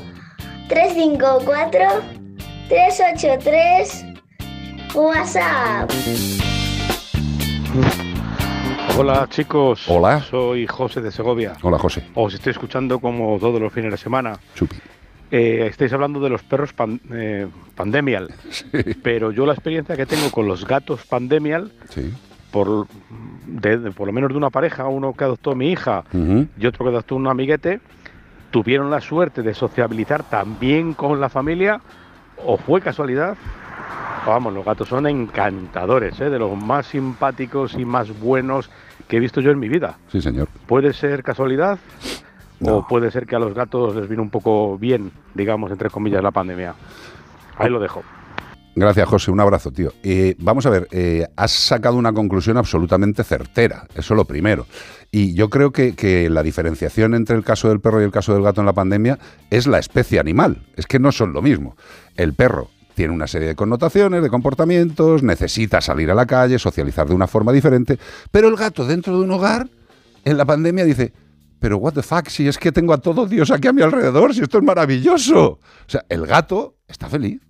354 0.69 1.41
383 2.69 4.23
WhatsApp. 4.95 5.91
Hola 8.99 9.27
chicos. 9.29 9.85
Hola. 9.89 10.21
Soy 10.21 10.67
José 10.67 11.01
de 11.01 11.11
Segovia. 11.11 11.55
Hola, 11.63 11.79
José. 11.79 12.05
Os 12.15 12.35
estoy 12.35 12.51
escuchando 12.53 12.99
como 13.01 13.39
todos 13.39 13.61
los 13.61 13.73
fines 13.73 13.91
de 13.91 13.97
semana. 13.97 14.39
Eh, 15.31 15.67
estáis 15.71 15.93
hablando 15.93 16.21
de 16.21 16.29
los 16.29 16.43
perros 16.43 16.73
pan- 16.73 17.01
eh, 17.13 17.47
pandemial. 17.75 18.29
Pero 19.03 19.31
yo 19.33 19.47
la 19.47 19.55
experiencia 19.55 19.97
que 19.97 20.05
tengo 20.07 20.31
con 20.31 20.47
los 20.47 20.67
gatos 20.67 21.05
pandemial, 21.07 21.73
por, 22.51 22.87
de, 23.47 23.79
de- 23.79 23.91
por 23.93 24.07
lo 24.07 24.13
menos 24.13 24.31
de 24.31 24.37
una 24.37 24.51
pareja, 24.51 24.87
uno 24.87 25.15
que 25.15 25.25
adoptó 25.25 25.55
mi 25.55 25.71
hija 25.73 26.05
Ujú. 26.13 26.47
y 26.59 26.67
otro 26.67 26.85
que 26.85 26.91
adoptó 26.91 27.17
un 27.17 27.27
amiguete, 27.27 27.81
tuvieron 28.51 28.91
la 28.91 29.01
suerte 29.01 29.43
de 29.43 29.55
sociabilizar 29.55 30.23
también 30.25 30.93
con 30.93 31.19
la 31.19 31.31
familia, 31.31 31.81
o 32.45 32.59
fue 32.59 32.83
casualidad. 32.83 33.37
Vamos, 34.27 34.55
los 34.55 34.65
gatos 34.65 34.89
son 34.89 35.07
encantadores, 35.09 36.21
¿eh? 36.21 36.31
de 36.31 36.39
los 36.39 36.57
más 36.57 36.87
simpáticos 36.87 37.75
y 37.75 37.85
más 37.85 38.19
buenos 38.21 38.71
que 39.09 39.17
he 39.17 39.21
visto 39.21 39.41
yo 39.41 39.51
en 39.51 39.59
mi 39.59 39.69
vida. 39.69 39.99
Sí, 40.09 40.23
señor. 40.23 40.49
¿Puede 40.67 40.93
ser 40.93 41.25
casualidad? 41.25 41.79
¿O 42.65 42.87
puede 42.87 43.11
ser 43.11 43.27
que 43.27 43.35
a 43.35 43.41
los 43.41 43.55
gatos 43.55 43.97
les 43.97 44.09
vino 44.09 44.23
un 44.23 44.31
poco 44.31 44.79
bien, 44.79 45.11
digamos, 45.35 45.73
entre 45.73 45.91
comillas, 45.91 46.23
la 46.23 46.31
pandemia? 46.31 46.75
Ahí 47.59 47.69
lo 47.69 47.81
dejo. 47.81 48.05
Gracias, 48.77 49.09
José. 49.09 49.31
Un 49.31 49.41
abrazo, 49.41 49.71
tío. 49.71 49.93
Eh, 50.03 50.35
vamos 50.39 50.65
a 50.65 50.71
ver, 50.71 50.89
eh, 50.93 51.27
has 51.37 51.51
sacado 51.51 51.97
una 51.97 52.13
conclusión 52.13 52.57
absolutamente 52.57 53.25
certera. 53.25 53.87
Eso 53.95 54.15
lo 54.15 54.25
primero. 54.25 54.67
Y 55.11 55.35
yo 55.35 55.51
creo 55.51 55.73
que, 55.73 55.95
que 55.95 56.31
la 56.31 56.43
diferenciación 56.43 57.15
entre 57.15 57.37
el 57.37 57.45
caso 57.45 57.69
del 57.69 57.81
perro 57.81 58.01
y 58.01 58.05
el 58.05 58.13
caso 58.13 58.33
del 58.33 58.43
gato 58.43 58.61
en 58.61 58.67
la 58.67 58.73
pandemia 58.73 59.19
es 59.51 59.67
la 59.67 59.79
especie 59.79 60.21
animal. 60.21 60.63
Es 60.77 60.87
que 60.87 60.99
no 61.01 61.13
son 61.13 61.33
lo 61.33 61.43
mismo. 61.43 61.77
El 62.17 62.33
perro 62.33 62.71
tiene 62.95 63.13
una 63.13 63.27
serie 63.27 63.49
de 63.49 63.55
connotaciones, 63.55 64.23
de 64.23 64.31
comportamientos, 64.31 65.23
necesita 65.23 65.81
salir 65.81 66.11
a 66.11 66.15
la 66.15 66.27
calle, 66.27 66.59
socializar 66.59 67.09
de 67.09 67.15
una 67.15 67.27
forma 67.27 67.53
diferente. 67.53 67.99
Pero 68.31 68.49
el 68.49 68.57
gato 68.57 68.87
dentro 68.87 69.17
de 69.17 69.25
un 69.25 69.31
hogar, 69.31 69.69
en 70.25 70.37
la 70.37 70.45
pandemia, 70.45 70.85
dice, 70.85 71.13
pero 71.59 71.79
what 71.79 71.95
the 71.95 72.03
fuck, 72.03 72.29
si 72.29 72.49
es 72.49 72.59
que 72.59 72.73
tengo 72.73 72.93
a 72.93 72.99
todo 72.99 73.27
Dios 73.27 73.51
aquí 73.51 73.69
a 73.69 73.73
mi 73.73 73.83
alrededor, 73.83 74.35
si 74.35 74.43
esto 74.43 74.59
es 74.59 74.65
maravilloso. 74.65 75.45
O 75.47 75.61
sea, 75.87 76.05
el 76.09 76.27
gato 76.27 76.77
está 76.89 77.09
feliz. 77.09 77.41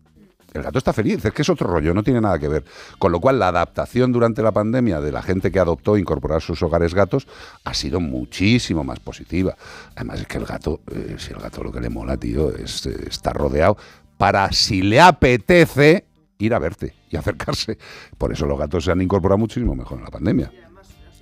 El 0.53 0.63
gato 0.63 0.77
está 0.77 0.93
feliz, 0.93 1.25
es 1.25 1.33
que 1.33 1.41
es 1.41 1.49
otro 1.49 1.67
rollo, 1.67 1.95
no 1.95 2.03
tiene 2.03 2.21
nada 2.21 2.39
que 2.39 2.47
ver. 2.47 2.65
Con 2.99 3.11
lo 3.11 3.21
cual, 3.21 3.39
la 3.39 3.49
adaptación 3.49 4.13
durante 4.13 4.43
la 4.43 4.53
pandemia 4.53 5.01
de 5.01 5.11
la 5.11 5.23
gente 5.23 5.51
que 5.51 5.59
adoptó 5.59 5.97
incorporó 5.97 6.37
a 6.37 6.41
sus 6.41 6.63
hogares 6.63 6.95
gatos 6.95 7.27
ha 7.65 7.73
sido 7.73 8.01
muchísimo 8.01 8.85
más 8.85 9.01
positiva. 9.01 9.57
Además, 9.97 10.21
es 10.21 10.27
que 10.27 10.37
el 10.37 10.45
gato, 10.45 10.83
eh, 10.91 11.17
si 11.19 11.33
el 11.33 11.39
gato 11.39 11.63
lo 11.63 11.73
que 11.73 11.81
le 11.81 11.89
mola, 11.89 12.19
tío, 12.19 12.55
es 12.55 12.85
eh, 12.85 12.95
estar 13.09 13.35
rodeado 13.35 13.79
para, 14.23 14.53
si 14.53 14.83
le 14.83 15.01
apetece, 15.01 16.07
ir 16.39 16.55
a 16.55 16.61
verte 16.61 16.95
y 17.11 17.17
acercarse. 17.17 17.77
Por 18.17 18.31
eso 18.31 18.47
los 18.47 18.57
gatos 18.57 18.85
se 18.85 18.93
han 18.93 19.03
incorporado 19.03 19.39
muchísimo 19.39 19.75
mejor 19.75 19.99
en 19.99 20.05
la 20.05 20.11
pandemia. 20.13 20.53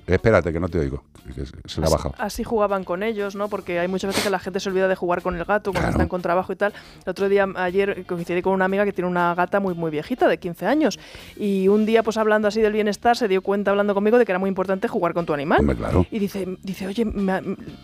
Espérate, 0.06 0.52
que 0.52 0.60
no 0.60 0.68
te 0.68 0.78
oigo, 0.78 1.02
que 1.34 1.44
se- 1.46 1.80
le 1.80 1.86
ha 1.86 1.90
bajado. 1.90 2.14
Así 2.18 2.42
jugaban 2.44 2.84
con 2.84 3.02
ellos, 3.02 3.34
¿no? 3.36 3.48
Porque 3.48 3.78
hay 3.78 3.88
muchas 3.88 4.08
veces 4.08 4.24
que 4.24 4.30
la 4.30 4.38
gente 4.38 4.58
se 4.60 4.68
olvida 4.68 4.88
de 4.88 4.94
jugar 4.96 5.22
con 5.22 5.36
el 5.36 5.44
gato 5.44 5.72
cuando 5.72 5.90
están 5.90 6.08
con 6.08 6.22
trabajo 6.22 6.52
y 6.52 6.56
tal. 6.56 6.72
El 7.04 7.10
otro 7.10 7.28
día, 7.28 7.46
ayer, 7.56 8.04
coincidí 8.06 8.42
con 8.42 8.52
una 8.54 8.64
amiga 8.64 8.84
que 8.84 8.92
tiene 8.92 9.08
una 9.08 9.34
gata 9.34 9.60
muy, 9.60 9.74
muy 9.74 9.90
viejita, 9.90 10.26
de 10.28 10.38
15 10.38 10.66
años. 10.66 10.98
Y 11.36 11.68
un 11.68 11.86
día, 11.86 12.02
pues 12.02 12.16
hablando 12.16 12.48
así 12.48 12.60
del 12.60 12.72
bienestar, 12.72 13.16
se 13.16 13.28
dio 13.28 13.42
cuenta 13.42 13.70
hablando 13.70 13.94
conmigo 13.94 14.18
de 14.18 14.24
que 14.26 14.32
era 14.32 14.38
muy 14.38 14.48
importante 14.48 14.88
jugar 14.88 15.14
con 15.14 15.26
tu 15.26 15.34
animal. 15.34 15.60
Hombre, 15.60 15.76
claro. 15.76 16.06
Y 16.10 16.18
dice, 16.18 16.46
dice 16.62 16.86
oye, 16.86 17.04
me 17.04 17.40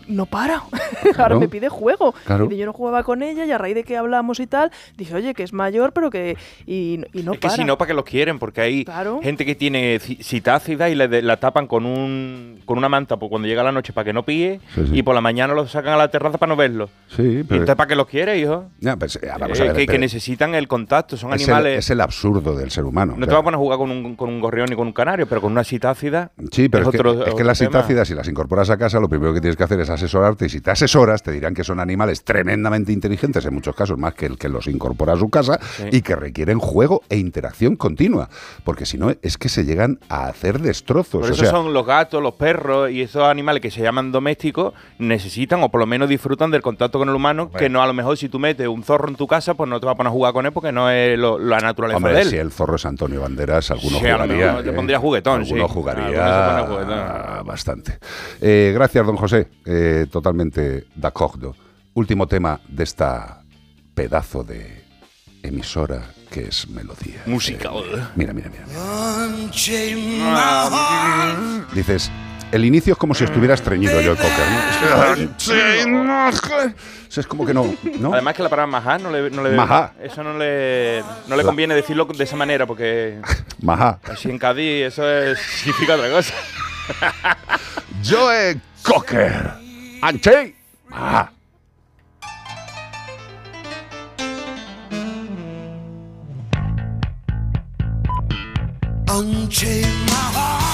no 0.07 0.25
para. 0.25 0.63
Ahora 1.17 1.37
me 1.39 1.47
pide 1.47 1.69
juego. 1.69 2.13
Claro. 2.25 2.47
Y 2.51 2.57
yo 2.57 2.65
no 2.65 2.73
jugaba 2.73 3.03
con 3.03 3.21
ella 3.23 3.45
y 3.45 3.51
a 3.51 3.57
raíz 3.57 3.75
de 3.75 3.83
que 3.83 3.95
hablamos 3.97 4.39
y 4.39 4.47
tal, 4.47 4.71
dije, 4.97 5.13
oye, 5.15 5.33
que 5.33 5.43
es 5.43 5.53
mayor, 5.53 5.93
pero 5.93 6.09
que. 6.09 6.35
Y, 6.65 6.99
y 7.13 7.23
no 7.23 7.33
Es 7.33 7.39
que 7.39 7.47
para. 7.47 7.55
si 7.55 7.63
no, 7.63 7.77
¿para 7.77 7.87
qué 7.87 7.93
los 7.93 8.05
quieren? 8.05 8.39
Porque 8.39 8.61
hay 8.61 8.85
Claro. 8.85 9.19
gente 9.21 9.45
que 9.45 9.55
tiene 9.55 9.97
ci- 9.99 10.21
citácida 10.23 10.89
y 10.89 10.95
le 10.95 11.21
la 11.21 11.37
tapan 11.37 11.67
con 11.67 11.85
un 11.85 12.06
con 12.65 12.77
una 12.77 12.89
manta 12.89 13.17
pues, 13.17 13.29
cuando 13.29 13.47
llega 13.47 13.63
la 13.63 13.71
noche 13.71 13.93
para 13.93 14.05
que 14.05 14.13
no 14.13 14.23
pille 14.23 14.59
Sí, 14.75 14.85
sí. 14.87 14.99
y 14.99 15.03
por 15.03 15.15
la 15.15 15.21
mañana 15.21 15.53
los 15.53 15.71
sacan 15.71 15.93
a 15.93 15.97
la 15.97 16.09
terraza 16.09 16.37
para 16.37 16.49
no 16.49 16.55
verlo. 16.55 16.89
Sí, 17.07 17.21
¿Y 17.21 17.43
pero... 17.43 17.61
entonces 17.61 17.75
para 17.75 17.87
qué 17.87 17.95
los 17.95 18.07
quiere, 18.07 18.37
hijo? 18.39 18.65
Pues, 18.97 19.19
vamos 19.39 19.59
Eh, 19.59 19.69
a 19.69 19.73
ver, 19.73 19.85
que, 19.87 19.97
necesitan 19.99 20.55
el 20.55 20.67
contacto, 20.67 21.17
son 21.17 21.33
es 21.33 21.41
el- 21.43 21.53
animales. 21.53 21.79
es 21.79 21.89
el 21.89 22.01
absurdo 22.01 22.55
del 22.55 22.71
ser 22.71 22.83
humano. 22.85 23.13
no 23.17 23.25
o 23.25 23.27
te 23.27 23.33
vas 23.33 23.41
a 23.41 23.43
poner 23.43 23.55
a 23.55 23.59
jugar 23.59 23.77
con 23.77 23.91
un, 23.91 24.15
con 24.15 24.29
un 24.29 24.39
gorrión 24.39 24.67
ni 24.69 24.75
con 24.75 24.87
un 24.87 24.93
canario, 24.93 25.27
pero 25.27 25.41
con 25.41 25.51
una 25.51 25.63
citácida. 25.63 26.31
Sí, 26.51 26.69
pero 26.69 26.83
es, 26.85 26.89
que, 26.91 26.97
otro- 26.97 27.25
es 27.25 27.33
que 27.33 27.43
las 27.43 27.57
citácidas, 27.57 28.07
si 28.07 28.13
las 28.13 28.27
incorporas 28.27 28.69
a 28.69 28.77
casa, 28.77 28.99
lo 28.99 29.09
primero 29.09 29.33
que 29.33 29.41
tienes 29.41 29.55
que 29.57 29.63
hacer 29.63 29.79
es 29.79 29.89
asesorarte. 29.89 30.45
Y 30.45 30.49
si 30.49 30.61
te 30.61 30.71
asesoras, 30.71 31.23
te 31.23 31.31
dirán 31.31 31.53
que 31.53 31.63
son 31.63 31.79
animales 31.79 32.23
tremendamente 32.23 32.91
inteligentes, 32.91 33.45
en 33.45 33.53
muchos 33.53 33.75
casos 33.75 33.97
más 33.97 34.13
que 34.13 34.25
el 34.27 34.37
que 34.37 34.49
los 34.49 34.67
incorpora 34.67 35.13
a 35.13 35.17
su 35.17 35.29
casa, 35.29 35.59
y 35.91 36.01
que 36.01 36.15
requieren 36.15 36.59
juego 36.59 37.01
e 37.09 37.17
interacción 37.17 37.75
continua. 37.75 38.29
Porque 38.63 38.85
si 38.85 38.97
no, 38.97 39.11
es 39.21 39.37
que 39.37 39.49
se 39.49 39.65
llegan 39.65 39.99
a 40.09 40.27
hacer 40.27 40.59
destrozos. 40.59 41.21
Por 41.21 41.29
o 41.31 41.33
eso 41.33 41.41
sea, 41.43 41.51
son 41.51 41.73
los 41.73 41.85
gatos 41.85 41.96
gatos, 41.97 42.21
los 42.21 42.33
perros 42.35 42.89
y 42.91 43.01
esos 43.01 43.23
animales 43.23 43.61
que 43.61 43.71
se 43.71 43.81
llaman 43.81 44.11
domésticos 44.11 44.73
necesitan 44.99 45.61
o 45.63 45.69
por 45.69 45.79
lo 45.79 45.85
menos 45.87 46.09
disfrutan 46.09 46.51
del 46.51 46.61
contacto 46.61 46.99
con 46.99 47.09
el 47.09 47.15
humano, 47.15 47.51
que 47.51 47.69
no 47.69 47.81
a 47.81 47.87
lo 47.87 47.93
mejor 47.93 48.17
si 48.17 48.29
tú 48.29 48.39
metes 48.39 48.67
un 48.67 48.83
zorro 48.83 49.09
en 49.09 49.15
tu 49.15 49.27
casa, 49.27 49.53
pues 49.53 49.69
no 49.69 49.79
te 49.79 49.85
vas 49.85 49.93
a 49.93 49.97
poner 49.97 50.09
a 50.09 50.13
jugar 50.13 50.33
con 50.33 50.45
él 50.45 50.51
porque 50.51 50.71
no 50.71 50.89
es 50.89 51.17
lo- 51.17 51.37
la 51.39 51.59
naturaleza 51.59 51.97
Hombre, 51.97 52.13
de 52.13 52.21
él. 52.21 52.29
si 52.29 52.37
el 52.37 52.51
zorro 52.51 52.75
es 52.75 52.85
Antonio 52.85 53.21
Banderas, 53.21 53.71
alguno 53.71 53.99
Sí, 53.99 54.05
a 54.07 54.11
lo 54.17 54.23
jugaría. 54.23 54.45
mejor 54.47 54.63
te 54.63 54.69
¿eh? 54.69 54.73
pondría 54.73 54.99
juguetón, 54.99 55.45
sí. 55.45 55.55
Jugaría 55.67 56.65
juguetón. 56.67 57.45
bastante. 57.45 57.97
Eh, 58.41 58.71
gracias, 58.73 59.05
don 59.05 59.15
José. 59.17 59.47
Eh, 59.65 60.05
totalmente 60.11 60.85
de 60.95 61.07
acuerdo. 61.07 61.55
Último 61.93 62.27
tema 62.27 62.59
de 62.67 62.83
esta 62.83 63.41
pedazo 63.95 64.43
de 64.43 64.83
emisora 65.43 66.03
que 66.31 66.41
es 66.47 66.67
Melodía. 66.67 67.21
Música. 67.25 67.69
Mira, 68.15 68.33
mira, 68.33 68.49
mira. 68.49 68.65
My 70.05 70.25
heart. 70.25 71.71
Dices, 71.73 72.11
el 72.51 72.65
inicio 72.65 72.93
es 72.93 72.99
como 72.99 73.13
si 73.13 73.23
estuviera 73.23 73.53
estreñido 73.53 73.93
Joe 73.93 74.15
Cocker, 74.15 74.45
¿no? 75.87 76.29
Es 76.29 76.41
que- 76.41 77.19
Es 77.21 77.27
como 77.27 77.45
que 77.45 77.53
no, 77.53 77.73
¿no? 77.99 78.13
Además 78.13 78.35
que 78.35 78.43
la 78.43 78.49
palabra 78.49 78.67
majá 78.71 78.97
no 78.99 79.09
le, 79.11 79.29
no 79.31 79.41
le- 79.43 79.51
Majá. 79.55 79.93
eso 80.03 80.23
no 80.23 80.37
le, 80.37 81.03
no 81.27 81.35
le 81.35 81.43
conviene 81.43 81.73
decirlo 81.73 82.05
de 82.05 82.23
esa 82.23 82.35
manera 82.35 82.65
porque 82.67 83.19
Majá. 83.61 83.99
así 84.11 84.29
en 84.29 84.37
Cádiz 84.37 84.85
eso 84.87 85.09
es- 85.09 85.39
significa 85.39 85.95
otra 85.95 86.09
cosa. 86.11 86.33
Joe 88.07 88.59
Cocker. 88.83 89.51
Anche. 90.01 90.55
Ah. 90.91 91.29
Unchain 99.09 100.05
my 100.05 100.31
heart. 100.35 100.66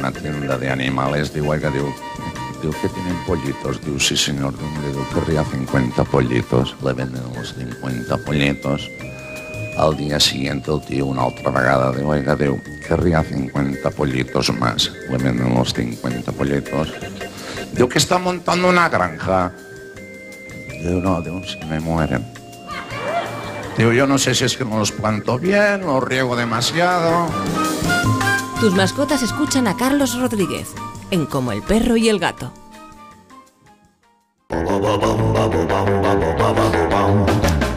Una 0.00 0.10
tienda 0.10 0.58
de 0.58 0.70
animales? 0.70 1.32
Digo, 1.32 1.50
oiga, 1.50 1.70
digo, 1.70 1.94
digo 2.60 2.74
que 2.80 2.88
tienen 2.88 3.16
pollitos. 3.26 3.80
Digo, 3.84 4.00
sí, 4.00 4.16
señor. 4.16 4.54
Digo, 4.58 5.06
querría 5.14 5.44
50 5.44 6.04
pollitos. 6.04 6.74
Le 6.82 6.92
venden 6.92 7.22
los 7.34 7.54
50 7.54 8.16
pollitos. 8.18 8.90
Al 9.76 9.96
día 9.96 10.18
siguiente 10.18 10.72
el 10.72 10.80
tío 10.82 11.06
una 11.06 11.26
otra 11.26 11.50
vegada. 11.50 11.92
Digo, 11.92 12.10
oiga, 12.10 12.34
digo, 12.34 12.60
querría 12.86 13.22
50 13.22 13.90
pollitos 13.90 14.52
más. 14.54 14.90
Le 15.08 15.18
venden 15.18 15.54
los 15.54 15.72
50 15.72 16.32
pollitos. 16.32 16.92
Digo, 17.72 17.88
que 17.88 17.98
está 17.98 18.18
montando 18.18 18.68
una 18.68 18.88
granja. 18.88 19.52
Digo, 20.82 21.00
no, 21.00 21.20
digo, 21.20 21.42
se 21.44 21.64
me 21.66 21.78
mueren. 21.78 22.24
Digo, 23.76 23.92
yo 23.92 24.06
no 24.06 24.18
sé 24.18 24.34
si 24.34 24.44
es 24.44 24.56
que 24.56 24.64
no 24.64 24.78
los 24.78 24.92
planto 24.92 25.38
bien, 25.38 25.82
los 25.82 26.02
riego 26.02 26.36
demasiado. 26.36 27.28
Tus 28.60 28.74
mascotas 28.74 29.22
escuchan 29.22 29.66
a 29.68 29.74
Carlos 29.74 30.20
Rodríguez 30.20 30.74
en 31.10 31.24
Como 31.24 31.50
el 31.50 31.62
perro 31.62 31.96
y 31.96 32.10
el 32.10 32.18
gato. 32.18 32.52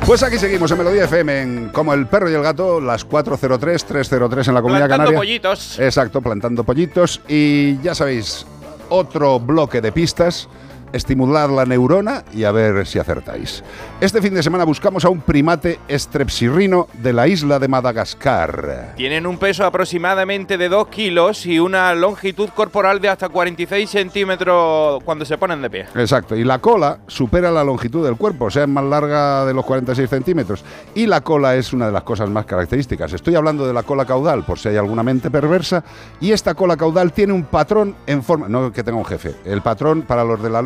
Pues 0.06 0.22
aquí 0.24 0.38
seguimos 0.38 0.70
en 0.72 0.78
Melodía 0.78 1.06
FM, 1.06 1.42
en 1.42 1.70
como 1.70 1.94
el 1.94 2.06
perro 2.08 2.30
y 2.30 2.34
el 2.34 2.44
gato, 2.44 2.82
las 2.82 3.06
403, 3.06 3.86
303 3.86 4.48
en 4.50 4.54
la 4.54 4.62
Comunidad 4.62 4.88
Plantando 4.88 5.04
Canaria. 5.06 5.20
pollitos. 5.20 5.80
Exacto, 5.80 6.22
plantando 6.22 6.66
pollitos. 6.66 7.22
Y 7.30 7.78
ya 7.82 7.96
sabéis, 7.96 8.46
otro 8.90 9.40
bloque 9.40 9.80
de 9.80 9.94
pistas. 9.94 10.50
Estimular 10.94 11.50
la 11.50 11.66
neurona 11.66 12.24
y 12.34 12.44
a 12.44 12.52
ver 12.52 12.86
si 12.86 13.00
acertáis. 13.00 13.64
Este 14.00 14.22
fin 14.22 14.34
de 14.34 14.44
semana 14.44 14.64
buscamos 14.64 15.04
a 15.04 15.10
un 15.10 15.22
primate 15.22 15.80
estrepsirrino 15.88 16.88
de 16.94 17.12
la 17.12 17.28
isla 17.28 17.60
de 17.60 17.68
Madagascar. 17.68 18.94
Tienen 18.96 19.26
un 19.26 19.38
peso 19.38 19.66
aproximadamente 19.66 20.58
de 20.58 20.70
2 20.70 20.88
kilos 20.90 21.46
y 21.46 21.60
una 21.60 21.94
longitud 21.96 22.50
corporal 22.50 23.02
de 23.02 23.10
hasta 23.10 23.30
46 23.30 23.90
centímetros 23.90 25.04
cuando 25.04 25.26
se 25.26 25.38
ponen 25.38 25.62
de 25.62 25.70
pie. 25.70 25.86
Exacto, 25.96 26.36
y 26.36 26.44
la 26.44 26.60
cola 26.60 27.00
supera 27.08 27.52
la 27.52 27.64
longitud 27.64 28.06
del 28.06 28.16
cuerpo, 28.16 28.46
o 28.46 28.52
sea, 28.52 28.64
es 28.64 28.70
más 28.70 28.84
larga 28.84 29.46
de 29.46 29.54
los 29.54 29.66
46 29.66 30.10
centímetros. 30.10 30.64
Y 30.94 31.08
la 31.08 31.22
cola 31.22 31.56
es 31.56 31.74
una 31.74 31.88
de 31.88 31.92
las 31.92 32.04
cosas 32.04 32.30
más 32.30 32.46
características. 32.46 33.14
Estoy 33.14 33.36
hablando 33.36 33.66
de 33.66 33.74
la 33.74 33.84
cola 33.84 34.06
caudal, 34.06 34.46
por 34.46 34.60
si 34.60 34.70
hay 34.70 34.78
alguna 34.78 35.02
mente 35.02 35.32
perversa. 35.32 35.84
Y 36.22 36.32
esta 36.32 36.54
cola 36.54 36.78
caudal 36.78 37.12
tiene 37.12 37.34
un 37.34 37.46
patrón 37.46 37.96
en 38.06 38.22
forma. 38.22 38.48
No 38.48 38.72
que 38.72 38.84
tenga 38.84 39.00
un 39.00 39.06
jefe. 39.06 39.36
El 39.44 39.62
patrón 39.62 40.04
para 40.04 40.24
los 40.24 40.42
de 40.44 40.50
la 40.50 40.62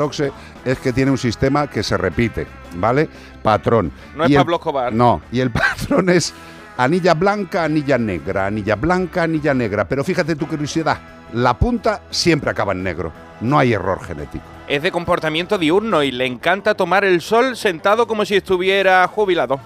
Es 0.66 0.80
que 0.80 0.94
tiene 0.94 1.12
un 1.12 1.18
sistema 1.18 1.68
que 1.68 1.84
se 1.84 1.98
repite, 1.98 2.48
¿vale? 2.76 3.10
Patrón. 3.44 3.92
No 4.16 4.26
es 4.26 4.32
el- 4.32 4.38
Pablo 4.38 4.56
Escobar. 4.58 4.94
No, 4.94 5.22
y 5.32 5.40
el 5.40 5.52
patrón 5.52 6.10
es 6.10 6.34
anilla 6.78 7.14
blanca, 7.14 7.64
anilla 7.64 7.98
negra, 7.98 8.48
anilla 8.48 8.76
blanca, 8.76 9.24
anilla 9.24 9.54
negra. 9.54 9.88
Pero 9.88 10.04
fíjate 10.04 10.36
tu 10.36 10.48
curiosidad, 10.48 10.98
la 11.34 11.58
punta 11.58 12.02
siempre 12.10 12.50
acaba 12.52 12.74
en 12.74 12.84
negro. 12.84 13.12
No 13.42 13.60
hay 13.60 13.74
error 13.74 14.04
genético. 14.04 14.46
Es 14.68 14.82
de 14.84 14.92
comportamiento 14.92 15.58
diurno 15.58 16.04
y 16.04 16.12
le 16.12 16.26
encanta 16.26 16.76
tomar 16.76 17.06
el 17.06 17.22
sol 17.22 17.56
sentado 17.56 18.06
como 18.06 18.26
si 18.26 18.36
estuviera 18.36 19.08
jubilado. 19.08 19.60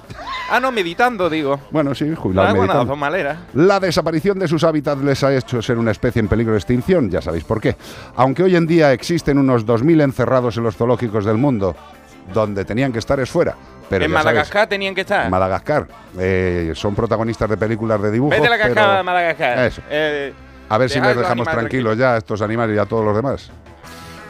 Ah, 0.49 0.59
no, 0.59 0.71
meditando, 0.71 1.27
digo. 1.29 1.59
Bueno, 1.71 1.95
sí, 1.95 2.13
jubilado 2.15 2.49
Ah, 2.49 2.53
meditando. 2.53 2.95
maneras. 2.95 3.37
La 3.55 3.79
desaparición 3.79 4.37
de 4.37 4.47
sus 4.47 4.63
hábitats 4.63 5.01
les 5.01 5.23
ha 5.23 5.33
hecho 5.35 5.59
ser 5.61 5.79
una 5.79 5.89
especie 5.91 6.19
en 6.19 6.27
peligro 6.27 6.53
de 6.53 6.59
extinción, 6.59 7.09
ya 7.09 7.19
sabéis 7.21 7.43
por 7.45 7.59
qué. 7.59 7.75
Aunque 8.15 8.43
hoy 8.43 8.55
en 8.55 8.67
día 8.67 8.93
existen 8.93 9.39
unos 9.39 9.65
2.000 9.65 10.03
encerrados 10.03 10.57
en 10.57 10.63
los 10.63 10.75
zoológicos 10.77 11.25
del 11.25 11.37
mundo, 11.37 11.75
donde 12.31 12.63
tenían 12.63 12.91
que 12.93 12.99
estar 12.99 13.19
es 13.19 13.29
fuera. 13.29 13.55
Pero 13.89 14.05
en 14.05 14.11
Madagascar 14.11 14.67
tenían 14.67 14.93
que 14.93 15.01
estar. 15.01 15.25
en 15.25 15.31
Madagascar. 15.31 15.87
Eh, 16.19 16.73
son 16.75 16.93
protagonistas 16.93 17.49
de 17.49 17.57
películas 17.57 17.99
de 18.03 18.11
dibujo. 18.11 18.31
Vete 18.31 18.45
a 18.47 18.49
la 18.51 18.57
cascada 18.59 18.97
de 18.97 19.03
Madagascar. 19.03 19.59
Eso. 19.65 19.81
Eh, 19.89 20.31
A 20.69 20.77
ver 20.77 20.89
si 20.91 20.99
les 21.01 21.17
dejamos 21.17 21.47
tranquilos 21.47 21.97
ya 21.97 22.13
a 22.13 22.17
estos 22.17 22.41
animales 22.43 22.75
y 22.75 22.79
a 22.79 22.85
todos 22.85 23.03
los 23.03 23.15
demás. 23.15 23.49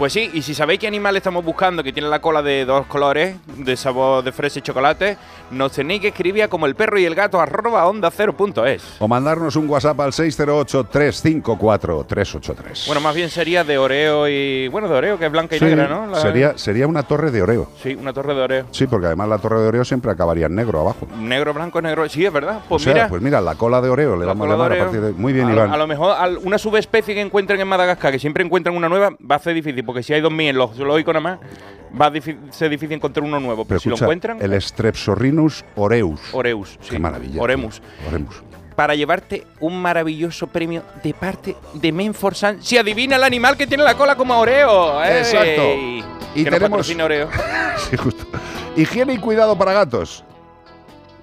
Pues 0.01 0.13
sí, 0.13 0.31
y 0.33 0.41
si 0.41 0.55
sabéis 0.55 0.79
qué 0.79 0.87
animal 0.87 1.15
estamos 1.15 1.45
buscando, 1.45 1.83
que 1.83 1.93
tiene 1.93 2.09
la 2.09 2.19
cola 2.19 2.41
de 2.41 2.65
dos 2.65 2.87
colores, 2.87 3.35
de 3.55 3.77
sabor 3.77 4.23
de 4.23 4.31
fresa 4.31 4.57
y 4.57 4.63
chocolate, 4.63 5.15
nos 5.51 5.73
tenéis 5.73 6.01
que 6.01 6.07
escribir 6.07 6.41
a 6.41 6.47
como 6.47 6.65
el 6.65 6.73
perro 6.73 6.97
y 6.97 7.05
el 7.05 7.13
gato 7.13 7.39
arroba 7.39 7.85
onda 7.85 8.09
cero 8.09 8.35
punto 8.35 8.65
es. 8.65 8.95
O 8.97 9.07
mandarnos 9.07 9.55
un 9.57 9.69
WhatsApp 9.69 9.99
al 9.99 10.11
608-354-383. 10.11 12.87
Bueno, 12.87 13.01
más 13.01 13.13
bien 13.13 13.29
sería 13.29 13.63
de 13.63 13.77
Oreo 13.77 14.27
y... 14.27 14.69
Bueno, 14.69 14.87
de 14.87 14.95
Oreo, 14.95 15.19
que 15.19 15.27
es 15.27 15.31
blanca 15.31 15.55
y 15.55 15.59
Sí, 15.59 15.65
negra, 15.65 15.87
¿no? 15.87 16.07
La- 16.07 16.19
sería, 16.19 16.57
sería 16.57 16.87
una 16.87 17.03
torre 17.03 17.29
de 17.29 17.43
Oreo. 17.43 17.69
Sí, 17.83 17.93
una 17.93 18.11
torre 18.11 18.33
de 18.33 18.41
Oreo. 18.41 18.65
Sí, 18.71 18.87
porque 18.87 19.05
además 19.05 19.29
la 19.29 19.37
torre 19.37 19.61
de 19.61 19.67
Oreo 19.67 19.85
siempre 19.85 20.11
acabaría 20.11 20.47
en 20.47 20.55
negro 20.55 20.81
abajo. 20.81 21.07
Negro, 21.19 21.53
blanco, 21.53 21.79
negro. 21.79 22.09
Sí, 22.09 22.25
es 22.25 22.33
verdad. 22.33 22.61
Pues 22.67 22.81
o 22.81 22.85
sea, 22.85 22.93
mira, 22.95 23.07
pues 23.07 23.21
mira, 23.21 23.39
la 23.39 23.53
cola 23.53 23.79
de 23.79 23.89
Oreo 23.91 24.17
le 24.17 24.25
vamos 24.25 24.47
a 24.47 24.49
llamar 24.49 24.73
a 24.73 24.79
partir 24.79 24.99
de... 24.99 25.11
Muy 25.11 25.31
bien, 25.31 25.49
a, 25.49 25.53
Iván. 25.53 25.71
A 25.71 25.77
lo 25.77 25.85
mejor 25.85 26.17
una 26.41 26.57
subespecie 26.57 27.13
que 27.13 27.21
encuentren 27.21 27.61
en 27.61 27.67
Madagascar, 27.67 28.11
que 28.11 28.17
siempre 28.17 28.43
encuentran 28.43 28.75
una 28.75 28.89
nueva, 28.89 29.11
va 29.29 29.35
a 29.35 29.39
ser 29.39 29.53
difícil, 29.53 29.90
porque 29.91 30.03
si 30.03 30.13
hay 30.13 30.21
2.000 30.21 30.49
en 30.49 30.57
los 30.57 30.75
zoológicos 30.75 31.13
nada 31.13 31.21
más, 31.21 31.39
va 31.99 32.07
a 32.07 32.51
ser 32.51 32.69
difícil 32.69 32.93
encontrar 32.93 33.23
uno 33.25 33.39
nuevo. 33.39 33.65
Pero, 33.65 33.67
Pero 33.67 33.79
si 33.81 33.89
lo 33.89 33.95
encuentran, 33.95 34.37
el 34.41 34.59
Strepsorhinus 34.61 35.63
oreus. 35.75 36.19
Oreus. 36.33 36.77
Sí. 36.81 36.91
Qué 36.91 36.99
maravilla. 36.99 37.41
Oremus. 37.41 37.81
Oremus. 38.07 38.41
Para 38.75 38.95
llevarte 38.95 39.45
un 39.59 39.81
maravilloso 39.81 40.47
premio 40.47 40.83
de 41.03 41.13
parte 41.13 41.55
de 41.73 41.91
Menforsan. 41.91 42.63
Si 42.63 42.77
adivina 42.77 43.17
el 43.17 43.23
animal 43.23 43.57
que 43.57 43.67
tiene 43.67 43.83
la 43.83 43.95
cola 43.95 44.15
como 44.15 44.39
Oreo. 44.39 45.03
¡Ey! 45.03 45.17
Exacto. 45.17 45.61
Y 46.33 46.43
que 46.45 46.49
nos 46.51 46.59
tenemos- 46.59 46.69
patrocine 46.69 47.03
Oreo. 47.03 47.29
Sí, 47.89 47.97
justo. 47.97 48.25
Higiene 48.77 49.13
y 49.13 49.17
cuidado 49.17 49.57
para 49.57 49.73
gatos. 49.73 50.23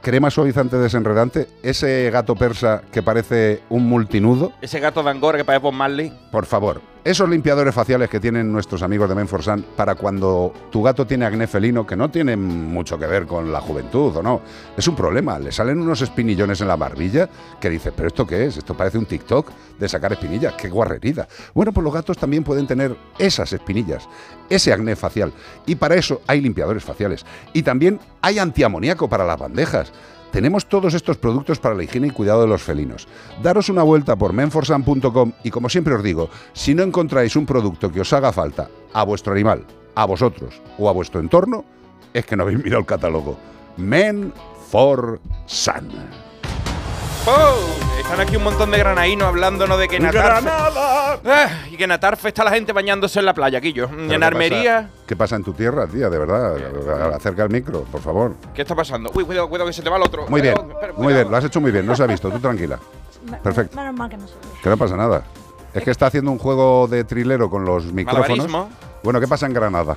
Crema 0.03 0.31
suavizante 0.31 0.77
desenredante. 0.77 1.49
Ese 1.63 2.11
gato 2.11 2.35
persa 2.37 2.83
que 2.93 3.03
parece 3.03 3.63
un 3.69 3.89
multinudo. 3.89 4.53
Ese 4.61 4.79
gato 4.81 5.03
de 5.03 5.11
Angora 5.11 5.39
que 5.39 5.45
parece 5.45 5.63
Bob 5.63 5.73
Marley. 5.73 6.13
Por 6.31 6.47
favor, 6.47 6.81
esos 7.09 7.27
limpiadores 7.27 7.75
faciales 7.75 8.11
que 8.11 8.21
tienen 8.21 8.53
nuestros 8.53 8.83
amigos 8.83 9.09
de 9.09 9.15
Menforsan 9.15 9.65
para 9.75 9.95
cuando 9.95 10.53
tu 10.71 10.83
gato 10.83 11.07
tiene 11.07 11.25
acné 11.25 11.47
felino, 11.47 11.87
que 11.87 11.97
no 11.97 12.11
tiene 12.11 12.37
mucho 12.37 12.99
que 12.99 13.07
ver 13.07 13.25
con 13.25 13.51
la 13.51 13.63
juventud 13.63 14.15
o 14.15 14.23
no, 14.23 14.43
es 14.77 14.87
un 14.87 14.95
problema. 14.95 15.39
Le 15.39 15.51
salen 15.51 15.81
unos 15.81 16.03
espinillones 16.03 16.61
en 16.61 16.69
la 16.69 16.77
barbilla 16.77 17.31
que 17.59 17.71
dices, 17.71 17.95
¿pero 17.97 18.09
esto 18.09 18.27
qué 18.27 18.45
es? 18.45 18.59
Esto 18.59 18.77
parece 18.77 18.99
un 18.99 19.07
TikTok 19.07 19.51
de 19.79 19.89
sacar 19.89 20.13
espinillas. 20.13 20.53
¡Qué 20.53 20.69
guarrerida! 20.69 21.27
Bueno, 21.55 21.73
pues 21.73 21.83
los 21.83 21.95
gatos 21.95 22.19
también 22.19 22.45
pueden 22.45 22.67
tener 22.67 22.95
esas 23.19 23.55
espinillas, 23.55 24.07
ese 24.51 24.75
acné 24.75 24.95
facial. 24.95 25.33
Y 25.65 25.77
para 25.77 25.95
eso 25.95 26.21
hay 26.27 26.43
limpiadores 26.43 26.85
faciales. 26.85 27.25
Y 27.55 27.63
también 27.63 28.01
hay 28.21 28.39
antiamoníaco 28.39 29.09
para 29.09 29.25
las 29.25 29.39
bandejas. 29.39 29.95
Tenemos 30.33 30.67
todos 30.67 30.95
estos 30.95 31.17
productos 31.17 31.59
para 31.59 31.75
la 31.75 31.85
higiene 31.85 32.09
y 32.09 32.11
cuidado 32.11 32.43
de 32.43 32.49
los 32.49 32.63
felinos. 32.63 33.09
Daros 33.43 33.69
una 33.69 33.83
vuelta 33.83 34.17
por 34.17 34.33
menforsan.com 34.33 35.33
y 35.43 35.51
como 35.51 35.69
siempre 35.69 35.95
os 35.95 36.03
digo, 36.03 36.29
si 36.53 36.75
no 36.75 36.83
encontráis 36.83 37.37
un 37.37 37.47
producto 37.47 37.91
que 37.91 38.01
os 38.01 38.13
haga 38.13 38.33
falta 38.33 38.69
a 38.93 39.05
vuestro 39.05 39.33
animal, 39.33 39.65
a 39.95 40.05
vosotros 40.05 40.61
o 40.79 40.89
a 40.89 40.93
vuestro 40.93 41.21
entorno, 41.21 41.65
es 42.13 42.25
que 42.27 42.37
no 42.37 42.43
habéis 42.43 42.63
mirado 42.63 42.81
el 42.81 42.87
catálogo. 42.87 43.39
Men 43.77 44.33
for 44.71 45.21
Sun. 45.47 45.89
¡Oh! 47.27 47.88
Están 48.11 48.27
aquí 48.27 48.37
un 48.37 48.43
montón 48.45 48.71
de 48.71 48.79
granadinos 48.79 49.29
hablándonos 49.29 49.79
de 49.79 49.87
que 49.87 50.01
Natarfe... 50.01 50.49
Ah, 50.51 51.51
y 51.71 51.77
que 51.77 51.87
Natarfe 51.87 52.29
está 52.29 52.43
la 52.43 52.53
gente 52.53 52.73
bañándose 52.73 53.19
en 53.19 53.27
la 53.27 53.35
playa, 53.35 53.61
Quillo. 53.61 53.87
¿Pero 53.87 54.01
En 54.03 54.09
qué 54.09 54.15
pasa? 54.19 54.27
Armería... 54.27 54.91
¿Qué 55.07 55.15
pasa 55.15 55.37
en 55.37 55.45
tu 55.45 55.53
tierra, 55.53 55.87
tía? 55.87 56.09
De 56.09 56.19
verdad, 56.19 57.15
acerca 57.15 57.43
el 57.43 57.51
micro, 57.51 57.83
por 57.83 58.01
favor. 58.01 58.35
¿Qué 58.55 58.63
está 58.63 58.75
pasando? 58.75 59.11
Uy, 59.13 59.25
cuidado, 59.25 59.47
cuidado 59.51 59.67
que 59.67 59.75
se 59.75 59.83
te 59.83 59.91
va 59.91 59.99
el 59.99 60.03
otro. 60.05 60.27
Muy 60.27 60.41
bien, 60.41 60.55
muy 60.97 61.13
bien, 61.13 61.31
lo 61.31 61.37
has 61.37 61.45
hecho 61.45 61.61
muy 61.61 61.71
bien, 61.71 61.85
no 61.85 61.95
se 61.95 62.03
ha 62.03 62.07
visto, 62.07 62.31
tú 62.31 62.39
tranquila. 62.39 62.79
Perfecto. 63.43 63.77
Menos 63.77 63.95
mal 63.95 64.09
que 64.09 64.17
no 64.17 64.27
se 64.27 64.35
ve. 64.37 64.41
Que 64.63 64.71
no 64.71 64.79
pasa 64.79 64.97
nada. 64.97 65.25
Es 65.75 65.85
que 65.85 65.91
está 65.91 66.07
haciendo 66.07 66.31
un 66.31 66.39
juego 66.39 66.89
de 66.89 67.05
trilero 67.05 67.51
con 67.51 67.67
los 67.67 67.93
micrófonos. 67.93 68.29
Malabarismo. 68.39 68.71
Bueno, 69.03 69.21
¿qué 69.21 69.29
pasa 69.29 69.45
en 69.45 69.53
Granada? 69.53 69.97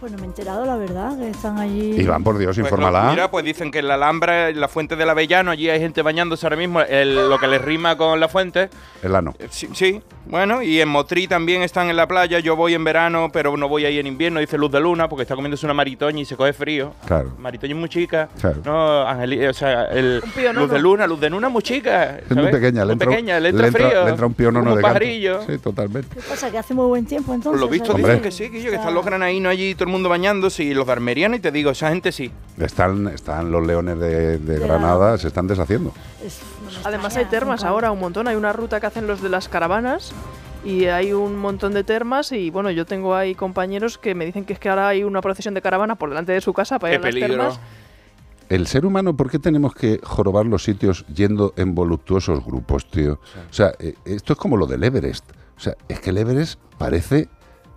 Pues 0.00 0.12
no 0.12 0.16
me 0.18 0.24
he 0.24 0.26
enterado, 0.28 0.64
la 0.64 0.76
verdad, 0.76 1.18
que 1.18 1.28
están 1.28 1.58
allí. 1.58 2.00
Iván, 2.00 2.24
por 2.24 2.38
Dios, 2.38 2.56
Pues 2.56 2.64
infórmala. 2.66 3.04
lo- 3.04 3.10
mira, 3.10 3.30
pues 3.30 3.44
dicen 3.44 3.70
que 3.70 3.80
en 3.80 3.88
la 3.88 3.94
Alhambra, 3.94 4.48
en 4.48 4.58
la 4.58 4.66
fuente 4.66 4.96
del 4.96 5.10
Avellano, 5.10 5.50
allí 5.50 5.68
hay 5.68 5.78
gente 5.78 6.00
bañándose 6.00 6.46
ahora 6.46 6.56
mismo. 6.56 6.80
el- 6.80 7.28
lo 7.28 7.38
que 7.38 7.46
les 7.46 7.60
rima 7.60 7.96
con 7.98 8.18
la 8.18 8.28
fuente. 8.28 8.70
El 9.02 9.14
ano. 9.14 9.34
Eh, 9.38 9.48
Sí, 9.50 9.68
sí, 9.74 10.00
bueno, 10.26 10.62
y 10.62 10.80
en 10.80 10.88
Motrí 10.88 11.26
también 11.28 11.60
están 11.62 11.90
en 11.90 11.96
la 11.96 12.06
playa. 12.08 12.38
Yo 12.38 12.56
voy 12.56 12.72
en 12.74 12.82
verano, 12.84 13.28
pero 13.32 13.54
no 13.58 13.68
voy 13.68 13.84
ahí 13.84 13.98
en 13.98 14.06
invierno, 14.06 14.40
dice 14.40 14.56
Luz 14.56 14.70
de 14.72 14.80
Luna, 14.80 15.06
porque 15.08 15.22
está 15.22 15.34
comiéndose 15.34 15.66
una 15.66 15.74
maritoña 15.74 16.20
y 16.20 16.24
se 16.24 16.34
coge 16.36 16.52
frío. 16.54 16.94
Claro. 17.06 17.32
Maritoña 17.38 17.74
es 17.74 17.78
muy 17.80 17.88
chica. 17.90 18.28
Claro. 18.40 18.62
No, 18.64 19.06
Angeli- 19.06 19.44
o 19.46 19.52
sea, 19.52 19.84
el. 19.86 20.20
Luz 20.54 20.70
de 20.70 20.78
Luna, 20.78 21.06
Luz 21.06 21.20
de 21.20 21.28
Luna 21.28 21.48
es 21.48 21.52
muy 21.52 21.62
chica. 21.62 22.18
Es 22.20 22.34
muy 22.34 22.48
pequeña, 22.50 22.80
le 22.80 22.86
Muy 22.86 22.92
entra, 22.94 23.08
pequeña, 23.10 23.40
le 23.40 23.48
entra 23.50 23.66
entra- 23.66 23.88
frío. 23.88 24.04
le 24.04 24.10
entra 24.10 24.26
un 24.26 24.34
pionono 24.34 24.74
de 24.76 24.82
pajarillo. 24.82 25.42
Sí, 25.46 25.58
totalmente. 25.58 26.08
¿Qué 26.14 26.22
pasa? 26.22 26.50
Que 26.50 26.56
hace 26.58 26.72
muy 26.72 26.86
buen 26.86 27.04
tiempo 27.04 27.34
entonces. 27.34 27.60
Por 27.60 27.60
lo 27.60 27.68
visto 27.68 27.92
dicen 27.94 28.20
que 28.22 28.30
sí, 28.30 28.50
que, 28.50 28.62
yo, 28.62 28.70
que 28.70 28.76
están 28.76 28.94
los 28.94 29.04
granadinos 29.04 29.50
allí, 29.52 29.74
todo 29.74 29.84
el 29.84 29.89
mundo 29.90 30.08
bañándose 30.08 30.64
y 30.64 30.74
los 30.74 30.86
de 30.86 31.34
y 31.34 31.40
te 31.40 31.50
digo, 31.50 31.70
esa 31.70 31.90
gente 31.90 32.12
sí. 32.12 32.30
Están, 32.58 33.08
están 33.08 33.50
los 33.50 33.66
leones 33.66 33.98
de, 33.98 34.38
de 34.38 34.58
Granada, 34.58 35.16
se 35.18 35.28
están 35.28 35.46
deshaciendo. 35.46 35.92
Además 36.84 37.16
hay 37.16 37.24
termas 37.26 37.64
ahora, 37.64 37.90
un 37.90 38.00
montón. 38.00 38.28
Hay 38.28 38.36
una 38.36 38.52
ruta 38.52 38.80
que 38.80 38.86
hacen 38.86 39.06
los 39.06 39.22
de 39.22 39.28
las 39.28 39.48
caravanas 39.48 40.12
y 40.64 40.86
hay 40.86 41.12
un 41.12 41.36
montón 41.36 41.72
de 41.72 41.84
termas 41.84 42.32
y 42.32 42.50
bueno, 42.50 42.70
yo 42.70 42.84
tengo 42.84 43.14
ahí 43.14 43.34
compañeros 43.34 43.96
que 43.98 44.14
me 44.14 44.26
dicen 44.26 44.44
que 44.44 44.52
es 44.52 44.58
que 44.58 44.68
ahora 44.68 44.88
hay 44.88 45.04
una 45.04 45.20
procesión 45.22 45.54
de 45.54 45.62
caravana 45.62 45.94
por 45.94 46.10
delante 46.10 46.32
de 46.32 46.40
su 46.40 46.52
casa 46.52 46.78
para 46.78 46.94
ir 46.94 47.00
Qué 47.00 47.06
a 47.06 47.10
las 47.10 47.14
peligro. 47.14 47.42
termas. 47.44 47.60
El 48.50 48.66
ser 48.66 48.84
humano, 48.84 49.16
¿por 49.16 49.30
qué 49.30 49.38
tenemos 49.38 49.74
que 49.74 50.00
jorobar 50.02 50.44
los 50.44 50.64
sitios 50.64 51.06
yendo 51.06 51.54
en 51.56 51.74
voluptuosos 51.74 52.44
grupos, 52.44 52.90
tío? 52.90 53.20
O 53.48 53.52
sea, 53.52 53.72
eh, 53.78 53.94
esto 54.04 54.32
es 54.32 54.38
como 54.40 54.56
lo 54.56 54.66
del 54.66 54.82
Everest. 54.82 55.24
O 55.56 55.60
sea, 55.60 55.76
es 55.88 56.00
que 56.00 56.10
el 56.10 56.18
Everest 56.18 56.58
parece, 56.76 57.28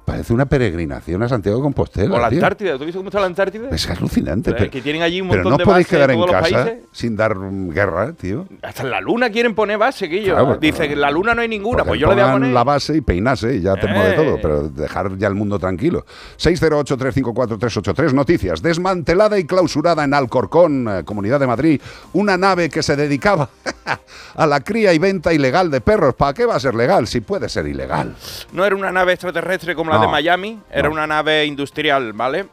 parece 0.06 0.34
una 0.34 0.46
peregrinación 0.46 1.24
a 1.24 1.30
Santiago 1.30 1.58
de 1.58 1.64
Compostela. 1.64 2.16
O 2.16 2.20
la 2.20 2.30
tío. 2.30 2.38
Antártida, 2.40 2.72
¿tú 2.76 2.82
has 2.84 2.86
visto 2.86 3.00
cómo 3.00 3.10
está 3.10 3.20
la 3.20 3.26
Antártida? 3.28 3.70
Es 3.70 3.90
alucinante. 3.90 4.52
Pero 4.52 4.58
Pero, 4.60 4.72
que 4.72 4.82
tienen 4.82 5.02
allí 5.02 5.22
un 5.22 5.30
pero 5.30 5.44
montón 5.44 5.52
no 5.52 5.58
de 5.58 5.64
os 5.64 5.68
podéis 5.70 5.88
bases 5.88 5.98
quedar 5.98 6.12
en 6.12 6.26
casa 6.26 6.42
países. 6.66 6.84
sin 6.92 7.16
dar 7.16 7.36
guerra, 7.70 8.14
tío. 8.14 8.46
Hasta 8.62 8.84
en 8.84 8.92
la 8.92 9.02
luna 9.02 9.30
quieren 9.30 9.56
poner 9.56 9.78
base, 9.78 10.08
Guillo. 10.08 10.34
Claro, 10.36 10.58
Dice 10.58 10.88
que 10.88 10.94
en 10.94 11.02
la 11.02 11.12
luna 11.12 11.34
no 11.36 11.42
hay 11.42 11.48
ninguna, 11.48 11.84
pues 11.84 12.00
yo 12.00 12.08
le 12.08 12.16
voy 12.16 12.24
a 12.24 12.32
poner. 12.34 12.52
la 12.54 12.64
base 12.64 12.98
y 12.98 13.02
peinarse 13.02 13.56
y 13.56 13.62
ya 13.62 13.76
tenemos 13.76 14.04
de 14.06 14.12
Eh. 14.12 14.16
todo, 14.16 14.40
pero 14.42 14.70
dejar 14.70 15.18
ya 15.18 15.28
el 15.28 15.36
mundo 15.36 15.58
tranquilo. 15.60 16.06
608-354-383, 16.38 18.14
noticias. 18.14 18.62
Desmantelada 18.62 19.38
y 19.40 19.46
clausurada 19.46 20.04
en 20.04 20.14
Alcorcón, 20.14 20.88
eh, 20.90 21.04
Comunidad 21.04 21.40
de 21.40 21.48
Madrid, 21.48 21.82
una 22.14 22.38
nave 22.38 22.70
que 22.70 22.84
se 22.84 22.96
dedicaba 22.96 23.50
a 24.36 24.46
la 24.48 24.60
cría 24.62 24.94
y 24.94 25.00
venta 25.00 25.34
ilegal 25.34 25.72
de 25.72 25.82
perros. 25.82 26.14
¿Para 26.16 26.34
qué 26.34 26.46
va 26.46 26.56
a 26.56 26.60
ser 26.60 26.76
legal 26.76 27.08
si 27.08 27.22
puede 27.22 27.50
ser 27.50 27.68
ilegal? 27.68 28.16
No 28.52 28.66
era 28.66 28.76
una 28.76 28.92
nave 28.92 29.14
extraterrestre 29.14 29.76
como 29.76 29.93
la 29.94 30.00
No, 30.00 30.06
de 30.06 30.12
Miami, 30.12 30.60
era 30.72 30.88
no. 30.90 30.94
una 30.94 31.08
nave 31.08 31.46
industrial, 31.46 32.14
¿vale? 32.14 32.46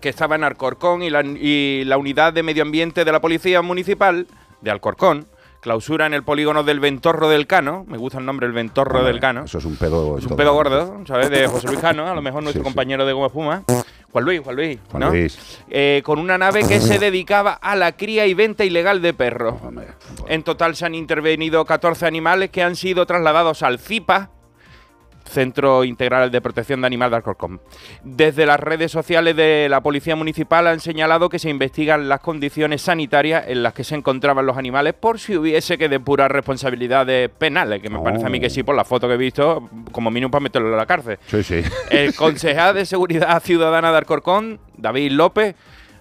que 0.00 0.08
estaba 0.08 0.34
en 0.34 0.44
Alcorcón 0.44 1.02
y 1.02 1.10
la, 1.10 1.20
y 1.22 1.84
la 1.84 1.98
unidad 1.98 2.32
de 2.32 2.42
medio 2.42 2.62
ambiente 2.62 3.04
de 3.04 3.12
la 3.12 3.20
Policía 3.20 3.60
Municipal 3.60 4.26
de 4.62 4.70
Alcorcón 4.70 5.26
clausura 5.60 6.06
en 6.06 6.14
el 6.14 6.22
polígono 6.22 6.62
del 6.64 6.80
Ventorro 6.80 7.28
del 7.28 7.46
Cano. 7.46 7.84
Me 7.86 7.98
gusta 7.98 8.18
el 8.18 8.24
nombre, 8.24 8.46
el 8.46 8.54
Ventorro 8.54 9.04
del 9.04 9.20
Cano. 9.20 9.44
Eso 9.44 9.58
es 9.58 9.64
un 9.66 9.76
pedo. 9.76 10.16
Es 10.16 10.24
un 10.24 10.36
pedo 10.36 10.54
gordo, 10.54 11.02
¿sabes? 11.06 11.28
De 11.28 11.46
José 11.46 11.66
Luis 11.66 11.80
Cano, 11.80 12.08
a 12.08 12.14
lo 12.14 12.22
mejor 12.22 12.42
nuestro 12.42 12.62
compañero 12.64 13.04
de 13.04 13.12
Goma 13.12 13.26
Espuma. 13.26 13.62
Juan 14.10 14.24
Luis, 14.24 14.40
Juan 14.42 14.56
Luis. 14.56 14.78
Juan 14.90 15.00
¿no? 15.02 15.10
Luis. 15.10 15.60
Eh, 15.68 16.00
con 16.02 16.18
una 16.18 16.38
nave 16.38 16.66
que 16.66 16.80
se 16.80 16.98
dedicaba 16.98 17.52
a 17.52 17.76
la 17.76 17.92
cría 17.92 18.26
y 18.26 18.32
venta 18.32 18.64
ilegal 18.64 19.02
de 19.02 19.12
perros. 19.12 19.56
En 20.28 20.42
total 20.44 20.76
se 20.76 20.86
han 20.86 20.94
intervenido 20.94 21.62
14 21.66 22.06
animales 22.06 22.48
que 22.48 22.62
han 22.62 22.74
sido 22.74 23.04
trasladados 23.04 23.62
al 23.62 23.78
CIPA, 23.78 24.30
Centro 25.24 25.84
Integral 25.84 26.30
de 26.30 26.40
Protección 26.40 26.80
de 26.80 26.86
Animales 26.86 27.10
de 27.12 27.16
Alcorcón. 27.16 27.60
Desde 28.02 28.46
las 28.46 28.60
redes 28.60 28.90
sociales 28.90 29.36
de 29.36 29.68
la 29.68 29.80
Policía 29.80 30.16
Municipal 30.16 30.66
han 30.66 30.80
señalado 30.80 31.28
que 31.28 31.38
se 31.38 31.50
investigan 31.50 32.08
las 32.08 32.20
condiciones 32.20 32.82
sanitarias 32.82 33.44
en 33.48 33.62
las 33.62 33.74
que 33.74 33.84
se 33.84 33.94
encontraban 33.94 34.46
los 34.46 34.56
animales 34.56 34.94
por 34.94 35.18
si 35.18 35.36
hubiese 35.36 35.78
que 35.78 35.88
depurar 35.88 36.32
responsabilidades 36.32 37.30
penales, 37.30 37.80
que 37.80 37.90
me 37.90 38.00
parece 38.00 38.26
a 38.26 38.28
mí 38.28 38.40
que 38.40 38.50
sí, 38.50 38.62
por 38.62 38.74
la 38.74 38.84
foto 38.84 39.08
que 39.08 39.14
he 39.14 39.18
visto, 39.18 39.68
como 39.92 40.10
mínimo 40.10 40.30
para 40.30 40.42
meterlo 40.42 40.70
en 40.70 40.76
la 40.76 40.86
cárcel. 40.86 41.18
Sí, 41.26 41.42
sí. 41.42 41.62
El 41.90 42.14
concejal 42.16 42.74
de 42.74 42.84
Seguridad 42.86 43.42
Ciudadana 43.42 43.90
de 43.92 43.98
Alcorcón, 43.98 44.60
David 44.76 45.12
López, 45.12 45.54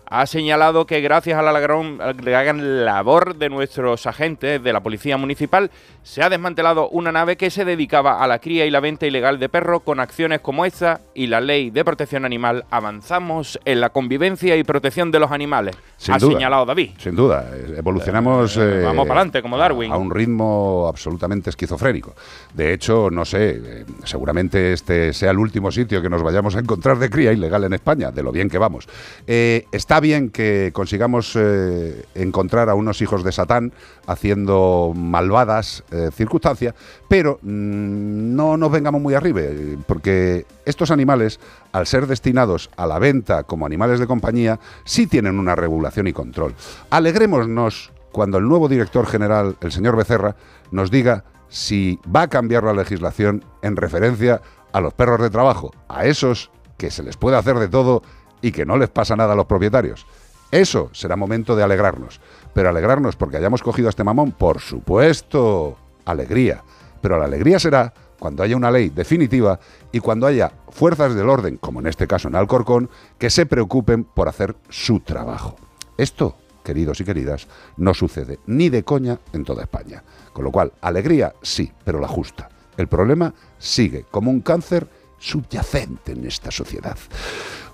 ha 0.09 0.25
señalado 0.25 0.85
que 0.85 1.01
gracias 1.01 1.37
a 1.37 1.41
la 1.41 1.59
gran, 1.59 2.01
a 2.01 2.13
la 2.13 2.43
gran 2.43 2.85
labor 2.85 3.35
de 3.35 3.49
nuestros 3.49 4.07
agentes 4.07 4.61
de 4.63 4.73
la 4.73 4.81
Policía 4.81 5.17
Municipal 5.17 5.69
se 6.03 6.23
ha 6.23 6.29
desmantelado 6.29 6.89
una 6.89 7.11
nave 7.11 7.37
que 7.37 7.49
se 7.51 7.65
dedicaba 7.65 8.23
a 8.23 8.27
la 8.27 8.39
cría 8.39 8.65
y 8.65 8.71
la 8.71 8.79
venta 8.79 9.05
ilegal 9.05 9.37
de 9.39 9.49
perros 9.49 9.81
con 9.83 9.99
acciones 9.99 10.39
como 10.39 10.65
esta 10.65 11.01
y 11.13 11.27
la 11.27 11.41
Ley 11.41 11.69
de 11.69 11.85
Protección 11.85 12.25
Animal. 12.25 12.65
Avanzamos 12.71 13.59
en 13.65 13.79
la 13.81 13.89
convivencia 13.89 14.55
y 14.55 14.63
protección 14.63 15.11
de 15.11 15.19
los 15.19 15.31
animales, 15.31 15.75
Sin 15.97 16.15
ha 16.15 16.17
duda. 16.17 16.33
señalado 16.33 16.65
David. 16.65 16.91
Sin 16.97 17.15
duda, 17.15 17.45
eh, 17.53 17.75
evolucionamos. 17.77 18.57
eh, 18.57 18.81
vamos 18.83 19.07
pa'lante, 19.07 19.41
como 19.41 19.57
Darwin. 19.57 19.91
A 19.91 19.97
un 19.97 20.09
ritmo 20.09 20.87
absolutamente 20.89 21.51
esquizofrénico. 21.51 22.15
De 22.53 22.73
hecho, 22.73 23.09
no 23.11 23.25
sé, 23.25 23.61
eh, 23.63 23.85
seguramente 24.05 24.73
este 24.73 25.13
sea 25.13 25.31
el 25.31 25.37
último 25.37 25.71
sitio 25.71 26.01
que 26.01 26.09
nos 26.09 26.23
vayamos 26.23 26.55
a 26.55 26.59
encontrar 26.59 26.97
de 26.97 27.09
cría 27.09 27.31
ilegal 27.31 27.63
en 27.65 27.73
España, 27.73 28.11
de 28.11 28.23
lo 28.23 28.31
bien 28.31 28.49
que 28.49 28.57
vamos. 28.57 28.87
Eh, 29.27 29.65
está 29.71 29.98
bien 29.99 30.29
que 30.29 30.71
consigamos 30.73 31.35
eh, 31.35 32.05
encontrar 32.15 32.69
a 32.69 32.75
unos 32.75 33.01
hijos 33.01 33.23
de 33.23 33.31
Satán 33.31 33.73
haciendo 34.07 34.93
malvadas 34.95 35.83
eh, 35.91 36.09
circunstancias, 36.13 36.75
pero 37.07 37.39
mm, 37.41 38.35
no 38.35 38.57
nos 38.57 38.71
vengamos 38.71 39.01
muy 39.01 39.13
arriba, 39.13 39.41
porque 39.87 40.45
estos 40.65 40.91
animales, 40.91 41.39
al 41.71 41.87
ser 41.87 42.07
destinados 42.07 42.69
a 42.77 42.85
la 42.87 42.99
venta 42.99 43.43
como 43.43 43.65
animales 43.65 43.99
de 43.99 44.07
compañía, 44.07 44.59
sí 44.85 45.07
tienen 45.07 45.39
una 45.39 45.55
regulación 45.55 46.07
y 46.07 46.13
control. 46.13 46.55
Alegrémonos 46.89 47.91
cuando 48.11 48.37
el 48.37 48.47
nuevo 48.47 48.67
director 48.67 49.05
general, 49.05 49.55
el 49.61 49.71
señor 49.71 49.95
Becerra, 49.95 50.35
nos 50.71 50.91
diga 50.91 51.23
si 51.49 51.99
va 52.13 52.23
a 52.23 52.27
cambiar 52.27 52.63
la 52.63 52.73
legislación 52.73 53.43
en 53.61 53.75
referencia 53.75 54.41
a 54.71 54.81
los 54.81 54.93
perros 54.93 55.21
de 55.21 55.29
trabajo, 55.29 55.71
a 55.87 56.05
esos 56.05 56.51
que 56.77 56.91
se 56.91 57.03
les 57.03 57.17
puede 57.17 57.37
hacer 57.37 57.59
de 57.59 57.67
todo 57.67 58.03
y 58.41 58.51
que 58.51 58.65
no 58.65 58.77
les 58.77 58.89
pasa 58.89 59.15
nada 59.15 59.33
a 59.33 59.35
los 59.35 59.45
propietarios. 59.45 60.05
Eso 60.51 60.89
será 60.93 61.15
momento 61.15 61.55
de 61.55 61.63
alegrarnos. 61.63 62.19
Pero 62.53 62.69
alegrarnos 62.69 63.15
porque 63.15 63.37
hayamos 63.37 63.61
cogido 63.61 63.87
a 63.87 63.91
este 63.91 64.03
mamón, 64.03 64.31
por 64.31 64.59
supuesto, 64.59 65.77
alegría. 66.05 66.63
Pero 67.01 67.17
la 67.19 67.25
alegría 67.25 67.59
será 67.59 67.93
cuando 68.19 68.43
haya 68.43 68.57
una 68.57 68.71
ley 68.71 68.89
definitiva 68.89 69.59
y 69.91 69.99
cuando 69.99 70.27
haya 70.27 70.51
fuerzas 70.69 71.15
del 71.15 71.29
orden, 71.29 71.57
como 71.57 71.79
en 71.79 71.87
este 71.87 72.07
caso 72.07 72.27
en 72.27 72.35
Alcorcón, 72.35 72.89
que 73.17 73.29
se 73.29 73.45
preocupen 73.45 74.03
por 74.03 74.27
hacer 74.27 74.55
su 74.69 74.99
trabajo. 74.99 75.55
Esto, 75.97 76.35
queridos 76.63 76.99
y 76.99 77.05
queridas, 77.05 77.47
no 77.77 77.93
sucede 77.93 78.39
ni 78.45 78.69
de 78.69 78.83
coña 78.83 79.19
en 79.33 79.45
toda 79.45 79.63
España. 79.63 80.03
Con 80.33 80.43
lo 80.43 80.51
cual, 80.51 80.73
alegría 80.81 81.33
sí, 81.41 81.71
pero 81.83 81.99
la 81.99 82.07
justa. 82.07 82.49
El 82.75 82.87
problema 82.87 83.33
sigue 83.57 84.05
como 84.09 84.31
un 84.31 84.41
cáncer 84.41 84.87
subyacente 85.17 86.13
en 86.13 86.25
esta 86.25 86.51
sociedad. 86.51 86.97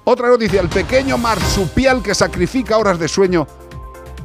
Otra 0.05 0.27
noticia, 0.29 0.61
el 0.61 0.69
pequeño 0.69 1.17
marsupial 1.17 2.01
que 2.03 2.13
sacrifica 2.13 2.77
horas 2.77 2.99
de 2.99 3.07
sueño 3.07 3.47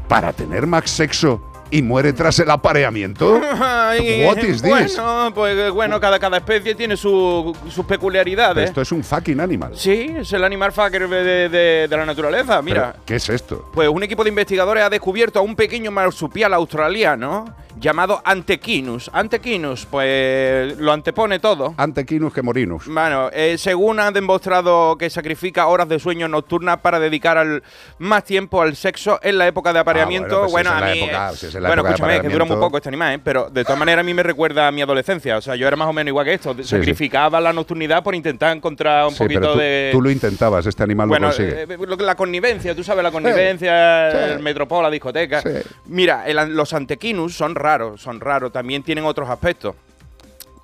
para 0.08 0.32
tener 0.32 0.66
más 0.66 0.90
sexo 0.90 1.40
y 1.70 1.80
muere 1.82 2.12
tras 2.12 2.38
el 2.40 2.50
apareamiento. 2.50 3.40
Ay, 3.60 4.24
What 4.26 4.38
is 4.38 4.60
this? 4.60 4.96
Bueno, 4.98 5.32
pues 5.34 5.56
eh, 5.56 5.70
bueno, 5.70 5.98
cada, 6.00 6.18
cada 6.18 6.36
especie 6.38 6.74
tiene 6.74 6.96
su- 6.96 7.56
sus 7.70 7.86
peculiaridades. 7.86 8.68
Esto 8.68 8.82
es 8.82 8.90
un 8.92 9.02
fucking 9.04 9.40
animal. 9.40 9.72
Sí, 9.74 10.12
es 10.18 10.32
el 10.32 10.42
animal 10.44 10.72
fucker 10.72 11.08
de, 11.08 11.48
de- 11.48 11.88
de 11.88 11.96
la 11.96 12.04
naturaleza. 12.04 12.60
Mira, 12.60 12.96
¿Qué 13.06 13.14
es 13.16 13.28
esto? 13.30 13.70
pues 13.72 13.88
un 13.88 14.02
equipo 14.02 14.22
de 14.24 14.30
investigadores 14.30 14.82
ha 14.82 14.90
descubierto 14.90 15.38
a 15.38 15.42
un 15.42 15.54
pequeño 15.56 15.90
marsupial 15.92 16.52
australiano 16.54 17.54
llamado 17.80 18.20
Antequinus. 18.24 19.10
Antequinus, 19.12 19.86
pues 19.86 20.76
lo 20.78 20.92
antepone 20.92 21.38
todo. 21.38 21.74
Antequinus 21.76 22.32
que 22.32 22.42
morinus. 22.42 22.84
Bueno, 22.86 23.30
eh, 23.32 23.56
según 23.58 23.98
han 24.00 24.12
demostrado 24.12 24.96
que 24.98 25.08
sacrifica 25.10 25.66
horas 25.66 25.88
de 25.88 25.98
sueño 25.98 26.28
nocturnas 26.28 26.78
para 26.80 27.00
dedicar 27.00 27.38
al, 27.38 27.62
más 27.98 28.24
tiempo 28.24 28.60
al 28.62 28.76
sexo 28.76 29.18
en 29.22 29.38
la 29.38 29.46
época 29.46 29.72
de 29.72 29.78
apareamiento. 29.78 30.44
Ah, 30.44 30.48
bueno, 30.48 30.50
pues 30.50 30.52
bueno, 30.52 30.70
si 30.70 30.76
es 30.76 30.80
en 30.80 30.84
a 30.84 30.92
mí. 30.92 31.00
eh, 31.00 31.46
es 31.58 31.66
bueno, 31.66 31.82
escúchame, 31.82 32.20
que 32.20 32.28
dura 32.28 32.44
muy 32.44 32.52
apareamiento- 32.54 32.60
poco 32.60 32.76
este 32.76 32.88
animal, 32.90 33.14
¿eh? 33.14 33.20
pero 33.24 33.48
de 33.50 33.64
todas 33.64 33.78
maneras 33.78 34.02
a 34.02 34.04
mí 34.04 34.14
me 34.14 34.22
recuerda 34.22 34.68
a 34.68 34.72
mi 34.72 34.82
adolescencia. 34.82 35.38
O 35.38 35.40
sea, 35.40 35.56
yo 35.56 35.66
era 35.66 35.76
más 35.76 35.88
o 35.88 35.92
menos 35.92 36.08
igual 36.10 36.26
que 36.26 36.34
esto. 36.34 36.54
sí. 36.54 36.64
Sacrificaba 36.64 37.40
la 37.40 37.52
nocturnidad 37.52 38.02
por 38.02 38.14
intentar 38.14 38.56
encontrar 38.56 39.06
un 39.06 39.12
Sí, 39.12 39.24
pero 39.26 39.40
poquito 39.40 39.52
tú, 39.54 39.58
de. 39.58 39.88
tú 39.92 40.02
lo 40.02 40.10
intentabas, 40.10 40.66
este 40.66 40.82
animal 40.82 41.08
Bueno, 41.08 41.28
lo 41.28 41.34
consigue. 41.34 41.62
eh, 41.62 41.96
la 42.00 42.14
connivencia, 42.14 42.74
tú 42.74 42.84
sabes, 42.84 43.02
la 43.02 43.10
connivencia, 43.10 44.26
el 44.34 44.40
metropol, 44.40 44.82
la 44.82 44.90
discoteca. 44.90 45.42
Mira, 45.86 46.26
el- 46.26 46.50
los 46.54 46.72
antequinus 46.72 47.34
son 47.36 47.54
raros, 47.54 47.69
son 47.96 48.20
raros. 48.20 48.52
También 48.52 48.82
tienen 48.82 49.04
otros 49.04 49.28
aspectos. 49.28 49.74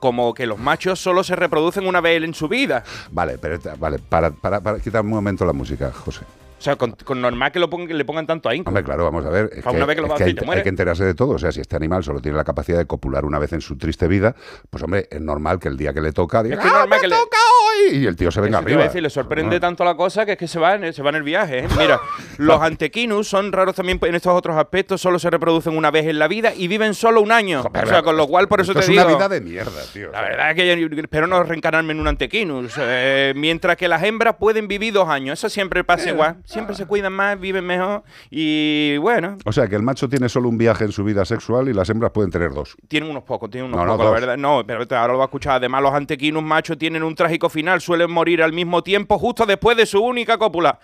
Como 0.01 0.35
que 0.35 0.47
los 0.47 0.59
machos 0.59 1.01
solo 1.01 1.25
se 1.25 1.37
reproducen 1.37 1.87
una 1.87 2.01
vez 2.01 2.23
en 2.23 2.35
su 2.35 2.49
vida. 2.49 2.85
Vale, 3.11 3.39
pero 3.39 3.59
vale, 3.79 3.99
para, 3.99 4.31
para, 4.31 4.61
para 4.61 4.79
quitar 4.79 5.03
un 5.03 5.11
momento 5.11 5.45
la 5.45 5.53
música, 5.53 5.91
José. 5.91 6.23
O 6.59 6.63
sea, 6.67 6.77
con, 6.77 6.93
con 6.93 7.21
normal 7.21 7.53
que, 7.53 7.59
lo 7.59 7.69
pongan, 7.69 7.87
que 7.89 7.95
le 7.95 8.05
pongan 8.05 8.27
tanto 8.27 8.49
ahínco. 8.49 8.71
Hombre, 8.71 8.83
claro, 8.83 9.05
vamos 9.05 9.25
a 9.27 9.29
ver. 9.31 9.51
Es 9.53 9.63
que, 9.63 9.69
una 9.69 9.85
vez 9.85 9.95
que 9.97 10.01
lo 10.03 10.09
es 10.09 10.13
a 10.15 10.17
que 10.17 10.25
hay, 10.25 10.31
y 10.31 10.35
te 10.35 10.51
hay 10.51 10.63
que 10.63 10.69
enterarse 10.71 11.05
de 11.05 11.15
todo. 11.15 11.35
O 11.35 11.39
sea, 11.39 11.53
si 11.53 11.61
este 11.61 11.77
animal 11.77 12.03
solo 12.03 12.21
tiene 12.21 12.37
la 12.37 12.45
capacidad 12.45 12.79
de 12.79 12.87
copular 12.87 13.25
una 13.27 13.39
vez 13.39 13.53
en 13.53 13.61
su 13.61 13.77
triste 13.77 14.09
vida, 14.09 14.35
pues 14.71 14.83
hombre, 14.83 15.07
es 15.11 15.21
normal 15.21 15.59
que 15.59 15.69
el 15.69 15.77
día 15.77 15.93
que 15.93 16.01
le 16.01 16.13
toca 16.13 16.43
diga, 16.43 16.57
Es 16.57 16.61
que 16.63 16.67
es 16.69 16.73
"¡Ah, 16.73 16.79
normal 16.81 16.99
me 16.99 17.03
que 17.03 17.09
le- 17.09 17.15
toca 17.17 17.37
hoy! 17.37 17.97
Y 17.99 18.07
el 18.07 18.17
tío 18.17 18.31
se 18.31 18.41
venga 18.41 18.59
Eso 18.59 18.65
a 18.65 18.65
arriba. 18.65 18.83
decir, 18.85 19.03
le 19.03 19.11
sorprende 19.11 19.61
tanto 19.61 19.85
la 19.85 19.95
cosa 19.97 20.25
que 20.25 20.33
es 20.33 20.39
que 20.39 20.49
se 20.49 20.59
va 20.59 20.75
en, 20.75 20.93
se 20.95 21.03
va 21.03 21.11
en 21.11 21.17
el 21.17 21.23
viaje. 21.23 21.59
¿eh? 21.61 21.69
Mira, 21.79 22.01
los 22.39 22.61
antequinus 22.61 23.29
son 23.29 23.53
raros 23.53 23.75
también 23.77 23.99
en 24.03 24.15
estos 24.15 24.33
otros 24.33 24.57
aspectos, 24.57 25.01
solo 25.01 25.19
se 25.19 25.29
reproducen 25.31 25.77
una 25.77 25.91
vez 25.91 26.07
en 26.07 26.19
la 26.19 26.27
vida 26.27 26.55
y 26.55 26.69
viven 26.69 26.95
solo 26.95 27.21
un 27.21 27.33
año. 27.33 27.63
o 27.63 27.87
sea, 27.87 28.03
con 28.03 28.17
lo 28.17 28.27
cual, 28.27 28.49
por 28.49 28.61
eso 28.63 28.73
te 28.73 28.81
es 28.81 28.87
digo. 28.89 29.05
una 29.05 29.15
vida 29.15 29.29
de 29.29 29.41
mierda, 29.43 29.83
tío. 29.93 30.11
La 30.11 30.23
verdad 30.23 30.51
es 30.51 30.57
que 30.57 30.67
yo 30.81 30.87
espero 31.03 31.27
no 31.27 31.43
reencarnarme 31.43 31.93
en 31.93 32.01
un 32.01 32.09
antequinus. 32.09 32.75
eh, 32.79 33.35
mientras 33.37 33.77
que 33.77 33.89
las 33.89 34.03
hembras 34.03 34.37
pueden 34.41 34.69
vivir 34.69 34.95
dos 34.95 35.09
años. 35.09 35.39
Eso 35.39 35.49
siempre 35.51 35.85
pasa 35.85 36.09
igual. 36.11 36.37
Siempre 36.47 36.77
se 36.77 36.87
cuidan 36.87 37.13
más, 37.13 37.39
viven 37.41 37.67
mejor. 37.67 38.05
Y 38.31 38.97
bueno, 38.99 39.37
O 39.45 39.53
sea, 39.53 39.67
que 39.67 39.75
el 39.77 39.83
macho 39.83 40.09
tiene 40.09 40.29
solo 40.29 40.49
un 40.49 40.57
viaje 40.57 40.85
en 40.85 40.93
su 40.93 41.03
vida 41.05 41.25
sexual 41.25 41.69
y 41.69 41.73
las 41.75 41.91
hembras 41.91 42.13
pueden 42.13 42.31
tener 42.31 42.53
dos. 42.55 42.77
tienen 42.89 43.11
unos 43.11 43.25
pocos, 43.25 43.51
tienen 43.51 43.69
unos 43.73 43.81
No, 43.81 43.85
no, 43.87 43.93
pocos, 43.99 44.05
la 44.07 44.21
verdad. 44.21 44.37
No, 44.37 44.63
pero 44.67 44.81
ahora 44.97 45.13
lo 45.13 45.19
va 45.19 45.25
a 45.25 45.27
escuchar. 45.27 45.57
Además, 45.57 45.83
los 45.83 45.93
antequinus 45.93 46.43
machos 46.45 46.79
tienen 46.79 47.03
un 47.03 47.15
trágico 47.17 47.49
final. 47.49 47.81
Suelen 47.81 48.11
morir 48.11 48.43
al 48.43 48.53
mismo 48.53 48.83
tiempo, 48.83 49.19
justo 49.19 49.45
después 49.45 49.77
de 49.77 49.87
su 49.87 50.01
única 50.01 50.39
cópula. 50.39 50.79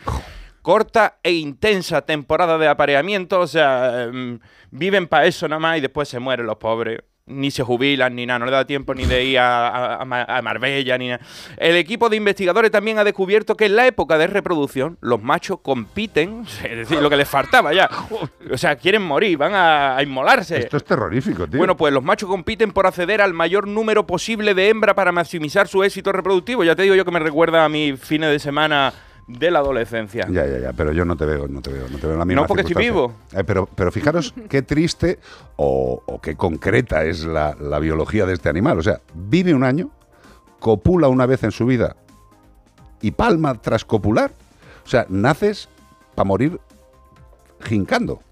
Corta 0.63 1.19
e 1.23 1.33
intensa 1.33 2.03
temporada 2.03 2.59
de 2.59 2.67
apareamiento. 2.69 3.39
O 3.41 3.47
sea, 3.47 4.03
em, 4.05 4.39
viven 4.73 5.07
para 5.07 5.27
eso 5.27 5.47
nada 5.49 5.61
más 5.61 5.79
y 5.79 5.81
después 5.81 6.09
se 6.09 6.19
mueren 6.19 6.47
los 6.47 6.57
pobres. 6.57 6.99
Ni 7.25 7.53
se 7.53 7.63
jubilan 7.63 8.17
ni 8.17 8.27
nada, 8.27 8.41
no 8.41 8.47
le 8.47 8.51
da 8.51 8.65
tiempo 8.67 8.95
ni 8.95 9.05
de 9.07 9.25
ir 9.25 9.39
a, 9.39 9.69
a- 9.69 10.03
a 10.03 10.05
Ma- 10.05 10.25
a 10.25 10.43
Marbella 10.43 10.99
ni 10.99 11.09
nada. 11.09 11.25
El 11.57 11.77
equipo 11.77 12.09
de 12.09 12.17
investigadores 12.17 12.73
también 12.73 12.99
ha 12.99 13.05
descubierto 13.05 13.57
que 13.57 13.67
en 13.67 13.77
la 13.77 13.87
época 13.87 14.19
de 14.19 14.27
reproducción 14.27 14.99
los 15.01 15.23
machos 15.23 15.61
compiten, 15.63 16.43
es 16.65 16.77
decir, 16.77 17.01
lo 17.01 17.09
que 17.09 17.17
les 17.17 17.29
faltaba 17.29 17.73
ya. 17.73 17.89
O 18.51 18.59
sea, 18.59 18.75
quieren 18.75 19.03
morir, 19.03 19.39
van 19.39 19.55
a, 19.55 19.97
a 19.97 20.03
inmolarse. 20.03 20.59
Esto 20.59 20.77
es 20.79 20.85
terrorífico, 20.85 21.47
tío. 21.47 21.59
Bueno, 21.59 21.77
pues 21.77 21.93
los 21.93 22.03
machos 22.03 22.29
compiten 22.29 22.73
por 22.73 22.89
acceder 22.89 23.21
al 23.23 23.35
mayor 23.35 23.69
número 23.69 24.05
posible 24.05 24.53
de 24.55 24.69
hembra 24.71 24.95
para 24.97 25.13
maximizar 25.13 25.69
su 25.69 25.85
éxito 25.85 26.11
reproductivo. 26.11 26.65
Ya 26.65 26.75
te 26.75 26.83
digo 26.83 26.97
yo 26.97 27.05
que 27.05 27.13
me 27.13 27.21
recuerda 27.21 27.65
a 27.65 27.69
mis 27.69 28.01
fines 28.01 28.31
de 28.31 28.41
semana 28.41 28.93
de 29.27 29.51
la 29.51 29.61
adolescencia. 29.61 30.27
Ya, 30.29 30.47
ya, 30.47 30.59
ya, 30.59 30.73
pero 30.73 30.93
yo 30.93 31.05
no 31.05 31.17
te 31.17 31.25
veo, 31.25 31.49
no 31.49 31.61
te 31.61 31.71
veo, 31.73 31.89
no 31.89 31.99
te 31.99 32.07
veo 32.07 32.13
en 32.13 32.19
la 32.19 32.25
misma 32.25 32.43
No, 32.43 32.49
porque 32.49 32.63
estoy 32.63 32.85
circunstancia. 32.85 33.41
Eh, 33.41 33.45
pero, 33.45 33.69
pero 33.75 33.93
fijaros 33.93 34.35
qué 34.49 34.63
triste 34.63 35.19
o, 35.57 36.03
o 36.05 36.21
qué 36.21 36.37
concreta 36.37 37.05
es 37.05 37.25
la, 37.25 37.57
la 37.59 37.79
biología 37.79 38.27
de 38.27 38.35
este 38.35 38.49
animal. 38.49 38.79
O 38.79 38.83
sea, 38.83 39.01
vive 39.15 39.55
un 39.55 39.65
año, 39.65 39.91
copula 40.59 41.09
una 41.09 41.27
vez 41.27 41.45
en 41.45 41.53
su 41.53 41.67
vida 41.67 41.97
y 43.01 43.13
palma 43.13 43.55
tras 43.55 43.85
copular. 43.85 44.33
O 44.85 44.89
sea, 44.89 45.07
naces 45.09 45.69
para 46.15 46.27
morir 46.27 46.61
jincando. 47.61 48.23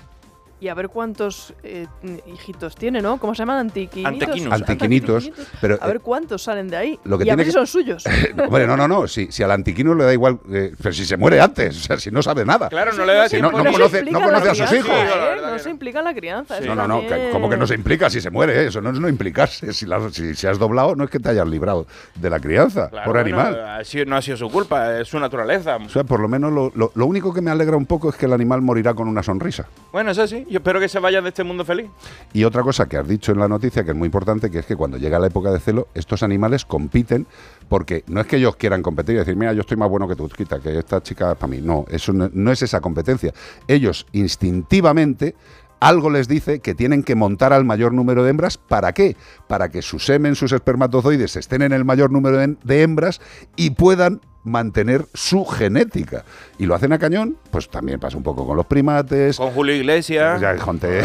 Y 0.60 0.68
a 0.68 0.74
ver 0.74 0.88
cuántos 0.88 1.54
eh, 1.62 1.86
hijitos 2.26 2.74
tiene, 2.74 3.00
¿no? 3.00 3.18
¿Cómo 3.18 3.34
se 3.34 3.40
llaman? 3.42 3.58
Antiquinitos. 3.58 4.28
Antequinos. 4.28 4.52
Antiquinitos, 4.52 5.30
pero, 5.60 5.78
A 5.80 5.86
ver 5.86 5.96
eh, 5.96 6.00
cuántos 6.00 6.42
salen 6.42 6.68
de 6.68 6.76
ahí. 6.76 6.98
lo 7.04 7.18
que 7.18 7.24
y 7.24 7.30
a 7.30 7.36
ver 7.36 7.46
si 7.46 7.52
son 7.52 7.66
suyos. 7.66 8.04
Hombre, 8.46 8.66
no, 8.66 8.76
no, 8.76 8.86
no. 8.86 9.08
Si, 9.08 9.30
si 9.32 9.42
al 9.42 9.50
antiquino 9.50 9.94
le 9.94 10.04
da 10.04 10.12
igual, 10.12 10.38
eh, 10.52 10.72
pero 10.82 10.92
si 10.94 11.04
se 11.06 11.16
muere 11.16 11.40
antes, 11.40 11.76
o 11.76 11.80
sea, 11.80 11.98
si 11.98 12.10
no 12.10 12.22
sabe 12.22 12.44
nada. 12.44 12.68
Claro, 12.68 12.92
no 12.92 13.04
le 13.06 13.14
da 13.14 13.24
Si 13.28 13.36
tiempo 13.36 13.52
no, 13.56 13.64
no 13.64 13.72
conoce, 13.72 14.02
no 14.04 14.20
conoce 14.20 14.48
a 14.50 14.54
sus 14.54 14.72
hijos. 14.72 14.90
¿eh? 14.90 15.36
No 15.42 15.58
se 15.58 15.70
implica 15.70 15.98
en 16.00 16.04
la 16.04 16.14
crianza. 16.14 16.60
No, 16.60 16.74
no, 16.74 16.86
no, 16.86 17.00
que- 17.00 17.30
¿cómo 17.32 17.48
que 17.48 17.56
no 17.56 17.66
se 17.66 17.74
implica 17.74 18.10
si 18.10 18.20
se 18.20 18.30
muere? 18.30 18.62
eh? 18.62 18.66
Eso 18.68 18.80
no 18.80 18.90
es 18.90 19.00
no 19.00 19.08
implicarse. 19.08 19.72
Si, 19.72 19.86
la- 19.86 20.10
si, 20.10 20.34
si 20.34 20.46
has 20.46 20.58
doblado, 20.58 20.94
no 20.94 21.04
es 21.04 21.10
que 21.10 21.18
te 21.18 21.30
hayas 21.30 21.48
librado 21.48 21.86
de 22.16 22.30
la 22.30 22.38
crianza, 22.38 22.90
Claro, 22.90 23.06
por 23.10 23.18
animal. 23.18 23.58
no 24.06 24.16
ha 24.16 24.22
sido 24.22 24.36
su 24.36 24.50
culpa, 24.50 24.98
es 25.00 25.08
su 25.08 25.18
naturaleza. 25.18 25.76
O 25.76 25.88
sea, 25.88 26.04
por 26.04 26.20
lo 26.20 26.28
menos 26.28 26.52
lo, 26.52 26.70
lo- 26.74 26.92
lo 26.94 27.06
único 27.06 27.32
que 27.32 27.40
me 27.40 27.50
alegra 27.50 27.76
un 27.76 27.86
poco 27.86 28.10
es 28.10 28.16
que 28.16 28.26
el 28.26 28.32
animal 28.32 28.60
morirá 28.60 28.94
con 28.94 29.08
una 29.08 29.22
sonrisa. 29.22 29.66
Bueno, 29.92 30.10
eso 30.10 30.26
sí, 30.26 30.46
yo 30.50 30.58
espero 30.58 30.80
que 30.80 30.88
se 30.88 30.98
vaya 30.98 31.22
de 31.22 31.28
este 31.28 31.44
mundo 31.44 31.64
feliz. 31.64 31.88
Y 32.32 32.44
otra 32.44 32.62
cosa 32.62 32.88
que 32.88 32.96
has 32.96 33.06
dicho 33.06 33.32
en 33.32 33.38
la 33.38 33.48
noticia 33.48 33.84
que 33.84 33.92
es 33.92 33.96
muy 33.96 34.06
importante, 34.06 34.50
que 34.50 34.58
es 34.58 34.66
que 34.66 34.76
cuando 34.76 34.98
llega 34.98 35.18
la 35.18 35.28
época 35.28 35.50
de 35.50 35.60
celo, 35.60 35.88
estos 35.94 36.22
animales 36.22 36.64
compiten 36.64 37.26
porque 37.68 38.04
no 38.08 38.20
es 38.20 38.26
que 38.26 38.36
ellos 38.36 38.56
quieran 38.56 38.82
competir 38.82 39.14
y 39.14 39.18
decir, 39.18 39.36
mira, 39.36 39.52
yo 39.52 39.60
estoy 39.60 39.76
más 39.76 39.88
bueno 39.88 40.08
que 40.08 40.16
tú, 40.16 40.28
quita, 40.28 40.58
que 40.60 40.76
esta 40.78 41.02
chica 41.02 41.32
es 41.32 41.38
para 41.38 41.50
mí. 41.50 41.60
No, 41.62 41.84
eso 41.88 42.12
no, 42.12 42.28
no 42.32 42.50
es 42.50 42.62
esa 42.62 42.80
competencia. 42.80 43.32
Ellos 43.68 44.06
instintivamente 44.12 45.36
algo 45.80 46.10
les 46.10 46.28
dice 46.28 46.60
que 46.60 46.74
tienen 46.74 47.02
que 47.02 47.14
montar 47.14 47.52
al 47.52 47.64
mayor 47.64 47.94
número 47.94 48.22
de 48.22 48.30
hembras. 48.30 48.58
¿Para 48.58 48.92
qué? 48.92 49.16
Para 49.48 49.70
que 49.70 49.80
su 49.80 49.98
semen, 49.98 50.34
sus 50.34 50.52
espermatozoides 50.52 51.36
estén 51.36 51.62
en 51.62 51.72
el 51.72 51.84
mayor 51.86 52.10
número 52.10 52.36
de, 52.36 52.56
de 52.62 52.82
hembras 52.82 53.20
y 53.56 53.70
puedan 53.70 54.20
mantener 54.44 55.06
su 55.12 55.44
genética. 55.44 56.24
Y 56.58 56.66
lo 56.66 56.74
hacen 56.74 56.92
a 56.92 56.98
cañón, 56.98 57.36
pues 57.50 57.68
también 57.68 58.00
pasa 58.00 58.16
un 58.16 58.22
poco 58.22 58.46
con 58.46 58.56
los 58.56 58.66
primates. 58.66 59.36
Con 59.36 59.50
Julio 59.50 59.74
Iglesias. 59.74 60.40
Ya, 60.40 60.56
Jonte. 60.58 61.00
Eh, 61.00 61.04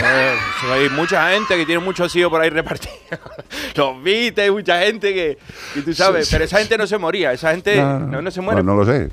hay 0.72 0.90
mucha 0.90 1.32
gente 1.32 1.56
que 1.56 1.66
tiene 1.66 1.84
muchos 1.84 2.16
hijos 2.16 2.30
por 2.30 2.42
ahí 2.42 2.50
repartidos. 2.50 2.96
Los 3.76 4.02
viste, 4.02 4.44
hay 4.44 4.52
mucha 4.52 4.80
gente 4.80 5.14
que. 5.14 5.38
Y 5.76 5.82
tú 5.82 5.94
sabes, 5.94 6.26
Sí, 6.26 6.30
sí, 6.30 6.36
pero 6.36 6.46
esa 6.46 6.60
gente 6.60 6.78
no 6.78 6.88
se 6.88 6.98
moría, 6.98 7.34
esa 7.34 7.52
gente 7.52 7.78
no, 7.78 8.22
no 8.22 8.32
se 8.32 8.42
muere. 8.42 8.64
No, 8.64 8.74
no 8.74 8.84
lo 8.84 8.86
sé. 8.86 9.10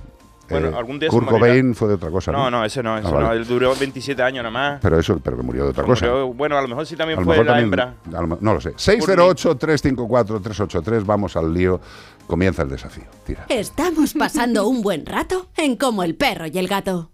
Bueno, 0.53 0.69
Eh, 0.69 0.75
algún 0.79 0.99
día 0.99 1.09
Kurt. 1.09 1.29
Cobain 1.29 1.75
fue 1.75 1.89
de 1.89 1.95
otra 1.95 2.11
cosa, 2.11 2.31
¿no? 2.33 2.39
No, 2.45 2.51
no, 2.51 2.65
ese 2.65 2.83
no, 2.83 2.97
ese 2.99 3.09
Ah, 3.09 3.11
vale. 3.11 3.27
no. 3.27 3.33
Él 3.33 3.47
duró 3.47 3.75
27 3.75 4.23
años 4.23 4.43
nada 4.45 4.51
más. 4.53 4.79
Pero 4.83 4.99
eso, 4.99 5.19
pero 5.23 5.37
que 5.37 5.43
murió 5.43 5.65
de 5.65 5.71
otra 5.71 5.85
cosa. 5.85 6.07
Murió- 6.07 6.33
bueno, 6.35 6.57
a 6.59 6.63
lo 6.63 6.69
mejor 6.69 6.87
sí 6.87 6.97
también 6.97 7.19
A 7.19 7.23
lo 7.23 7.27
fue 7.27 7.35
mejor 7.35 7.47
la 7.47 7.53
también- 7.61 7.81
hembra. 7.81 7.95
lo 8.29 8.39
no 8.41 8.55
lo 8.55 8.61
sé. 8.61 8.73
608-354-383, 8.77 11.05
vamos 11.05 11.37
al 11.37 11.53
lío. 11.53 11.81
Comienza 12.27 12.63
el 12.63 12.69
desafío. 12.71 13.05
Tira. 13.27 13.45
Estamos 13.49 14.15
pasando 14.15 14.67
un 14.69 14.81
buen 14.83 15.05
rato 15.05 15.49
en 15.57 15.77
Como 15.77 16.03
el 16.05 16.15
perro 16.15 16.47
y 16.47 16.57
el 16.59 16.69
gato. 16.69 17.11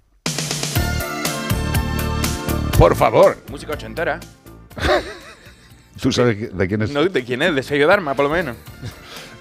Por 2.79 2.95
favor. 2.95 3.37
Música 3.51 3.73
ochentera. 3.73 4.21
¿Tú 6.01 6.13
sabes 6.13 6.57
de 6.57 6.69
quién 6.69 6.83
es? 6.83 6.91
No, 6.93 7.03
¿De 7.05 7.25
quién 7.25 7.43
es? 7.43 7.53
De 7.55 7.63
Sello 7.65 7.89
Dharma, 7.89 8.15
por 8.15 8.27
lo 8.27 8.31
menos. 8.31 8.57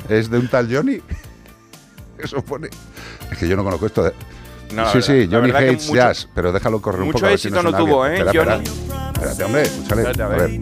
¿Es 0.10 0.30
de 0.32 0.40
un 0.40 0.48
tal 0.48 0.68
Johnny? 0.74 0.99
Eso 2.18 2.41
pone. 2.44 2.69
Es 3.31 3.37
que 3.37 3.47
yo 3.47 3.55
no 3.55 3.63
conozco 3.63 3.85
esto. 3.85 4.03
de- 4.03 4.13
No, 4.73 4.85
sí, 4.91 4.93
verdad- 4.97 5.01
sí, 5.01 5.29
Johnny 5.31 5.49
Hates 5.51 5.87
mucho- 5.87 5.95
Jazz, 5.95 6.27
pero 6.35 6.51
déjalo 6.51 6.81
correr 6.81 7.01
un 7.01 7.07
mucho 7.07 7.17
poco. 7.17 7.25
a 7.27 7.29
ver 7.29 7.39
si 7.39 7.47
éxito 7.47 7.61
suena 7.61 7.77
no 7.79 7.85
tuvo. 7.85 8.05
¿eh, 8.05 8.17
Espera, 8.17 8.31
Johnny? 8.55 8.63
Espérate, 9.13 9.43
hombre, 9.45 9.61
escúchale. 9.63 10.01
Espérate, 10.01 10.23
a 10.23 10.25
a 10.25 10.27
ver. 10.27 10.59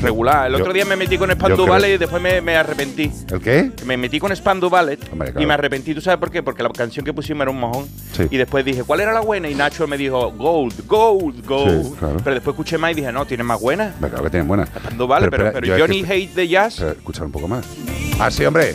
Regular. 0.00 0.46
El 0.46 0.52
Yo- 0.52 0.58
otro 0.60 0.72
día 0.72 0.84
me 0.84 0.96
metí 0.96 1.18
con 1.18 1.30
Spandu 1.30 1.66
Ballet 1.66 1.94
y 1.94 1.98
después 1.98 2.22
me, 2.22 2.40
me 2.40 2.56
arrepentí. 2.56 3.10
¿El 3.30 3.40
qué? 3.40 3.70
Me 3.86 3.96
metí 3.96 4.18
con 4.18 4.34
Spandu 4.34 4.68
Ballet 4.70 5.00
Hombre, 5.12 5.32
y 5.38 5.46
me 5.46 5.54
arrepentí. 5.54 5.94
¿Tú 5.94 6.00
sabes 6.00 6.18
por 6.18 6.30
qué? 6.30 6.42
Porque 6.42 6.62
la 6.62 6.70
canción 6.70 7.04
que 7.04 7.12
pusimos 7.12 7.42
era 7.42 7.50
un 7.50 7.60
mojón. 7.60 7.86
Sí. 8.12 8.24
Y 8.30 8.36
después 8.36 8.64
dije, 8.64 8.84
¿cuál 8.84 9.00
era 9.00 9.12
la 9.12 9.20
buena? 9.20 9.48
Y 9.48 9.54
Nacho 9.54 9.86
me 9.86 9.96
dijo, 9.96 10.32
Gold, 10.32 10.86
Gold, 10.86 11.46
Gold. 11.46 11.84
Sí, 11.84 11.94
claro. 11.98 12.16
Pero 12.22 12.34
después 12.34 12.54
escuché 12.54 12.78
más 12.78 12.92
y 12.92 12.94
dije, 12.94 13.12
no, 13.12 13.24
tiene 13.26 13.42
más 13.42 13.60
buena. 13.60 13.94
Venga, 14.00 14.08
claro 14.08 14.24
que 14.24 14.30
tienen 14.30 14.48
buena. 14.48 14.66
Spandu 14.66 15.06
Ballet, 15.06 15.30
pero, 15.30 15.52
pero, 15.52 15.78
Johnny 15.78 16.02
Hate 16.02 16.34
de 16.34 16.48
Jazz. 16.48 16.80
Escuchar 16.80 17.26
un 17.26 17.32
poco 17.32 17.48
más. 17.48 17.64
Ah, 18.18 18.30
sí, 18.30 18.44
hombre. 18.44 18.74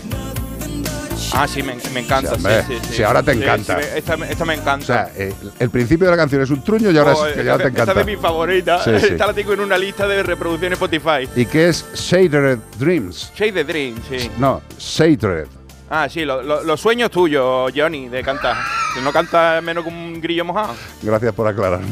Ah, 1.38 1.48
sí, 1.48 1.62
me, 1.62 1.76
me 1.94 2.00
encanta. 2.00 2.36
Sí, 2.36 2.42
Sí, 2.42 2.74
sí, 2.80 2.88
sí. 2.88 2.94
Sí, 2.96 3.04
ahora 3.04 3.22
te 3.22 3.34
encanta. 3.34 3.78
sí, 3.82 3.88
esta, 3.96 4.16
me- 4.16 4.32
esta 4.32 4.46
me 4.46 4.54
encanta. 4.54 4.84
O 4.84 4.86
sea, 4.86 5.12
eh, 5.18 5.34
el 5.60 5.70
principio 5.70 6.06
de 6.06 6.12
la 6.12 6.18
canción 6.18 6.42
es 6.42 6.50
un 6.50 6.64
truño 6.64 6.92
y 6.92 6.98
ahora 6.98 7.14
Oh, 7.14 7.26
es 7.26 7.34
que 7.34 7.40
esta, 7.42 7.44
ya 7.44 7.58
te 7.58 7.68
esta 7.68 7.82
encanta. 7.84 7.92
es 8.00 8.06
de 8.06 8.16
mi 8.16 8.22
favorita. 8.22 8.84
Sí, 8.84 8.92
sí. 9.00 9.06
Esta 9.08 9.28
la 9.28 9.34
tengo 9.34 9.52
en 9.54 9.60
una 9.60 9.78
lista 9.78 10.08
de 10.08 10.24
reproducción 10.24 10.68
en 10.68 10.74
Spotify. 10.74 11.28
¿Y 11.36 11.46
qué 11.46 11.68
es 11.70 11.86
Shattered 11.94 12.60
Dreams? 12.80 13.32
Shade 13.36 13.52
the 13.52 13.64
Dream, 13.66 13.96
sí. 14.10 14.32
No, 14.38 14.62
Shattered. 14.80 15.48
Ah, 15.90 16.08
sí, 16.10 16.24
lo- 16.26 16.42
lo- 16.42 16.64
los 16.64 16.80
sueños 16.80 17.12
tuyos, 17.12 17.72
Johnny, 17.76 18.08
de 18.10 18.24
cantar. 18.24 18.56
Si 18.96 19.02
no 19.02 19.12
cantas 19.12 19.62
menos 19.62 19.84
que 19.84 19.90
un 19.90 20.22
grillo 20.22 20.46
mojado. 20.46 20.74
Gracias 21.04 21.34
por 21.34 21.48
aclararme. 21.48 21.88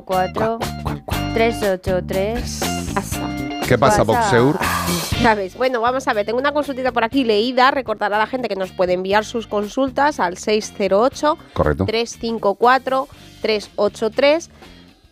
354 0.00 0.58
383 1.34 2.60
¿Qué 3.68 3.78
pasa. 3.78 4.02
Boxeur? 4.02 4.58
¿Sabes? 5.22 5.56
Bueno, 5.56 5.80
vamos 5.80 6.06
a 6.08 6.12
ver, 6.12 6.26
tengo 6.26 6.38
una 6.38 6.52
consultita 6.52 6.92
por 6.92 7.04
aquí 7.04 7.24
leída. 7.24 7.70
Recordar 7.70 8.12
a 8.12 8.18
la 8.18 8.26
gente 8.26 8.48
que 8.48 8.56
nos 8.56 8.72
puede 8.72 8.92
enviar 8.92 9.24
sus 9.24 9.46
consultas 9.46 10.20
al 10.20 10.36
608 10.36 11.38
Correcto. 11.54 11.86
354 11.86 13.08
383. 13.40 14.50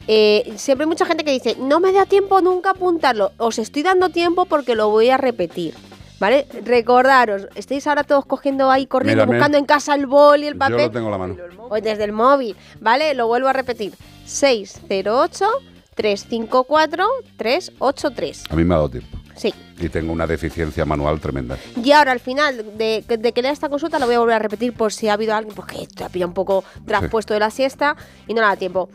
Eh, 0.09 0.53
siempre 0.57 0.85
hay 0.85 0.89
mucha 0.89 1.07
gente 1.07 1.25
que 1.25 1.31
dice, 1.31 1.57
no 1.59 1.81
me 1.81 1.93
da 1.93 2.05
tiempo 2.07 2.41
nunca 2.41 2.71
apuntarlo. 2.71 3.33
Os 3.39 3.59
estoy 3.59 3.83
dando 3.83 4.09
tiempo 4.09 4.45
porque 4.47 4.75
lo 4.75 4.91
voy 4.91 5.11
a 5.11 5.17
repetir. 5.17 5.75
¿Vale? 6.21 6.47
Recordaros, 6.65 7.49
estáis 7.55 7.87
ahora 7.87 8.05
todos 8.05 8.27
cogiendo 8.27 8.71
ahí, 8.71 8.87
corriendo, 8.87 9.25
Mírame. 9.25 9.39
buscando 9.39 9.59
en 9.59 9.65
casa 9.65 9.95
el 9.95 10.07
bol 10.07 10.41
y 10.45 10.47
el 10.49 10.53
Yo 10.55 10.59
papel. 10.59 10.77
lo 10.77 10.91
tengo 10.91 11.07
en 11.07 11.13
la 11.13 11.19
mano. 11.19 11.37
O 11.71 11.75
desde 11.81 12.05
el 12.05 12.13
móvil, 12.13 12.55
¿vale? 12.81 13.15
Lo 13.15 13.27
vuelvo 13.27 13.49
a 13.49 13.53
repetir. 13.55 13.95
608 14.27 15.47
354 15.95 17.07
383. 17.37 18.45
A 18.51 18.57
mí 18.57 18.65
me 18.65 18.75
ha 18.75 18.77
dado 18.79 18.91
tiempo. 18.91 19.19
Sí. 19.35 19.55
Y 19.79 19.89
tengo 19.89 20.13
una 20.13 20.27
deficiencia 20.27 20.85
manual 20.85 21.19
tremenda. 21.21 21.57
Y 21.83 21.93
ahora 21.93 22.13
al 22.13 22.21
final 22.21 22.77
de, 22.77 23.03
de 23.09 23.33
que 23.33 23.41
lea 23.43 23.51
esta 23.53 23.71
consulta 23.71 23.99
lo 23.99 24.05
voy 24.07 24.17
a 24.17 24.19
volver 24.19 24.35
a 24.37 24.39
repetir 24.39 24.75
por 24.75 24.93
si 24.93 25.09
ha 25.09 25.15
habido 25.15 25.35
alguien 25.35 25.55
porque 25.55 25.87
te 25.87 26.05
ha 26.05 26.11
pillado 26.11 26.29
un 26.29 26.35
poco 26.35 26.65
traspuesto 26.87 27.33
de 27.33 27.41
la 27.41 27.51
siesta 27.51 27.97
y 28.29 28.35
no 28.35 28.43
le 28.43 28.47
da 28.49 28.57
tiempo. 28.57 28.91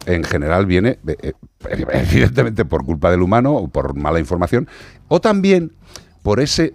en 0.07 0.25
general 0.25 0.67
viene, 0.67 0.99
eh, 1.07 1.17
eh, 1.23 1.33
evidentemente, 1.93 2.65
por 2.65 2.85
culpa 2.85 3.11
del 3.11 3.23
humano 3.23 3.53
o 3.55 3.69
por 3.69 3.95
mala 3.97 4.19
información, 4.21 4.69
o 5.09 5.21
también 5.21 5.73
por 6.23 6.41
ese 6.41 6.75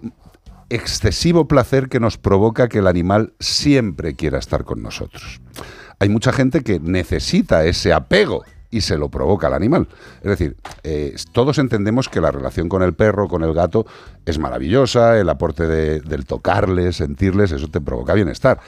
excesivo 0.70 1.48
placer 1.48 1.88
que 1.88 2.00
nos 2.00 2.18
provoca 2.18 2.68
que 2.68 2.78
el 2.78 2.86
animal 2.86 3.32
siempre 3.40 4.14
quiera 4.14 4.38
estar 4.38 4.64
con 4.64 4.82
nosotros. 4.82 5.40
Hay 5.98 6.08
mucha 6.08 6.32
gente 6.32 6.62
que 6.62 6.78
necesita 6.78 7.64
ese 7.64 7.92
apego 7.92 8.44
y 8.70 8.82
se 8.82 8.98
lo 8.98 9.08
provoca 9.08 9.46
al 9.46 9.54
animal. 9.54 9.88
Es 10.18 10.28
decir, 10.28 10.56
eh, 10.82 11.16
todos 11.32 11.58
entendemos 11.58 12.08
que 12.10 12.20
la 12.20 12.30
relación 12.30 12.68
con 12.68 12.82
el 12.82 12.92
perro, 12.92 13.26
con 13.26 13.42
el 13.42 13.54
gato, 13.54 13.86
es 14.26 14.38
maravillosa, 14.38 15.18
el 15.18 15.30
aporte 15.30 15.66
de- 15.66 16.00
del 16.00 16.26
tocarles, 16.26 16.96
sentirles, 16.96 17.50
eso 17.50 17.68
te 17.68 17.80
provoca 17.80 18.12
bienestar. 18.12 18.60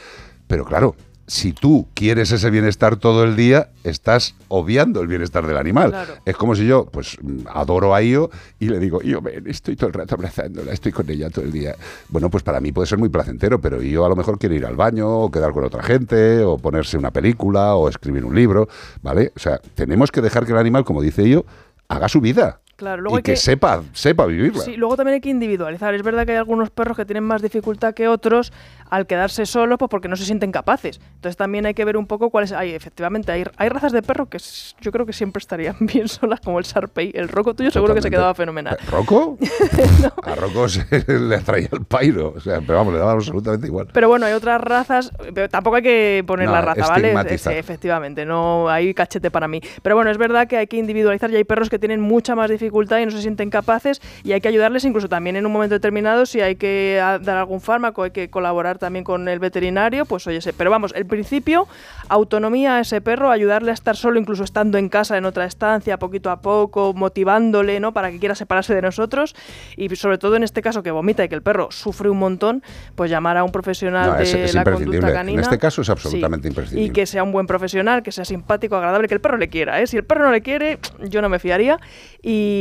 Pero 0.46 0.64
claro, 0.64 0.96
si 1.30 1.52
tú 1.52 1.86
quieres 1.94 2.32
ese 2.32 2.50
bienestar 2.50 2.96
todo 2.96 3.22
el 3.22 3.36
día, 3.36 3.68
estás 3.84 4.34
obviando 4.48 5.00
el 5.00 5.06
bienestar 5.06 5.46
del 5.46 5.58
animal. 5.58 5.90
Claro. 5.90 6.14
Es 6.24 6.36
como 6.36 6.56
si 6.56 6.66
yo, 6.66 6.86
pues, 6.86 7.18
mm, 7.22 7.46
adoro 7.46 7.94
a 7.94 8.02
Io 8.02 8.30
y 8.58 8.66
le 8.66 8.80
digo, 8.80 9.00
Io, 9.00 9.22
ven, 9.22 9.46
estoy 9.46 9.76
todo 9.76 9.86
el 9.86 9.92
rato 9.92 10.16
abrazándola, 10.16 10.72
estoy 10.72 10.90
con 10.90 11.08
ella 11.08 11.30
todo 11.30 11.44
el 11.44 11.52
día. 11.52 11.76
Bueno, 12.08 12.30
pues 12.30 12.42
para 12.42 12.60
mí 12.60 12.72
puede 12.72 12.88
ser 12.88 12.98
muy 12.98 13.10
placentero, 13.10 13.60
pero 13.60 13.80
Io 13.80 14.04
a 14.04 14.08
lo 14.08 14.16
mejor 14.16 14.40
quiere 14.40 14.56
ir 14.56 14.66
al 14.66 14.74
baño, 14.74 15.08
o 15.08 15.30
quedar 15.30 15.52
con 15.52 15.62
otra 15.62 15.84
gente, 15.84 16.42
o 16.42 16.58
ponerse 16.58 16.98
una 16.98 17.12
película, 17.12 17.76
o 17.76 17.88
escribir 17.88 18.24
un 18.24 18.34
libro, 18.34 18.68
¿vale? 19.00 19.30
O 19.36 19.38
sea, 19.38 19.60
tenemos 19.76 20.10
que 20.10 20.22
dejar 20.22 20.44
que 20.46 20.50
el 20.50 20.58
animal, 20.58 20.84
como 20.84 21.00
dice 21.00 21.22
Io, 21.28 21.46
haga 21.86 22.08
su 22.08 22.20
vida. 22.20 22.60
Claro, 22.80 23.02
luego 23.02 23.16
y 23.16 23.18
hay 23.18 23.22
que, 23.22 23.32
que- 23.32 23.36
sepa, 23.36 23.82
sepa 23.92 24.24
vivirla. 24.24 24.62
Sí, 24.62 24.74
luego 24.74 24.96
también 24.96 25.16
hay 25.16 25.20
que 25.20 25.28
individualizar. 25.28 25.92
Es 25.94 26.02
verdad 26.02 26.24
que 26.24 26.32
hay 26.32 26.38
algunos 26.38 26.70
perros 26.70 26.96
que 26.96 27.04
tienen 27.04 27.24
más 27.24 27.42
dificultad 27.42 27.92
que 27.92 28.08
otros 28.08 28.54
al 28.88 29.06
quedarse 29.06 29.44
solos, 29.44 29.78
pues 29.78 29.90
porque 29.90 30.08
no 30.08 30.16
se 30.16 30.24
sienten 30.24 30.50
capaces. 30.50 30.98
Entonces 31.16 31.36
también 31.36 31.66
hay 31.66 31.74
que 31.74 31.84
ver 31.84 31.98
un 31.98 32.06
poco 32.06 32.30
cuáles 32.30 32.52
hay. 32.52 32.70
Efectivamente, 32.70 33.32
hay, 33.32 33.44
hay 33.58 33.68
razas 33.68 33.92
de 33.92 34.00
perro 34.00 34.30
que 34.30 34.38
yo 34.80 34.92
creo 34.92 35.04
que 35.04 35.12
siempre 35.12 35.40
estarían 35.40 35.76
bien 35.80 36.08
solas, 36.08 36.40
como 36.40 36.58
el 36.58 36.64
Sarpei. 36.64 37.12
El 37.14 37.28
Roco 37.28 37.52
tuyo 37.52 37.70
seguro 37.70 37.92
que 37.94 38.00
se 38.00 38.08
Totalmente. 38.08 38.16
quedaba 38.16 38.34
fenomenal. 38.34 38.78
¿Rocco? 38.90 39.36
A 40.22 40.34
Rocco 40.36 40.66
se 40.70 40.86
le 41.18 41.36
atraía 41.36 41.68
el 41.72 41.84
pairo. 41.84 42.32
O 42.34 42.40
sea, 42.40 42.60
pero 42.62 42.78
vamos, 42.78 42.94
le 42.94 42.98
daba 42.98 43.12
absolutamente 43.12 43.66
igual. 43.66 43.88
Pero 43.92 44.08
bueno, 44.08 44.24
hay 44.24 44.32
otras 44.32 44.58
razas, 44.58 45.12
pero 45.34 45.50
tampoco 45.50 45.76
hay 45.76 45.82
que 45.82 46.24
poner 46.26 46.46
No, 46.46 46.52
la 46.52 46.62
raza, 46.62 46.86
¿vale? 46.88 47.38
Sí, 47.38 47.50
efectivamente, 47.52 48.24
no 48.24 48.70
hay 48.70 48.94
cachete 48.94 49.30
para 49.30 49.48
mí. 49.48 49.60
Pero 49.82 49.96
bueno, 49.96 50.10
es 50.10 50.16
verdad 50.16 50.48
que 50.48 50.56
hay 50.56 50.66
que 50.66 50.78
individualizar 50.78 51.30
y 51.30 51.36
hay 51.36 51.44
perros 51.44 51.68
que 51.68 51.78
tienen 51.78 52.00
mucha 52.00 52.34
más 52.34 52.48
dificultad 52.48 52.69
dificultad 52.70 52.98
y 53.00 53.04
no 53.06 53.10
se 53.10 53.20
sienten 53.20 53.50
capaces 53.50 54.00
y 54.22 54.30
hay 54.32 54.40
que 54.40 54.46
ayudarles 54.48 54.84
incluso 54.84 55.08
también 55.08 55.34
en 55.34 55.44
un 55.44 55.50
momento 55.52 55.74
determinado 55.74 56.24
si 56.24 56.40
hay 56.40 56.54
que 56.54 57.00
a- 57.02 57.18
dar 57.18 57.36
algún 57.36 57.60
fármaco, 57.60 58.04
hay 58.04 58.12
que 58.12 58.30
colaborar 58.30 58.78
también 58.78 59.04
con 59.04 59.28
el 59.28 59.40
veterinario, 59.40 60.04
pues 60.06 60.26
oye, 60.28 60.38
pero 60.56 60.70
vamos, 60.70 60.92
el 60.94 61.04
principio, 61.06 61.66
autonomía 62.08 62.76
a 62.76 62.80
ese 62.80 63.00
perro, 63.00 63.30
ayudarle 63.30 63.72
a 63.72 63.74
estar 63.74 63.96
solo 63.96 64.20
incluso 64.20 64.44
estando 64.44 64.78
en 64.78 64.88
casa 64.88 65.18
en 65.18 65.24
otra 65.24 65.46
estancia, 65.46 65.98
poquito 65.98 66.30
a 66.30 66.40
poco, 66.40 66.92
motivándole, 66.94 67.80
¿no? 67.80 67.92
Para 67.92 68.10
que 68.12 68.18
quiera 68.20 68.34
separarse 68.36 68.74
de 68.74 68.82
nosotros 68.82 69.34
y 69.76 69.88
sobre 69.96 70.18
todo 70.18 70.36
en 70.36 70.44
este 70.44 70.62
caso 70.62 70.82
que 70.84 70.92
vomita 70.92 71.24
y 71.24 71.28
que 71.28 71.34
el 71.34 71.42
perro 71.42 71.68
sufre 71.72 72.08
un 72.08 72.18
montón, 72.18 72.62
pues 72.94 73.10
llamar 73.10 73.36
a 73.36 73.42
un 73.44 73.50
profesional 73.50 74.10
No, 74.12 74.16
de 74.16 74.22
es- 74.22 74.34
es 74.34 74.54
la 74.54 74.62
conducta 74.64 75.08
En 75.08 75.14
canina. 75.14 75.42
este 75.42 75.58
caso 75.58 75.80
es 75.80 75.86
Sí. 75.86 75.92
absolutamente 75.92 76.46
imprescindible. 76.48 76.88
Y 76.88 76.92
que 76.92 77.06
sea 77.06 77.24
un 77.24 77.32
buen 77.32 77.46
profesional, 77.48 78.02
que 78.04 78.12
sea 78.12 78.24
simpático, 78.24 78.76
agradable, 78.76 79.08
que 79.08 79.14
el 79.14 79.20
perro 79.20 79.36
le 79.38 79.48
quiera, 79.48 79.80
¿eh? 79.80 79.86
Si 79.88 79.96
el 79.96 80.04
perro 80.04 80.24
no 80.24 80.30
le 80.30 80.40
quiere, 80.42 80.78
yo 81.08 81.20
no 81.22 81.28
me 81.28 81.38
fiaría. 81.40 81.78
Y, 82.22 82.59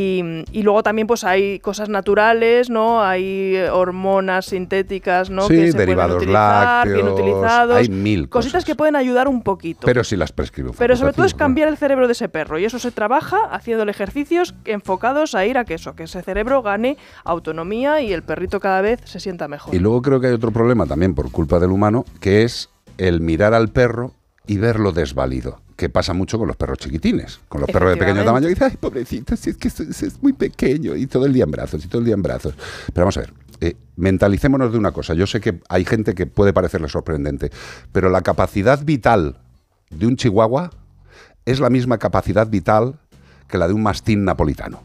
y 0.51 0.61
luego 0.63 0.84
también 0.84 1.07
pues 1.07 1.23
hay 1.23 1.59
cosas 1.59 1.89
naturales, 1.89 2.69
¿no? 2.69 3.01
Hay 3.01 3.55
eh, 3.55 3.69
hormonas 3.69 4.47
sintéticas, 4.47 5.30
¿no? 5.30 5.43
Sí, 5.43 5.55
que 5.55 5.67
se 5.67 5.73
pueden 5.73 5.88
derivados 5.88 6.17
utilizar, 6.17 6.88
bien 6.88 7.05
lácteos, 7.05 7.19
utilizados. 7.19 7.77
hay 7.77 7.89
mil 7.89 8.30
Cositas 8.30 8.65
que 8.65 8.76
pueden 8.76 8.95
ayudar 8.95 9.27
un 9.27 9.41
poquito. 9.41 9.81
Pero 9.85 10.03
si 10.03 10.15
las 10.15 10.31
prescribo. 10.31 10.73
Pero 10.77 10.95
sobre 10.95 11.13
todo 11.13 11.26
es 11.26 11.34
cambiar 11.34 11.67
el 11.67 11.77
cerebro 11.77 12.07
de 12.07 12.13
ese 12.13 12.30
perro 12.30 12.59
y 12.59 12.65
eso 12.65 12.80
se 12.80 12.91
trabaja 12.91 13.38
haciéndole 13.51 13.91
ejercicios 13.91 14.55
enfocados 14.65 15.35
a 15.35 15.45
ir 15.45 15.57
a 15.57 15.65
que 15.65 15.76
eso, 15.76 15.95
que 15.95 16.03
ese 16.03 16.21
cerebro 16.21 16.61
gane 16.61 16.97
autonomía 17.23 18.01
y 18.01 18.13
el 18.13 18.23
perrito 18.23 18.59
cada 18.59 18.81
vez 18.81 18.99
se 19.05 19.19
sienta 19.19 19.47
mejor. 19.47 19.73
Y 19.73 19.80
luego 19.80 20.01
creo 20.01 20.19
que 20.19 20.27
hay 20.27 20.34
otro 20.34 20.51
problema 20.51 20.85
también 20.85 21.15
por 21.15 21.31
culpa 21.31 21.59
del 21.59 21.71
humano, 21.71 22.05
que 22.19 22.43
es 22.43 22.69
el 22.97 23.21
mirar 23.21 23.53
al 23.53 23.69
perro 23.69 24.13
y 24.47 24.57
verlo 24.57 24.91
desvalido. 24.91 25.61
Que 25.80 25.88
pasa 25.88 26.14
mucho 26.14 26.38
con 26.38 26.45
los 26.45 26.57
perros 26.57 26.77
chiquitines, 26.77 27.39
con 27.47 27.61
los 27.61 27.69
perros 27.69 27.91
de 27.91 27.95
pequeño 27.95 28.26
tamaño. 28.26 28.47
Y 28.47 28.49
dice, 28.49 28.65
ay, 28.65 28.76
pobrecito, 28.77 29.38
si 29.38 29.51
es 29.51 29.56
que 29.56 29.69
es, 29.69 29.80
es 29.80 30.22
muy 30.22 30.34
pequeño 30.34 30.93
y 30.93 31.07
todo 31.07 31.26
el 31.26 31.31
día 31.31 31.45
en 31.45 31.51
brazos 31.51 31.85
y 31.85 31.88
todo 31.88 31.99
el 31.99 32.06
día 32.06 32.15
en 32.15 32.22
brazos. 32.22 32.53
Pero 32.93 33.06
vamos 33.06 33.15
a 33.15 33.22
ver, 33.22 33.34
eh, 33.61 33.77
mentalicémonos 33.95 34.73
de 34.73 34.77
una 34.77 34.91
cosa. 34.91 35.14
Yo 35.14 35.26
sé 35.26 35.39
que 35.39 35.61
hay 35.69 35.85
gente 35.85 36.15
que 36.15 36.26
puede 36.26 36.51
parecerle 36.51 36.89
sorprendente, 36.89 37.49
pero 37.93 38.10
la 38.10 38.19
capacidad 38.19 38.84
vital 38.84 39.38
de 39.89 40.06
un 40.06 40.18
chihuahua 40.18 40.69
es 41.45 41.61
la 41.61 41.69
misma 41.69 41.97
capacidad 41.97 42.45
vital 42.49 42.99
que 43.47 43.57
la 43.57 43.69
de 43.69 43.73
un 43.73 43.81
mastín 43.81 44.26
napolitano. 44.26 44.84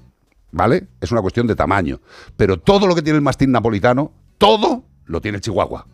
¿Vale? 0.52 0.86
Es 1.00 1.10
una 1.10 1.22
cuestión 1.22 1.48
de 1.48 1.56
tamaño. 1.56 2.00
Pero 2.36 2.60
todo 2.60 2.86
lo 2.86 2.94
que 2.94 3.02
tiene 3.02 3.16
el 3.16 3.22
mastín 3.22 3.50
napolitano, 3.50 4.12
todo 4.38 4.84
lo 5.06 5.20
tiene 5.20 5.38
el 5.38 5.42
chihuahua. 5.42 5.88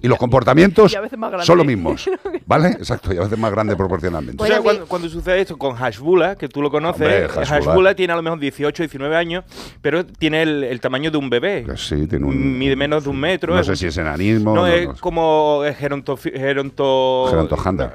Y 0.00 0.08
los 0.08 0.18
comportamientos 0.18 0.92
y 0.92 0.96
a 0.96 1.00
veces 1.00 1.18
más 1.18 1.30
grande. 1.30 1.46
son 1.46 1.58
los 1.58 1.66
mismos. 1.66 2.08
¿Vale? 2.46 2.68
Exacto, 2.68 3.12
y 3.12 3.16
a 3.18 3.22
veces 3.22 3.38
más 3.38 3.50
grande 3.52 3.76
proporcionalmente. 3.76 4.42
O 4.42 4.46
sea, 4.46 4.60
cuando, 4.60 4.86
cuando 4.86 5.08
sucede 5.08 5.40
esto 5.40 5.56
con 5.58 5.74
Hashbula, 5.74 6.36
que 6.36 6.48
tú 6.48 6.62
lo 6.62 6.70
conoces, 6.70 7.02
Hombre, 7.02 7.28
Hashbula. 7.28 7.46
Hashbula 7.46 7.94
tiene 7.94 8.12
a 8.12 8.16
lo 8.16 8.22
mejor 8.22 8.38
18, 8.38 8.82
19 8.82 9.16
años, 9.16 9.44
pero 9.80 10.04
tiene 10.06 10.42
el, 10.42 10.64
el 10.64 10.80
tamaño 10.80 11.10
de 11.10 11.18
un 11.18 11.30
bebé. 11.30 11.66
Sí, 11.76 12.06
tiene 12.06 12.26
un... 12.26 12.58
Mide 12.58 12.76
menos 12.76 13.04
de 13.04 13.10
un 13.10 13.18
metro. 13.20 13.54
No 13.54 13.60
es 13.60 13.66
sé 13.66 13.76
si 13.76 13.86
es 13.86 13.96
enanismo. 13.96 14.54
No, 14.54 14.62
no, 14.62 14.66
es 14.68 14.88
no. 14.88 14.94
como 15.00 15.62
geronto... 15.78 16.16
Geronto... 16.16 17.26
Gerontojanda. 17.30 17.94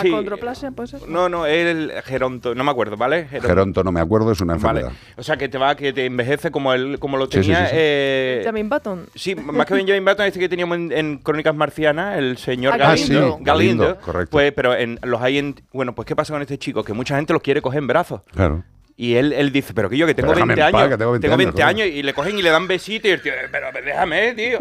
Sí. 0.00 0.08
¿Acondroplasia 0.08 0.70
puede 0.70 0.88
ser? 0.88 1.08
No, 1.08 1.28
no, 1.28 1.46
es 1.46 1.66
el 1.66 1.92
geronto... 2.04 2.54
No 2.54 2.64
me 2.64 2.70
acuerdo, 2.70 2.96
¿vale? 2.96 3.26
Geron- 3.28 3.46
Geronto, 3.46 3.84
no 3.84 3.92
me 3.92 4.00
acuerdo, 4.00 4.32
es 4.32 4.40
una 4.40 4.54
Vale. 4.56 4.80
enfermedad. 4.80 4.92
O 5.16 5.22
sea, 5.22 5.36
que 5.36 5.48
te 5.48 5.58
va, 5.58 5.74
que 5.74 5.92
te 5.92 6.06
envejece 6.06 6.50
como, 6.50 6.72
el, 6.72 6.98
como 6.98 7.16
lo 7.16 7.26
Sí, 7.26 7.32
sí, 7.32 7.40
tenía... 7.42 7.64
sí, 7.66 7.70
sí. 7.70 7.76
eh, 7.78 8.34
Benjamin 8.38 8.68
Button. 8.68 9.06
Sí, 9.14 9.34
más 9.34 9.66
que 9.66 9.74
Benjamin 9.74 10.04
Button, 10.04 10.26
este 10.26 10.38
que 10.40 10.48
teníamos 10.48 10.76
en, 10.76 10.92
en 10.92 11.18
Crónicas 11.24 11.54
Marcianas, 11.54 12.16
el 12.18 12.36
señor 12.38 12.74
Ah, 12.74 12.76
Galindo. 12.76 13.38
Galindo. 13.40 13.44
Galindo, 13.44 13.96
correcto. 14.00 14.30
Pues, 14.30 14.52
pero 14.52 14.76
en, 14.76 15.00
los 15.02 15.20
hay 15.20 15.38
en. 15.38 15.56
Bueno, 15.72 15.94
pues 15.94 16.06
¿qué 16.06 16.14
pasa 16.14 16.32
con 16.32 16.42
este 16.42 16.58
chico? 16.58 16.84
Que 16.84 16.92
mucha 16.92 17.16
gente 17.16 17.32
los 17.32 17.42
quiere 17.42 17.60
coger 17.60 17.78
en 17.78 17.86
brazos. 17.88 18.20
Claro. 18.32 18.62
Y 18.96 19.14
él, 19.16 19.32
él 19.32 19.50
dice, 19.50 19.74
pero 19.74 19.90
que 19.90 19.96
yo 19.96 20.06
que 20.06 20.14
tengo 20.14 20.28
Pero 20.32 20.46
déjame 20.46 20.54
20 20.54 20.66
en 20.68 20.72
paz, 20.72 20.80
años. 20.82 20.90
que 20.92 20.98
tengo 20.98 21.10
20 21.12 21.26
años, 21.26 21.52
joder. 21.52 21.66
años 21.66 21.86
y 21.88 22.02
le 22.04 22.14
cogen 22.14 22.38
y 22.38 22.42
le 22.42 22.50
dan 22.50 22.68
besitos 22.68 23.08
y 23.08 23.12
el 23.12 23.20
tío, 23.20 23.32
pero 23.50 23.66
déjame, 23.84 24.34
tío. 24.34 24.58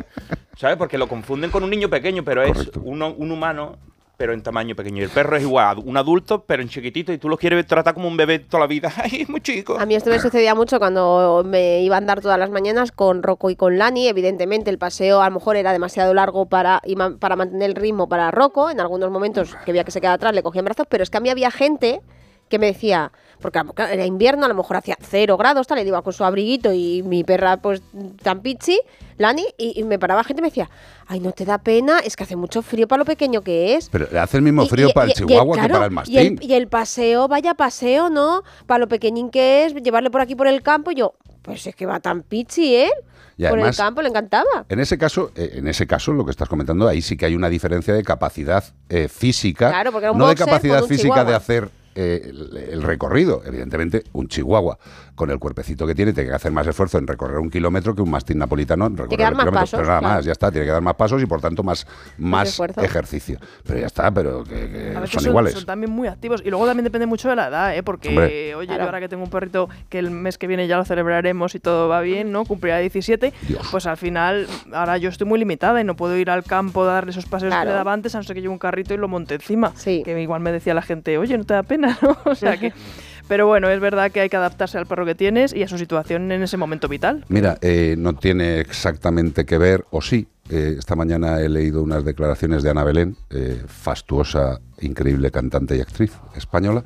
¿Sabes? 0.58 0.78
Porque 0.78 0.98
lo 0.98 1.08
confunden 1.08 1.52
con 1.52 1.64
un 1.64 1.70
niño 1.70 1.88
pequeño, 1.90 2.24
pero 2.24 2.42
es 2.42 2.72
uno, 2.82 3.14
un 3.14 3.32
humano, 3.32 3.78
pero 4.24 4.32
en 4.32 4.42
tamaño 4.42 4.74
pequeño. 4.74 5.02
Y 5.02 5.04
el 5.04 5.10
perro 5.10 5.36
es 5.36 5.44
igual, 5.44 5.80
un 5.84 5.98
adulto, 5.98 6.46
pero 6.46 6.62
en 6.62 6.70
chiquitito. 6.70 7.12
Y 7.12 7.18
tú 7.18 7.28
lo 7.28 7.36
quieres 7.36 7.68
tratar 7.68 7.94
como 7.94 8.08
un 8.08 8.16
bebé 8.16 8.40
toda 8.40 8.62
la 8.62 8.68
vida. 8.68 8.90
Muy 9.28 9.42
chico. 9.42 9.78
A 9.78 9.86
mí 9.86 9.96
esto 9.96 10.10
me 10.10 10.18
sucedía 10.18 10.56
mucho 10.56 10.80
cuando 10.80 11.44
me 11.46 11.82
iba 11.82 11.96
a 11.96 11.98
andar 11.98 12.22
todas 12.22 12.40
las 12.40 12.50
mañanas 12.50 12.94
con 12.94 13.22
Rocco 13.22 13.50
y 13.50 13.58
con 13.58 13.78
Lani. 13.78 14.08
Evidentemente 14.08 14.70
el 14.70 14.78
paseo 14.78 15.22
a 15.22 15.28
lo 15.28 15.36
mejor 15.36 15.58
era 15.58 15.74
demasiado 15.74 16.14
largo 16.14 16.46
para, 16.46 16.82
para 17.20 17.36
mantener 17.36 17.72
el 17.72 17.76
ritmo 17.76 18.08
para 18.08 18.32
Rocco. 18.32 18.70
En 18.70 18.80
algunos 18.80 19.12
momentos 19.12 19.58
que 19.66 19.74
veía 19.74 19.84
que 19.84 19.92
se 19.92 20.00
quedaba 20.00 20.16
atrás 20.16 20.34
le 20.34 20.42
cogía 20.42 20.60
en 20.60 20.66
brazos, 20.66 20.88
pero 20.88 21.04
es 21.04 21.10
que 21.10 21.18
a 21.18 21.20
mí 21.20 21.28
había 21.28 21.52
gente 21.52 22.00
que 22.48 22.60
me 22.60 22.68
decía, 22.68 23.12
porque 23.42 23.60
era 23.78 24.06
invierno, 24.06 24.46
a 24.46 24.48
lo 24.48 24.56
mejor 24.56 24.78
hacía 24.78 24.96
cero 25.02 25.36
grados, 25.36 25.68
tal, 25.68 25.80
y 25.80 25.82
iba 25.82 26.02
con 26.02 26.14
su 26.14 26.24
abriguito 26.24 26.72
y 26.72 27.04
mi 27.04 27.26
perra 27.26 27.58
pues 27.58 27.82
tan 28.22 28.42
pichi, 28.42 28.80
Lani, 29.18 29.46
y, 29.58 29.80
y 29.80 29.84
me 29.84 30.00
paraba 30.00 30.24
gente 30.24 30.42
y 30.42 30.44
me 30.44 30.50
decía, 30.50 30.70
ay, 31.08 31.20
no 31.20 31.32
te 31.32 31.46
da 31.46 31.58
pena, 31.58 32.00
es 32.00 32.16
que 32.16 32.24
hace 32.24 32.36
mucho 32.36 32.62
frío 32.62 32.88
para 32.88 33.00
lo 33.00 33.06
pequeño 33.06 33.42
que 33.42 33.76
es. 33.76 33.90
Pero 33.90 34.08
le 34.12 34.20
hace 34.20 34.38
el 34.38 34.44
mismo 34.44 34.66
frío 34.66 34.90
y- 34.90 34.94
para 34.94 35.08
el 35.08 35.14
chihuahua 35.14 35.58
que 35.62 35.70
para 35.70 35.86
el 35.86 35.92
mastín. 35.92 36.40
el, 36.42 36.44
y 36.44 36.54
el 36.54 36.68
paseo, 36.68 37.28
vaya 37.28 37.54
paseo, 37.54 38.10
¿no? 38.10 38.44
Para 38.66 38.80
lo 38.80 38.88
pequeñín 38.88 39.30
que 39.30 39.66
es, 39.66 39.74
llevarle 39.76 40.10
por 40.10 40.22
aquí 40.22 40.36
por 40.36 40.48
el 40.48 40.62
campo, 40.62 40.92
y 40.92 40.96
yo, 40.96 41.14
pues 41.42 41.66
es 41.68 41.76
que 41.76 41.86
va 41.86 42.00
tan 42.00 42.22
pichi, 42.24 42.76
¿eh? 42.76 42.92
Y 43.36 43.44
por 43.44 43.54
además- 43.54 43.80
el 43.80 43.84
campo, 43.86 44.02
le 44.04 44.10
encantaba. 44.10 44.66
En 44.70 44.80
ese 44.80 44.98
caso, 44.98 45.32
eh, 45.36 45.54
en 45.56 45.68
ese 45.68 45.88
caso, 45.88 46.14
lo 46.14 46.24
que 46.24 46.30
estás 46.32 46.48
comentando, 46.48 46.88
ahí 46.88 47.02
sí 47.02 47.18
que 47.18 47.26
hay 47.26 47.36
una 47.36 47.50
diferencia 47.50 47.94
de 47.94 48.04
capacidad 48.04 48.64
eh, 48.90 49.08
física, 49.08 49.70
Claro, 49.70 49.92
porque 49.92 50.06
era 50.06 50.12
un 50.12 50.20
no 50.20 50.28
de 50.28 50.36
capacidad 50.36 50.84
física 50.84 51.24
de 51.26 51.34
hacer 51.34 51.70
eh, 51.96 52.22
el, 52.30 52.58
el 52.58 52.82
recorrido. 52.84 53.42
Evidentemente, 53.46 54.04
un 54.14 54.28
chihuahua 54.28 54.78
con 55.16 55.30
el 55.32 55.40
cuerpecito 55.40 55.86
que 55.86 55.94
tiene 55.96 56.14
tiene 56.14 56.30
que 56.30 56.36
hacer 56.36 56.52
más 56.52 56.66
esfuerzo 56.68 56.98
en 56.98 57.06
recorrer 57.08 57.38
un 57.38 57.50
kilómetro 57.50 57.94
que 57.96 58.02
un 58.02 58.10
mastín 58.10 58.38
napolitano 58.40 58.88
en 58.88 58.98
recorrer 58.98 59.18
que 59.18 59.24
dar 59.24 59.34
un 59.34 59.38
más 59.38 59.46
kilómetro. 59.46 59.62
pasos, 59.62 59.78
pero 59.80 59.88
nada 59.88 60.00
claro. 60.00 60.16
más, 60.16 60.26
ya 60.26 60.32
está, 60.32 60.52
tiene 60.52 60.66
que 60.66 60.72
dar 60.72 60.82
más 60.82 60.96
pasos 60.96 61.22
y 61.22 61.26
por 61.26 61.40
tanto 61.42 61.64
más, 61.64 61.86
más 62.18 62.60
ejercicio. 62.78 63.40
Pero 63.66 63.80
ya 63.80 63.86
está, 63.88 64.12
pero 64.12 64.44
que, 64.44 64.70
que 64.70 64.94
A 64.96 65.02
veces 65.02 65.12
son 65.12 65.22
son, 65.24 65.30
iguales. 65.32 65.54
son 65.54 65.66
también 65.66 65.92
muy 65.92 66.08
activos. 66.08 66.42
Y 66.46 66.50
luego 66.50 66.66
también 66.66 66.84
depende 66.84 67.06
mucho 67.06 67.30
de 67.30 67.36
la 67.36 67.48
edad, 67.48 67.76
¿eh? 67.76 67.84
Porque, 67.84 68.10
Hombre. 68.10 68.56
oye, 68.56 68.68
Claro. 68.68 68.82
yo 68.84 68.86
ahora 68.86 69.00
que 69.00 69.10
tengo 69.10 69.24
un 69.24 69.30
perrito 69.30 69.70
que 69.90 70.00
el 70.00 70.10
mes 70.12 70.38
que 70.38 70.48
viene 70.48 70.68
ya 70.68 70.78
lo 70.78 70.86
celebraremos 70.86 71.54
y 71.56 71.60
todo 71.60 71.88
va 71.90 72.02
bien, 72.02 72.32
¿no? 72.32 72.44
Cumplirá 72.46 72.80
17, 72.80 73.34
pues 73.72 73.86
al 73.86 73.98
final, 73.98 74.48
ahora 74.74 74.98
yo 74.98 75.10
estoy 75.10 75.28
muy 75.28 75.38
limitada 75.40 75.80
y 75.80 75.84
no 75.84 75.96
puedo 75.96 76.18
ir 76.18 76.30
al 76.30 76.44
campo 76.44 76.84
a 76.84 76.88
darle 76.88 77.12
esos 77.12 77.26
paseos 77.26 77.52
que 77.52 77.56
Claro. 77.56 77.70
le 77.70 77.76
daba 77.76 77.94
antes, 77.94 78.16
a 78.16 78.18
no 78.18 78.24
ser 78.24 78.34
que 78.36 78.42
lleve 78.42 78.52
un 78.54 78.58
carrito 78.60 78.94
y 78.94 78.98
lo 78.98 79.08
monte 79.08 79.36
encima. 79.36 79.72
Sí. 79.76 80.02
Que 80.04 80.20
igual 80.22 80.42
me 80.42 80.52
decía 80.52 80.74
la 80.74 80.82
gente, 80.82 81.18
oye, 81.18 81.38
¿no 81.38 81.44
te 81.44 81.54
da 81.54 81.64
pena? 81.64 81.98
¿no? 82.02 82.18
O 82.26 82.36
sea 82.36 82.58
que... 82.58 82.74
Pero 83.28 83.48
bueno, 83.48 83.70
es 83.70 83.80
verdad 83.80 84.12
que 84.12 84.20
hay 84.20 84.30
que 84.30 84.38
adaptarse 84.38 84.78
al 84.78 84.86
perro 84.86 85.06
que 85.06 85.16
tienes 85.16 85.54
y 85.54 85.64
a 85.64 85.68
su 85.68 85.78
situación 85.78 86.32
en 86.32 86.44
ese 86.44 86.58
momento 86.58 86.88
vital. 86.88 87.26
Mira, 87.30 87.58
eh, 87.62 87.96
no 87.98 88.14
tiene 88.14 88.60
exactamente 88.60 89.46
que 89.46 89.58
ver, 89.58 89.86
o 89.92 90.02
sí. 90.02 90.28
eh, 90.50 90.76
esta 90.78 90.96
mañana 90.96 91.40
he 91.40 91.50
leído 91.50 91.82
unas 91.82 92.04
declaraciones 92.04 92.64
de 92.64 92.70
Ana 92.70 92.84
Belén, 92.84 93.16
eh, 93.30 93.64
fastuosa, 93.68 94.60
increíble 94.82 95.32
cantante 95.32 95.78
y 95.78 95.82
actriz 95.82 96.12
española, 96.36 96.84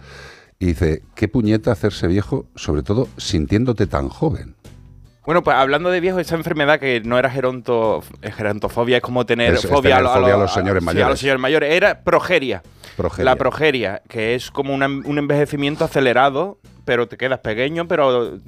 y 0.59 0.68
dice, 0.68 1.03
qué 1.15 1.27
puñeta 1.27 1.72
hacerse 1.72 2.07
viejo, 2.07 2.47
sobre 2.55 2.81
todo 2.84 3.07
sintiéndote 3.18 3.88
tan 3.88 4.09
joven. 4.09 4.55
Bueno, 5.27 5.43
pues 5.43 5.57
hablando 5.57 5.89
de 5.91 5.99
viejo, 5.99 6.19
esa 6.19 6.35
enfermedad 6.35 6.79
que 6.79 7.01
no 7.01 7.19
era 7.19 7.29
geronto, 7.29 8.01
eh, 8.21 8.31
gerontofobia, 8.31 8.95
es 8.95 9.03
como 9.03 9.25
tener 9.25 9.55
Es- 9.55 9.65
es 9.65 9.69
fobia, 9.69 9.97
a 9.97 10.01
los 10.01 10.13
señores 10.53 10.79
sí, 10.81 10.85
mayores. 10.85 11.05
a 11.05 11.09
los 11.09 11.19
señores 11.19 11.41
mayores. 11.41 11.73
Era 11.73 11.99
progeria. 12.01 12.63
Progeria. 12.95 13.25
La 13.25 13.35
progeria, 13.35 14.01
que 14.07 14.35
es 14.35 14.49
como 14.51 14.73
una- 14.73 14.85
un 14.87 15.17
envejecimiento 15.17 15.83
acelerado, 15.83 16.59
pero 16.85 17.09
te 17.09 17.17
quedas 17.17 17.39
pequeño, 17.39 17.89
pero 17.89 18.39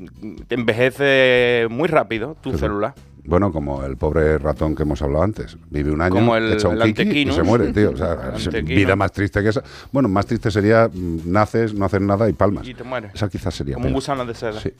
te 0.47 0.55
envejece 0.55 1.67
muy 1.69 1.89
rápido 1.89 2.37
tu 2.41 2.57
célula. 2.57 2.95
Bueno, 3.29 3.51
como 3.51 3.83
el 3.85 3.95
pobre 3.95 4.39
ratón 4.39 4.75
que 4.75 4.81
hemos 4.83 5.01
hablado 5.03 5.23
antes. 5.23 5.55
Vive 5.69 5.91
un 5.91 6.01
año, 6.01 6.15
Como 6.15 6.35
el- 6.35 6.53
echa 6.53 6.67
un 6.67 6.81
el 6.81 6.93
kiki 6.95 7.29
y 7.29 7.31
se 7.31 7.43
muere, 7.43 7.71
tío. 7.71 7.91
O 7.91 7.95
sea, 7.97 8.15
vida 8.63 8.95
más 8.95 9.11
triste 9.11 9.43
que 9.43 9.49
esa. 9.49 9.61
Bueno, 9.91 10.09
más 10.09 10.25
triste 10.25 10.49
sería 10.49 10.89
mm, 10.91 11.31
naces, 11.31 11.75
no 11.75 11.85
hacer 11.85 12.01
nada 12.01 12.27
y 12.27 12.33
palmas. 12.33 12.67
Y 12.67 12.73
te 12.73 12.83
mueres. 12.83 13.11
Esa 13.13 13.29
quizás 13.29 13.53
sería 13.53 13.75
Como 13.75 13.85
un 13.87 13.93
gusano 13.93 14.25
de 14.25 14.33
seda. 14.33 14.59
Sí. 14.59 14.71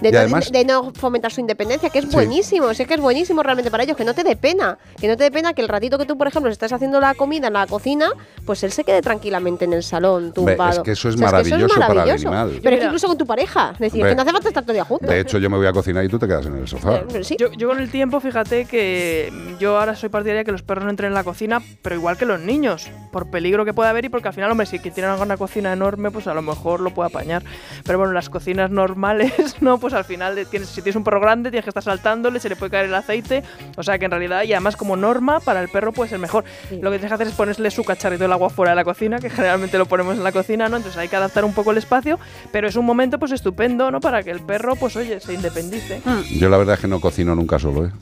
de, 0.01 0.11
Y 0.11 0.17
además- 0.17 0.51
de 0.53 0.65
no 0.65 0.93
fomentar 0.95 1.33
su 1.33 1.41
independencia, 1.41 1.91
que 1.91 1.99
es 2.01 2.05
Sí. 2.07 2.11
buenísimo, 2.13 2.73
sí 2.75 2.85
que 2.85 2.95
es 2.95 3.01
buenísimo 3.01 3.43
realmente 3.43 3.71
para 3.71 3.83
ellos, 3.85 3.97
que 3.97 4.05
no 4.05 4.15
te 4.15 4.25
dé 4.25 4.37
pena, 4.37 4.79
que 5.01 5.09
no 5.09 5.17
te 5.17 5.25
dé 5.25 5.31
pena 5.31 5.55
que 5.55 5.63
el 5.63 5.69
ratito 5.69 5.99
que 5.99 6.05
tú, 6.07 6.17
por 6.19 6.27
ejemplo, 6.29 6.51
estás 6.51 6.73
haciendo 6.73 7.01
la 7.01 7.15
comida 7.15 7.47
en 7.49 7.53
la 7.55 7.67
cocina, 7.67 8.11
pues 8.45 8.63
él 8.65 8.73
se 8.73 8.85
quede 8.85 9.03
tranquilamente 9.03 9.65
en 9.65 9.73
el 9.73 9.83
salón, 9.83 10.33
tumbado. 10.33 10.71
es 10.71 10.79
que 10.81 10.93
eso 10.93 11.09
es 11.09 11.15
O 11.15 11.19
sea, 11.19 11.27
maravilloso 11.27 11.75
para 11.75 11.87
el 11.87 11.95
maravilloso. 11.97 12.29
animal. 12.29 12.61
Pero 12.63 12.75
es 12.77 12.81
que 12.81 12.87
incluso 12.87 13.09
con 13.09 13.19
tu 13.19 13.27
pareja, 13.27 13.71
es 13.73 13.79
decir, 13.79 14.05
que 14.05 14.15
no 14.15 14.23
hace 14.23 14.33
falta 14.33 14.49
estar 14.49 14.63
todo 14.65 14.73
el 14.73 14.77
día 14.77 14.85
juntos. 14.85 15.09
De 15.09 15.21
hecho, 15.21 15.39
yo 15.39 15.51
me 15.51 15.57
voy 15.57 15.67
a 15.67 15.73
cocinar 15.73 16.05
y 16.05 16.09
tú 16.09 16.19
te 16.19 16.27
quedas 16.27 16.47
en 16.47 16.57
el 16.57 16.69
sofá. 16.69 17.03
Yo, 17.39 17.53
yo 17.53 17.69
con 17.69 17.79
el 17.81 17.91
tiempo, 17.91 18.21
fíjate 18.21 18.67
que 18.67 19.33
yo 19.59 19.79
ahora 19.79 19.95
soy 19.97 20.09
partidaria 20.09 20.41
de 20.41 20.45
que 20.45 20.53
los 20.53 20.63
perros 20.63 20.85
no 20.85 20.91
entren 20.91 21.09
en 21.09 21.15
la 21.15 21.25
cocina, 21.25 21.61
pero 21.83 21.97
igual 21.97 22.17
que 22.17 22.27
los 22.27 22.41
niños, 22.41 22.89
por 23.13 23.31
peligro 23.31 23.65
que 23.65 23.73
pueda 23.75 23.91
haber 23.91 24.05
y 24.05 24.09
porque 24.09 24.29
al 24.29 24.35
final, 24.35 24.51
hombre, 24.51 24.67
si 24.67 24.79
que 24.79 24.91
tienen 24.91 25.13
una 25.21 25.37
cocina 25.37 25.73
enorme, 25.73 26.11
pues 26.11 26.27
a 26.27 26.35
lo 26.35 26.43
mejor 26.43 26.81
lo 26.81 26.91
puede 26.91 27.09
apañar. 27.09 27.43
Pero 27.85 27.99
bueno, 27.99 28.13
las 28.13 28.29
cocinas 28.31 28.71
normales, 28.71 29.33
no, 29.61 29.79
pues 29.87 29.95
al 29.95 30.05
final 30.05 30.45
tienes, 30.51 30.69
si 30.69 30.83
tienes 30.83 30.97
un 30.97 31.05
perro 31.05 31.21
grande, 31.21 31.49
tienes 31.49 31.65
que 31.65 31.71
estar 31.71 31.85
saltándole, 31.85 32.41
se 32.41 32.49
le 32.49 32.57
puede 32.57 32.73
caer 32.73 32.87
el 32.87 32.95
aceite, 32.97 33.45
o 33.77 33.85
sea 33.85 34.01
que 34.01 34.07
en 34.07 34.11
realidad, 34.11 34.43
y 34.43 34.53
además 34.53 34.75
como 34.75 34.97
norma, 34.97 35.39
para 35.39 35.63
el 35.63 35.69
perro 35.69 35.93
puede 35.93 36.11
ser 36.11 36.19
mejor. 36.19 36.43
Lo 36.73 36.91
que 36.91 36.99
tienes 36.99 37.09
que 37.09 37.15
hacer 37.15 37.29
es 37.29 37.35
ponerle 37.35 37.71
su 37.71 37.85
cacharrito 37.85 38.25
del 38.25 38.33
agua 38.33 38.51
fuera 38.51 38.73
de 38.73 38.75
la 38.75 38.83
cocina, 38.83 39.21
que 39.21 39.31
generalmente 39.37 39.79
lo 39.79 39.87
ponemos 39.87 40.17
en 40.17 40.25
la 40.25 40.33
cocina, 40.33 40.69
¿no? 40.69 40.77
Entonces 40.77 40.99
hay 40.99 41.07
que 41.07 41.15
adaptar 41.15 41.45
un 41.45 41.55
poco 41.55 41.71
el 41.71 41.79
espacio, 41.79 42.19
pero 42.51 42.67
es 42.67 42.75
un 42.75 42.85
momento 42.85 43.21
pues 43.21 43.31
estupendo, 43.31 43.93
¿no? 43.93 44.01
Para 44.01 44.25
que 44.25 44.33
el 44.33 44.41
perro, 44.41 44.75
pues 44.75 44.97
oye, 44.97 45.21
se 45.21 45.35
independice. 45.35 46.03
Yo 46.37 46.49
la 46.49 46.57
verdad 46.57 46.75
es 46.75 46.81
que 46.81 46.89
no 46.89 47.01
cocino 47.01 47.37
nunca 47.37 47.61
solo, 47.61 47.87
¿eh? 47.87 47.93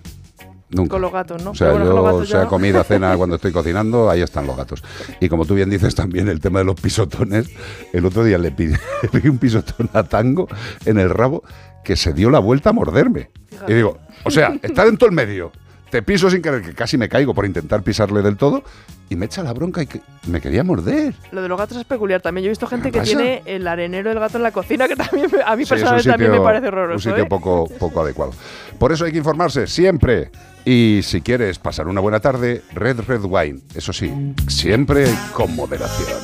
Nunca. 0.70 0.92
Con 0.92 1.02
los 1.02 1.12
gatos, 1.12 1.42
¿no? 1.44 1.50
O 1.50 1.54
sea, 1.54 1.70
bueno, 1.70 1.84
yo, 1.84 2.02
gatos 2.02 2.28
sea 2.28 2.46
comida, 2.46 2.82
cena, 2.84 3.16
cuando 3.16 3.36
estoy 3.36 3.52
cocinando, 3.52 4.10
ahí 4.10 4.22
están 4.22 4.46
los 4.46 4.56
gatos. 4.56 4.82
Y 5.20 5.28
como 5.28 5.44
tú 5.44 5.54
bien 5.54 5.70
dices 5.70 5.94
también, 5.94 6.28
el 6.28 6.40
tema 6.40 6.60
de 6.60 6.64
los 6.64 6.80
pisotones, 6.80 7.50
el 7.92 8.04
otro 8.06 8.24
día 8.24 8.38
le 8.38 8.50
pillé 8.50 8.78
un 9.28 9.38
pisotón 9.38 9.90
a 9.92 10.02
Tango 10.04 10.48
en 10.84 10.98
el 10.98 11.10
rabo 11.10 11.44
que 11.84 11.94
se 11.96 12.12
dio 12.12 12.30
la 12.30 12.38
vuelta 12.40 12.70
a 12.70 12.72
morderme. 12.72 13.30
Y 13.68 13.72
digo, 13.74 13.98
o 14.24 14.30
sea, 14.30 14.54
está 14.62 14.84
en 14.86 14.96
todo 14.96 15.08
el 15.10 15.14
medio. 15.14 15.52
Te 15.90 16.02
piso 16.02 16.28
sin 16.28 16.42
querer, 16.42 16.62
que 16.62 16.74
casi 16.74 16.98
me 16.98 17.08
caigo 17.08 17.34
por 17.34 17.46
intentar 17.46 17.82
pisarle 17.84 18.20
del 18.20 18.36
todo, 18.36 18.64
y 19.08 19.14
me 19.14 19.26
echa 19.26 19.44
la 19.44 19.52
bronca 19.52 19.80
y 19.80 19.86
que 19.86 20.00
me 20.26 20.40
quería 20.40 20.64
morder. 20.64 21.14
Lo 21.30 21.40
de 21.40 21.48
los 21.48 21.56
gatos 21.56 21.76
es 21.76 21.84
peculiar 21.84 22.20
también. 22.20 22.42
Yo 22.42 22.48
he 22.48 22.50
visto 22.50 22.66
gente 22.66 22.90
que 22.90 22.98
pasa? 22.98 23.06
tiene 23.16 23.42
el 23.46 23.64
arenero 23.68 24.08
del 24.10 24.18
gato 24.18 24.38
en 24.38 24.42
la 24.42 24.50
cocina, 24.50 24.88
que 24.88 24.96
también 24.96 25.28
me- 25.30 25.42
a 25.44 25.54
mí 25.54 25.64
Sí, 25.64 25.72
un 25.74 25.78
personalmente 25.78 26.10
también 26.10 26.32
me 26.32 26.40
parece 26.40 26.62
Un 26.66 26.72
horroroso. 26.74 27.10
sitio 27.10 27.22
¿eh? 27.24 27.28
poco, 27.28 27.68
poco 27.78 28.00
adecuado. 28.00 28.32
Por 28.76 28.90
eso 28.90 29.04
hay 29.04 29.12
que 29.12 29.18
informarse 29.18 29.68
siempre. 29.68 30.30
Y 30.64 31.00
si 31.04 31.20
quieres 31.20 31.58
pasar 31.60 31.86
una 31.86 32.00
buena 32.00 32.18
tarde, 32.18 32.62
Red 32.72 33.00
Red 33.06 33.20
Wine. 33.24 33.60
Eso 33.76 33.92
sí, 33.92 34.10
siempre 34.48 35.06
con 35.32 35.54
moderación. 35.54 36.18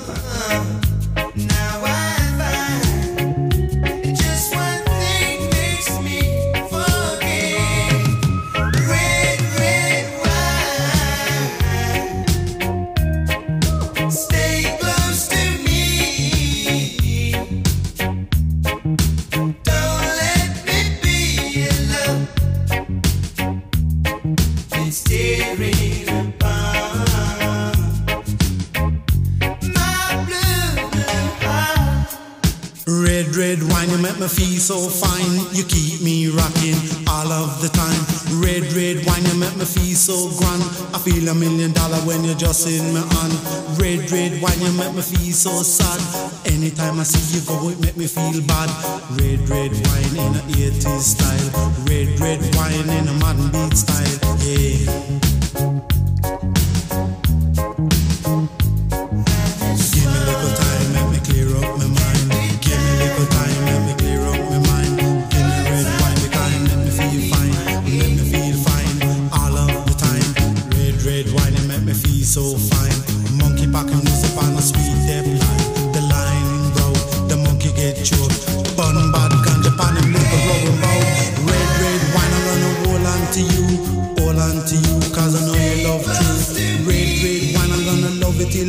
Red, 33.50 33.64
wine, 33.72 33.90
you 33.90 33.98
make 33.98 34.16
me 34.20 34.28
feel 34.28 34.60
so 34.60 34.78
fine. 34.78 35.42
You 35.50 35.64
keep 35.64 36.02
me 36.02 36.28
rocking 36.28 36.78
all 37.08 37.26
of 37.32 37.60
the 37.60 37.66
time. 37.66 37.98
Red, 38.38 38.62
red 38.78 39.04
wine, 39.04 39.26
you 39.26 39.34
make 39.34 39.56
me 39.56 39.64
feel 39.64 39.96
so 39.96 40.30
grand. 40.38 40.62
I 40.94 41.02
feel 41.02 41.26
a 41.26 41.34
million 41.34 41.72
dollar 41.72 41.98
when 42.06 42.22
you're 42.22 42.38
just 42.38 42.68
in 42.68 42.94
my 42.94 43.00
hand. 43.00 43.34
Red, 43.74 44.08
red 44.12 44.40
wine, 44.40 44.60
you 44.60 44.70
make 44.78 44.94
me 44.94 45.02
feel 45.02 45.34
so 45.34 45.50
sad. 45.66 45.98
Anytime 46.46 47.00
I 47.00 47.02
see 47.02 47.40
you 47.40 47.44
go, 47.44 47.70
it 47.70 47.80
make 47.80 47.96
me 47.96 48.06
feel 48.06 48.40
bad. 48.46 48.70
Red, 49.18 49.42
red 49.50 49.72
wine 49.74 50.14
in 50.14 50.30
a 50.38 50.42
80s 50.54 51.18
style. 51.18 51.50
Red, 51.90 52.20
red 52.20 52.38
wine 52.54 52.88
in 52.88 53.08
a 53.08 53.14
modern 53.18 53.50
beat 53.50 53.76
style. 53.76 54.38
Yeah. 54.46 55.29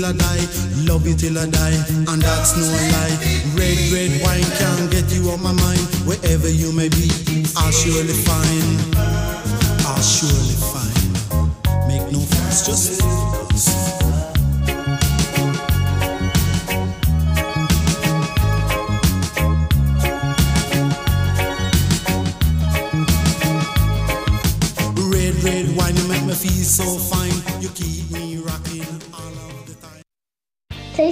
Till 0.01 0.09
I 0.09 0.13
die, 0.13 0.47
love 0.87 1.05
you 1.05 1.15
till 1.15 1.37
I 1.37 1.45
die, 1.45 1.77
and 2.09 2.21
that's 2.21 2.57
no 2.57 2.65
lie. 2.65 3.17
Red, 3.53 3.77
red 3.93 4.11
wine 4.23 4.49
can't 4.57 4.91
get 4.91 5.13
you 5.13 5.29
out 5.31 5.39
my 5.39 5.51
mind. 5.51 5.81
Wherever 6.07 6.49
you 6.49 6.73
may 6.73 6.89
be, 6.89 7.09
I'll 7.55 7.71
surely 7.71 8.13
find, 8.13 8.95
I'll 9.85 10.01
surely 10.01 10.57
find. 10.73 11.87
Make 11.87 12.11
no 12.11 12.19
fuss, 12.19 12.65
just 12.65 13.30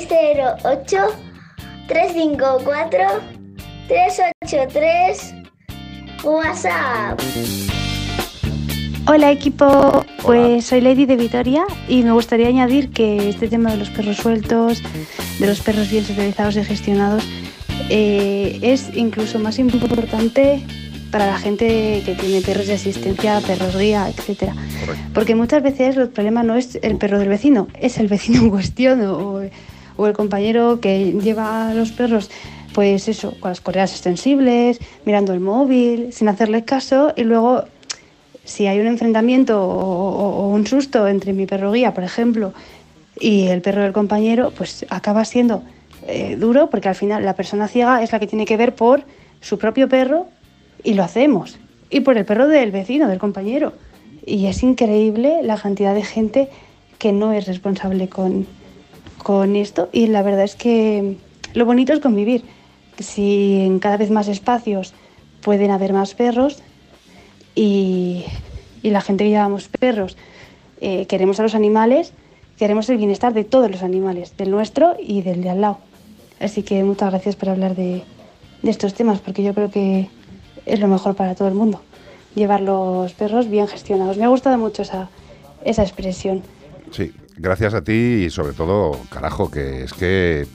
608 0.10 0.98
354 1.88 2.98
383 3.88 5.36
WhatsApp. 6.24 7.22
Hola 9.06 9.32
equipo, 9.32 10.04
pues 10.24 10.66
soy 10.66 10.82
Lady 10.82 11.06
de 11.06 11.16
Vitoria 11.16 11.64
y 11.88 12.02
me 12.02 12.12
gustaría 12.12 12.48
añadir 12.48 12.90
que 12.90 13.30
este 13.30 13.48
tema 13.48 13.70
de 13.72 13.78
los 13.78 13.90
perros 13.92 14.18
sueltos, 14.18 14.82
de 15.40 15.48
los 15.48 15.62
perros 15.62 15.92
bien 15.92 16.04
socializados 16.04 16.58
y 16.58 16.64
gestionados, 16.64 17.24
eh, 17.90 18.58
es 18.64 18.90
incluso 18.96 19.38
más 19.38 19.60
importante 19.60 20.64
para 21.12 21.28
la 21.28 21.38
gente 21.38 22.02
que 22.04 22.16
tiene 22.20 22.42
perros 22.42 22.66
de 22.66 22.74
asistencia, 22.74 23.42
perros 23.42 23.78
guía, 23.78 24.10
etc. 24.10 24.54
Porque 25.14 25.36
muchas 25.36 25.62
veces 25.62 25.98
el 25.98 26.10
problema 26.10 26.42
no 26.42 26.56
es 26.56 26.80
el 26.82 26.98
perro 26.98 27.20
del 27.20 27.30
vecino, 27.30 27.68
es 27.80 28.00
el 28.00 28.08
vecino 28.08 28.40
en 28.42 28.50
cuestión 28.50 29.02
o, 29.02 29.42
o 30.00 30.08
el 30.08 30.14
compañero 30.14 30.80
que 30.80 31.12
lleva 31.22 31.70
a 31.70 31.74
los 31.74 31.92
perros, 31.92 32.30
pues 32.74 33.08
eso, 33.08 33.34
con 33.40 33.52
las 33.52 33.62
correas 33.62 33.92
extensibles, 33.92 34.80
mirando 35.06 35.34
el 35.34 35.40
móvil, 35.42 36.14
sin 36.14 36.30
hacerle 36.30 36.64
caso 36.64 37.14
y 37.16 37.24
luego 37.24 37.64
si 38.46 38.68
hay 38.68 38.80
un 38.80 38.88
enfrentamiento 38.88 39.62
o, 39.62 39.70
o- 39.70 40.36
o 40.44 40.48
un 40.50 40.66
susto 40.66 41.08
entre 41.08 41.34
mi 41.34 41.46
perro 41.46 41.72
guía, 41.72 41.94
por 41.94 42.04
ejemplo, 42.04 42.54
y 43.20 43.48
el 43.48 43.62
perro 43.62 43.84
del 43.84 43.92
compañero, 43.94 44.52
pues 44.58 44.86
acaba 44.90 45.26
siendo 45.26 45.62
eh, 46.08 46.38
duro 46.40 46.70
porque 46.70 46.88
al 46.90 46.96
final 46.96 47.26
la 47.26 47.36
persona 47.36 47.68
ciega 47.68 48.02
es 48.02 48.12
la 48.12 48.20
que 48.20 48.28
tiene 48.28 48.46
que 48.46 48.56
ver 48.58 48.74
por 48.74 49.04
su 49.42 49.58
propio 49.60 49.90
perro 49.90 50.28
y 50.84 50.94
lo 50.94 51.04
hacemos. 51.04 51.58
Y 51.90 52.00
por 52.02 52.18
el 52.18 52.26
perro 52.26 52.48
del 52.48 52.72
vecino, 52.72 53.08
del 53.10 53.20
compañero. 53.20 53.74
Y 54.26 54.46
es 54.46 54.64
increíble 54.64 55.42
la 55.44 55.58
cantidad 55.58 55.94
de 55.94 56.04
gente 56.04 56.50
que 56.98 57.12
no 57.12 57.34
es 57.34 57.46
responsable 57.48 58.08
con, 58.10 58.46
con 59.24 59.56
esto. 59.56 59.90
Y 59.92 60.08
la 60.08 60.24
verdad 60.24 60.44
es 60.44 60.56
que 60.56 61.18
lo 61.54 61.66
bonito 61.66 61.94
es 61.94 62.00
convivir. 62.00 62.44
Si 62.98 63.62
en 63.62 63.80
cada 63.80 63.98
vez 63.98 64.10
más 64.10 64.28
espacios 64.28 64.94
pueden 65.42 65.72
haber 65.72 65.94
más 65.94 66.16
perros 66.16 66.58
y, 67.56 68.26
y 68.82 68.90
la 68.90 69.02
gente 69.02 69.24
que 69.24 69.30
llevamos 69.30 69.68
perros 69.68 70.18
eh, 70.82 71.06
queremos 71.08 71.40
a 71.40 71.44
los 71.44 71.56
animales, 71.56 72.14
queremos 72.58 72.90
el 72.90 72.98
bienestar 72.98 73.34
de 73.34 73.44
todos 73.44 73.70
los 73.70 73.84
animales, 73.84 74.36
del 74.38 74.52
nuestro 74.52 74.96
y 75.00 75.22
del 75.22 75.44
de 75.44 75.50
al 75.50 75.62
lado. 75.62 75.78
Así 76.40 76.64
que 76.64 76.84
muchas 76.84 77.10
gracias 77.10 77.36
por 77.36 77.50
hablar 77.50 77.76
de, 77.76 78.02
de 78.62 78.72
estos 78.72 78.94
temas, 78.94 79.20
porque 79.20 79.44
yo 79.44 79.54
creo 79.54 79.70
que 79.70 80.10
es 80.66 80.80
lo 80.80 80.88
mejor 80.88 81.16
para 81.16 81.36
todo 81.36 81.48
el 81.48 81.54
mundo, 81.54 81.82
llevar 82.36 82.62
los 82.62 83.14
perros 83.14 83.50
bien 83.50 83.68
gestionados. 83.68 84.18
Me 84.18 84.24
ha 84.24 84.30
gustado 84.30 84.58
mucho 84.58 84.84
esa, 84.84 85.10
esa 85.66 85.84
expresión. 85.84 86.42
Sí, 86.92 87.12
gracias 87.40 87.74
a 87.74 87.84
ti 87.84 88.26
y 88.26 88.30
sobre 88.30 88.54
todo, 88.54 89.00
carajo, 89.10 89.50
que 89.50 89.84
es 89.84 89.94
que 89.94 90.42
eh, 90.42 90.48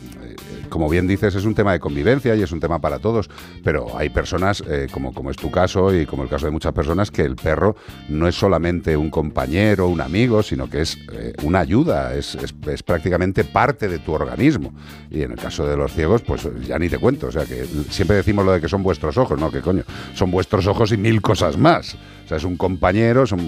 como 0.69 0.89
bien 0.89 1.07
dices, 1.07 1.35
es 1.35 1.45
un 1.45 1.55
tema 1.55 1.73
de 1.73 1.81
convivencia 1.81 2.35
y 2.35 2.43
es 2.43 2.51
un 2.53 2.59
tema 2.61 2.81
para 2.81 2.99
todos, 2.99 3.31
pero 3.63 3.97
hay 3.97 4.09
personas, 4.11 4.63
eh, 4.69 4.89
como, 4.91 5.15
como 5.15 5.31
es 5.31 5.37
tu 5.37 5.51
caso 5.51 5.95
y 5.95 6.05
como 6.07 6.23
el 6.25 6.29
caso 6.29 6.47
de 6.47 6.53
muchas 6.53 6.73
personas, 6.73 7.11
que 7.11 7.23
el 7.23 7.37
perro 7.37 7.77
no 8.09 8.27
es 8.27 8.35
solamente 8.35 8.97
un 8.97 9.11
compañero, 9.11 9.87
un 9.89 10.01
amigo, 10.01 10.43
sino 10.43 10.69
que 10.69 10.81
es 10.83 10.99
eh, 11.13 11.33
una 11.45 11.61
ayuda, 11.61 12.15
es, 12.15 12.35
es- 12.37 12.55
es 12.67 12.83
prácticamente 12.83 13.45
parte 13.45 13.89
de 13.89 13.99
tu 14.01 14.13
organismo. 14.13 14.75
Y 15.11 15.23
en 15.23 15.33
el 15.33 15.39
caso 15.39 15.67
de 15.67 15.77
los 15.77 15.93
ciegos, 15.93 16.23
pues 16.23 16.49
ya 16.67 16.79
ni 16.79 16.89
te 16.89 16.99
cuento, 16.99 17.29
o 17.29 17.33
sea 17.33 17.45
que 17.45 17.65
siempre 17.91 18.17
decimos 18.17 18.45
lo 18.45 18.53
de 18.53 18.61
que 18.61 18.69
son 18.69 18.83
vuestros 18.83 19.17
ojos, 19.17 19.39
no, 19.39 19.51
que 19.51 19.61
coño, 19.61 19.85
son 20.15 20.31
vuestros 20.31 20.67
ojos 20.67 20.91
y 20.93 20.97
mil 20.97 21.23
cosas 21.23 21.57
más. 21.57 21.97
O 22.25 22.29
sea, 22.29 22.39
es 22.39 22.45
un 22.45 22.57
compañero, 22.57 23.27
son... 23.27 23.41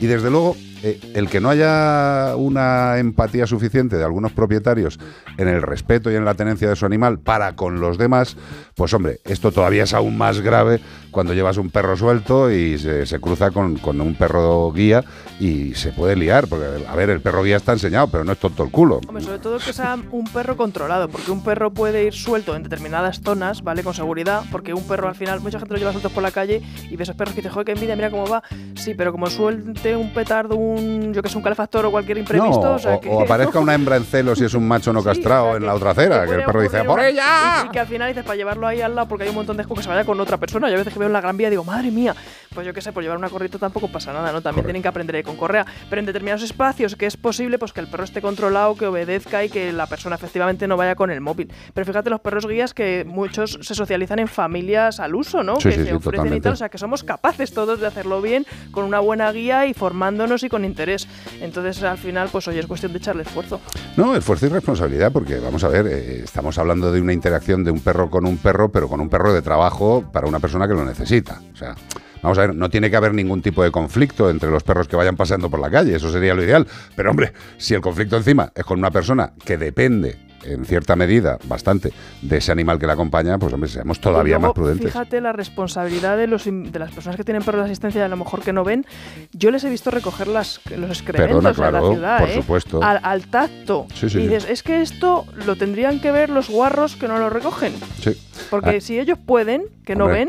Y 0.00 0.06
desde 0.06 0.30
luego, 0.30 0.54
eh, 0.82 1.00
el 1.14 1.28
que 1.28 1.40
no 1.40 1.50
haya 1.50 2.34
una 2.36 2.98
empatía 2.98 3.46
suficiente 3.46 3.96
de 3.96 4.04
algunos 4.04 4.32
propietarios 4.32 4.98
en 5.38 5.48
el 5.48 5.62
respeto 5.62 6.10
y 6.10 6.16
en 6.16 6.24
la 6.24 6.34
tenencia 6.34 6.68
de 6.68 6.76
su 6.76 6.86
animal 6.86 7.18
para 7.18 7.54
con 7.54 7.80
los 7.80 7.98
demás, 7.98 8.36
pues 8.74 8.92
hombre, 8.94 9.20
esto 9.24 9.52
todavía 9.52 9.84
es 9.84 9.94
aún 9.94 10.16
más 10.16 10.40
grave 10.40 10.80
cuando 11.10 11.34
llevas 11.34 11.58
un 11.58 11.70
perro 11.70 11.96
suelto 11.96 12.50
y 12.50 12.78
se, 12.78 13.20
cruza 13.20 13.50
con, 13.50 13.78
un 13.84 14.14
perro 14.14 14.72
guía 14.72 15.04
y 15.38 15.74
se 15.74 15.92
puede 15.92 16.16
liar, 16.16 16.48
porque 16.48 16.66
a 16.88 16.96
ver, 16.96 17.10
el 17.10 17.20
perro 17.20 17.42
guía 17.42 17.56
está 17.56 17.72
enseñado, 17.72 18.08
pero 18.08 18.24
no 18.24 18.32
es 18.32 18.38
tonto 18.38 18.64
el 18.64 18.70
culo. 18.70 19.00
Hombre, 19.06 19.22
sobre 19.22 19.38
todo 19.38 19.58
que 19.58 19.72
sea 19.72 19.98
un 20.10 20.24
perro 20.24 20.56
controlado, 20.56 21.08
porque 21.08 21.30
un 21.30 21.44
perro 21.44 21.72
puede 21.72 22.04
ir 22.04 22.14
suelto 22.14 22.56
en 22.56 22.62
determinadas 22.62 23.20
zonas, 23.20 23.62
¿vale? 23.62 23.82
Con 23.82 23.94
seguridad, 23.94 24.44
porque 24.50 24.74
un 24.74 24.86
perro 24.86 25.08
al 25.08 25.14
final, 25.14 25.40
mucha 25.40 25.58
gente 25.58 25.74
lo 25.74 25.78
lleva 25.78 25.92
sueltos 25.92 26.12
por 26.12 26.22
la 26.22 26.30
calle 26.30 26.62
y 26.90 26.96
ves 26.96 27.02
esos 27.02 27.16
perros 27.16 27.34
que 27.34 27.42
te 27.42 27.50
joder, 27.50 27.66
que 27.66 27.72
envidia, 27.72 27.94
mira 27.94 28.10
cómo 28.10 28.26
va. 28.26 28.42
Sí, 28.74 28.94
pero 28.94 29.12
como 29.12 29.28
suelte 29.28 29.96
un 29.96 30.12
petardo, 30.12 30.56
un, 30.56 30.71
yo 31.12 31.22
que 31.22 31.28
sé, 31.28 31.36
un 31.36 31.42
calefactor 31.42 31.86
o 31.86 31.90
cualquier 31.90 32.18
imprevisto, 32.18 32.62
No, 32.62 32.74
o 32.74 32.78
sea 32.78 32.94
o, 32.94 33.00
que... 33.00 33.08
o 33.08 33.22
aparezca 33.22 33.58
una 33.60 33.74
hembra 33.74 33.96
en 33.96 34.04
celo 34.04 34.36
si 34.36 34.44
es 34.44 34.54
un 34.54 34.66
macho 34.66 34.92
no 34.92 35.02
castrado 35.02 35.56
en 35.56 35.66
la 35.66 35.74
otra 35.74 35.90
acera, 35.90 36.26
que 36.26 36.34
el 36.34 36.44
perro 36.44 36.60
dice, 36.60 36.84
¡por 36.84 37.00
ella! 37.00 37.62
Y, 37.64 37.66
y 37.66 37.70
que 37.70 37.80
al 37.80 37.86
final 37.86 38.08
dices, 38.08 38.24
para 38.24 38.36
llevarlo 38.36 38.66
ahí 38.66 38.80
al 38.80 38.94
lado, 38.94 39.08
porque 39.08 39.24
hay 39.24 39.30
un 39.30 39.36
montón 39.36 39.56
de 39.56 39.64
que 39.64 39.82
se 39.82 39.88
vaya 39.88 40.04
con 40.04 40.20
otra 40.20 40.36
persona. 40.36 40.68
Yo 40.68 40.74
a 40.74 40.78
veces 40.78 40.92
que 40.92 40.98
veo 40.98 41.06
en 41.06 41.12
la 41.12 41.20
Gran 41.20 41.36
Vía 41.36 41.50
digo, 41.50 41.64
madre 41.64 41.90
mía, 41.90 42.14
pues 42.54 42.66
yo 42.66 42.74
qué 42.74 42.80
sé, 42.80 42.92
por 42.92 43.02
llevar 43.02 43.18
una 43.18 43.28
corrita 43.28 43.58
tampoco 43.58 43.88
pasa 43.88 44.12
nada, 44.12 44.32
¿no? 44.32 44.42
También 44.42 44.64
tienen 44.64 44.82
que 44.82 44.88
aprender 44.88 45.16
a 45.16 45.18
ir 45.20 45.24
con 45.24 45.36
correa. 45.36 45.66
Pero 45.88 46.00
en 46.00 46.06
determinados 46.06 46.42
espacios 46.42 46.96
que 46.96 47.06
es 47.06 47.16
posible, 47.16 47.58
pues 47.58 47.72
que 47.72 47.80
el 47.80 47.88
perro 47.88 48.04
esté 48.04 48.20
controlado, 48.20 48.76
que 48.76 48.86
obedezca 48.86 49.44
y 49.44 49.48
que 49.48 49.72
la 49.72 49.86
persona 49.86 50.16
efectivamente 50.16 50.66
no 50.66 50.76
vaya 50.76 50.94
con 50.94 51.10
el 51.10 51.20
móvil. 51.20 51.52
Pero 51.74 51.86
fíjate, 51.86 52.10
los 52.10 52.20
perros 52.20 52.46
guías 52.46 52.74
que 52.74 53.04
muchos 53.06 53.58
se 53.62 53.74
socializan 53.74 54.18
en 54.18 54.28
familias 54.28 55.00
al 55.00 55.14
uso, 55.14 55.42
¿no? 55.42 55.56
Sí, 55.56 55.70
que 55.70 55.74
sí, 55.76 55.84
se 55.84 55.94
ofrecen 55.94 56.34
y 56.34 56.40
tal. 56.40 56.52
O 56.52 56.56
sea, 56.56 56.68
que 56.68 56.78
somos 56.78 57.04
capaces 57.04 57.52
todos 57.52 57.80
de 57.80 57.86
hacerlo 57.86 58.20
bien, 58.20 58.46
con 58.70 58.84
una 58.84 59.00
buena 59.00 59.30
guía 59.32 59.66
y 59.66 59.74
formándonos 59.74 60.42
y 60.42 60.48
con 60.48 60.61
interés. 60.64 61.06
Entonces, 61.40 61.82
al 61.82 61.98
final, 61.98 62.28
pues 62.30 62.48
oye, 62.48 62.60
es 62.60 62.66
cuestión 62.66 62.92
de 62.92 62.98
echarle 62.98 63.22
esfuerzo. 63.22 63.60
No, 63.96 64.16
esfuerzo 64.16 64.46
y 64.46 64.48
responsabilidad, 64.50 65.12
porque 65.12 65.38
vamos 65.38 65.64
a 65.64 65.68
ver, 65.68 65.86
eh, 65.86 66.20
estamos 66.24 66.58
hablando 66.58 66.92
de 66.92 67.00
una 67.00 67.12
interacción 67.12 67.64
de 67.64 67.70
un 67.70 67.80
perro 67.80 68.10
con 68.10 68.26
un 68.26 68.38
perro, 68.38 68.70
pero 68.70 68.88
con 68.88 69.00
un 69.00 69.08
perro 69.08 69.32
de 69.32 69.42
trabajo 69.42 70.04
para 70.12 70.26
una 70.26 70.40
persona 70.40 70.66
que 70.68 70.74
lo 70.74 70.84
necesita. 70.84 71.40
O 71.52 71.56
sea, 71.56 71.74
vamos 72.22 72.38
a 72.38 72.42
ver, 72.42 72.54
no 72.54 72.70
tiene 72.70 72.90
que 72.90 72.96
haber 72.96 73.14
ningún 73.14 73.42
tipo 73.42 73.62
de 73.62 73.70
conflicto 73.70 74.30
entre 74.30 74.50
los 74.50 74.62
perros 74.62 74.88
que 74.88 74.96
vayan 74.96 75.16
paseando 75.16 75.50
por 75.50 75.60
la 75.60 75.70
calle, 75.70 75.96
eso 75.96 76.10
sería 76.10 76.34
lo 76.34 76.42
ideal. 76.42 76.66
Pero 76.96 77.10
hombre, 77.10 77.32
si 77.58 77.74
el 77.74 77.80
conflicto 77.80 78.16
encima 78.16 78.52
es 78.54 78.64
con 78.64 78.78
una 78.78 78.90
persona 78.90 79.32
que 79.44 79.58
depende 79.58 80.31
en 80.44 80.64
cierta 80.64 80.96
medida, 80.96 81.38
bastante, 81.44 81.92
de 82.20 82.36
ese 82.36 82.52
animal 82.52 82.78
que 82.78 82.86
la 82.86 82.94
acompaña, 82.94 83.38
pues 83.38 83.52
hombre, 83.52 83.68
seamos 83.68 84.00
todavía 84.00 84.36
Y 84.36 84.38
luego, 84.38 84.46
más 84.48 84.52
prudentes. 84.52 84.86
Fíjate 84.92 85.20
la 85.20 85.32
responsabilidad 85.32 86.16
de, 86.16 86.26
los, 86.26 86.44
de 86.44 86.78
las 86.78 86.92
personas 86.92 87.16
que 87.16 87.24
tienen 87.24 87.42
perros 87.42 87.62
de 87.62 87.66
asistencia, 87.66 88.04
a 88.04 88.08
lo 88.08 88.16
mejor 88.16 88.42
que 88.42 88.52
no 88.52 88.64
ven. 88.64 88.86
Yo 89.32 89.50
les 89.50 89.64
he 89.64 89.70
visto 89.70 89.90
recoger 89.90 90.28
las, 90.28 90.60
los 90.76 90.90
excrementos 90.90 91.42
Perdona, 91.42 91.52
claro, 91.54 91.88
la 91.88 91.94
ciudad, 91.94 92.18
por 92.20 92.28
¿eh? 92.28 92.34
supuesto. 92.34 92.82
Al, 92.82 93.00
al 93.02 93.26
tacto. 93.28 93.86
Sí, 93.94 94.00
sí, 94.00 94.06
y 94.06 94.10
sí. 94.10 94.18
dices, 94.28 94.46
es 94.48 94.62
que 94.62 94.82
esto 94.82 95.24
lo 95.46 95.56
tendrían 95.56 96.00
que 96.00 96.12
ver 96.12 96.30
los 96.30 96.48
guarros 96.50 96.96
que 96.96 97.08
no 97.08 97.18
lo 97.18 97.30
recogen. 97.30 97.74
Sí. 98.00 98.16
Porque 98.50 98.76
Ah, 98.76 98.80
si 98.80 98.98
ellos 98.98 99.18
pueden, 99.18 99.64
que 99.84 99.94
no 99.96 100.06
ven, 100.06 100.28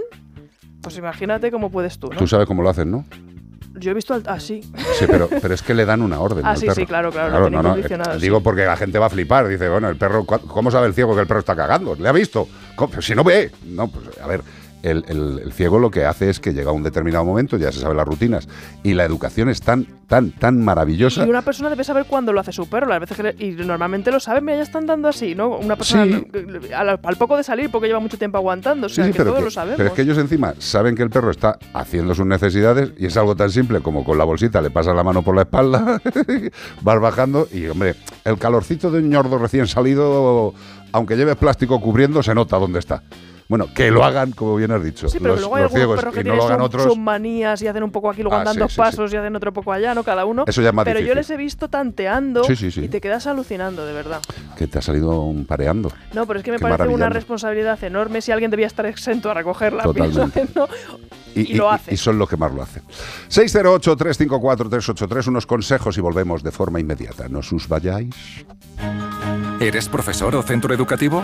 pues 0.81 0.98
imagínate 0.98 1.52
cómo 1.52 1.69
puedes 1.69 1.98
tú, 1.98 2.10
¿no? 2.11 2.18
Tú 2.18 2.27
sabes 2.27 2.45
cómo 2.48 2.61
lo 2.61 2.69
hacen, 2.69 2.91
¿no? 2.91 3.06
Yo 3.75 3.91
he 3.91 3.93
visto 3.93 4.13
al- 4.13 4.23
así. 4.27 4.61
Sí, 4.99 5.05
pero, 5.07 5.27
pero 5.41 5.53
es 5.53 5.61
que 5.63 5.73
le 5.73 5.85
dan 5.85 6.01
una 6.01 6.19
orden. 6.19 6.45
Ah, 6.45 6.55
sí, 6.55 6.65
perro. 6.67 6.75
sí, 6.75 6.85
claro, 6.85 7.11
claro, 7.11 7.47
tienen 7.49 7.61
no, 7.63 7.75
no, 7.75 7.75
eh. 7.75 8.17
Digo 8.19 8.41
porque 8.41 8.65
la 8.65 8.77
gente 8.77 8.99
va 8.99 9.07
a 9.07 9.09
flipar. 9.09 9.47
Dice, 9.47 9.67
bueno, 9.69 9.89
el 9.89 9.95
perro, 9.95 10.25
¿cu- 10.25 10.39
¿cómo 10.47 10.69
sabe 10.69 10.87
el 10.87 10.93
ciego 10.93 11.15
que 11.15 11.21
el 11.21 11.27
perro 11.27 11.39
está 11.39 11.55
cagando? 11.55 11.95
¿Le 11.95 12.07
ha 12.07 12.11
visto? 12.11 12.47
Si 12.99 13.15
no 13.15 13.23
ve. 13.23 13.51
No, 13.65 13.87
pues 13.87 14.17
a 14.19 14.27
ver. 14.27 14.41
El, 14.84 15.05
el- 15.07 15.39
el 15.45 15.51
ciego 15.53 15.80
lo 15.80 15.89
que 15.89 16.05
hace 16.05 16.30
es 16.30 16.39
que 16.39 16.53
llega 16.53 16.69
a 16.69 16.73
un 16.73 16.84
determinado 16.84 17.23
momento, 17.26 17.57
ya 17.57 17.72
se 17.72 17.80
sabe 17.80 17.95
las 17.95 18.05
rutinas, 18.05 18.47
y 18.84 18.93
la 18.93 19.05
educación 19.05 19.47
es 19.49 19.61
tan, 19.61 19.88
tan, 20.07 20.31
tan 20.31 20.61
maravillosa. 20.64 21.26
Y 21.26 21.30
una 21.30 21.41
persona 21.41 21.69
debe 21.69 21.84
saber 21.85 22.05
cuándo 22.05 22.34
lo 22.34 22.41
hace 22.41 22.51
su 22.51 22.68
perro. 22.69 22.88
Las 22.88 22.99
veces 22.99 23.15
que 23.18 23.23
le- 23.23 23.35
y 23.39 23.51
normalmente 23.51 24.11
lo 24.11 24.19
saben, 24.19 24.43
mira, 24.43 24.57
ya 24.57 24.64
están 24.64 24.85
dando 24.85 25.07
así, 25.07 25.35
¿no? 25.35 25.57
Una 25.57 25.77
persona 25.77 26.05
Sí. 26.05 26.27
al, 26.76 26.99
al 27.01 27.15
poco 27.18 27.38
de 27.38 27.43
salir, 27.43 27.72
porque 27.72 27.88
lleva 27.88 27.99
mucho 28.01 28.18
tiempo 28.18 28.38
aguantando. 28.38 28.88
O 28.88 28.89
sea, 28.89 29.05
Sí, 29.05 29.11
sí, 29.11 29.14
que 29.14 29.18
pero, 29.19 29.30
todos 29.31 29.39
que- 29.39 29.45
lo 29.45 29.51
sabemos. 29.51 29.77
pero 29.77 29.89
es 29.89 29.95
que 29.95 30.01
ellos 30.01 30.18
encima 30.18 30.53
saben 30.60 30.95
que 30.95 31.03
el 31.03 31.10
perro 31.10 31.31
está 31.31 31.57
haciendo 31.73 32.14
sus 32.14 32.26
necesidades 32.26 32.91
y 32.97 33.05
es 33.05 33.15
algo 33.15 33.35
tan 33.38 33.49
simple 33.51 33.80
como 33.80 34.03
con 34.03 34.18
la 34.18 34.26
bolsita 34.26 34.61
le 34.61 34.69
pasas 34.69 34.93
la 34.95 35.03
mano 35.03 35.23
por 35.23 35.34
la 35.35 35.43
espalda, 35.43 36.01
vas 36.81 36.99
bajando 36.99 37.47
y, 37.53 37.68
hombre, 37.68 37.95
el 38.26 38.38
calorcito 38.38 38.91
de 38.91 38.99
un 38.99 39.10
ñordo 39.10 39.38
recién 39.38 39.65
salido, 39.68 40.53
aunque 40.91 41.15
lleves 41.15 41.38
plástico 41.38 41.80
cubriendo, 41.80 42.22
se 42.22 42.35
nota 42.35 42.57
dónde 42.57 42.80
está. 42.80 43.01
Bueno, 43.49 43.67
que 43.75 43.91
lo 43.91 44.03
hagan, 44.03 44.31
como 44.31 44.55
bien 44.55 44.71
has 44.71 44.83
dicho, 44.83 45.09
Sí, 45.09 45.17
pero 45.19 45.33
los, 45.33 45.41
luego 45.41 45.55
hay 45.57 45.63
los 45.63 45.71
ciegos 45.73 45.95
perros 45.97 46.13
que 46.13 46.21
y 46.21 46.23
no 46.23 46.35
lo 46.35 46.45
hagan 46.45 46.61
otros. 46.61 46.83
sus 46.83 46.97
manías 46.97 47.61
y 47.61 47.67
hacen 47.67 47.83
un 47.83 47.91
poco 47.91 48.09
aquí, 48.09 48.21
luego 48.23 48.35
Ah, 48.37 48.39
andan 48.39 48.53
sí, 48.55 48.59
dos 48.61 48.71
sí, 48.73 48.77
pasos 48.77 49.13
y 49.13 49.17
hacen 49.17 49.35
otro 49.35 49.51
poco 49.53 49.73
allá, 49.73 49.93
¿no? 49.93 50.03
Cada 50.03 50.25
uno. 50.25 50.45
Eso 50.47 50.61
ya 50.61 50.69
es 50.69 50.73
más 50.73 50.85
Pero 50.85 50.99
yo 51.01 51.13
les 51.13 51.29
he 51.29 51.37
visto 51.37 51.67
tanteando 51.69 52.43
Sí, 52.45 52.55
sí, 52.55 52.71
sí. 52.71 52.85
y 52.85 52.87
te 52.87 53.01
quedas 53.01 53.27
alucinando, 53.27 53.85
de 53.85 53.93
verdad. 53.93 54.21
Que 54.57 54.67
te 54.67 54.79
ha 54.79 54.81
salido 54.81 55.21
un 55.21 55.45
pareando. 55.45 55.91
No, 56.13 56.25
pero 56.25 56.39
es 56.39 56.45
que 56.45 56.51
me 56.51 56.57
Qué 56.57 56.63
parece 56.63 56.87
una 56.87 57.09
responsabilidad 57.09 57.83
enorme 57.83 58.21
si 58.21 58.31
alguien 58.31 58.49
debía 58.49 58.67
estar 58.67 58.85
exento 58.85 59.29
a 59.29 59.33
recogerla. 59.33 59.83
Totalmente. 59.83 60.47
¿no? 60.55 60.67
Y 61.35 61.55
lo 61.55 61.69
hace. 61.69 61.93
y 61.93 61.97
son 61.97 62.17
los 62.19 62.29
que 62.29 62.37
más 62.37 62.53
lo 62.53 62.61
hacen. 62.61 62.83
608-354-383, 63.29 65.27
unos 65.27 65.45
consejos 65.45 65.97
y 65.97 66.01
volvemos 66.01 66.43
de 66.43 66.51
forma 66.51 66.79
inmediata. 66.79 67.27
No 67.29 67.39
os 67.39 67.67
vayáis. 67.67 68.15
¿Eres 69.59 69.89
profesor 69.89 70.35
o 70.35 70.41
centro 70.43 70.73
educativo? 70.73 71.23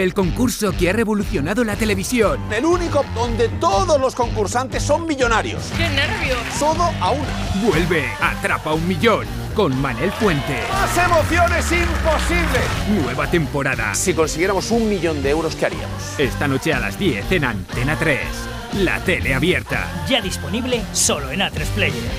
Vuelve 0.00 0.08
el 0.08 0.14
concurso 0.14 0.72
que 0.72 0.88
ha 0.88 0.94
revolucionado 0.94 1.62
la 1.62 1.76
televisión. 1.76 2.40
El 2.50 2.64
único 2.64 3.04
donde 3.14 3.50
todos 3.60 4.00
los 4.00 4.14
concursantes 4.14 4.82
son 4.82 5.06
millonarios. 5.06 5.62
¡Qué 5.76 5.90
nervios! 5.90 6.38
Todo 6.58 6.84
a 6.84 7.10
una. 7.10 7.28
Vuelve 7.62 8.06
Atrapa 8.18 8.72
un 8.72 8.88
Millón 8.88 9.26
con 9.54 9.78
Manel 9.78 10.10
Fuente. 10.12 10.56
¡Más 10.72 10.96
emociones 10.96 11.70
imposibles! 11.70 13.02
Nueva 13.02 13.30
temporada. 13.30 13.94
Si 13.94 14.14
consiguiéramos 14.14 14.70
un 14.70 14.88
millón 14.88 15.22
de 15.22 15.30
euros, 15.30 15.54
¿qué 15.54 15.66
haríamos? 15.66 16.18
Esta 16.18 16.48
noche 16.48 16.72
a 16.72 16.80
las 16.80 16.98
10 16.98 17.32
en 17.32 17.44
Antena 17.44 17.94
3. 17.98 18.20
La 18.78 19.00
tele 19.00 19.34
abierta. 19.34 19.86
Ya 20.08 20.22
disponible 20.22 20.80
solo 20.94 21.30
en 21.30 21.40
A3 21.40 21.66
Player. 21.74 22.10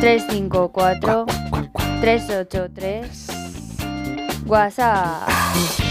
354 0.00 1.26
383 2.00 3.25
WhatsApp. 4.46 5.85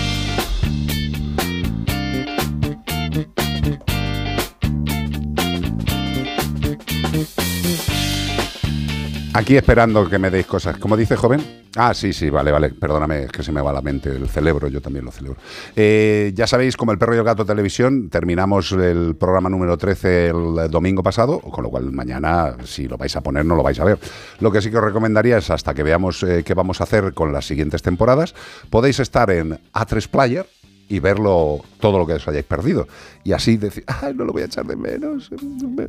Aquí 9.35 9.57
esperando 9.57 10.09
que 10.09 10.17
me 10.17 10.31
deis 10.31 10.45
cosas. 10.45 10.77
¿Cómo 10.77 10.95
dice 10.95 11.17
joven? 11.17 11.65
Ah, 11.75 11.93
sí, 11.93 12.13
sí, 12.13 12.29
vale, 12.29 12.53
vale. 12.53 12.69
Perdóname, 12.69 13.23
es 13.23 13.31
que 13.33 13.43
se 13.43 13.51
me 13.51 13.59
va 13.59 13.73
la 13.73 13.81
mente 13.81 14.09
el 14.09 14.29
celebro, 14.29 14.69
yo 14.69 14.79
también 14.79 15.03
lo 15.03 15.11
celebro. 15.11 15.37
Eh, 15.75 16.31
ya 16.33 16.47
sabéis, 16.47 16.77
como 16.77 16.93
el 16.93 16.97
perro 16.97 17.15
y 17.15 17.17
el 17.17 17.25
gato 17.25 17.45
televisión, 17.45 18.09
terminamos 18.09 18.71
el 18.71 19.17
programa 19.17 19.49
número 19.49 19.77
13 19.77 20.27
el 20.27 20.71
domingo 20.71 21.03
pasado, 21.03 21.41
con 21.41 21.65
lo 21.65 21.69
cual 21.69 21.91
mañana, 21.91 22.55
si 22.63 22.87
lo 22.87 22.97
vais 22.97 23.13
a 23.17 23.19
poner, 23.19 23.45
no 23.45 23.57
lo 23.57 23.63
vais 23.63 23.77
a 23.77 23.83
ver. 23.83 23.99
Lo 24.39 24.53
que 24.53 24.61
sí 24.61 24.71
que 24.71 24.77
os 24.77 24.83
recomendaría 24.85 25.37
es, 25.37 25.49
hasta 25.49 25.73
que 25.73 25.83
veamos 25.83 26.23
eh, 26.23 26.43
qué 26.45 26.53
vamos 26.53 26.79
a 26.79 26.85
hacer 26.85 27.13
con 27.13 27.33
las 27.33 27.45
siguientes 27.45 27.81
temporadas, 27.81 28.33
podéis 28.69 29.01
estar 29.01 29.29
en 29.31 29.59
A3 29.73 30.07
Player 30.07 30.45
y 30.87 30.99
verlo 30.99 31.63
todo 31.79 31.97
lo 31.97 32.05
que 32.05 32.13
os 32.13 32.27
hayáis 32.27 32.45
perdido. 32.45 32.87
Y 33.23 33.31
así 33.31 33.57
decir, 33.57 33.83
ay, 34.01 34.13
no 34.13 34.25
lo 34.25 34.33
voy 34.33 34.43
a 34.43 34.45
echar 34.45 34.65
de 34.65 34.75
menos. 34.75 35.29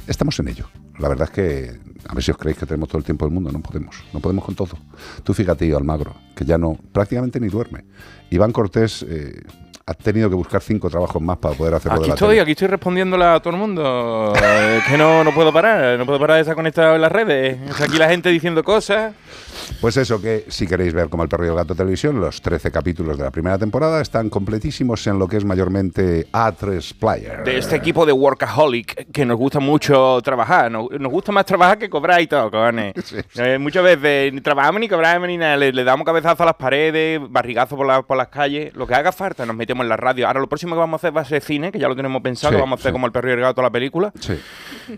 Estamos 0.06 0.38
en 0.40 0.48
ello. 0.48 0.68
La 0.98 1.08
verdad 1.08 1.28
es 1.28 1.34
que, 1.34 1.80
a 2.08 2.14
ver 2.14 2.24
si 2.24 2.30
os 2.30 2.38
creéis 2.38 2.58
que 2.58 2.66
tenemos 2.66 2.88
todo 2.88 2.98
el 2.98 3.04
tiempo 3.04 3.26
del 3.26 3.34
mundo, 3.34 3.52
no 3.52 3.60
podemos, 3.60 3.96
no 4.12 4.20
podemos 4.20 4.44
con 4.44 4.54
todo. 4.54 4.78
Tú 5.22 5.34
fíjate, 5.34 5.72
Almagro, 5.74 6.14
que 6.34 6.44
ya 6.44 6.56
no, 6.56 6.78
prácticamente 6.92 7.38
ni 7.38 7.48
duerme. 7.48 7.84
Iván 8.30 8.52
Cortés 8.52 9.04
eh, 9.08 9.42
ha 9.88 9.94
tenido 9.94 10.28
que 10.28 10.34
buscar 10.34 10.60
cinco 10.60 10.90
trabajos 10.90 11.22
más 11.22 11.36
para 11.38 11.54
poder 11.54 11.74
hacerlo 11.74 11.98
de 11.98 12.02
Aquí 12.02 12.08
la 12.08 12.14
estoy, 12.14 12.28
tele. 12.30 12.40
aquí 12.40 12.50
estoy 12.50 12.66
respondiéndole 12.66 13.24
a 13.24 13.38
todo 13.38 13.52
el 13.54 13.60
mundo. 13.60 14.32
Eh, 14.42 14.80
que 14.88 14.98
no, 14.98 15.22
no 15.22 15.32
puedo 15.32 15.52
parar, 15.52 15.96
no 15.96 16.04
puedo 16.04 16.18
parar 16.18 16.34
de 16.38 16.40
estar 16.40 16.56
conectado 16.56 16.96
en 16.96 17.00
las 17.02 17.12
redes. 17.12 17.56
Está 17.70 17.84
aquí 17.84 17.96
la 17.96 18.08
gente 18.08 18.28
diciendo 18.30 18.64
cosas. 18.64 19.14
Pues 19.80 19.96
eso, 19.96 20.20
que 20.20 20.44
si 20.48 20.66
queréis 20.66 20.92
ver 20.92 21.08
como 21.08 21.22
el 21.22 21.28
perro 21.28 21.44
y 21.44 21.48
el 21.50 21.54
gato 21.54 21.76
televisión, 21.76 22.20
los 22.20 22.42
13 22.42 22.72
capítulos 22.72 23.16
de 23.16 23.22
la 23.24 23.30
primera 23.30 23.58
temporada 23.58 24.00
están 24.02 24.28
completísimos 24.28 25.06
en 25.06 25.20
lo 25.20 25.28
que 25.28 25.36
es 25.36 25.44
mayormente 25.44 26.26
A3 26.32 26.94
Player. 26.98 27.44
De 27.44 27.56
este 27.58 27.76
equipo 27.76 28.04
de 28.04 28.12
workaholic 28.12 29.12
que 29.12 29.24
nos 29.24 29.36
gusta 29.36 29.60
mucho 29.60 30.20
trabajar. 30.22 30.68
Nos, 30.70 30.90
nos 30.98 31.12
gusta 31.12 31.30
más 31.30 31.46
trabajar 31.46 31.78
que 31.78 31.88
cobrar 31.88 32.20
y 32.20 32.26
todo, 32.26 32.50
cojones. 32.50 32.92
Eh, 33.38 33.58
muchas 33.58 33.84
veces 33.84 34.32
ni 34.32 34.40
trabajamos 34.40 34.80
ni 34.80 34.88
cobramos 34.88 35.28
ni 35.28 35.36
nada. 35.36 35.56
Le, 35.56 35.70
le 35.72 35.84
damos 35.84 36.04
cabezazo 36.04 36.42
a 36.42 36.46
las 36.46 36.54
paredes, 36.56 37.20
barrigazo 37.28 37.76
por, 37.76 37.86
la- 37.86 38.02
por 38.02 38.16
las 38.16 38.28
calles. 38.28 38.74
Lo 38.74 38.84
que 38.86 38.94
haga 38.94 39.12
falta, 39.12 39.44
nos 39.46 39.54
metemos 39.54 39.75
en 39.82 39.88
la 39.88 39.96
radio. 39.96 40.26
Ahora 40.26 40.40
lo 40.40 40.48
próximo 40.48 40.74
que 40.74 40.78
vamos 40.80 40.94
a 40.94 41.00
hacer 41.00 41.16
va 41.16 41.22
a 41.22 41.24
ser 41.24 41.42
cine, 41.42 41.72
que 41.72 41.78
ya 41.78 41.88
lo 41.88 41.96
tenemos 41.96 42.22
pensado, 42.22 42.52
Sí, 42.54 42.60
vamos 42.60 42.78
a 42.78 42.80
hacer 42.80 42.90
sí. 42.90 42.92
como 42.92 43.06
el 43.06 43.12
perro 43.12 43.30
y 43.30 43.32
el 43.34 43.40
gato 43.40 43.62
la 43.62 43.70
película. 43.70 44.12
Sí. 44.20 44.38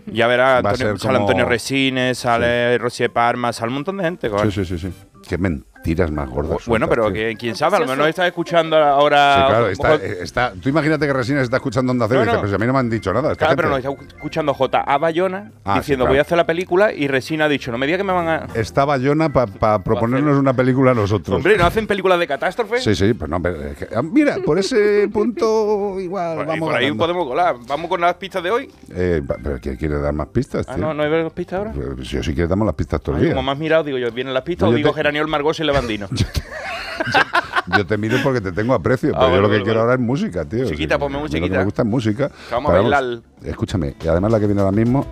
Ya 0.07 0.27
verás, 0.27 0.63
sale 0.77 0.97
como- 0.99 1.15
Antonio 1.17 1.45
Resines, 1.45 2.17
sale 2.17 2.77
Rosy 2.77 3.07
Parma, 3.09 3.51
sale 3.53 3.69
un 3.69 3.75
montón 3.75 3.97
de 3.97 4.03
gente. 4.03 4.29
Sí, 4.43 4.51
sí, 4.51 4.65
sí, 4.65 4.77
sí. 4.77 4.93
Qué 5.27 5.37
mentiras 5.79 6.11
más 6.11 6.29
gordas. 6.29 6.65
Bueno, 6.65 6.85
sueltas, 6.87 6.89
pero 6.89 7.13
que, 7.13 7.35
quién 7.37 7.55
sabe, 7.55 7.77
a 7.77 7.79
lo 7.79 7.87
mejor 7.87 8.09
está 8.09 8.27
escuchando 8.27 8.75
ahora. 8.77 9.35
Sí, 9.35 9.47
claro, 9.49 9.65
a 9.65 9.71
está, 9.71 9.95
eh, 9.95 10.17
está- 10.21 10.53
tú 10.61 10.69
imagínate 10.69 11.07
que 11.07 11.13
Resines 11.13 11.43
está 11.43 11.57
escuchando 11.57 11.91
Onda 11.91 12.05
Cero 12.07 12.19
No, 12.19 12.23
y 12.23 12.25
dice, 12.27 12.35
no. 12.35 12.41
pues 12.41 12.53
a 12.53 12.57
mí 12.57 12.65
no 12.67 12.73
me 12.73 12.79
han 12.79 12.89
dicho 12.89 13.13
nada. 13.13 13.31
esta 13.31 13.45
Claro, 13.45 13.55
pero 13.55 13.69
nos 13.69 13.81
gente". 13.81 14.01
está 14.03 14.15
escuchando 14.17 14.53
J.A. 14.53 14.97
Bayona 14.97 15.51
Ah, 15.63 15.75
sí, 15.75 15.79
diciendo 15.79 16.03
claro. 16.03 16.11
voy 16.13 16.19
a 16.19 16.21
hacer 16.21 16.37
la 16.37 16.45
película 16.45 16.93
y 16.93 17.07
Resina 17.07 17.45
ha 17.45 17.49
dicho, 17.49 17.71
no 17.71 17.77
me 17.77 17.85
diga 17.85 17.97
que 17.97 18.03
me 18.03 18.13
van 18.13 18.27
a... 18.27 18.47
Está 18.55 18.83
Bayona 18.85 19.31
para 19.31 19.79
proponernos 19.83 20.37
una 20.37 20.53
película 20.53 20.91
a 20.91 20.93
nosotros. 20.95 21.37
Hombre, 21.37 21.57
¿no 21.57 21.65
hacen 21.65 21.87
películas 21.87 22.19
de 22.19 22.27
catástrofe? 22.27 22.79
Sí, 22.81 22.93
sí, 22.95 23.13
pues 23.13 23.29
no, 23.29 23.41
pero 23.41 23.61
es 23.63 23.77
que- 23.77 23.87
ah, 23.95 24.01
mira, 24.01 24.37
por 24.45 24.59
ese 24.59 25.07
punto 25.13 25.99
igual 25.99 26.35
Por 26.37 26.41
ahí, 26.43 26.59
vamos 26.59 26.69
por 26.69 26.77
ahí 26.77 26.91
podemos 26.91 27.25
colar. 27.27 27.55
¿Vamos 27.67 27.89
con 27.89 28.01
las 28.01 28.15
pistas 28.15 28.43
de 28.43 28.51
hoy? 28.51 28.69
Eh, 28.93 29.21
pero 29.43 29.59
¿quién 29.61 29.77
quiere 29.77 29.99
dar 29.99 30.13
más 30.13 30.27
pistas? 30.27 30.65
Ah, 30.67 30.75
tío? 30.75 30.83
no, 30.85 30.93
no 30.93 31.03
hay 31.03 31.29
pistas 31.29 31.59
ahora. 31.59 31.71
Pues 31.71 32.09
yo 32.09 32.21
sí 32.21 32.33
quiero 32.33 32.49
damos 32.49 32.65
las 32.65 32.75
pistas 32.75 32.99
todo 33.01 33.15
el 33.15 33.21
Ay, 33.21 33.25
día. 33.27 33.35
como 33.35 33.45
más 33.45 33.57
mirado, 33.57 33.83
digo 33.83 33.97
yo, 33.97 34.11
¿vienen 34.11 34.33
las 34.33 34.43
pistas 34.43 34.67
No, 34.67 34.73
o 34.73 34.75
digo 34.75 34.89
te- 34.89 34.95
Geraniol, 34.97 35.27
Margos 35.27 35.59
Levandino? 35.71 36.07
Yo 37.77 37.85
te 37.85 37.97
miro 37.97 38.17
porque 38.23 38.41
te 38.41 38.51
tengo 38.51 38.73
aprecio, 38.73 39.11
Ah, 39.15 39.19
pero 39.21 39.35
yo 39.35 39.41
lo 39.41 39.49
que 39.49 39.61
quiero 39.63 39.81
ahora 39.81 39.93
es 39.93 39.99
música, 39.99 40.43
tío. 40.43 40.63
Musiquita, 40.63 40.95
Sí, 40.95 40.99
ponme 40.99 41.17
a 41.17 41.21
mí 41.21 41.29
Lo 41.29 41.47
que 41.47 41.49
me 41.49 41.63
gusta 41.63 41.81
es 41.83 41.87
música. 41.87 42.31
Vamos 42.51 42.71
a 42.71 42.79
bailar. 42.81 43.21
Escúchame, 43.43 43.95
y 44.03 44.07
además 44.07 44.31
la 44.31 44.39
que 44.39 44.47
viene 44.47 44.61
ahora 44.61 44.71
mismo, 44.75 45.05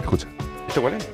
escucha. 0.00 0.26
¿Esto 0.68 0.82
cuál 0.82 0.94
es? 0.94 1.08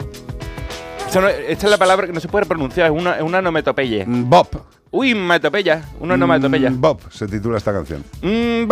Esta, 1.07 1.21
no- 1.21 1.29
esta 1.29 1.67
es 1.67 1.71
la 1.71 1.79
palabra 1.79 2.07
que 2.07 2.13
no 2.13 2.21
se 2.21 2.29
puede 2.29 2.47
pronunciar, 2.47 2.91
es 2.91 2.99
una, 2.99 3.17
es 3.17 3.23
una 3.23 3.39
onomatopeya. 3.39 4.05
Bob. 4.09 4.49
Uy, 4.91 5.13
onomatopeya, 5.13 5.83
una. 6.01 6.17
Mm, 6.17 6.81
Bob 6.81 7.01
se 7.13 7.27
titula 7.27 7.59
esta 7.59 7.73
canción. 7.73 8.03
Mm. 8.23 8.65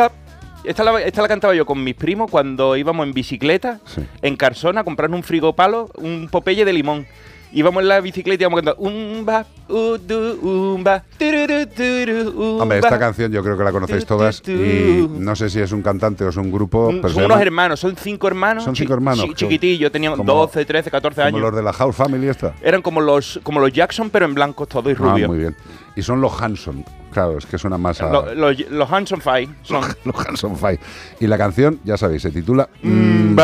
Esta 0.65 0.83
la, 0.83 0.99
esta 1.03 1.21
la 1.21 1.29
cantaba 1.29 1.55
yo 1.55 1.67
con 1.67 1.85
mis 1.85 1.95
primos 1.95 2.31
cuando 2.31 2.75
íbamos 2.75 3.07
en 3.07 3.13
bicicleta 3.13 3.81
en 4.23 4.35
Carsona 4.35 4.81
a 4.81 4.85
comprar 4.85 5.11
un 5.11 5.23
frigopalo, 5.23 5.91
un 5.97 6.29
popeye 6.31 6.65
de 6.65 6.73
limón. 6.73 7.07
Íbamos 7.55 7.83
en 7.83 7.89
la 7.89 8.01
bicicleta 8.01 8.43
y 8.43 8.45
íbamos 8.45 8.61
cantando 8.63 8.83
un 8.83 9.25
ba, 9.25 9.47
u, 9.69 9.97
du, 9.97 10.75
un 10.75 10.83
ba, 10.85 11.03
tururu, 11.17 11.67
turu, 11.69 12.31
un 12.57 12.61
Hombre, 12.61 12.79
esta 12.81 12.99
canción 12.99 13.31
yo 13.33 13.43
creo 13.45 13.57
que 13.57 13.65
la 13.65 13.71
conocéis 13.73 14.05
todas 14.05 14.43
y 14.47 15.07
no 15.19 15.37
sé 15.37 15.49
si 15.49 15.61
es 15.61 15.71
un 15.73 15.81
cantante 15.81 16.25
o 16.25 16.29
es 16.31 16.37
un 16.37 16.51
grupo. 16.51 16.89
Un- 16.89 17.01
pero 17.01 17.15
son 17.15 17.25
unos 17.27 17.41
hermanos, 17.41 17.79
son 17.81 17.95
cinco 17.97 18.27
hermanos. 18.27 18.65
Son 18.65 18.75
cinco 18.75 18.93
hermanos, 18.95 19.21
chi- 19.21 19.27
como- 19.29 19.35
chiquitillos, 19.37 19.93
tenían 19.93 20.17
como- 20.17 20.33
12, 20.35 20.65
13, 20.65 20.91
14 20.91 21.21
como 21.23 21.29
años. 21.29 21.41
los 21.41 21.55
de 21.57 21.63
la 21.63 21.73
House 21.73 21.95
Family 21.97 22.29
esta. 22.29 22.55
Eran 22.61 22.83
como 22.83 23.01
los, 23.01 23.39
como 23.45 23.61
los 23.61 23.73
Jackson, 23.73 24.11
pero 24.11 24.25
en 24.27 24.35
blanco 24.35 24.67
todo 24.67 24.91
y 24.91 24.95
Ah, 24.95 24.97
rubio. 24.99 25.29
muy 25.29 25.39
bien. 25.39 25.57
Y 25.97 26.03
son 26.03 26.21
los 26.21 26.41
Hanson. 26.43 26.85
Claro, 27.13 27.39
es 27.39 27.47
que 27.47 27.57
suena 27.57 27.79
más 27.79 28.03
a. 28.03 28.11
Lo- 28.11 28.35
los, 28.35 28.69
los 28.69 28.91
Hanson 28.93 29.21
Five 29.21 29.49
son. 29.63 29.85
los 30.05 30.27
Hanson 30.27 30.57
Five. 30.57 30.81
Y 31.21 31.29
la 31.29 31.39
canción, 31.39 31.79
ya 31.85 31.97
sabéis, 31.97 32.23
se 32.23 32.33
titula 32.33 32.69
Mm, 32.83 33.33
mm, 33.33 33.37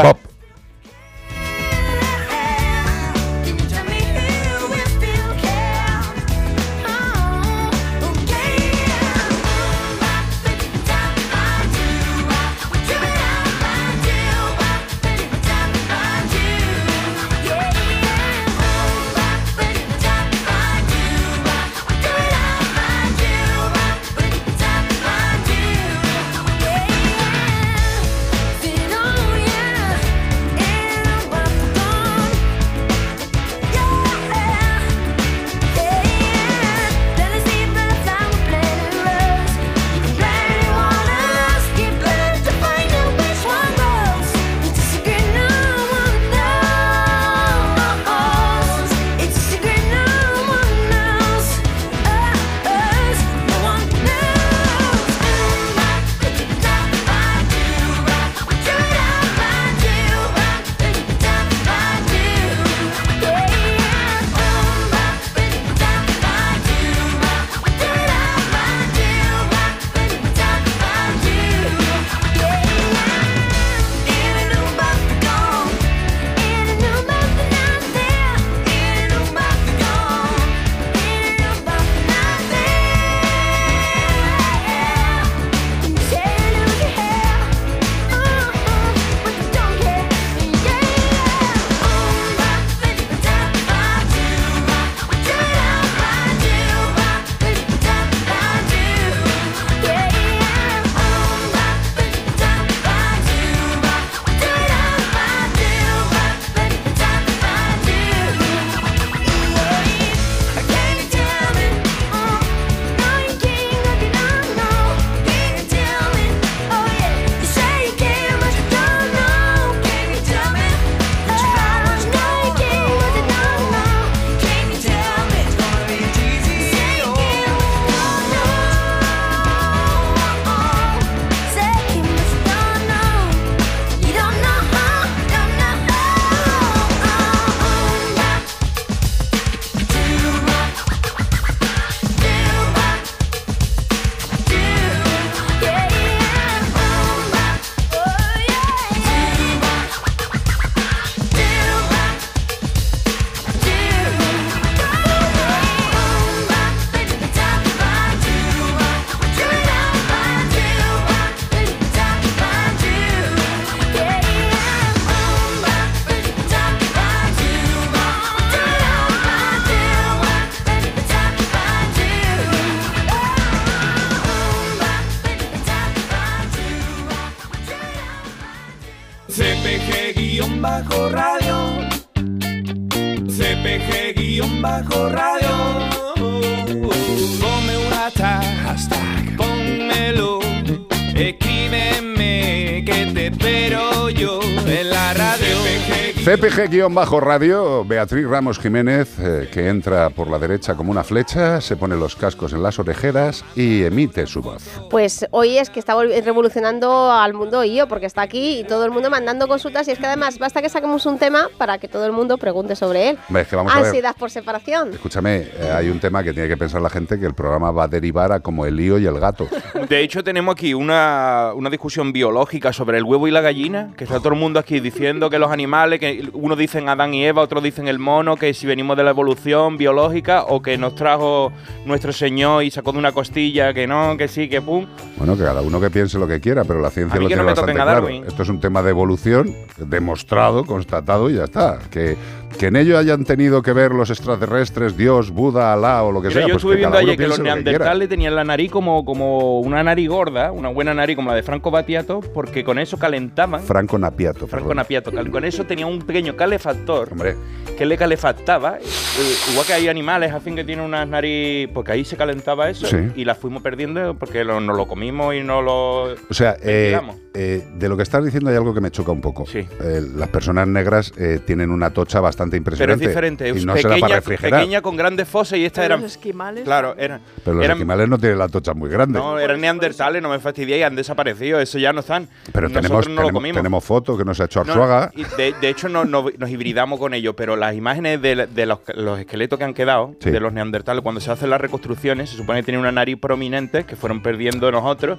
CPG-radio, 196.50 197.84
Beatriz 197.84 198.26
Ramos 198.26 198.58
Jiménez, 198.58 199.18
eh, 199.20 199.48
que 199.52 199.68
entra 199.68 200.10
por 200.10 200.28
la 200.28 200.38
derecha 200.38 200.74
como 200.74 200.90
una 200.90 201.04
flecha, 201.04 201.60
se 201.60 201.76
pone 201.76 201.96
los 201.96 202.16
cascos 202.16 202.52
en 202.52 202.62
las 202.62 202.78
orejeras 202.80 203.44
y 203.54 203.84
emite 203.84 204.26
su 204.26 204.42
voz. 204.42 204.64
Pues 204.90 205.26
hoy 205.30 205.58
es 205.58 205.70
que 205.70 205.78
está 205.78 205.94
revolucionando 206.02 207.12
al 207.12 207.34
mundo 207.34 207.62
IO, 207.62 207.86
porque 207.86 208.06
está 208.06 208.22
aquí 208.22 208.60
y 208.60 208.64
todo 208.64 208.84
el 208.84 208.90
mundo 208.90 209.10
mandando 209.10 209.46
consultas. 209.46 209.86
Y 209.86 209.92
es 209.92 209.98
que 210.00 210.06
además 210.06 210.40
basta 210.40 210.60
que 210.60 210.68
saquemos 210.68 211.06
un 211.06 211.18
tema 211.18 211.48
para 211.56 211.78
que 211.78 211.86
todo 211.86 212.04
el 212.04 212.12
mundo 212.12 212.36
pregunte 212.36 212.74
sobre 212.74 213.10
él. 213.10 213.18
Hombre, 213.28 213.42
es 213.42 213.48
que 213.48 213.56
vamos 213.56 213.72
a 213.72 213.76
ver. 213.76 213.86
Ansiedad 213.86 214.16
por 214.18 214.30
separación. 214.30 214.92
Escúchame, 214.92 215.48
eh, 215.54 215.72
hay 215.72 215.88
un 215.88 216.00
tema 216.00 216.24
que 216.24 216.32
tiene 216.32 216.48
que 216.48 216.56
pensar 216.56 216.82
la 216.82 216.90
gente 216.90 217.18
que 217.20 217.26
el 217.26 217.34
programa 217.34 217.70
va 217.70 217.84
a 217.84 217.88
derivar 217.88 218.32
a 218.32 218.40
como 218.40 218.66
el 218.66 218.74
lío 218.74 218.98
y 218.98 219.06
el 219.06 219.20
gato. 219.20 219.46
De 219.88 220.00
hecho, 220.00 220.24
tenemos 220.24 220.54
aquí 220.54 220.74
una, 220.74 221.52
una 221.54 221.70
discusión 221.70 222.12
biológica 222.12 222.72
sobre 222.72 222.98
el 222.98 223.04
huevo 223.04 223.28
y 223.28 223.30
la 223.30 223.40
gallina, 223.40 223.92
que 223.96 224.04
está 224.04 224.18
todo 224.18 224.30
el 224.30 224.38
mundo 224.40 224.58
aquí 224.58 224.80
diciendo 224.80 225.30
que 225.30 225.38
los 225.38 225.50
animales, 225.50 226.00
que 226.00 226.28
unos 226.40 226.58
dicen 226.58 226.88
Adán 226.88 227.14
y 227.14 227.24
Eva, 227.24 227.42
otros 227.42 227.62
dicen 227.62 227.88
el 227.88 227.98
mono, 227.98 228.36
que 228.36 228.54
si 228.54 228.66
venimos 228.66 228.96
de 228.96 229.04
la 229.04 229.10
evolución 229.10 229.76
biológica 229.76 230.44
o 230.44 230.62
que 230.62 230.78
nos 230.78 230.94
trajo 230.94 231.52
nuestro 231.84 232.12
Señor 232.12 232.64
y 232.64 232.70
sacó 232.70 232.92
de 232.92 232.98
una 232.98 233.12
costilla, 233.12 233.72
que 233.74 233.86
no, 233.86 234.16
que 234.16 234.28
sí, 234.28 234.48
que 234.48 234.60
pum. 234.62 234.86
Bueno, 235.16 235.36
que 235.36 235.42
cada 235.42 235.62
uno 235.62 235.80
que 235.80 235.90
piense 235.90 236.18
lo 236.18 236.26
que 236.26 236.40
quiera, 236.40 236.64
pero 236.64 236.80
la 236.80 236.90
ciencia 236.90 237.16
lo 237.16 237.22
que 237.22 237.28
tiene 237.28 237.42
no 237.42 237.46
bastante 237.46 237.74
claro. 237.74 238.08
Esto 238.08 238.42
es 238.42 238.48
un 238.48 238.60
tema 238.60 238.82
de 238.82 238.90
evolución 238.90 239.54
demostrado, 239.78 240.64
constatado 240.64 241.30
y 241.30 241.36
ya 241.36 241.44
está. 241.44 241.78
Que, 241.90 242.16
que 242.58 242.66
en 242.66 242.76
ello 242.76 242.98
hayan 242.98 243.24
tenido 243.24 243.62
que 243.62 243.72
ver 243.72 243.92
los 243.92 244.10
extraterrestres, 244.10 244.96
Dios, 244.96 245.30
Buda, 245.30 245.72
Alá 245.72 246.02
o 246.02 246.12
lo 246.12 246.20
que 246.20 246.28
Mira, 246.28 246.40
sea. 246.40 246.48
yo 246.48 246.54
pues 246.54 246.56
estuve 246.62 246.72
que 246.74 246.78
viendo 246.78 246.98
ayer 246.98 247.16
que 247.16 247.28
los 247.28 247.38
lo 247.38 247.44
neandertales 247.44 248.08
tenían 248.08 248.34
la 248.34 248.44
nariz 248.44 248.70
como, 248.70 249.04
como 249.04 249.60
una 249.60 249.82
nariz 249.82 250.08
gorda, 250.08 250.52
una 250.52 250.68
buena 250.68 250.92
nariz 250.92 251.16
como 251.16 251.30
la 251.30 251.36
de 251.36 251.42
Franco 251.42 251.70
Battiato, 251.70 252.20
porque 252.20 252.62
con 252.64 252.78
eso 252.78 252.98
calentaban. 252.98 253.62
Franco 253.62 253.98
Napiato. 253.98 254.46
Franco 254.46 254.68
perdón. 254.68 254.76
Napiato, 254.76 255.10
con 255.30 255.44
eso 255.44 255.64
tenía 255.64 255.86
un 255.86 256.00
pequeño 256.00 256.36
calefactor 256.36 257.12
Hombre, 257.12 257.36
que 257.78 257.86
le 257.86 257.96
calefactaba. 257.96 258.78
eh, 258.78 259.34
igual 259.52 259.66
que 259.66 259.72
hay 259.74 259.88
animales, 259.88 260.32
hacen 260.32 260.54
que 260.56 260.64
tienen 260.64 260.84
unas 260.84 261.08
nariz, 261.08 261.68
porque 261.72 261.92
ahí 261.92 262.04
se 262.04 262.16
calentaba 262.16 262.68
eso 262.68 262.86
Sí. 262.86 262.96
y 263.16 263.24
las 263.24 263.38
fuimos 263.38 263.62
perdiendo 263.62 264.14
porque 264.18 264.44
lo- 264.44 264.60
nos 264.60 264.76
lo 264.76 264.86
comimos 264.86 265.34
y 265.34 265.40
no 265.42 265.62
lo. 265.62 266.02
o 266.12 266.16
sea, 266.34 266.56
eh, 266.62 266.98
eh, 267.34 267.64
de 267.76 267.88
lo 267.88 267.96
que 267.96 268.02
estás 268.02 268.24
diciendo 268.24 268.50
hay 268.50 268.56
algo 268.56 268.74
que 268.74 268.80
me 268.80 268.90
choca 268.90 269.12
un 269.12 269.20
poco. 269.20 269.46
Sí. 269.46 269.60
Eh, 269.82 270.02
las 270.16 270.28
personas 270.28 270.66
negras 270.66 271.12
eh, 271.16 271.38
tienen 271.44 271.70
una 271.70 271.90
tocha 271.90 272.20
bastante 272.20 272.39
Pero 272.48 272.56
impresionante. 272.58 273.04
es 273.04 273.10
diferente, 273.10 273.48
Y 273.48 273.50
es 273.58 273.66
no 273.66 273.76
se 273.76 273.82
da 273.82 273.88
para 273.88 273.94
pequeña, 274.00 274.14
refrigerar. 274.16 274.60
pequeña 274.60 274.80
con 274.82 274.96
grandes 274.96 275.28
fosas 275.28 275.58
y 275.58 275.64
estas 275.64 275.82
Pero 275.84 275.94
eran. 275.94 276.02
los 276.02 276.12
esquimales. 276.12 276.64
Claro, 276.64 276.94
eran. 276.96 277.20
Pero 277.44 277.56
los 277.56 277.64
eran- 277.64 277.76
esquimales 277.76 278.08
no 278.08 278.18
tienen 278.18 278.38
la 278.38 278.48
tocha 278.48 278.72
muy 278.74 278.88
grande. 278.88 279.18
No, 279.18 279.38
eran 279.38 279.60
neandertales, 279.60 280.22
no 280.22 280.30
me 280.30 280.38
fastidiéis, 280.38 280.84
han 280.84 280.96
desaparecido, 280.96 281.60
eso 281.60 281.78
ya 281.78 281.92
no 281.92 282.00
están. 282.00 282.28
pero 282.52 282.68
Nosotros 282.68 282.82
tenemos, 283.04 283.08
no 283.08 283.22
lo 283.22 283.38
tenemos, 283.40 283.56
tenemos 283.56 283.84
fotos 283.84 284.16
que 284.18 284.24
nos 284.24 284.40
ha 284.40 284.44
hecho 284.44 284.64
No, 284.64 284.72
Arzuaga. 284.72 285.10
de, 285.36 285.54
de 285.60 285.68
hecho, 285.68 285.88
no, 285.88 286.04
no- 286.04 286.26
nos 286.38 286.50
hibridamos 286.50 286.98
con 286.98 287.12
ellos, 287.14 287.34
pero 287.36 287.56
las 287.56 287.74
imágenes 287.74 288.22
de, 288.22 288.46
de 288.46 288.66
los, 288.66 288.78
los 288.94 289.18
esqueletos 289.18 289.58
que 289.58 289.64
han 289.64 289.74
quedado, 289.74 290.14
Sí. 290.20 290.30
de 290.30 290.40
los 290.40 290.52
neandertales, 290.52 291.02
cuando 291.02 291.20
se 291.20 291.30
hacen 291.30 291.50
las 291.50 291.60
reconstrucciones, 291.60 292.30
se 292.30 292.36
supone 292.36 292.60
que 292.60 292.64
tienen 292.64 292.80
una 292.80 292.92
nariz 292.92 293.16
prominente 293.20 293.84
que 293.84 293.96
fueron 293.96 294.22
perdiendo 294.22 294.70
nosotros. 294.70 295.18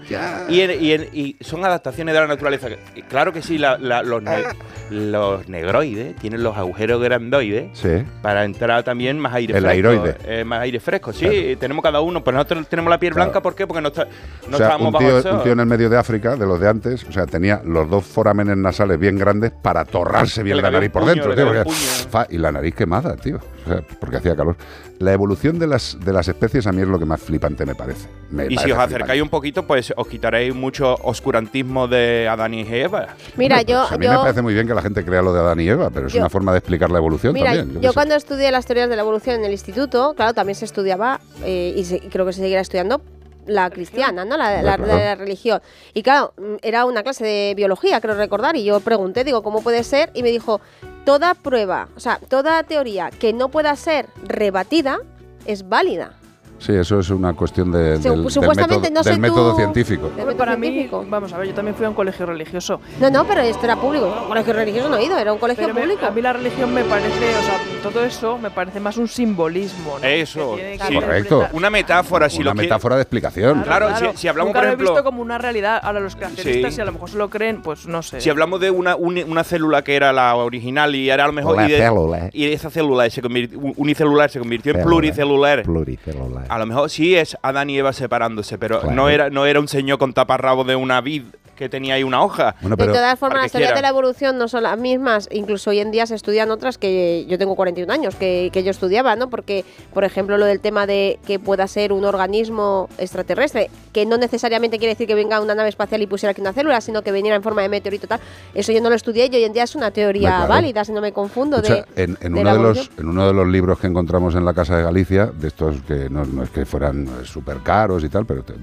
Y, 0.49 0.61
en- 0.61 1.09
y 1.13 1.35
son 1.41 1.63
adaptaciones 1.65 2.13
de 2.13 2.19
la 2.21 2.27
naturaleza. 2.27 2.67
Claro 3.09 3.33
que 3.33 3.41
sí, 3.41 3.57
la- 3.57 3.77
la- 3.77 4.03
los, 4.03 4.21
ne- 4.23 4.43
los 4.89 5.47
negroides 5.47 6.15
tienen 6.17 6.43
los 6.43 6.57
agujeros 6.57 7.01
grandoides 7.11 7.69
Sí. 7.73 8.03
para 8.21 8.45
entrar 8.45 8.83
también 8.83 9.19
más 9.19 9.33
aire 9.33 9.53
El 9.57 9.63
fresco. 9.63 9.89
airoide. 9.89 10.15
eh, 10.25 10.43
más 10.43 10.61
aire 10.61 10.79
fresco, 10.79 11.11
sí. 11.13 11.57
Tenemos 11.59 11.83
cada 11.83 12.01
uno, 12.01 12.23
pues 12.23 12.33
nosotros 12.33 12.67
tenemos 12.67 12.89
la 12.89 12.99
piel 12.99 13.13
Claro. 13.13 13.27
blanca, 13.31 13.41
¿por 13.41 13.53
qué? 13.55 13.67
Porque 13.67 13.81
no, 13.81 13.89
está- 13.89 14.05
no 14.05 14.55
o 14.55 14.57
sea, 14.57 14.67
estábamos 14.67 14.87
un 14.87 14.93
bajo 14.93 15.05
tío, 15.05 15.17
el 15.17 15.23
sol. 15.23 15.33
un 15.37 15.43
tío 15.43 15.51
en 15.53 15.59
el 15.59 15.65
medio 15.65 15.89
de 15.89 15.97
África, 15.97 16.35
de 16.35 16.45
los 16.45 16.59
de 16.59 16.69
antes, 16.69 17.03
o 17.03 17.11
sea, 17.11 17.25
tenía 17.25 17.61
los 17.65 17.89
dos 17.89 18.05
forámenes 18.05 18.57
nasales 18.57 18.97
bien 18.99 19.17
grandes 19.17 19.51
para 19.51 19.85
torrarse 19.85 20.43
bien 20.43 20.61
la 20.61 20.71
nariz 20.71 20.89
por 20.89 21.03
puño, 21.03 21.13
dentro. 21.13 21.35
tío, 21.35 21.45
porque- 21.47 21.69
fa, 22.09 22.25
y 22.29 22.37
la 22.37 22.51
nariz 22.51 22.73
quemada, 22.75 23.15
tío, 23.15 23.37
o 23.65 23.69
sea, 23.69 23.81
porque 23.99 24.17
hacía 24.17 24.35
calor. 24.35 24.55
La 25.01 25.13
evolución 25.13 25.57
de 25.57 25.65
las, 25.65 25.97
de 25.99 26.13
las 26.13 26.27
especies 26.27 26.67
a 26.67 26.71
mí 26.71 26.81
es 26.83 26.87
lo 26.87 26.99
que 26.99 27.05
más 27.05 27.19
flipante 27.19 27.65
me 27.65 27.73
parece. 27.73 28.07
Me 28.29 28.45
Y 28.45 28.49
si 28.57 28.71
os 28.71 28.77
acercáis 28.77 28.87
flipante. 28.89 29.21
un 29.23 29.29
poquito, 29.29 29.65
pues 29.65 29.91
os 29.97 30.07
quitaréis 30.07 30.53
mucho 30.53 30.93
oscurantismo 31.03 31.87
de 31.87 32.27
Adán 32.29 32.53
y 32.53 32.61
Eva. 32.61 33.07
Mira, 33.35 33.57
Hombre, 33.57 33.71
yo, 33.73 33.79
pues 33.81 33.91
a 33.93 33.97
mí 33.97 34.05
yo- 34.05 34.11
me 34.11 34.17
parece 34.19 34.41
muy 34.43 34.53
bien 34.53 34.67
que 34.67 34.75
la 34.75 34.81
gente 34.83 35.03
crea 35.03 35.23
lo 35.23 35.33
de 35.33 35.39
Adán 35.39 35.59
y 35.59 35.67
Eva, 35.67 35.89
pero 35.89 36.05
es 36.05 36.13
Yo- 36.13 36.19
una 36.19 36.29
forma 36.29 36.51
de 36.51 36.59
explicar 36.59 36.91
la 36.91 36.99
evolución 36.99 37.33
Mira, 37.33 37.55
también. 37.55 37.81
yo, 37.81 37.89
sé. 37.89 37.93
cuando 37.95 38.13
estudié 38.15 38.51
las 38.51 38.65
teorías 38.67 38.89
de 38.89 38.95
la 38.95 39.01
evolución 39.01 39.37
en 39.39 39.45
el 39.45 39.51
instituto, 39.51 40.13
claro, 40.15 40.33
también 40.35 40.55
se 40.55 40.65
estudiaba, 40.65 41.19
eh, 41.43 41.73
y, 41.75 41.83
se- 41.83 41.97
y 41.97 42.09
creo 42.09 42.25
que 42.27 42.33
se 42.33 42.41
seguirá 42.41 42.61
estudiando, 42.61 43.01
la 43.45 43.69
cristiana, 43.69 44.25
¿no? 44.25 44.37
La, 44.37 44.61
la- 44.61 44.77
Claro. 44.77 44.85
la 44.87 45.15
religión. 45.15 45.61
Y 45.93 46.03
claro, 46.03 46.33
mm, 46.37 46.55
era 46.61 46.85
una 46.85 47.03
clase 47.03 47.23
de 47.25 47.53
biología, 47.55 47.99
creo 48.01 48.15
recordar, 48.15 48.55
y 48.55 48.63
yo 48.63 48.79
pregunté, 48.79 49.23
digo, 49.23 49.41
¿cómo 49.43 49.61
puede 49.61 49.83
ser? 49.83 50.11
Y 50.13 50.23
me 50.23 50.29
dijo, 50.31 50.61
toda 51.05 51.33
prueba, 51.33 51.89
o 51.95 51.99
sea, 51.99 52.19
toda 52.29 52.61
teoría 52.63 53.09
que 53.09 53.33
no 53.33 53.49
pueda 53.49 53.75
ser 53.75 54.07
rebatida 54.23 54.99
es 55.45 55.67
válida. 55.67 56.13
Sí, 56.61 56.73
eso 56.73 56.99
es 56.99 57.09
una 57.09 57.33
cuestión 57.33 57.71
de- 57.71 57.97
Su- 57.97 58.03
del, 58.03 58.21
del 58.23 58.31
supuestamente, 58.31 58.89
método, 58.89 58.93
no 58.93 59.03
sé 59.03 59.09
del 59.09 59.19
método 59.19 59.49
tú- 59.51 59.57
científico. 59.57 60.07
Del 60.09 60.15
método 60.27 60.37
para 60.37 60.55
mí, 60.55 60.67
científico. 60.67 61.05
vamos 61.09 61.33
a 61.33 61.37
ver, 61.39 61.47
yo 61.47 61.53
también 61.55 61.75
fui 61.75 61.85
a 61.85 61.89
un 61.89 61.95
colegio 61.95 62.25
religioso. 62.27 62.79
No, 62.99 63.09
no, 63.09 63.25
pero 63.25 63.41
esto 63.41 63.65
era 63.65 63.75
público. 63.77 64.05
Un 64.21 64.27
colegio 64.27 64.53
religioso 64.53 64.87
no 64.89 64.97
he 64.97 65.05
ido, 65.05 65.17
era 65.17 65.33
un 65.33 65.39
colegio 65.39 65.63
Pero 65.63 65.73
me- 65.73 65.81
público. 65.81 66.05
a 66.05 66.11
mí 66.11 66.21
la 66.21 66.33
religión 66.33 66.71
me 66.73 66.83
parece, 66.83 67.09
o 67.35 67.41
sea, 67.43 67.59
todo 67.81 68.03
eso 68.03 68.37
me 68.37 68.51
parece 68.51 68.79
más 68.79 68.97
un 68.97 69.07
simbolismo. 69.07 69.97
¿no? 69.99 70.07
Eso, 70.07 70.55
Que 70.55 70.61
tiene 70.61 70.77
que 70.77 70.83
sí. 70.87 70.93
Correcto. 70.93 71.47
Una 71.53 71.69
metáfora, 71.71 72.29
si 72.29 72.41
una 72.41 72.51
lo 72.51 72.55
metáfora 72.55 72.95
de 72.95 73.01
explicación. 73.01 73.63
Claro, 73.63 73.89
si- 73.97 74.17
si 74.17 74.27
hablamos, 74.27 74.49
Nunca 74.49 74.59
por 74.59 74.63
lo 74.65 74.69
he 74.69 74.73
ejemplo- 74.75 74.91
visto 74.91 75.03
como 75.03 75.21
una 75.23 75.37
realidad. 75.39 75.79
Ahora 75.81 75.99
los 75.99 76.15
creacionistas, 76.15 76.71
Sí. 76.71 76.75
si 76.75 76.81
a 76.81 76.85
lo 76.85 76.91
mejor 76.91 77.09
se 77.09 77.17
lo 77.17 77.29
creen, 77.31 77.61
pues 77.63 77.87
no 77.87 78.03
sé. 78.03 78.21
Si 78.21 78.29
hablamos 78.29 78.59
de 78.59 78.69
una, 78.69 78.95
uni- 78.95 79.23
una 79.23 79.43
célula 79.43 79.83
que 79.83 79.95
era 79.95 80.13
la 80.13 80.35
original 80.35 80.93
y 80.95 81.09
era 81.09 81.23
a 81.23 81.27
lo 81.27 81.33
mejor. 81.33 81.55
La 81.55 81.67
y, 81.67 81.71
de- 81.71 81.77
célula. 81.79 82.29
y 82.31 82.45
esa 82.51 82.69
célula 82.69 83.09
se 83.09 83.21
convirtió, 83.23 83.59
unicelular 83.77 84.29
se 84.29 84.37
convirtió 84.37 84.75
en 84.75 84.83
pluricelular. 84.83 85.63
Pluricelular. 85.63 86.45
A 86.51 86.59
lo 86.59 86.65
mejor 86.65 86.89
sí 86.89 87.15
es 87.15 87.37
Adán 87.43 87.69
y 87.69 87.77
Eva 87.77 87.93
separándose, 87.93 88.57
pero 88.57 88.81
Claro. 88.81 88.93
no, 88.93 89.07
era, 89.07 89.29
no 89.29 89.45
era 89.45 89.61
un 89.61 89.69
señor 89.69 89.99
con 89.99 90.11
taparrabo 90.11 90.65
de 90.65 90.75
una 90.75 90.99
vid 90.99 91.23
que 91.61 91.69
tenía 91.69 91.93
ahí 91.93 92.03
una 92.03 92.23
hoja. 92.23 92.55
Bueno, 92.61 92.75
De 92.75 92.87
todas 92.87 93.19
formas, 93.19 93.43
las 93.43 93.51
teorías 93.51 93.75
de 93.75 93.81
la 93.83 93.89
evolución 93.89 94.37
no 94.39 94.47
son 94.47 94.63
las 94.63 94.77
mismas. 94.79 95.29
Incluso 95.31 95.69
hoy 95.69 95.79
en 95.79 95.91
día 95.91 96.07
se 96.07 96.15
estudian 96.15 96.49
otras 96.49 96.79
que 96.79 97.25
yo 97.29 97.37
tengo 97.37 97.55
41 97.55 97.93
años, 97.93 98.15
que, 98.15 98.49
que 98.51 98.63
yo 98.63 98.71
estudiaba, 98.71 99.15
¿no? 99.15 99.29
Porque, 99.29 99.63
por 99.93 100.03
ejemplo, 100.03 100.37
lo 100.39 100.45
del 100.45 100.59
tema 100.59 100.87
de 100.87 101.19
que 101.27 101.37
pueda 101.37 101.67
ser 101.67 101.93
un 101.93 102.03
organismo 102.03 102.89
extraterrestre, 102.97 103.69
que 103.93 104.07
no 104.07 104.17
necesariamente 104.17 104.79
quiere 104.79 104.93
decir 104.95 105.05
que 105.07 105.13
venga 105.13 105.39
una 105.39 105.53
nave 105.53 105.69
espacial 105.69 106.01
y 106.01 106.07
pusiera 106.07 106.31
aquí 106.31 106.41
una 106.41 106.53
célula, 106.53 106.81
sino 106.81 107.03
que 107.03 107.11
viniera 107.11 107.35
en 107.35 107.43
forma 107.43 107.61
de 107.61 107.69
meteorito 107.69 108.07
tal. 108.07 108.19
Eso 108.55 108.71
yo 108.71 108.81
no 108.81 108.89
lo 108.89 108.95
estudié 108.95 109.29
y 109.31 109.35
hoy 109.35 109.43
en 109.43 109.53
día 109.53 109.63
es 109.63 109.75
una 109.75 109.91
teoría 109.91 110.29
claro. 110.29 110.47
válida, 110.47 110.83
si 110.83 110.91
no 110.93 111.01
me 111.01 111.13
confundo. 111.13 111.57
Escucha, 111.57 111.85
de, 111.95 112.03
en, 112.03 112.17
en 112.21 112.33
de 112.33 112.41
uno 112.41 112.49
de 112.53 112.57
los, 112.59 112.77
evolución. 112.77 112.95
en 112.97 113.07
uno 113.09 113.27
de 113.27 113.33
los 113.33 113.47
libros 113.47 113.79
que 113.79 113.85
encontramos 113.87 114.33
en 114.33 114.45
la 114.45 114.53
Casa 114.55 114.77
de 114.77 114.83
Galicia, 114.83 115.27
de 115.27 115.47
estos 115.47 115.75
que 115.87 116.09
no, 116.09 116.25
no 116.25 116.41
es 116.41 116.49
que 116.49 116.65
fueran 116.65 117.07
súper 117.23 117.57
caros 117.59 118.03
y 118.03 118.09
tal, 118.09 118.25
pero 118.25 118.43
te- 118.43 118.55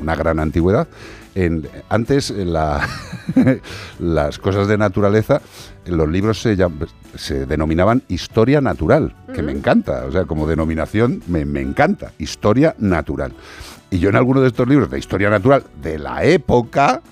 una 0.00 0.16
gran 0.16 0.40
antigüedad, 0.40 0.88
en, 1.34 1.68
antes 1.88 2.30
la, 2.30 2.86
las 3.98 4.38
cosas 4.38 4.68
de 4.68 4.78
naturaleza, 4.78 5.40
los 5.86 6.08
libros 6.08 6.40
se, 6.40 6.56
llam- 6.56 6.86
se 7.14 7.46
denominaban 7.46 8.02
historia 8.08 8.60
natural, 8.60 9.14
que 9.34 9.42
me 9.42 9.52
encanta, 9.52 10.04
o 10.06 10.12
sea, 10.12 10.24
como 10.24 10.46
denominación 10.46 11.22
me, 11.26 11.44
me 11.44 11.60
encanta, 11.60 12.12
historia 12.18 12.74
natural. 12.78 13.32
Y 13.90 13.98
yo 13.98 14.08
en 14.08 14.16
alguno 14.16 14.40
de 14.40 14.48
estos 14.48 14.66
libros 14.68 14.90
de 14.90 14.98
historia 14.98 15.28
natural 15.30 15.64
de 15.82 15.98
la 15.98 16.24
época, 16.24 17.02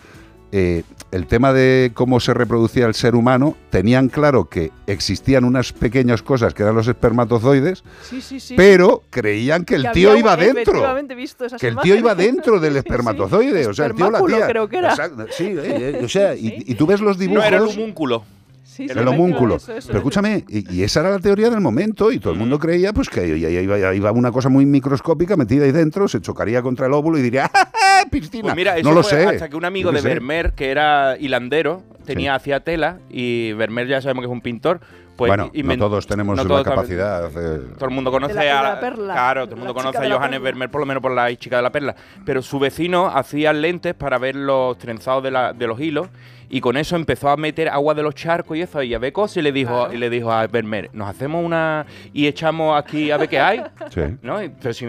eh, 0.52 0.82
el 1.12 1.26
tema 1.26 1.52
de 1.52 1.90
cómo 1.94 2.20
se 2.20 2.32
reproducía 2.34 2.86
el 2.86 2.94
ser 2.94 3.14
humano, 3.16 3.56
tenían 3.70 4.08
claro 4.08 4.48
que 4.48 4.70
existían 4.86 5.44
unas 5.44 5.72
pequeñas 5.72 6.22
cosas 6.22 6.54
que 6.54 6.62
eran 6.62 6.74
los 6.76 6.86
espermatozoides, 6.88 7.82
Sí, 8.08 8.20
sí, 8.20 8.38
sí. 8.40 8.54
pero 8.56 9.02
creían 9.10 9.64
que 9.64 9.74
el 9.76 9.82
Que 9.84 9.90
tío 9.90 10.16
iba 10.16 10.36
dentro. 10.36 10.82
visto 11.16 11.44
esas 11.44 11.60
Que 11.60 11.68
el 11.68 11.76
tío 11.78 11.96
iba 11.96 12.14
dentro 12.14 12.60
del 12.60 12.72
Sí, 12.74 12.78
sí. 12.80 12.86
espermatozoide, 12.86 13.66
o 13.66 13.74
sea, 13.74 13.86
el 13.86 13.94
tío 13.94 14.10
la 14.10 14.24
tía. 14.24 14.46
creo 14.46 14.68
que 14.68 14.78
era. 14.78 14.94
Eh, 15.40 15.98
eh, 16.00 16.00
o 16.04 16.08
sea, 16.08 16.34
y, 16.34 16.62
y 16.66 16.74
tú 16.74 16.86
ves 16.86 17.00
los 17.00 17.16
No 17.16 17.20
dibujos. 17.20 17.44
era 17.44 17.56
el 17.58 17.62
homúnculo. 17.64 18.24
Sí, 18.64 18.88
sí, 18.88 18.98
el 18.98 19.08
homúnculo. 19.08 19.56
eso, 19.56 19.74
eso, 19.74 19.88
Pero 19.88 19.98
escúchame, 19.98 20.44
y, 20.48 20.72
y 20.74 20.82
esa 20.84 21.00
era 21.00 21.10
la 21.10 21.18
teoría 21.18 21.50
del 21.50 21.60
momento, 21.60 22.12
y 22.12 22.18
todo 22.20 22.32
el 22.32 22.38
mundo 22.38 22.58
creía 22.58 22.92
pues 22.92 23.08
que 23.10 23.26
iba, 23.26 23.92
iba 23.94 24.12
una 24.12 24.30
cosa 24.32 24.48
muy 24.48 24.64
microscópica 24.64 25.36
metida 25.36 25.64
ahí 25.64 25.72
dentro, 25.72 26.06
se 26.08 26.20
chocaría 26.20 26.62
contra 26.62 26.86
el 26.86 26.92
óvulo 26.94 27.18
y 27.18 27.22
diría, 27.22 27.50
¡Ja, 27.52 27.70
piscina! 28.06 28.42
Pues 28.42 28.56
mira, 28.56 28.76
eso 28.78 28.88
no 28.88 28.94
lo 28.94 29.02
fue 29.02 29.10
sé. 29.22 29.26
hasta 29.26 29.48
que 29.48 29.56
un 29.56 29.64
amigo 29.64 29.90
de. 29.92 30.00
Vermeer, 30.00 30.52
que 30.52 30.70
era 30.70 31.16
hilandero, 31.18 31.82
tenía 32.04 32.34
hacía 32.34 32.60
tela 32.60 32.98
y 33.08 33.52
Vermeer 33.52 33.88
ya 33.88 34.00
sabemos 34.00 34.22
que 34.22 34.26
es 34.26 34.32
un 34.32 34.40
pintor, 34.40 34.80
Pues 35.16 35.28
bueno, 35.30 35.50
no 35.52 35.76
todos 35.78 36.06
tenemos 36.06 36.34
no 36.36 36.42
la 36.42 36.48
todos 36.48 36.66
tam- 36.66 36.70
capacidad. 36.70 37.28
de- 37.30 37.58
Todo 37.74 37.84
el 37.84 37.94
mundo 37.94 38.10
conoce 38.10 38.34
la- 38.34 38.60
a 38.60 38.74
la 38.74 38.80
perla. 38.80 39.12
Claro, 39.12 39.44
todo 39.44 39.54
el 39.54 39.58
mundo 39.58 39.74
conoce 39.74 39.98
a 39.98 40.10
Johannes. 40.16 40.40
Vermeer, 40.40 40.70
por 40.70 40.80
lo 40.80 40.86
menos 40.86 41.02
por 41.02 41.12
la 41.12 41.34
chica 41.36 41.56
de 41.56 41.62
la 41.62 41.70
perla. 41.70 41.94
Pero 42.24 42.40
su 42.42 42.58
vecino 42.58 43.06
hacía 43.06 43.52
lentes 43.52 43.94
para 43.94 44.16
ver 44.18 44.34
los 44.36 44.78
trenzados 44.78 45.22
de, 45.22 45.30
la- 45.30 45.52
de 45.52 45.66
los 45.66 45.78
hilos. 45.78 46.08
Y 46.52 46.60
con 46.60 46.76
eso 46.76 46.96
empezó 46.96 47.28
a 47.28 47.36
meter 47.36 47.68
agua 47.68 47.94
de 47.94 48.02
los 48.02 48.12
charcos 48.16 48.56
y 48.56 48.62
eso, 48.62 48.82
y 48.82 48.92
a 48.92 48.98
ver 48.98 49.12
cosas, 49.12 49.36
y 49.36 49.42
le 49.42 49.52
dijo, 49.52 49.92
y 49.92 49.96
le 49.98 50.10
dijo 50.10 50.32
a 50.32 50.44
Vermeer, 50.48 50.90
nos 50.92 51.08
hacemos 51.08 51.44
una 51.44 51.86
y 52.12 52.26
echamos 52.26 52.76
aquí 52.76 53.12
a 53.12 53.18
ver 53.18 53.28
qué 53.28 53.38
hay. 53.38 53.62
Sí. 53.90 54.00
¿no? 54.22 54.42
Y, 54.42 54.48
pero 54.48 54.74
si- 54.74 54.84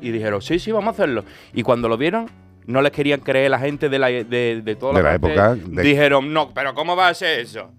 y 0.00 0.10
dijeron, 0.10 0.40
sí, 0.40 0.58
sí, 0.58 0.72
vamos 0.72 0.86
a 0.86 0.90
hacerlo. 0.92 1.24
Y 1.52 1.62
cuando 1.64 1.86
lo 1.90 1.98
vieron, 1.98 2.30
no 2.66 2.80
les 2.82 2.92
querían 2.92 3.20
creer 3.20 3.50
la 3.50 3.58
gente 3.58 3.88
de, 3.88 3.98
la, 3.98 4.08
de, 4.08 4.62
de 4.64 4.76
toda 4.76 4.94
De 4.94 5.02
la 5.02 5.14
época, 5.14 5.54
de- 5.54 5.82
Dijeron, 5.82 6.32
no, 6.32 6.50
pero 6.54 6.74
¿cómo 6.74 6.94
va 6.96 7.08
a 7.08 7.14
ser 7.14 7.40
eso? 7.40 7.70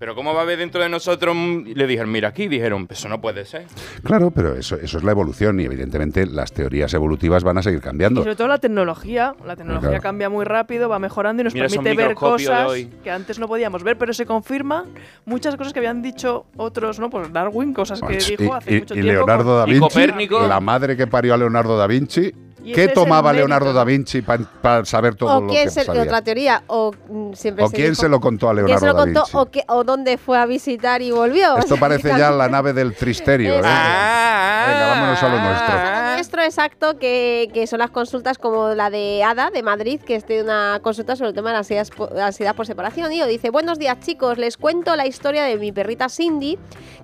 ¿Pero 0.00 0.14
cómo 0.14 0.32
va 0.32 0.38
a 0.38 0.42
haber 0.44 0.60
dentro 0.60 0.80
de 0.80 0.88
nosotros? 0.88 1.34
un-?" 1.34 1.64
Y 1.66 1.74
le 1.74 1.88
dijeron, 1.88 2.12
mira 2.12 2.28
aquí, 2.28 2.46
dijeron, 2.46 2.86
eso 2.88 3.08
no 3.08 3.20
puede 3.20 3.44
ser. 3.44 3.66
Claro, 4.04 4.30
pero 4.30 4.54
eso, 4.54 4.76
eso 4.76 4.98
es 4.98 5.02
la 5.02 5.10
evolución 5.10 5.58
y 5.58 5.64
evidentemente 5.64 6.24
las 6.24 6.52
teorías 6.52 6.94
evolutivas 6.94 7.42
van 7.42 7.58
a 7.58 7.64
seguir 7.64 7.80
Y 7.80 7.82
cambiando. 7.82 8.20
sobre 8.22 8.36
todo 8.36 8.46
la 8.46 8.58
tecnología, 8.58 9.34
la 9.44 9.56
tecnología 9.56 9.88
Claro. 9.88 10.02
cambia 10.04 10.28
muy 10.28 10.44
rápido, 10.44 10.88
va 10.88 11.00
mejorando 11.00 11.42
y 11.42 11.44
nos 11.46 11.54
Mira 11.54 11.66
permite 11.66 11.96
ver 11.96 12.14
cosas 12.14 12.70
que 13.02 13.10
antes 13.10 13.40
no 13.40 13.48
podíamos 13.48 13.82
ver, 13.82 13.98
pero 13.98 14.12
se 14.12 14.24
confirman 14.24 14.84
muchas 15.24 15.56
cosas 15.56 15.72
que 15.72 15.80
habían 15.80 16.00
dicho 16.00 16.46
otros, 16.56 17.00
¿no? 17.00 17.10
Pues 17.10 17.32
Darwin, 17.32 17.74
cosas 17.74 17.98
que 18.00 18.06
Pues, 18.06 18.28
dijo 18.28 18.44
y, 18.44 18.50
hace 18.56 18.76
y- 18.76 18.78
mucho 18.78 18.94
y 18.94 19.00
tiempo. 19.02 19.12
Leonardo 19.14 19.58
da 19.58 19.64
Y 19.66 19.72
Vinci, 19.72 19.80
Copérnico. 19.80 20.46
la 20.46 20.60
madre 20.60 20.96
que 20.96 21.08
parió 21.08 21.34
a 21.34 21.36
Leonardo 21.36 21.76
da 21.76 21.88
Vinci. 21.88 22.32
Y 22.64 22.72
¿Qué 22.72 22.88
tomaba 22.88 23.32
Leonardo 23.32 23.72
da 23.72 23.84
Vinci 23.84 24.20
para 24.22 24.84
saber 24.84 25.14
todo 25.14 25.36
o 25.36 25.40
lo 25.42 25.46
quién 25.48 25.64
que 25.66 25.70
se, 25.70 25.84
sabía? 25.84 26.02
otra 26.02 26.22
teoría, 26.22 26.62
o 26.66 26.92
mm, 27.08 27.32
siempre 27.34 27.64
¿O 27.64 27.68
se 27.68 27.76
quién 27.76 27.90
dijo- 27.90 28.02
se 28.02 28.08
lo 28.08 28.20
contó 28.20 28.48
a 28.50 28.52
¿Quién 28.54 28.66
Leonardo 28.66 28.80
se 28.80 28.86
lo 28.86 28.92
da 28.94 29.04
contó 29.04 29.20
Vinci? 29.20 29.36
o, 29.36 29.46
qué- 29.50 29.64
o 29.68 29.84
dónde 29.84 30.18
fue 30.18 30.38
a 30.38 30.46
visitar 30.46 31.00
y 31.02 31.10
volvió? 31.12 31.56
Esto 31.56 31.76
parece 31.80 32.08
ya 32.18 32.30
la 32.30 32.48
nave 32.48 32.72
del 32.72 32.94
tristerio. 32.94 33.54
¿eh? 33.54 33.56
Venga, 33.58 34.86
vámonos 34.90 35.22
a 35.22 35.28
lo 35.28 35.40
nuestro. 35.40 35.97
Nuestro 36.18 36.42
exacto, 36.42 36.98
que, 36.98 37.64
son 37.70 37.78
las 37.78 37.92
consultas 37.92 38.38
como 38.38 38.70
la 38.70 38.90
de 38.90 39.22
Ada 39.22 39.50
de 39.50 39.62
Madrid, 39.62 40.00
que 40.00 40.16
es 40.16 40.26
de 40.26 40.42
una 40.42 40.80
consulta 40.82 41.14
sobre 41.14 41.28
el 41.28 41.34
tema 41.36 41.50
de 41.50 41.76
la 42.16 42.26
ansiedad 42.26 42.56
por 42.56 42.66
separación. 42.66 43.12
Y 43.12 43.22
dice, 43.22 43.50
buenos 43.50 43.78
días 43.78 44.00
chicos, 44.00 44.36
les 44.36 44.56
cuento 44.56 44.96
la 44.96 45.06
historia 45.06 45.44
de 45.44 45.56
mi 45.58 45.70
perrita 45.70 46.08
Cindy, 46.08 46.58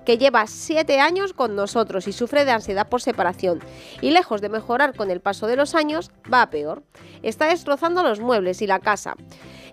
que 0.05 0.17
lleva 0.17 0.47
siete 0.47 0.99
años 0.99 1.31
con 1.31 1.55
nosotros 1.55 2.09
y 2.09 2.11
sufre 2.11 2.43
de 2.43 2.51
ansiedad 2.51 2.89
por 2.89 3.01
separación. 3.01 3.61
Y 4.01 4.11
lejos 4.11 4.41
de 4.41 4.49
mejorar 4.49 4.93
con 4.93 5.09
el 5.09 5.21
paso 5.21 5.47
de 5.47 5.55
los 5.55 5.75
años, 5.75 6.11
va 6.31 6.41
a 6.41 6.49
peor. 6.49 6.83
Está 7.23 7.45
destrozando 7.45 8.03
los 8.03 8.19
muebles 8.19 8.61
y 8.61 8.67
la 8.67 8.79
casa. 8.79 9.15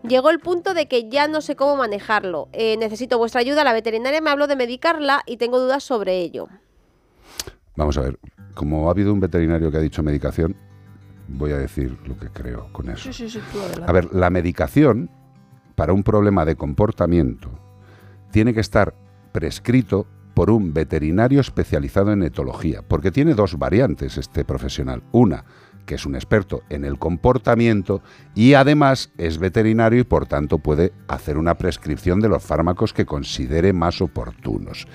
Llegó 0.07 0.31
el 0.31 0.39
punto 0.39 0.73
de 0.73 0.87
que 0.87 1.09
ya 1.09 1.27
no 1.27 1.41
sé 1.41 1.57
cómo 1.57 1.75
manejarlo. 1.75 2.49
Eh, 2.53 2.77
necesito 2.77 3.19
vuestra 3.19 3.41
ayuda. 3.41 3.65
La 3.65 3.73
veterinaria 3.73 4.21
me 4.21 4.31
habló 4.31 4.47
de 4.47 4.55
medicarla 4.55 5.25
y 5.27 5.37
tengo 5.37 5.59
dudas 5.59 5.83
sobre 5.83 6.21
ello. 6.21 6.47
Vamos 7.77 7.97
a 7.99 8.03
ver, 8.03 8.19
como 8.55 8.89
ha 8.89 8.91
habido 8.91 9.13
un 9.13 9.21
veterinario 9.21 9.71
que 9.71 9.79
ha 9.79 9.81
dicho 9.81 10.03
medicación, 10.03 10.57
voy 11.29 11.53
a 11.53 11.59
decir 11.59 11.99
lo 12.07 12.19
que 12.19 12.29
creo 12.29 12.73
con 12.73 12.91
eso. 12.91 13.13
Sí, 13.13 13.29
sí, 13.29 13.31
sí, 13.31 13.59
adelante. 13.59 13.85
A 13.89 13.93
ver, 13.93 14.15
la 14.15 14.31
medicación 14.31 15.11
para 15.75 15.93
un 15.93 16.03
problema 16.03 16.45
de 16.45 16.57
comportamiento 16.57 17.51
tiene 18.31 18.53
que 18.55 18.61
estar 18.61 18.95
prescrito 19.33 20.07
por 20.35 20.51
un 20.51 20.73
veterinario 20.73 21.41
especializado 21.41 22.13
en 22.13 22.23
etología, 22.23 22.83
porque 22.83 23.11
tiene 23.11 23.35
dos 23.35 23.59
variantes 23.59 24.17
este 24.17 24.45
profesional. 24.45 25.03
Una, 25.13 25.45
que 25.85 25.97
es 25.97 26.07
un 26.07 26.15
experto 26.15 26.63
en 26.71 26.85
el 26.85 26.99
comportamiento 26.99 28.03
y 28.35 28.55
además 28.55 29.11
es 29.19 29.39
veterinario 29.39 30.01
y 30.01 30.05
por 30.05 30.27
tanto 30.27 30.59
puede 30.59 30.93
hacer 31.09 31.37
una 31.39 31.59
prescripción 31.59 32.21
de 32.21 32.29
los 32.29 32.43
fármacos 32.43 32.93
que 32.93 33.07
considere 33.07 33.73
más 33.73 34.01
oportunos. 34.01 34.87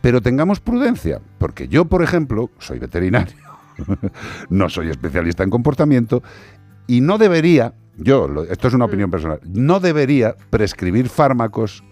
Pero 0.00 0.20
tengamos 0.20 0.60
prudencia, 0.60 1.20
porque 1.38 1.68
yo, 1.68 1.84
por 1.84 2.02
ejemplo, 2.02 2.50
soy 2.58 2.78
veterinario, 2.78 3.36
no 4.48 4.68
soy 4.68 4.90
especialista 4.90 5.42
en 5.42 5.50
comportamiento 5.50 6.22
y 6.86 7.00
no 7.00 7.18
debería, 7.18 7.74
yo, 7.96 8.44
esto 8.50 8.68
es 8.68 8.74
una 8.74 8.86
opinión 8.86 9.10
personal, 9.10 9.40
no 9.44 9.80
debería 9.80 10.36
prescribir 10.50 11.08
fármacos 11.08 11.84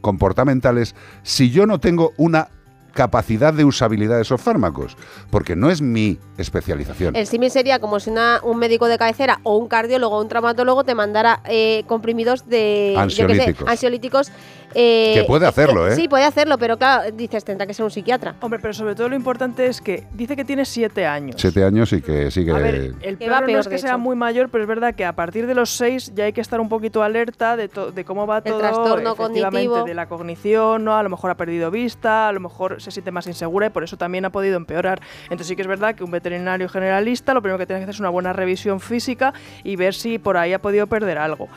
comportamentales 0.00 0.94
si 1.22 1.50
yo 1.50 1.66
no 1.66 1.78
tengo 1.78 2.12
una 2.16 2.48
capacidad 2.92 3.52
de 3.54 3.64
usabilidad 3.64 4.16
de 4.16 4.22
esos 4.22 4.40
fármacos, 4.40 4.96
porque 5.30 5.56
no 5.56 5.70
es 5.70 5.80
mi 5.82 6.18
especialización. 6.38 7.16
El 7.16 7.26
símil 7.26 7.50
sería 7.50 7.78
como 7.78 7.98
si 8.00 8.10
una- 8.10 8.40
un 8.42 8.58
médico 8.58 8.86
de 8.86 8.98
cabecera 8.98 9.40
o 9.42 9.56
un 9.56 9.68
cardiólogo 9.68 10.16
o 10.18 10.22
un 10.22 10.28
traumatólogo 10.28 10.84
te 10.84 10.94
mandara 10.94 11.40
eh, 11.46 11.84
comprimidos 11.86 12.46
de 12.48 12.92
yo 12.94 13.02
qué 13.06 13.10
sé, 13.14 13.22
Ansiolíticos. 13.22 13.68
ansiolíticos. 13.68 14.32
eh, 14.74 15.12
Que 15.14 15.24
puede 15.24 15.46
hacerlo, 15.46 15.86
¿eh? 15.86 15.94
Sí, 15.96 16.08
puede 16.08 16.24
hacerlo, 16.24 16.56
pero 16.56 16.78
claro, 16.78 17.10
dices, 17.12 17.44
tendrá 17.44 17.66
que 17.66 17.74
ser 17.74 17.84
un 17.84 17.90
psiquiatra. 17.90 18.36
Hombre, 18.40 18.58
pero 18.58 18.72
sobre 18.72 18.94
todo 18.94 19.08
lo 19.10 19.14
importante 19.16 19.66
es 19.66 19.82
que 19.82 20.06
dice 20.14 20.34
que 20.34 20.46
tiene 20.46 20.64
siete 20.64 21.06
años. 21.06 21.36
Siete 21.38 21.62
años 21.62 21.92
y 21.92 22.00
que 22.00 22.30
sigue... 22.30 22.52
A 22.52 22.58
ver, 22.58 22.94
el 23.02 23.18
Que 23.18 23.28
va 23.28 23.36
perro 23.36 23.40
no 23.40 23.46
peor, 23.48 23.60
es 23.60 23.68
que 23.68 23.76
sea 23.78 23.90
hecho. 23.90 23.98
muy 23.98 24.16
mayor, 24.16 24.48
pero 24.48 24.64
es 24.64 24.68
verdad 24.68 24.94
que 24.94 25.04
a 25.04 25.12
partir 25.14 25.46
de 25.46 25.54
los 25.54 25.68
seis 25.76 26.12
ya 26.14 26.24
hay 26.24 26.32
que 26.32 26.40
estar 26.40 26.58
un 26.58 26.70
poquito 26.70 27.02
alerta 27.02 27.54
de, 27.56 27.68
de 27.94 28.04
cómo 28.06 28.26
va 28.26 28.38
El 28.38 28.44
todo, 28.44 28.58
trastorno 28.60 29.12
efectivamente, 29.12 29.68
cognitivo. 29.68 29.84
de 29.84 29.94
la 29.94 30.06
cognición, 30.06 30.84
¿no? 30.84 30.96
A 30.96 31.02
lo 31.02 31.10
mejor 31.10 31.30
ha 31.30 31.36
perdido 31.36 31.70
vista, 31.70 32.28
a 32.28 32.32
lo 32.32 32.40
mejor 32.40 32.80
se 32.82 32.90
siente 32.90 33.10
más 33.10 33.26
insegura 33.26 33.66
y 33.66 33.70
por 33.70 33.84
eso 33.84 33.96
también 33.96 34.24
ha 34.24 34.30
podido 34.30 34.56
empeorar. 34.56 35.00
Entonces 35.24 35.46
sí 35.46 35.56
que 35.56 35.62
es 35.62 35.68
verdad 35.68 35.94
que 35.94 36.04
un 36.04 36.10
veterinario 36.10 36.68
generalista 36.68 37.34
lo 37.34 37.42
primero 37.42 37.58
que 37.58 37.66
tiene 37.66 37.80
que 37.80 37.84
hacer 37.84 37.94
es 37.94 38.00
una 38.00 38.10
buena 38.10 38.32
revisión 38.32 38.80
física 38.80 39.32
y 39.64 39.76
ver 39.76 39.94
si 39.94 40.18
por 40.18 40.36
ahí 40.36 40.52
ha 40.52 40.60
podido 40.60 40.86
perder 40.86 41.18
algo. 41.18 41.48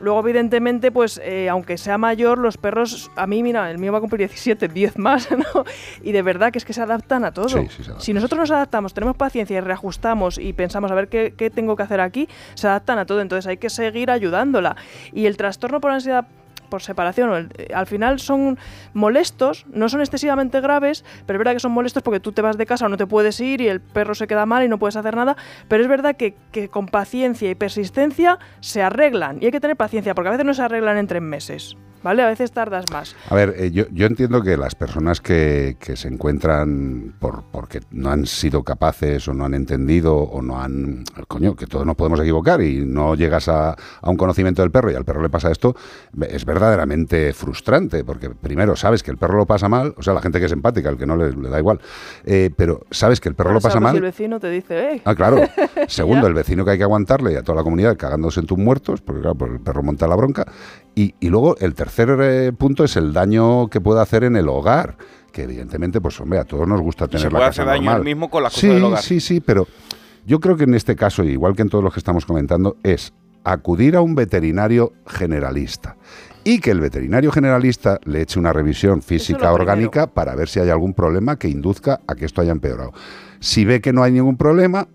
Luego, 0.00 0.20
evidentemente, 0.20 0.90
pues 0.90 1.20
eh, 1.22 1.48
aunque 1.48 1.78
sea 1.78 1.98
mayor, 1.98 2.38
los 2.38 2.56
perros, 2.56 3.10
a 3.16 3.26
mí, 3.26 3.42
mira, 3.42 3.70
el 3.70 3.78
mío 3.78 3.92
va 3.92 3.98
a 3.98 4.00
cumplir 4.00 4.28
17, 4.28 4.68
10 4.68 4.98
más, 4.98 5.30
¿no? 5.54 5.64
Y 6.02 6.12
de 6.12 6.22
verdad 6.22 6.52
que 6.52 6.58
es 6.58 6.64
que 6.64 6.72
se 6.72 6.82
adaptan 6.82 7.24
a 7.24 7.32
todo. 7.32 7.48
Sí, 7.48 7.68
sí. 7.70 7.90
Si 7.98 8.12
nosotros 8.12 8.40
nos 8.40 8.50
adaptamos, 8.50 8.92
tenemos 8.92 9.16
paciencia 9.16 9.56
y 9.56 9.60
reajustamos 9.60 10.38
y 10.38 10.52
pensamos 10.52 10.90
a 10.90 10.94
ver 10.94 11.08
qué, 11.08 11.34
qué 11.36 11.50
tengo 11.50 11.76
que 11.76 11.84
hacer 11.84 12.00
aquí, 12.00 12.28
se 12.54 12.66
adaptan 12.66 12.98
a 12.98 13.06
todo. 13.06 13.20
Entonces 13.20 13.46
hay 13.46 13.56
que 13.56 13.70
seguir 13.70 14.10
ayudándola. 14.10 14.76
Y 15.12 15.26
el 15.26 15.36
trastorno 15.36 15.80
por 15.80 15.92
ansiedad 15.92 16.26
por 16.68 16.82
separación, 16.82 17.50
eh, 17.56 17.68
al 17.74 17.86
final 17.86 18.20
son 18.20 18.58
molestos, 18.92 19.66
no 19.72 19.88
son 19.88 20.00
excesivamente 20.00 20.60
graves, 20.60 21.04
pero 21.26 21.36
es 21.36 21.38
verdad 21.38 21.52
que 21.52 21.60
son 21.60 21.72
molestos 21.72 22.02
porque 22.02 22.20
tú 22.20 22.32
te 22.32 22.42
vas 22.42 22.56
de 22.56 22.66
casa 22.66 22.86
o 22.86 22.88
no 22.88 22.96
te 22.96 23.06
puedes 23.06 23.38
ir 23.40 23.60
y 23.60 23.68
el 23.68 23.80
perro 23.80 24.14
se 24.14 24.26
queda 24.26 24.46
mal 24.46 24.64
y 24.64 24.68
no 24.68 24.78
puedes 24.78 24.96
hacer 24.96 25.16
nada, 25.16 25.36
pero 25.68 25.82
es 25.82 25.88
verdad 25.88 26.16
que, 26.16 26.34
que 26.52 26.68
con 26.68 26.86
paciencia 26.86 27.50
y 27.50 27.54
persistencia 27.54 28.38
se 28.60 28.82
arreglan 28.82 29.38
y 29.40 29.46
hay 29.46 29.52
que 29.52 29.60
tener 29.60 29.76
paciencia 29.76 30.14
porque 30.14 30.28
a 30.28 30.32
veces 30.32 30.46
no 30.46 30.54
se 30.54 30.62
arreglan 30.62 30.96
en 30.96 31.06
tres 31.06 31.22
meses, 31.22 31.76
¿vale? 32.04 32.22
A 32.22 32.28
veces 32.28 32.52
tardas 32.52 32.84
más. 32.92 33.16
A 33.28 33.34
ver, 33.34 33.54
eh, 33.56 33.72
yo, 33.72 33.86
yo 33.90 34.06
entiendo 34.06 34.42
que 34.42 34.56
las 34.56 34.76
personas 34.76 35.20
que, 35.20 35.76
que 35.80 35.96
se 35.96 36.06
encuentran 36.06 37.14
por, 37.18 37.42
porque 37.50 37.80
no 37.90 38.10
han 38.10 38.26
sido 38.26 38.62
capaces 38.62 39.26
o 39.26 39.34
no 39.34 39.44
han 39.44 39.54
entendido 39.54 40.16
o 40.16 40.40
no 40.42 40.62
han... 40.62 41.04
Coño, 41.26 41.56
que 41.56 41.66
todos 41.66 41.84
nos 41.84 41.96
podemos 41.96 42.20
equivocar 42.20 42.60
y 42.60 42.84
no 42.86 43.16
llegas 43.16 43.48
a, 43.48 43.70
a 43.70 44.10
un 44.10 44.16
conocimiento 44.16 44.62
del 44.62 44.70
perro 44.70 44.92
y 44.92 44.94
al 44.94 45.04
perro 45.04 45.22
le 45.22 45.30
pasa 45.30 45.50
esto, 45.50 45.74
es 46.28 46.44
verdaderamente 46.44 47.32
frustrante 47.32 48.04
porque 48.04 48.30
primero 48.30 48.76
sabes 48.76 49.02
que 49.02 49.10
el 49.10 49.16
perro 49.16 49.38
lo 49.38 49.46
pasa 49.46 49.68
mal, 49.68 49.94
o 49.96 50.02
sea, 50.02 50.14
la 50.14 50.20
gente 50.20 50.38
que 50.38 50.46
es 50.46 50.52
empática, 50.52 50.90
el 50.90 50.98
que 50.98 51.06
no 51.06 51.16
le, 51.16 51.32
le 51.32 51.48
da 51.48 51.58
igual, 51.58 51.80
eh, 52.24 52.50
pero 52.54 52.82
sabes 52.90 53.20
que 53.20 53.28
el 53.28 53.34
perro 53.34 53.52
lo 53.52 53.60
pasa 53.60 53.74
Salvo 53.74 53.80
si 53.80 53.84
mal... 53.84 53.96
el 53.96 54.02
vecino 54.02 54.38
te 54.38 54.50
dice, 54.50 54.94
eh. 54.94 55.02
Ah, 55.04 55.14
claro. 55.14 55.38
Segundo, 55.88 56.26
el 56.26 56.34
vecino 56.34 56.64
que 56.64 56.72
hay 56.72 56.78
que 56.78 56.84
aguantarle 56.84 57.32
y 57.32 57.36
a 57.36 57.42
toda 57.42 57.56
la 57.56 57.62
comunidad 57.64 57.96
cagándose 57.96 58.40
en 58.40 58.46
tus 58.46 58.58
muertos, 58.58 59.00
porque 59.00 59.22
claro, 59.22 59.36
pues 59.36 59.52
el 59.52 59.60
perro 59.60 59.82
monta 59.82 60.06
la 60.06 60.16
bronca. 60.16 60.46
Y, 60.94 61.14
y 61.18 61.28
luego 61.28 61.56
el 61.58 61.74
tercer 61.74 62.16
eh, 62.20 62.52
punto 62.52 62.84
es 62.84 62.96
el 62.96 63.12
daño 63.12 63.68
que 63.68 63.80
puede 63.80 64.00
hacer 64.00 64.24
en 64.24 64.36
el 64.36 64.48
hogar, 64.48 64.96
que 65.32 65.42
evidentemente, 65.42 66.00
pues 66.00 66.20
hombre, 66.20 66.38
a 66.38 66.44
todos 66.44 66.68
nos 66.68 66.80
gusta 66.80 67.06
Y 67.06 67.08
tener 67.08 67.22
se 67.22 67.26
la 67.26 67.30
puede 67.30 67.44
casa 67.46 67.62
hacer 67.62 67.66
daño 67.66 67.84
normal. 67.84 68.04
mismo 68.04 68.30
con 68.30 68.42
las 68.42 68.52
cosas 68.52 68.60
sí, 68.60 68.68
del 68.68 68.84
hogar. 68.84 69.02
Sí, 69.02 69.20
sí, 69.20 69.40
pero 69.40 69.66
yo 70.24 70.38
creo 70.40 70.56
que 70.56 70.64
en 70.64 70.74
este 70.74 70.94
caso, 70.94 71.24
igual 71.24 71.56
que 71.56 71.62
en 71.62 71.68
todos 71.68 71.82
los 71.82 71.92
que 71.92 72.00
estamos 72.00 72.24
comentando, 72.24 72.76
es 72.82 73.12
acudir 73.42 73.96
a 73.96 74.00
un 74.00 74.14
veterinario 74.14 74.92
generalista. 75.06 75.96
Y 76.44 76.60
que 76.60 76.70
el 76.70 76.80
veterinario 76.80 77.32
generalista 77.32 77.98
le 78.04 78.20
eche 78.20 78.38
una 78.38 78.52
revisión 78.52 79.00
física 79.02 79.50
orgánica 79.52 80.06
para 80.06 80.34
ver 80.34 80.48
si 80.48 80.60
hay 80.60 80.68
algún 80.68 80.92
problema 80.92 81.38
que 81.38 81.48
induzca 81.48 82.00
a 82.06 82.14
que 82.14 82.26
esto 82.26 82.42
haya 82.42 82.52
empeorado. 82.52 82.92
Si 83.40 83.64
ve 83.64 83.80
que 83.80 83.94
no 83.94 84.02
hay 84.02 84.12
ningún 84.12 84.36
problema, 84.36 84.86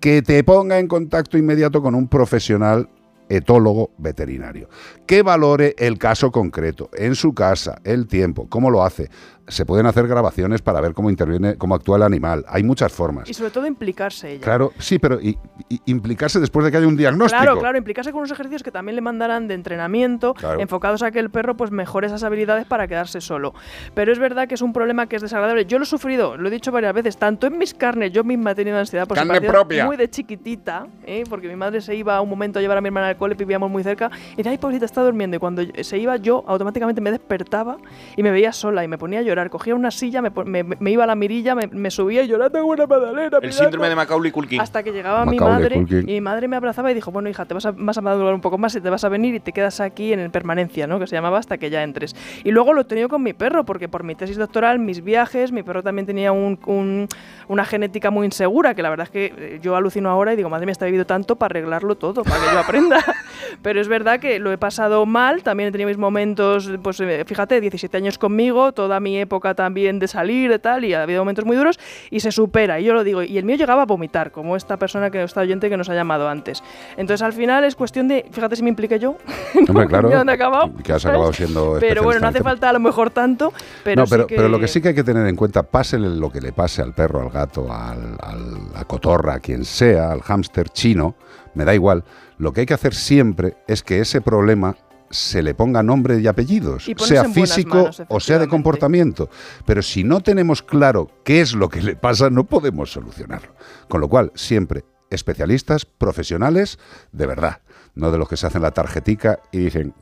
que 0.00 0.22
te 0.22 0.44
ponga 0.44 0.78
en 0.78 0.86
contacto 0.86 1.38
inmediato 1.38 1.82
con 1.82 1.96
un 1.96 2.06
profesional 2.06 2.88
etólogo 3.28 3.90
veterinario, 3.98 4.68
que 5.06 5.22
valore 5.22 5.74
el 5.78 5.98
caso 5.98 6.30
concreto, 6.30 6.90
en 6.94 7.14
su 7.14 7.34
casa, 7.34 7.80
el 7.84 8.06
tiempo, 8.06 8.48
cómo 8.48 8.70
lo 8.70 8.84
hace. 8.84 9.10
Se 9.46 9.66
pueden 9.66 9.86
hacer 9.86 10.06
grabaciones 10.08 10.62
para 10.62 10.80
ver 10.80 10.94
cómo 10.94 11.10
interviene, 11.10 11.56
cómo 11.56 11.74
actúa 11.74 11.96
el 11.98 12.02
animal. 12.02 12.44
Hay 12.48 12.62
muchas 12.62 12.92
formas. 12.92 13.28
Y 13.28 13.34
sobre 13.34 13.50
todo 13.50 13.66
implicarse 13.66 14.32
ella. 14.32 14.40
Claro, 14.44 14.72
sí, 14.78 14.98
pero 14.98 15.20
y- 15.20 15.38
y- 15.68 15.80
implicarse 15.86 16.40
después 16.40 16.64
de 16.64 16.70
que 16.70 16.78
haya 16.78 16.86
un 16.88 16.96
diagnóstico. 16.96 17.42
Claro, 17.42 17.58
claro, 17.58 17.76
implicarse 17.76 18.10
con 18.10 18.20
unos 18.20 18.30
ejercicios 18.30 18.62
que 18.62 18.70
también 18.70 18.96
le 18.96 19.02
mandarán 19.02 19.46
de 19.46 19.54
entrenamiento, 19.54 20.32
Claro. 20.34 20.60
enfocados 20.60 21.02
a 21.02 21.10
que 21.10 21.18
el 21.18 21.30
perro 21.30 21.56
pues 21.56 21.70
mejore 21.70 22.06
esas 22.06 22.22
habilidades 22.24 22.64
para 22.66 22.88
quedarse 22.88 23.20
solo. 23.20 23.54
Pero 23.94 24.12
es 24.12 24.18
verdad 24.18 24.48
que 24.48 24.54
es 24.54 24.62
un 24.62 24.72
problema 24.72 25.06
que 25.08 25.16
es 25.16 25.22
desagradable. 25.22 25.66
Yo 25.66 25.78
lo 25.78 25.84
he 25.84 25.86
sufrido, 25.86 26.36
lo 26.38 26.48
he 26.48 26.50
dicho 26.50 26.72
varias 26.72 26.94
veces, 26.94 27.16
tanto 27.18 27.46
en 27.46 27.58
mis 27.58 27.74
carnes, 27.74 28.12
yo 28.12 28.24
misma 28.24 28.52
he 28.52 28.54
tenido 28.54 28.78
ansiedad 28.78 29.06
por 29.06 29.16
Carne 29.18 29.40
propia. 29.42 29.84
muy 29.84 29.96
de 29.98 30.08
chiquitita, 30.08 30.86
¿eh? 31.04 31.24
porque 31.28 31.48
mi 31.48 31.56
madre 31.56 31.80
se 31.82 31.94
iba 31.94 32.16
a 32.16 32.20
un 32.22 32.30
momento 32.30 32.58
a 32.58 32.62
llevar 32.62 32.78
a 32.78 32.80
mi 32.80 32.88
hermana 32.88 33.08
al 33.08 33.16
cole, 33.18 33.34
vivíamos 33.34 33.70
muy 33.70 33.82
cerca, 33.82 34.10
y 34.32 34.36
decía, 34.36 34.52
ay, 34.52 34.58
pobrecita, 34.58 34.86
está 34.86 35.02
durmiendo. 35.02 35.36
Y 35.36 35.40
cuando 35.40 35.62
se 35.82 35.98
iba 35.98 36.16
yo, 36.16 36.44
automáticamente 36.46 37.00
me 37.02 37.10
despertaba 37.10 37.76
y 38.16 38.22
me 38.22 38.30
veía 38.30 38.50
sola 38.52 38.82
y 38.82 38.88
me 38.88 38.96
ponía 38.96 39.18
a 39.18 39.22
llorar. 39.22 39.33
Cogía 39.50 39.74
una 39.74 39.90
silla, 39.90 40.22
me, 40.22 40.30
me- 40.44 40.62
me 40.64 40.90
iba 40.90 41.04
a 41.04 41.06
la 41.06 41.14
mirilla, 41.14 41.54
me, 41.54 41.66
me 41.66 41.90
subía 41.90 42.22
y 42.22 42.28
lloraba, 42.28 42.50
tengo 42.50 42.66
una 42.66 42.86
magdalena. 42.86 43.38
El 43.42 43.52
síndrome 43.52 43.88
de 43.88 43.96
Macaulay 43.96 44.30
Culkin. 44.32 44.60
Hasta 44.60 44.82
que 44.82 44.92
llegaba 44.92 45.24
mi 45.26 45.36
Macaulay 45.36 45.58
madre 45.60 45.74
Culkin. 45.76 46.08
y 46.08 46.12
mi 46.14 46.20
madre 46.20 46.48
me 46.48 46.56
abrazaba 46.56 46.90
y 46.90 46.94
dijo, 46.94 47.10
bueno, 47.10 47.28
hija, 47.28 47.44
te 47.44 47.54
vas 47.54 47.66
a, 47.66 47.72
vas 47.76 47.98
a 47.98 48.00
madurar 48.00 48.34
un 48.34 48.40
poco 48.40 48.58
más 48.58 48.74
y 48.76 48.80
te 48.80 48.88
vas 48.90 49.04
a 49.04 49.08
venir 49.08 49.34
y 49.34 49.40
te 49.40 49.52
quedas 49.52 49.80
aquí 49.80 50.12
en 50.12 50.20
el 50.20 50.30
permanencia, 50.30 50.86
¿no? 50.86 50.98
Que 50.98 51.06
se 51.06 51.16
llamaba 51.16 51.38
hasta 51.38 51.58
que 51.58 51.70
ya 51.70 51.82
entres. 51.82 52.14
Y 52.44 52.50
luego 52.50 52.72
lo 52.72 52.82
he 52.82 52.84
tenido 52.84 53.08
con 53.08 53.22
mi 53.22 53.32
perro, 53.32 53.64
porque 53.64 53.88
por 53.88 54.04
mi 54.04 54.14
tesis 54.14 54.36
doctoral, 54.36 54.78
mis 54.78 55.02
viajes, 55.04 55.52
mi 55.52 55.62
perro 55.62 55.82
también 55.82 56.06
tenía 56.06 56.32
un- 56.32 56.58
un- 56.66 57.08
una 57.48 57.64
genética 57.64 58.10
muy 58.10 58.24
insegura, 58.26 58.74
que 58.74 58.82
la 58.82 58.90
verdad 58.90 59.04
es 59.06 59.10
que 59.10 59.34
eh, 59.36 59.58
yo 59.62 59.76
alucino 59.76 60.08
ahora 60.10 60.32
y 60.32 60.36
digo, 60.36 60.48
madre 60.48 60.66
mía, 60.66 60.72
está 60.72 60.86
vivido 60.86 61.04
tanto 61.06 61.36
para 61.36 61.52
arreglarlo 61.52 61.94
todo, 61.96 62.22
para 62.24 62.36
que 62.36 62.52
yo 62.52 62.58
aprenda. 62.58 62.98
Pero 63.62 63.80
es 63.80 63.88
verdad 63.88 64.20
que 64.20 64.38
lo 64.38 64.52
he 64.52 64.58
pasado 64.58 65.06
mal, 65.06 65.42
también 65.42 65.68
he 65.68 65.72
tenido 65.72 65.88
mis 65.88 65.98
momentos, 65.98 66.70
pues 66.82 67.00
eh, 67.00 67.24
fíjate, 67.26 67.60
17 67.60 67.96
años 67.96 68.18
conmigo, 68.18 68.72
toda 68.72 69.00
mi 69.00 69.18
época 69.24 69.54
también 69.54 69.98
de 69.98 70.08
salir 70.08 70.50
y 70.50 70.58
tal, 70.58 70.84
y 70.84 70.94
ha 70.94 71.02
habido 71.02 71.20
momentos 71.22 71.44
muy 71.44 71.56
duros, 71.56 71.78
y 72.10 72.20
se 72.20 72.32
supera, 72.32 72.78
y 72.80 72.84
yo 72.84 72.94
lo 72.94 73.04
digo, 73.04 73.22
y 73.22 73.36
el 73.36 73.44
mío 73.44 73.56
llegaba 73.56 73.82
a 73.82 73.86
vomitar, 73.86 74.30
como 74.30 74.56
esta 74.56 74.76
persona 74.76 75.10
que 75.10 75.22
esta 75.22 75.40
oyente 75.40 75.68
que 75.68 75.76
nos 75.76 75.88
ha 75.88 75.94
llamado 75.94 76.28
antes. 76.28 76.62
Entonces 76.96 77.22
al 77.22 77.32
final 77.32 77.64
es 77.64 77.74
cuestión 77.76 78.08
de, 78.08 78.26
fíjate 78.30 78.56
si 78.56 78.62
me 78.62 78.68
impliqué 78.70 78.98
yo, 78.98 79.16
Hombre, 79.68 79.86
claro. 79.86 80.08
Dónde 80.10 80.32
he 80.32 80.36
acabado, 80.36 80.72
Que 80.82 80.92
has 80.92 81.04
acabado 81.04 81.32
siendo 81.32 81.76
Pero 81.80 82.02
bueno, 82.02 82.20
no 82.20 82.28
hace 82.28 82.42
falta 82.42 82.68
a 82.70 82.72
lo 82.72 82.80
mejor 82.80 83.10
tanto, 83.10 83.52
pero 83.82 84.02
no, 84.02 84.08
pero, 84.08 84.22
sí 84.22 84.28
que... 84.28 84.36
pero 84.36 84.48
lo 84.48 84.58
que 84.60 84.68
sí 84.68 84.80
que 84.80 84.88
hay 84.88 84.94
que 84.94 85.04
tener 85.04 85.26
en 85.26 85.36
cuenta, 85.36 85.62
pásele 85.64 86.08
lo 86.08 86.30
que 86.30 86.40
le 86.40 86.52
pase 86.52 86.82
al 86.82 86.92
perro, 86.94 87.20
al 87.20 87.30
gato, 87.30 87.72
al, 87.72 88.16
al- 88.20 88.54
a 88.74 88.78
la 88.78 88.84
cotorra, 88.84 89.34
a 89.34 89.40
quien 89.40 89.64
sea, 89.64 90.10
al 90.12 90.20
hámster 90.22 90.68
chino, 90.68 91.14
me 91.54 91.64
da 91.64 91.74
igual. 91.74 92.04
Lo 92.38 92.52
que 92.52 92.60
hay 92.60 92.66
que 92.66 92.74
hacer 92.74 92.94
siempre 92.94 93.54
es 93.66 93.82
que 93.82 94.00
ese 94.00 94.20
problema 94.20 94.76
se 95.14 95.42
le 95.42 95.54
ponga 95.54 95.82
nombre 95.82 96.20
y 96.20 96.26
apellidos, 96.26 96.88
Y 96.88 96.94
sea 96.98 97.24
físico 97.24 97.76
manos, 97.76 98.02
o 98.08 98.20
sea 98.20 98.38
de 98.38 98.48
comportamiento. 98.48 99.30
Pero 99.64 99.80
si 99.80 100.04
no 100.04 100.20
tenemos 100.20 100.62
claro 100.62 101.10
qué 101.24 101.40
es 101.40 101.54
lo 101.54 101.68
que 101.68 101.80
le 101.80 101.96
pasa, 101.96 102.30
no 102.30 102.44
podemos 102.44 102.90
solucionarlo. 102.92 103.54
Con 103.88 104.00
lo 104.00 104.08
cual, 104.08 104.32
siempre 104.34 104.84
especialistas, 105.10 105.84
profesionales, 105.84 106.78
de 107.12 107.26
verdad, 107.26 107.60
no 107.94 108.10
de 108.10 108.18
los 108.18 108.28
que 108.28 108.36
se 108.36 108.46
hacen 108.46 108.62
la 108.62 108.72
tarjetica 108.72 109.38
y 109.52 109.58
dicen, 109.58 109.94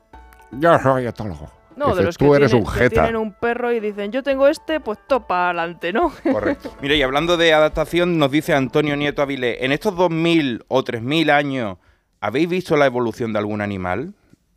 yo 0.53 0.79
soy 0.79 1.07
etólogo. 1.07 1.51
No, 1.77 1.95
de 1.95 2.05
los 2.05 2.17
tú 2.17 2.31
que, 2.31 2.37
eres 2.37 2.51
tienen, 2.51 2.67
un 2.67 2.75
que 2.75 2.91
tienen 2.91 3.17
un 3.17 3.33
perro 3.33 3.73
y 3.73 3.81
dicen, 3.81 4.13
yo 4.13 4.23
tengo 4.23 4.47
este, 4.47 4.81
pues 4.81 4.99
topa 5.07 5.47
adelante, 5.47 5.93
¿no? 5.93 6.13
Correcto. 6.31 6.75
Mira, 6.83 6.95
y 6.95 7.03
hablando 7.03 7.37
de 7.37 7.53
adaptación, 7.53 8.19
nos 8.19 8.31
dice 8.31 8.55
Antonio 8.55 8.97
Nieto 8.97 9.23
Avilés, 9.23 9.59
en 9.61 9.73
estos 9.73 9.97
2000 9.97 10.65
o 10.69 10.85
3000 10.85 11.31
años, 11.31 11.79
¿habéis 12.21 12.49
visto 12.49 12.77
la 12.77 12.87
evolución 12.87 13.33
de 13.33 13.39
algún 13.39 13.61
animal? 13.63 14.15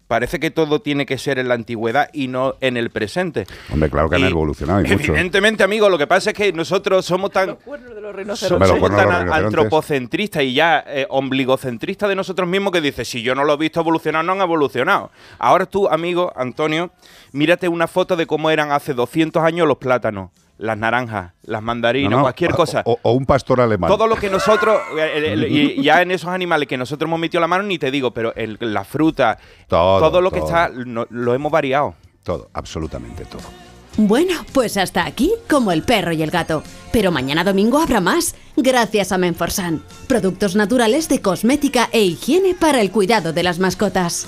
Parece 0.08 0.40
que 0.40 0.52
todo 0.52 0.82
tiene 0.82 1.08
que 1.08 1.18
ser 1.18 1.40
en 1.40 1.48
la 1.48 1.56
antigüedad 1.56 2.10
y 2.14 2.28
no 2.28 2.56
en 2.62 2.78
el 2.78 2.92
presente. 2.92 3.48
Hombre, 3.72 3.90
claro 3.90 4.08
que 4.08 4.18
han 4.18 4.24
evolucionado 4.26 4.82
y 4.82 4.84
mucho. 4.84 5.14
Evidentemente, 5.14 5.64
amigo, 5.64 5.90
lo 5.90 5.98
que 5.98 6.06
pasa 6.06 6.30
es 6.30 6.36
que 6.36 6.54
nosotros 6.54 7.06
somos 7.06 7.32
tan, 7.32 7.50
los 7.50 7.58
somos 8.40 8.72
cuernos 8.72 9.00
de 9.00 9.06
tan 9.08 9.26
los 9.26 9.36
antropocentristas 9.36 10.44
y 10.44 10.54
ya 10.54 10.84
eh, 10.86 11.08
ombligocentristas 11.10 12.08
de 12.08 12.16
nosotros 12.16 12.48
mismos 12.48 12.72
que 12.72 12.82
dices, 12.82 13.08
si 13.08 13.24
yo 13.24 13.34
no 13.34 13.44
lo 13.44 13.54
he 13.54 13.58
visto 13.58 13.80
evolucionar, 13.80 14.24
no 14.24 14.34
han 14.34 14.42
evolucionado. 14.42 15.10
Ahora 15.40 15.66
tú, 15.66 15.88
amigo 15.88 16.32
Antonio, 16.36 16.92
mírate 17.32 17.68
una 17.68 17.88
foto 17.88 18.16
de 18.16 18.28
cómo 18.28 18.52
eran 18.52 18.72
hace 18.72 18.94
200 18.94 19.42
años 19.44 19.68
los 19.68 19.78
plátanos, 19.78 20.30
las 20.58 20.78
naranjas, 20.78 21.34
las 21.44 21.62
mandarinas, 21.62 22.12
No, 22.12 22.18
no, 22.18 22.24
cualquier 22.24 22.54
o- 22.54 22.56
cosa. 22.56 22.82
O, 22.86 22.98
o 23.02 23.12
un 23.12 23.26
pastor 23.26 23.60
alemán. 23.62 23.90
Todo 23.90 24.08
lo 24.08 24.16
que 24.16 24.30
nosotros, 24.30 24.80
eh, 24.98 25.12
el- 25.16 25.44
el- 25.44 25.52
y 25.52 25.84
ya 25.84 26.02
en 26.02 26.12
esos 26.12 26.30
animales 26.30 26.68
que 26.68 26.78
nosotros 26.78 27.08
hemos 27.08 27.20
metido 27.20 27.42
la 27.42 27.48
mano, 27.48 27.64
ni 27.64 27.78
te 27.78 27.92
digo, 27.92 28.12
pero 28.12 28.34
el- 28.36 28.58
la 28.62 28.84
fruta, 28.86 29.38
Todo, 29.68 30.22
lo 30.22 30.32
que 30.32 30.40
todo. 30.40 30.48
está, 30.50 30.70
no- 30.70 31.08
lo 31.10 31.34
hemos 31.34 31.52
variado. 31.52 31.96
Todo, 32.24 32.50
absolutamente 32.54 33.26
todo. 33.26 33.44
Bueno, 33.98 34.34
pues 34.52 34.76
hasta 34.76 35.06
aquí 35.06 35.32
como 35.50 35.72
el 35.72 35.84
perro 35.84 36.12
y 36.12 36.22
el 36.22 36.30
gato. 36.32 36.64
Pero 36.92 37.12
mañana 37.12 37.44
domingo 37.46 37.80
habrá 37.80 38.02
más, 38.02 38.36
gracias 38.58 39.12
a 39.14 39.18
Menforsan. 39.18 39.82
Productos 40.08 40.56
naturales 40.56 41.08
de 41.08 41.22
cosmética 41.22 41.88
e 41.94 42.02
higiene 42.04 42.56
para 42.56 42.82
el 42.82 42.92
cuidado 42.92 43.32
de 43.32 43.44
las 43.44 43.60
mascotas. 43.60 44.28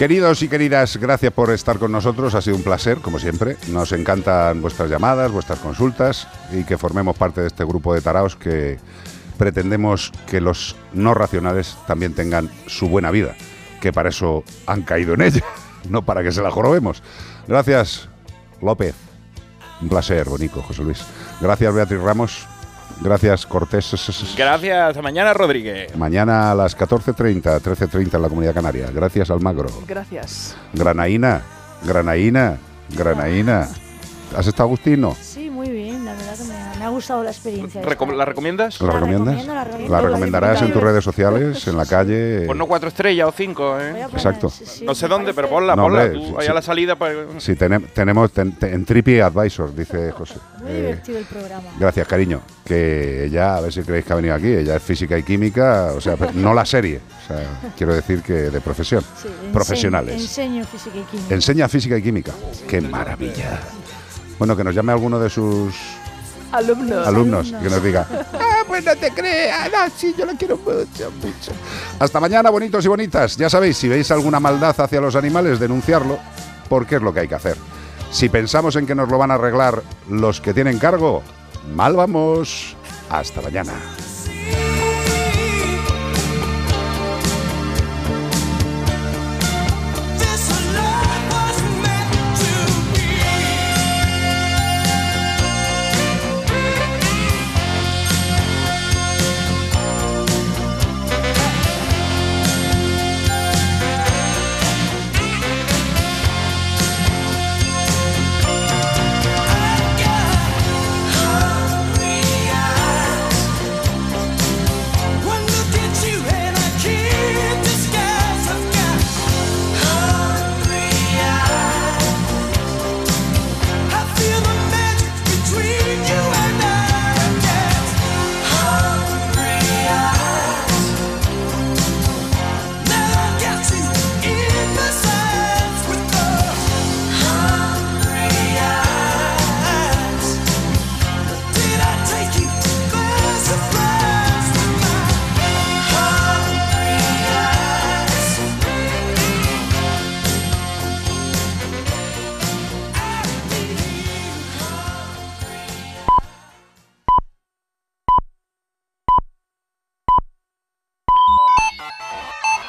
Queridos 0.00 0.42
y 0.42 0.48
queridas, 0.48 0.96
gracias 0.96 1.30
por 1.30 1.50
estar 1.50 1.78
con 1.78 1.92
nosotros. 1.92 2.34
Ha 2.34 2.40
sido 2.40 2.56
un 2.56 2.62
placer, 2.62 3.02
como 3.02 3.18
siempre. 3.18 3.58
Nos 3.68 3.92
encantan 3.92 4.62
vuestras 4.62 4.88
llamadas, 4.88 5.30
vuestras 5.30 5.58
consultas 5.58 6.26
y 6.50 6.64
que 6.64 6.78
formemos 6.78 7.18
parte 7.18 7.42
de 7.42 7.48
este 7.48 7.66
grupo 7.66 7.92
de 7.92 8.00
taraos 8.00 8.34
que 8.34 8.78
pretendemos 9.36 10.10
que 10.26 10.40
los 10.40 10.74
no 10.94 11.12
racionales 11.12 11.76
también 11.86 12.14
tengan 12.14 12.48
su 12.66 12.88
buena 12.88 13.10
vida, 13.10 13.36
que 13.82 13.92
para 13.92 14.08
eso 14.08 14.42
han 14.66 14.84
caído 14.84 15.12
en 15.12 15.20
ella, 15.20 15.44
no 15.90 16.02
para 16.02 16.22
que 16.22 16.32
se 16.32 16.40
la 16.40 16.50
jorobemos. 16.50 17.02
Gracias, 17.46 18.08
López. 18.62 18.94
Un 19.82 19.90
placer, 19.90 20.30
Bonico, 20.30 20.62
José 20.62 20.82
Luis. 20.82 21.04
Gracias, 21.42 21.74
Beatriz 21.74 22.00
Ramos. 22.00 22.46
Gracias, 23.00 23.46
Cortés. 23.46 24.34
Gracias, 24.36 24.88
hasta 24.88 25.02
mañana, 25.02 25.32
Rodríguez. 25.32 25.96
Mañana 25.96 26.50
a 26.50 26.54
las 26.54 26.76
14.30, 26.76 27.60
13.30 27.60 28.14
en 28.14 28.22
la 28.22 28.28
Comunidad 28.28 28.54
Canaria. 28.54 28.90
Gracias, 28.92 29.30
Almagro. 29.30 29.68
Gracias. 29.88 30.54
Granaína, 30.74 31.42
Granaína, 31.84 32.58
Granaína. 32.90 33.68
¿Has 34.36 34.46
estado 34.46 34.64
Agustino? 34.64 35.16
Sí, 35.20 35.39
me 36.80 36.84
ha, 36.86 36.88
gustado 36.88 37.22
la 37.22 37.30
experiencia. 37.30 37.82
Recom- 37.82 38.14
¿La 38.16 38.24
recomiendas? 38.24 38.80
¿La 38.80 38.92
recomiendas? 38.92 39.46
la 39.46 39.64
recomiendo, 39.64 39.92
¿La 39.94 40.00
la 40.02 40.08
recomendarás 40.08 40.62
en 40.62 40.72
tus 40.72 40.82
redes 40.82 41.04
sociales, 41.04 41.66
en 41.68 41.76
la 41.76 41.86
calle? 41.86 42.42
Pues 42.46 42.58
no 42.58 42.66
cuatro 42.66 42.88
estrellas 42.88 43.28
o 43.28 43.32
cinco, 43.32 43.78
¿eh? 43.78 44.02
Exacto. 44.12 44.52
No 44.82 44.94
sé 44.94 45.06
dónde, 45.08 45.32
pero 45.34 45.48
ponla, 45.48 45.76
No, 45.76 45.84
ponla. 45.84 46.04
hombre, 46.04 46.18
Tú, 46.18 46.26
sí, 46.26 46.34
ahí 46.38 46.44
sí. 46.46 46.50
a 46.50 46.54
la 46.54 46.62
salida, 46.62 46.96
pues... 46.96 47.16
Sí, 47.38 47.52
tenem- 47.52 47.86
tenemos 47.92 48.32
ten- 48.32 48.52
te- 48.52 48.72
en 48.72 48.84
Tripi 48.84 49.20
Advisor, 49.20 49.74
dice 49.74 50.10
José. 50.12 50.34
Muy 50.62 50.70
Eh, 50.70 50.80
divertido 50.82 51.18
el 51.18 51.24
programa. 51.26 51.68
gracias, 51.78 52.06
cariño. 52.08 52.40
Que 52.64 53.24
ella, 53.26 53.56
a 53.56 53.60
ver 53.60 53.72
si 53.72 53.82
creéis 53.82 54.04
que 54.04 54.12
ha 54.12 54.16
venido 54.16 54.34
aquí, 54.34 54.48
ella 54.48 54.76
es 54.76 54.82
física 54.82 55.18
y 55.18 55.22
química, 55.22 55.92
o 55.96 56.00
sea, 56.00 56.16
no 56.34 56.54
la 56.54 56.64
serie. 56.64 57.00
O 57.24 57.26
sea, 57.26 57.72
quiero 57.76 57.94
decir 57.94 58.22
que 58.22 58.32
de 58.32 58.60
profesión. 58.60 59.02
Sí, 59.20 59.28
enseño- 59.28 59.52
Profesionales. 59.52 60.20
Enseño 60.20 60.64
física 60.64 60.96
y 60.98 61.02
química. 61.02 61.34
Enseña 61.34 61.68
física 61.68 61.96
y 61.98 62.02
química. 62.02 62.32
Qué 62.68 62.80
maravilla. 62.80 63.60
Bueno, 64.38 64.56
que 64.56 64.64
nos 64.64 64.74
llame 64.74 64.92
alguno 64.92 65.18
de 65.20 65.28
sus 65.28 65.74
Alumnos. 66.52 67.06
alumnos, 67.06 67.52
que 67.52 67.70
nos 67.70 67.82
diga. 67.82 68.06
Ah, 68.34 68.64
pues 68.66 68.84
no 68.84 68.96
te 68.96 69.10
creas, 69.10 69.70
no, 69.70 69.78
sí, 69.96 70.14
yo 70.16 70.26
lo 70.26 70.34
quiero 70.34 70.56
mucho, 70.56 71.10
mucho. 71.22 71.52
Hasta 71.98 72.20
mañana, 72.20 72.50
bonitos 72.50 72.84
y 72.84 72.88
bonitas. 72.88 73.36
Ya 73.36 73.48
sabéis, 73.48 73.76
si 73.76 73.88
veis 73.88 74.10
alguna 74.10 74.40
maldad 74.40 74.78
hacia 74.78 75.00
los 75.00 75.16
animales, 75.16 75.58
denunciarlo, 75.58 76.18
porque 76.68 76.96
es 76.96 77.02
lo 77.02 77.12
que 77.12 77.20
hay 77.20 77.28
que 77.28 77.34
hacer. 77.34 77.56
Si 78.10 78.28
pensamos 78.28 78.76
en 78.76 78.86
que 78.86 78.94
nos 78.94 79.08
lo 79.08 79.18
van 79.18 79.30
a 79.30 79.34
arreglar 79.34 79.82
los 80.08 80.40
que 80.40 80.52
tienen 80.52 80.78
cargo, 80.78 81.22
mal 81.74 81.94
vamos. 81.94 82.76
Hasta 83.08 83.40
mañana. 83.40 83.72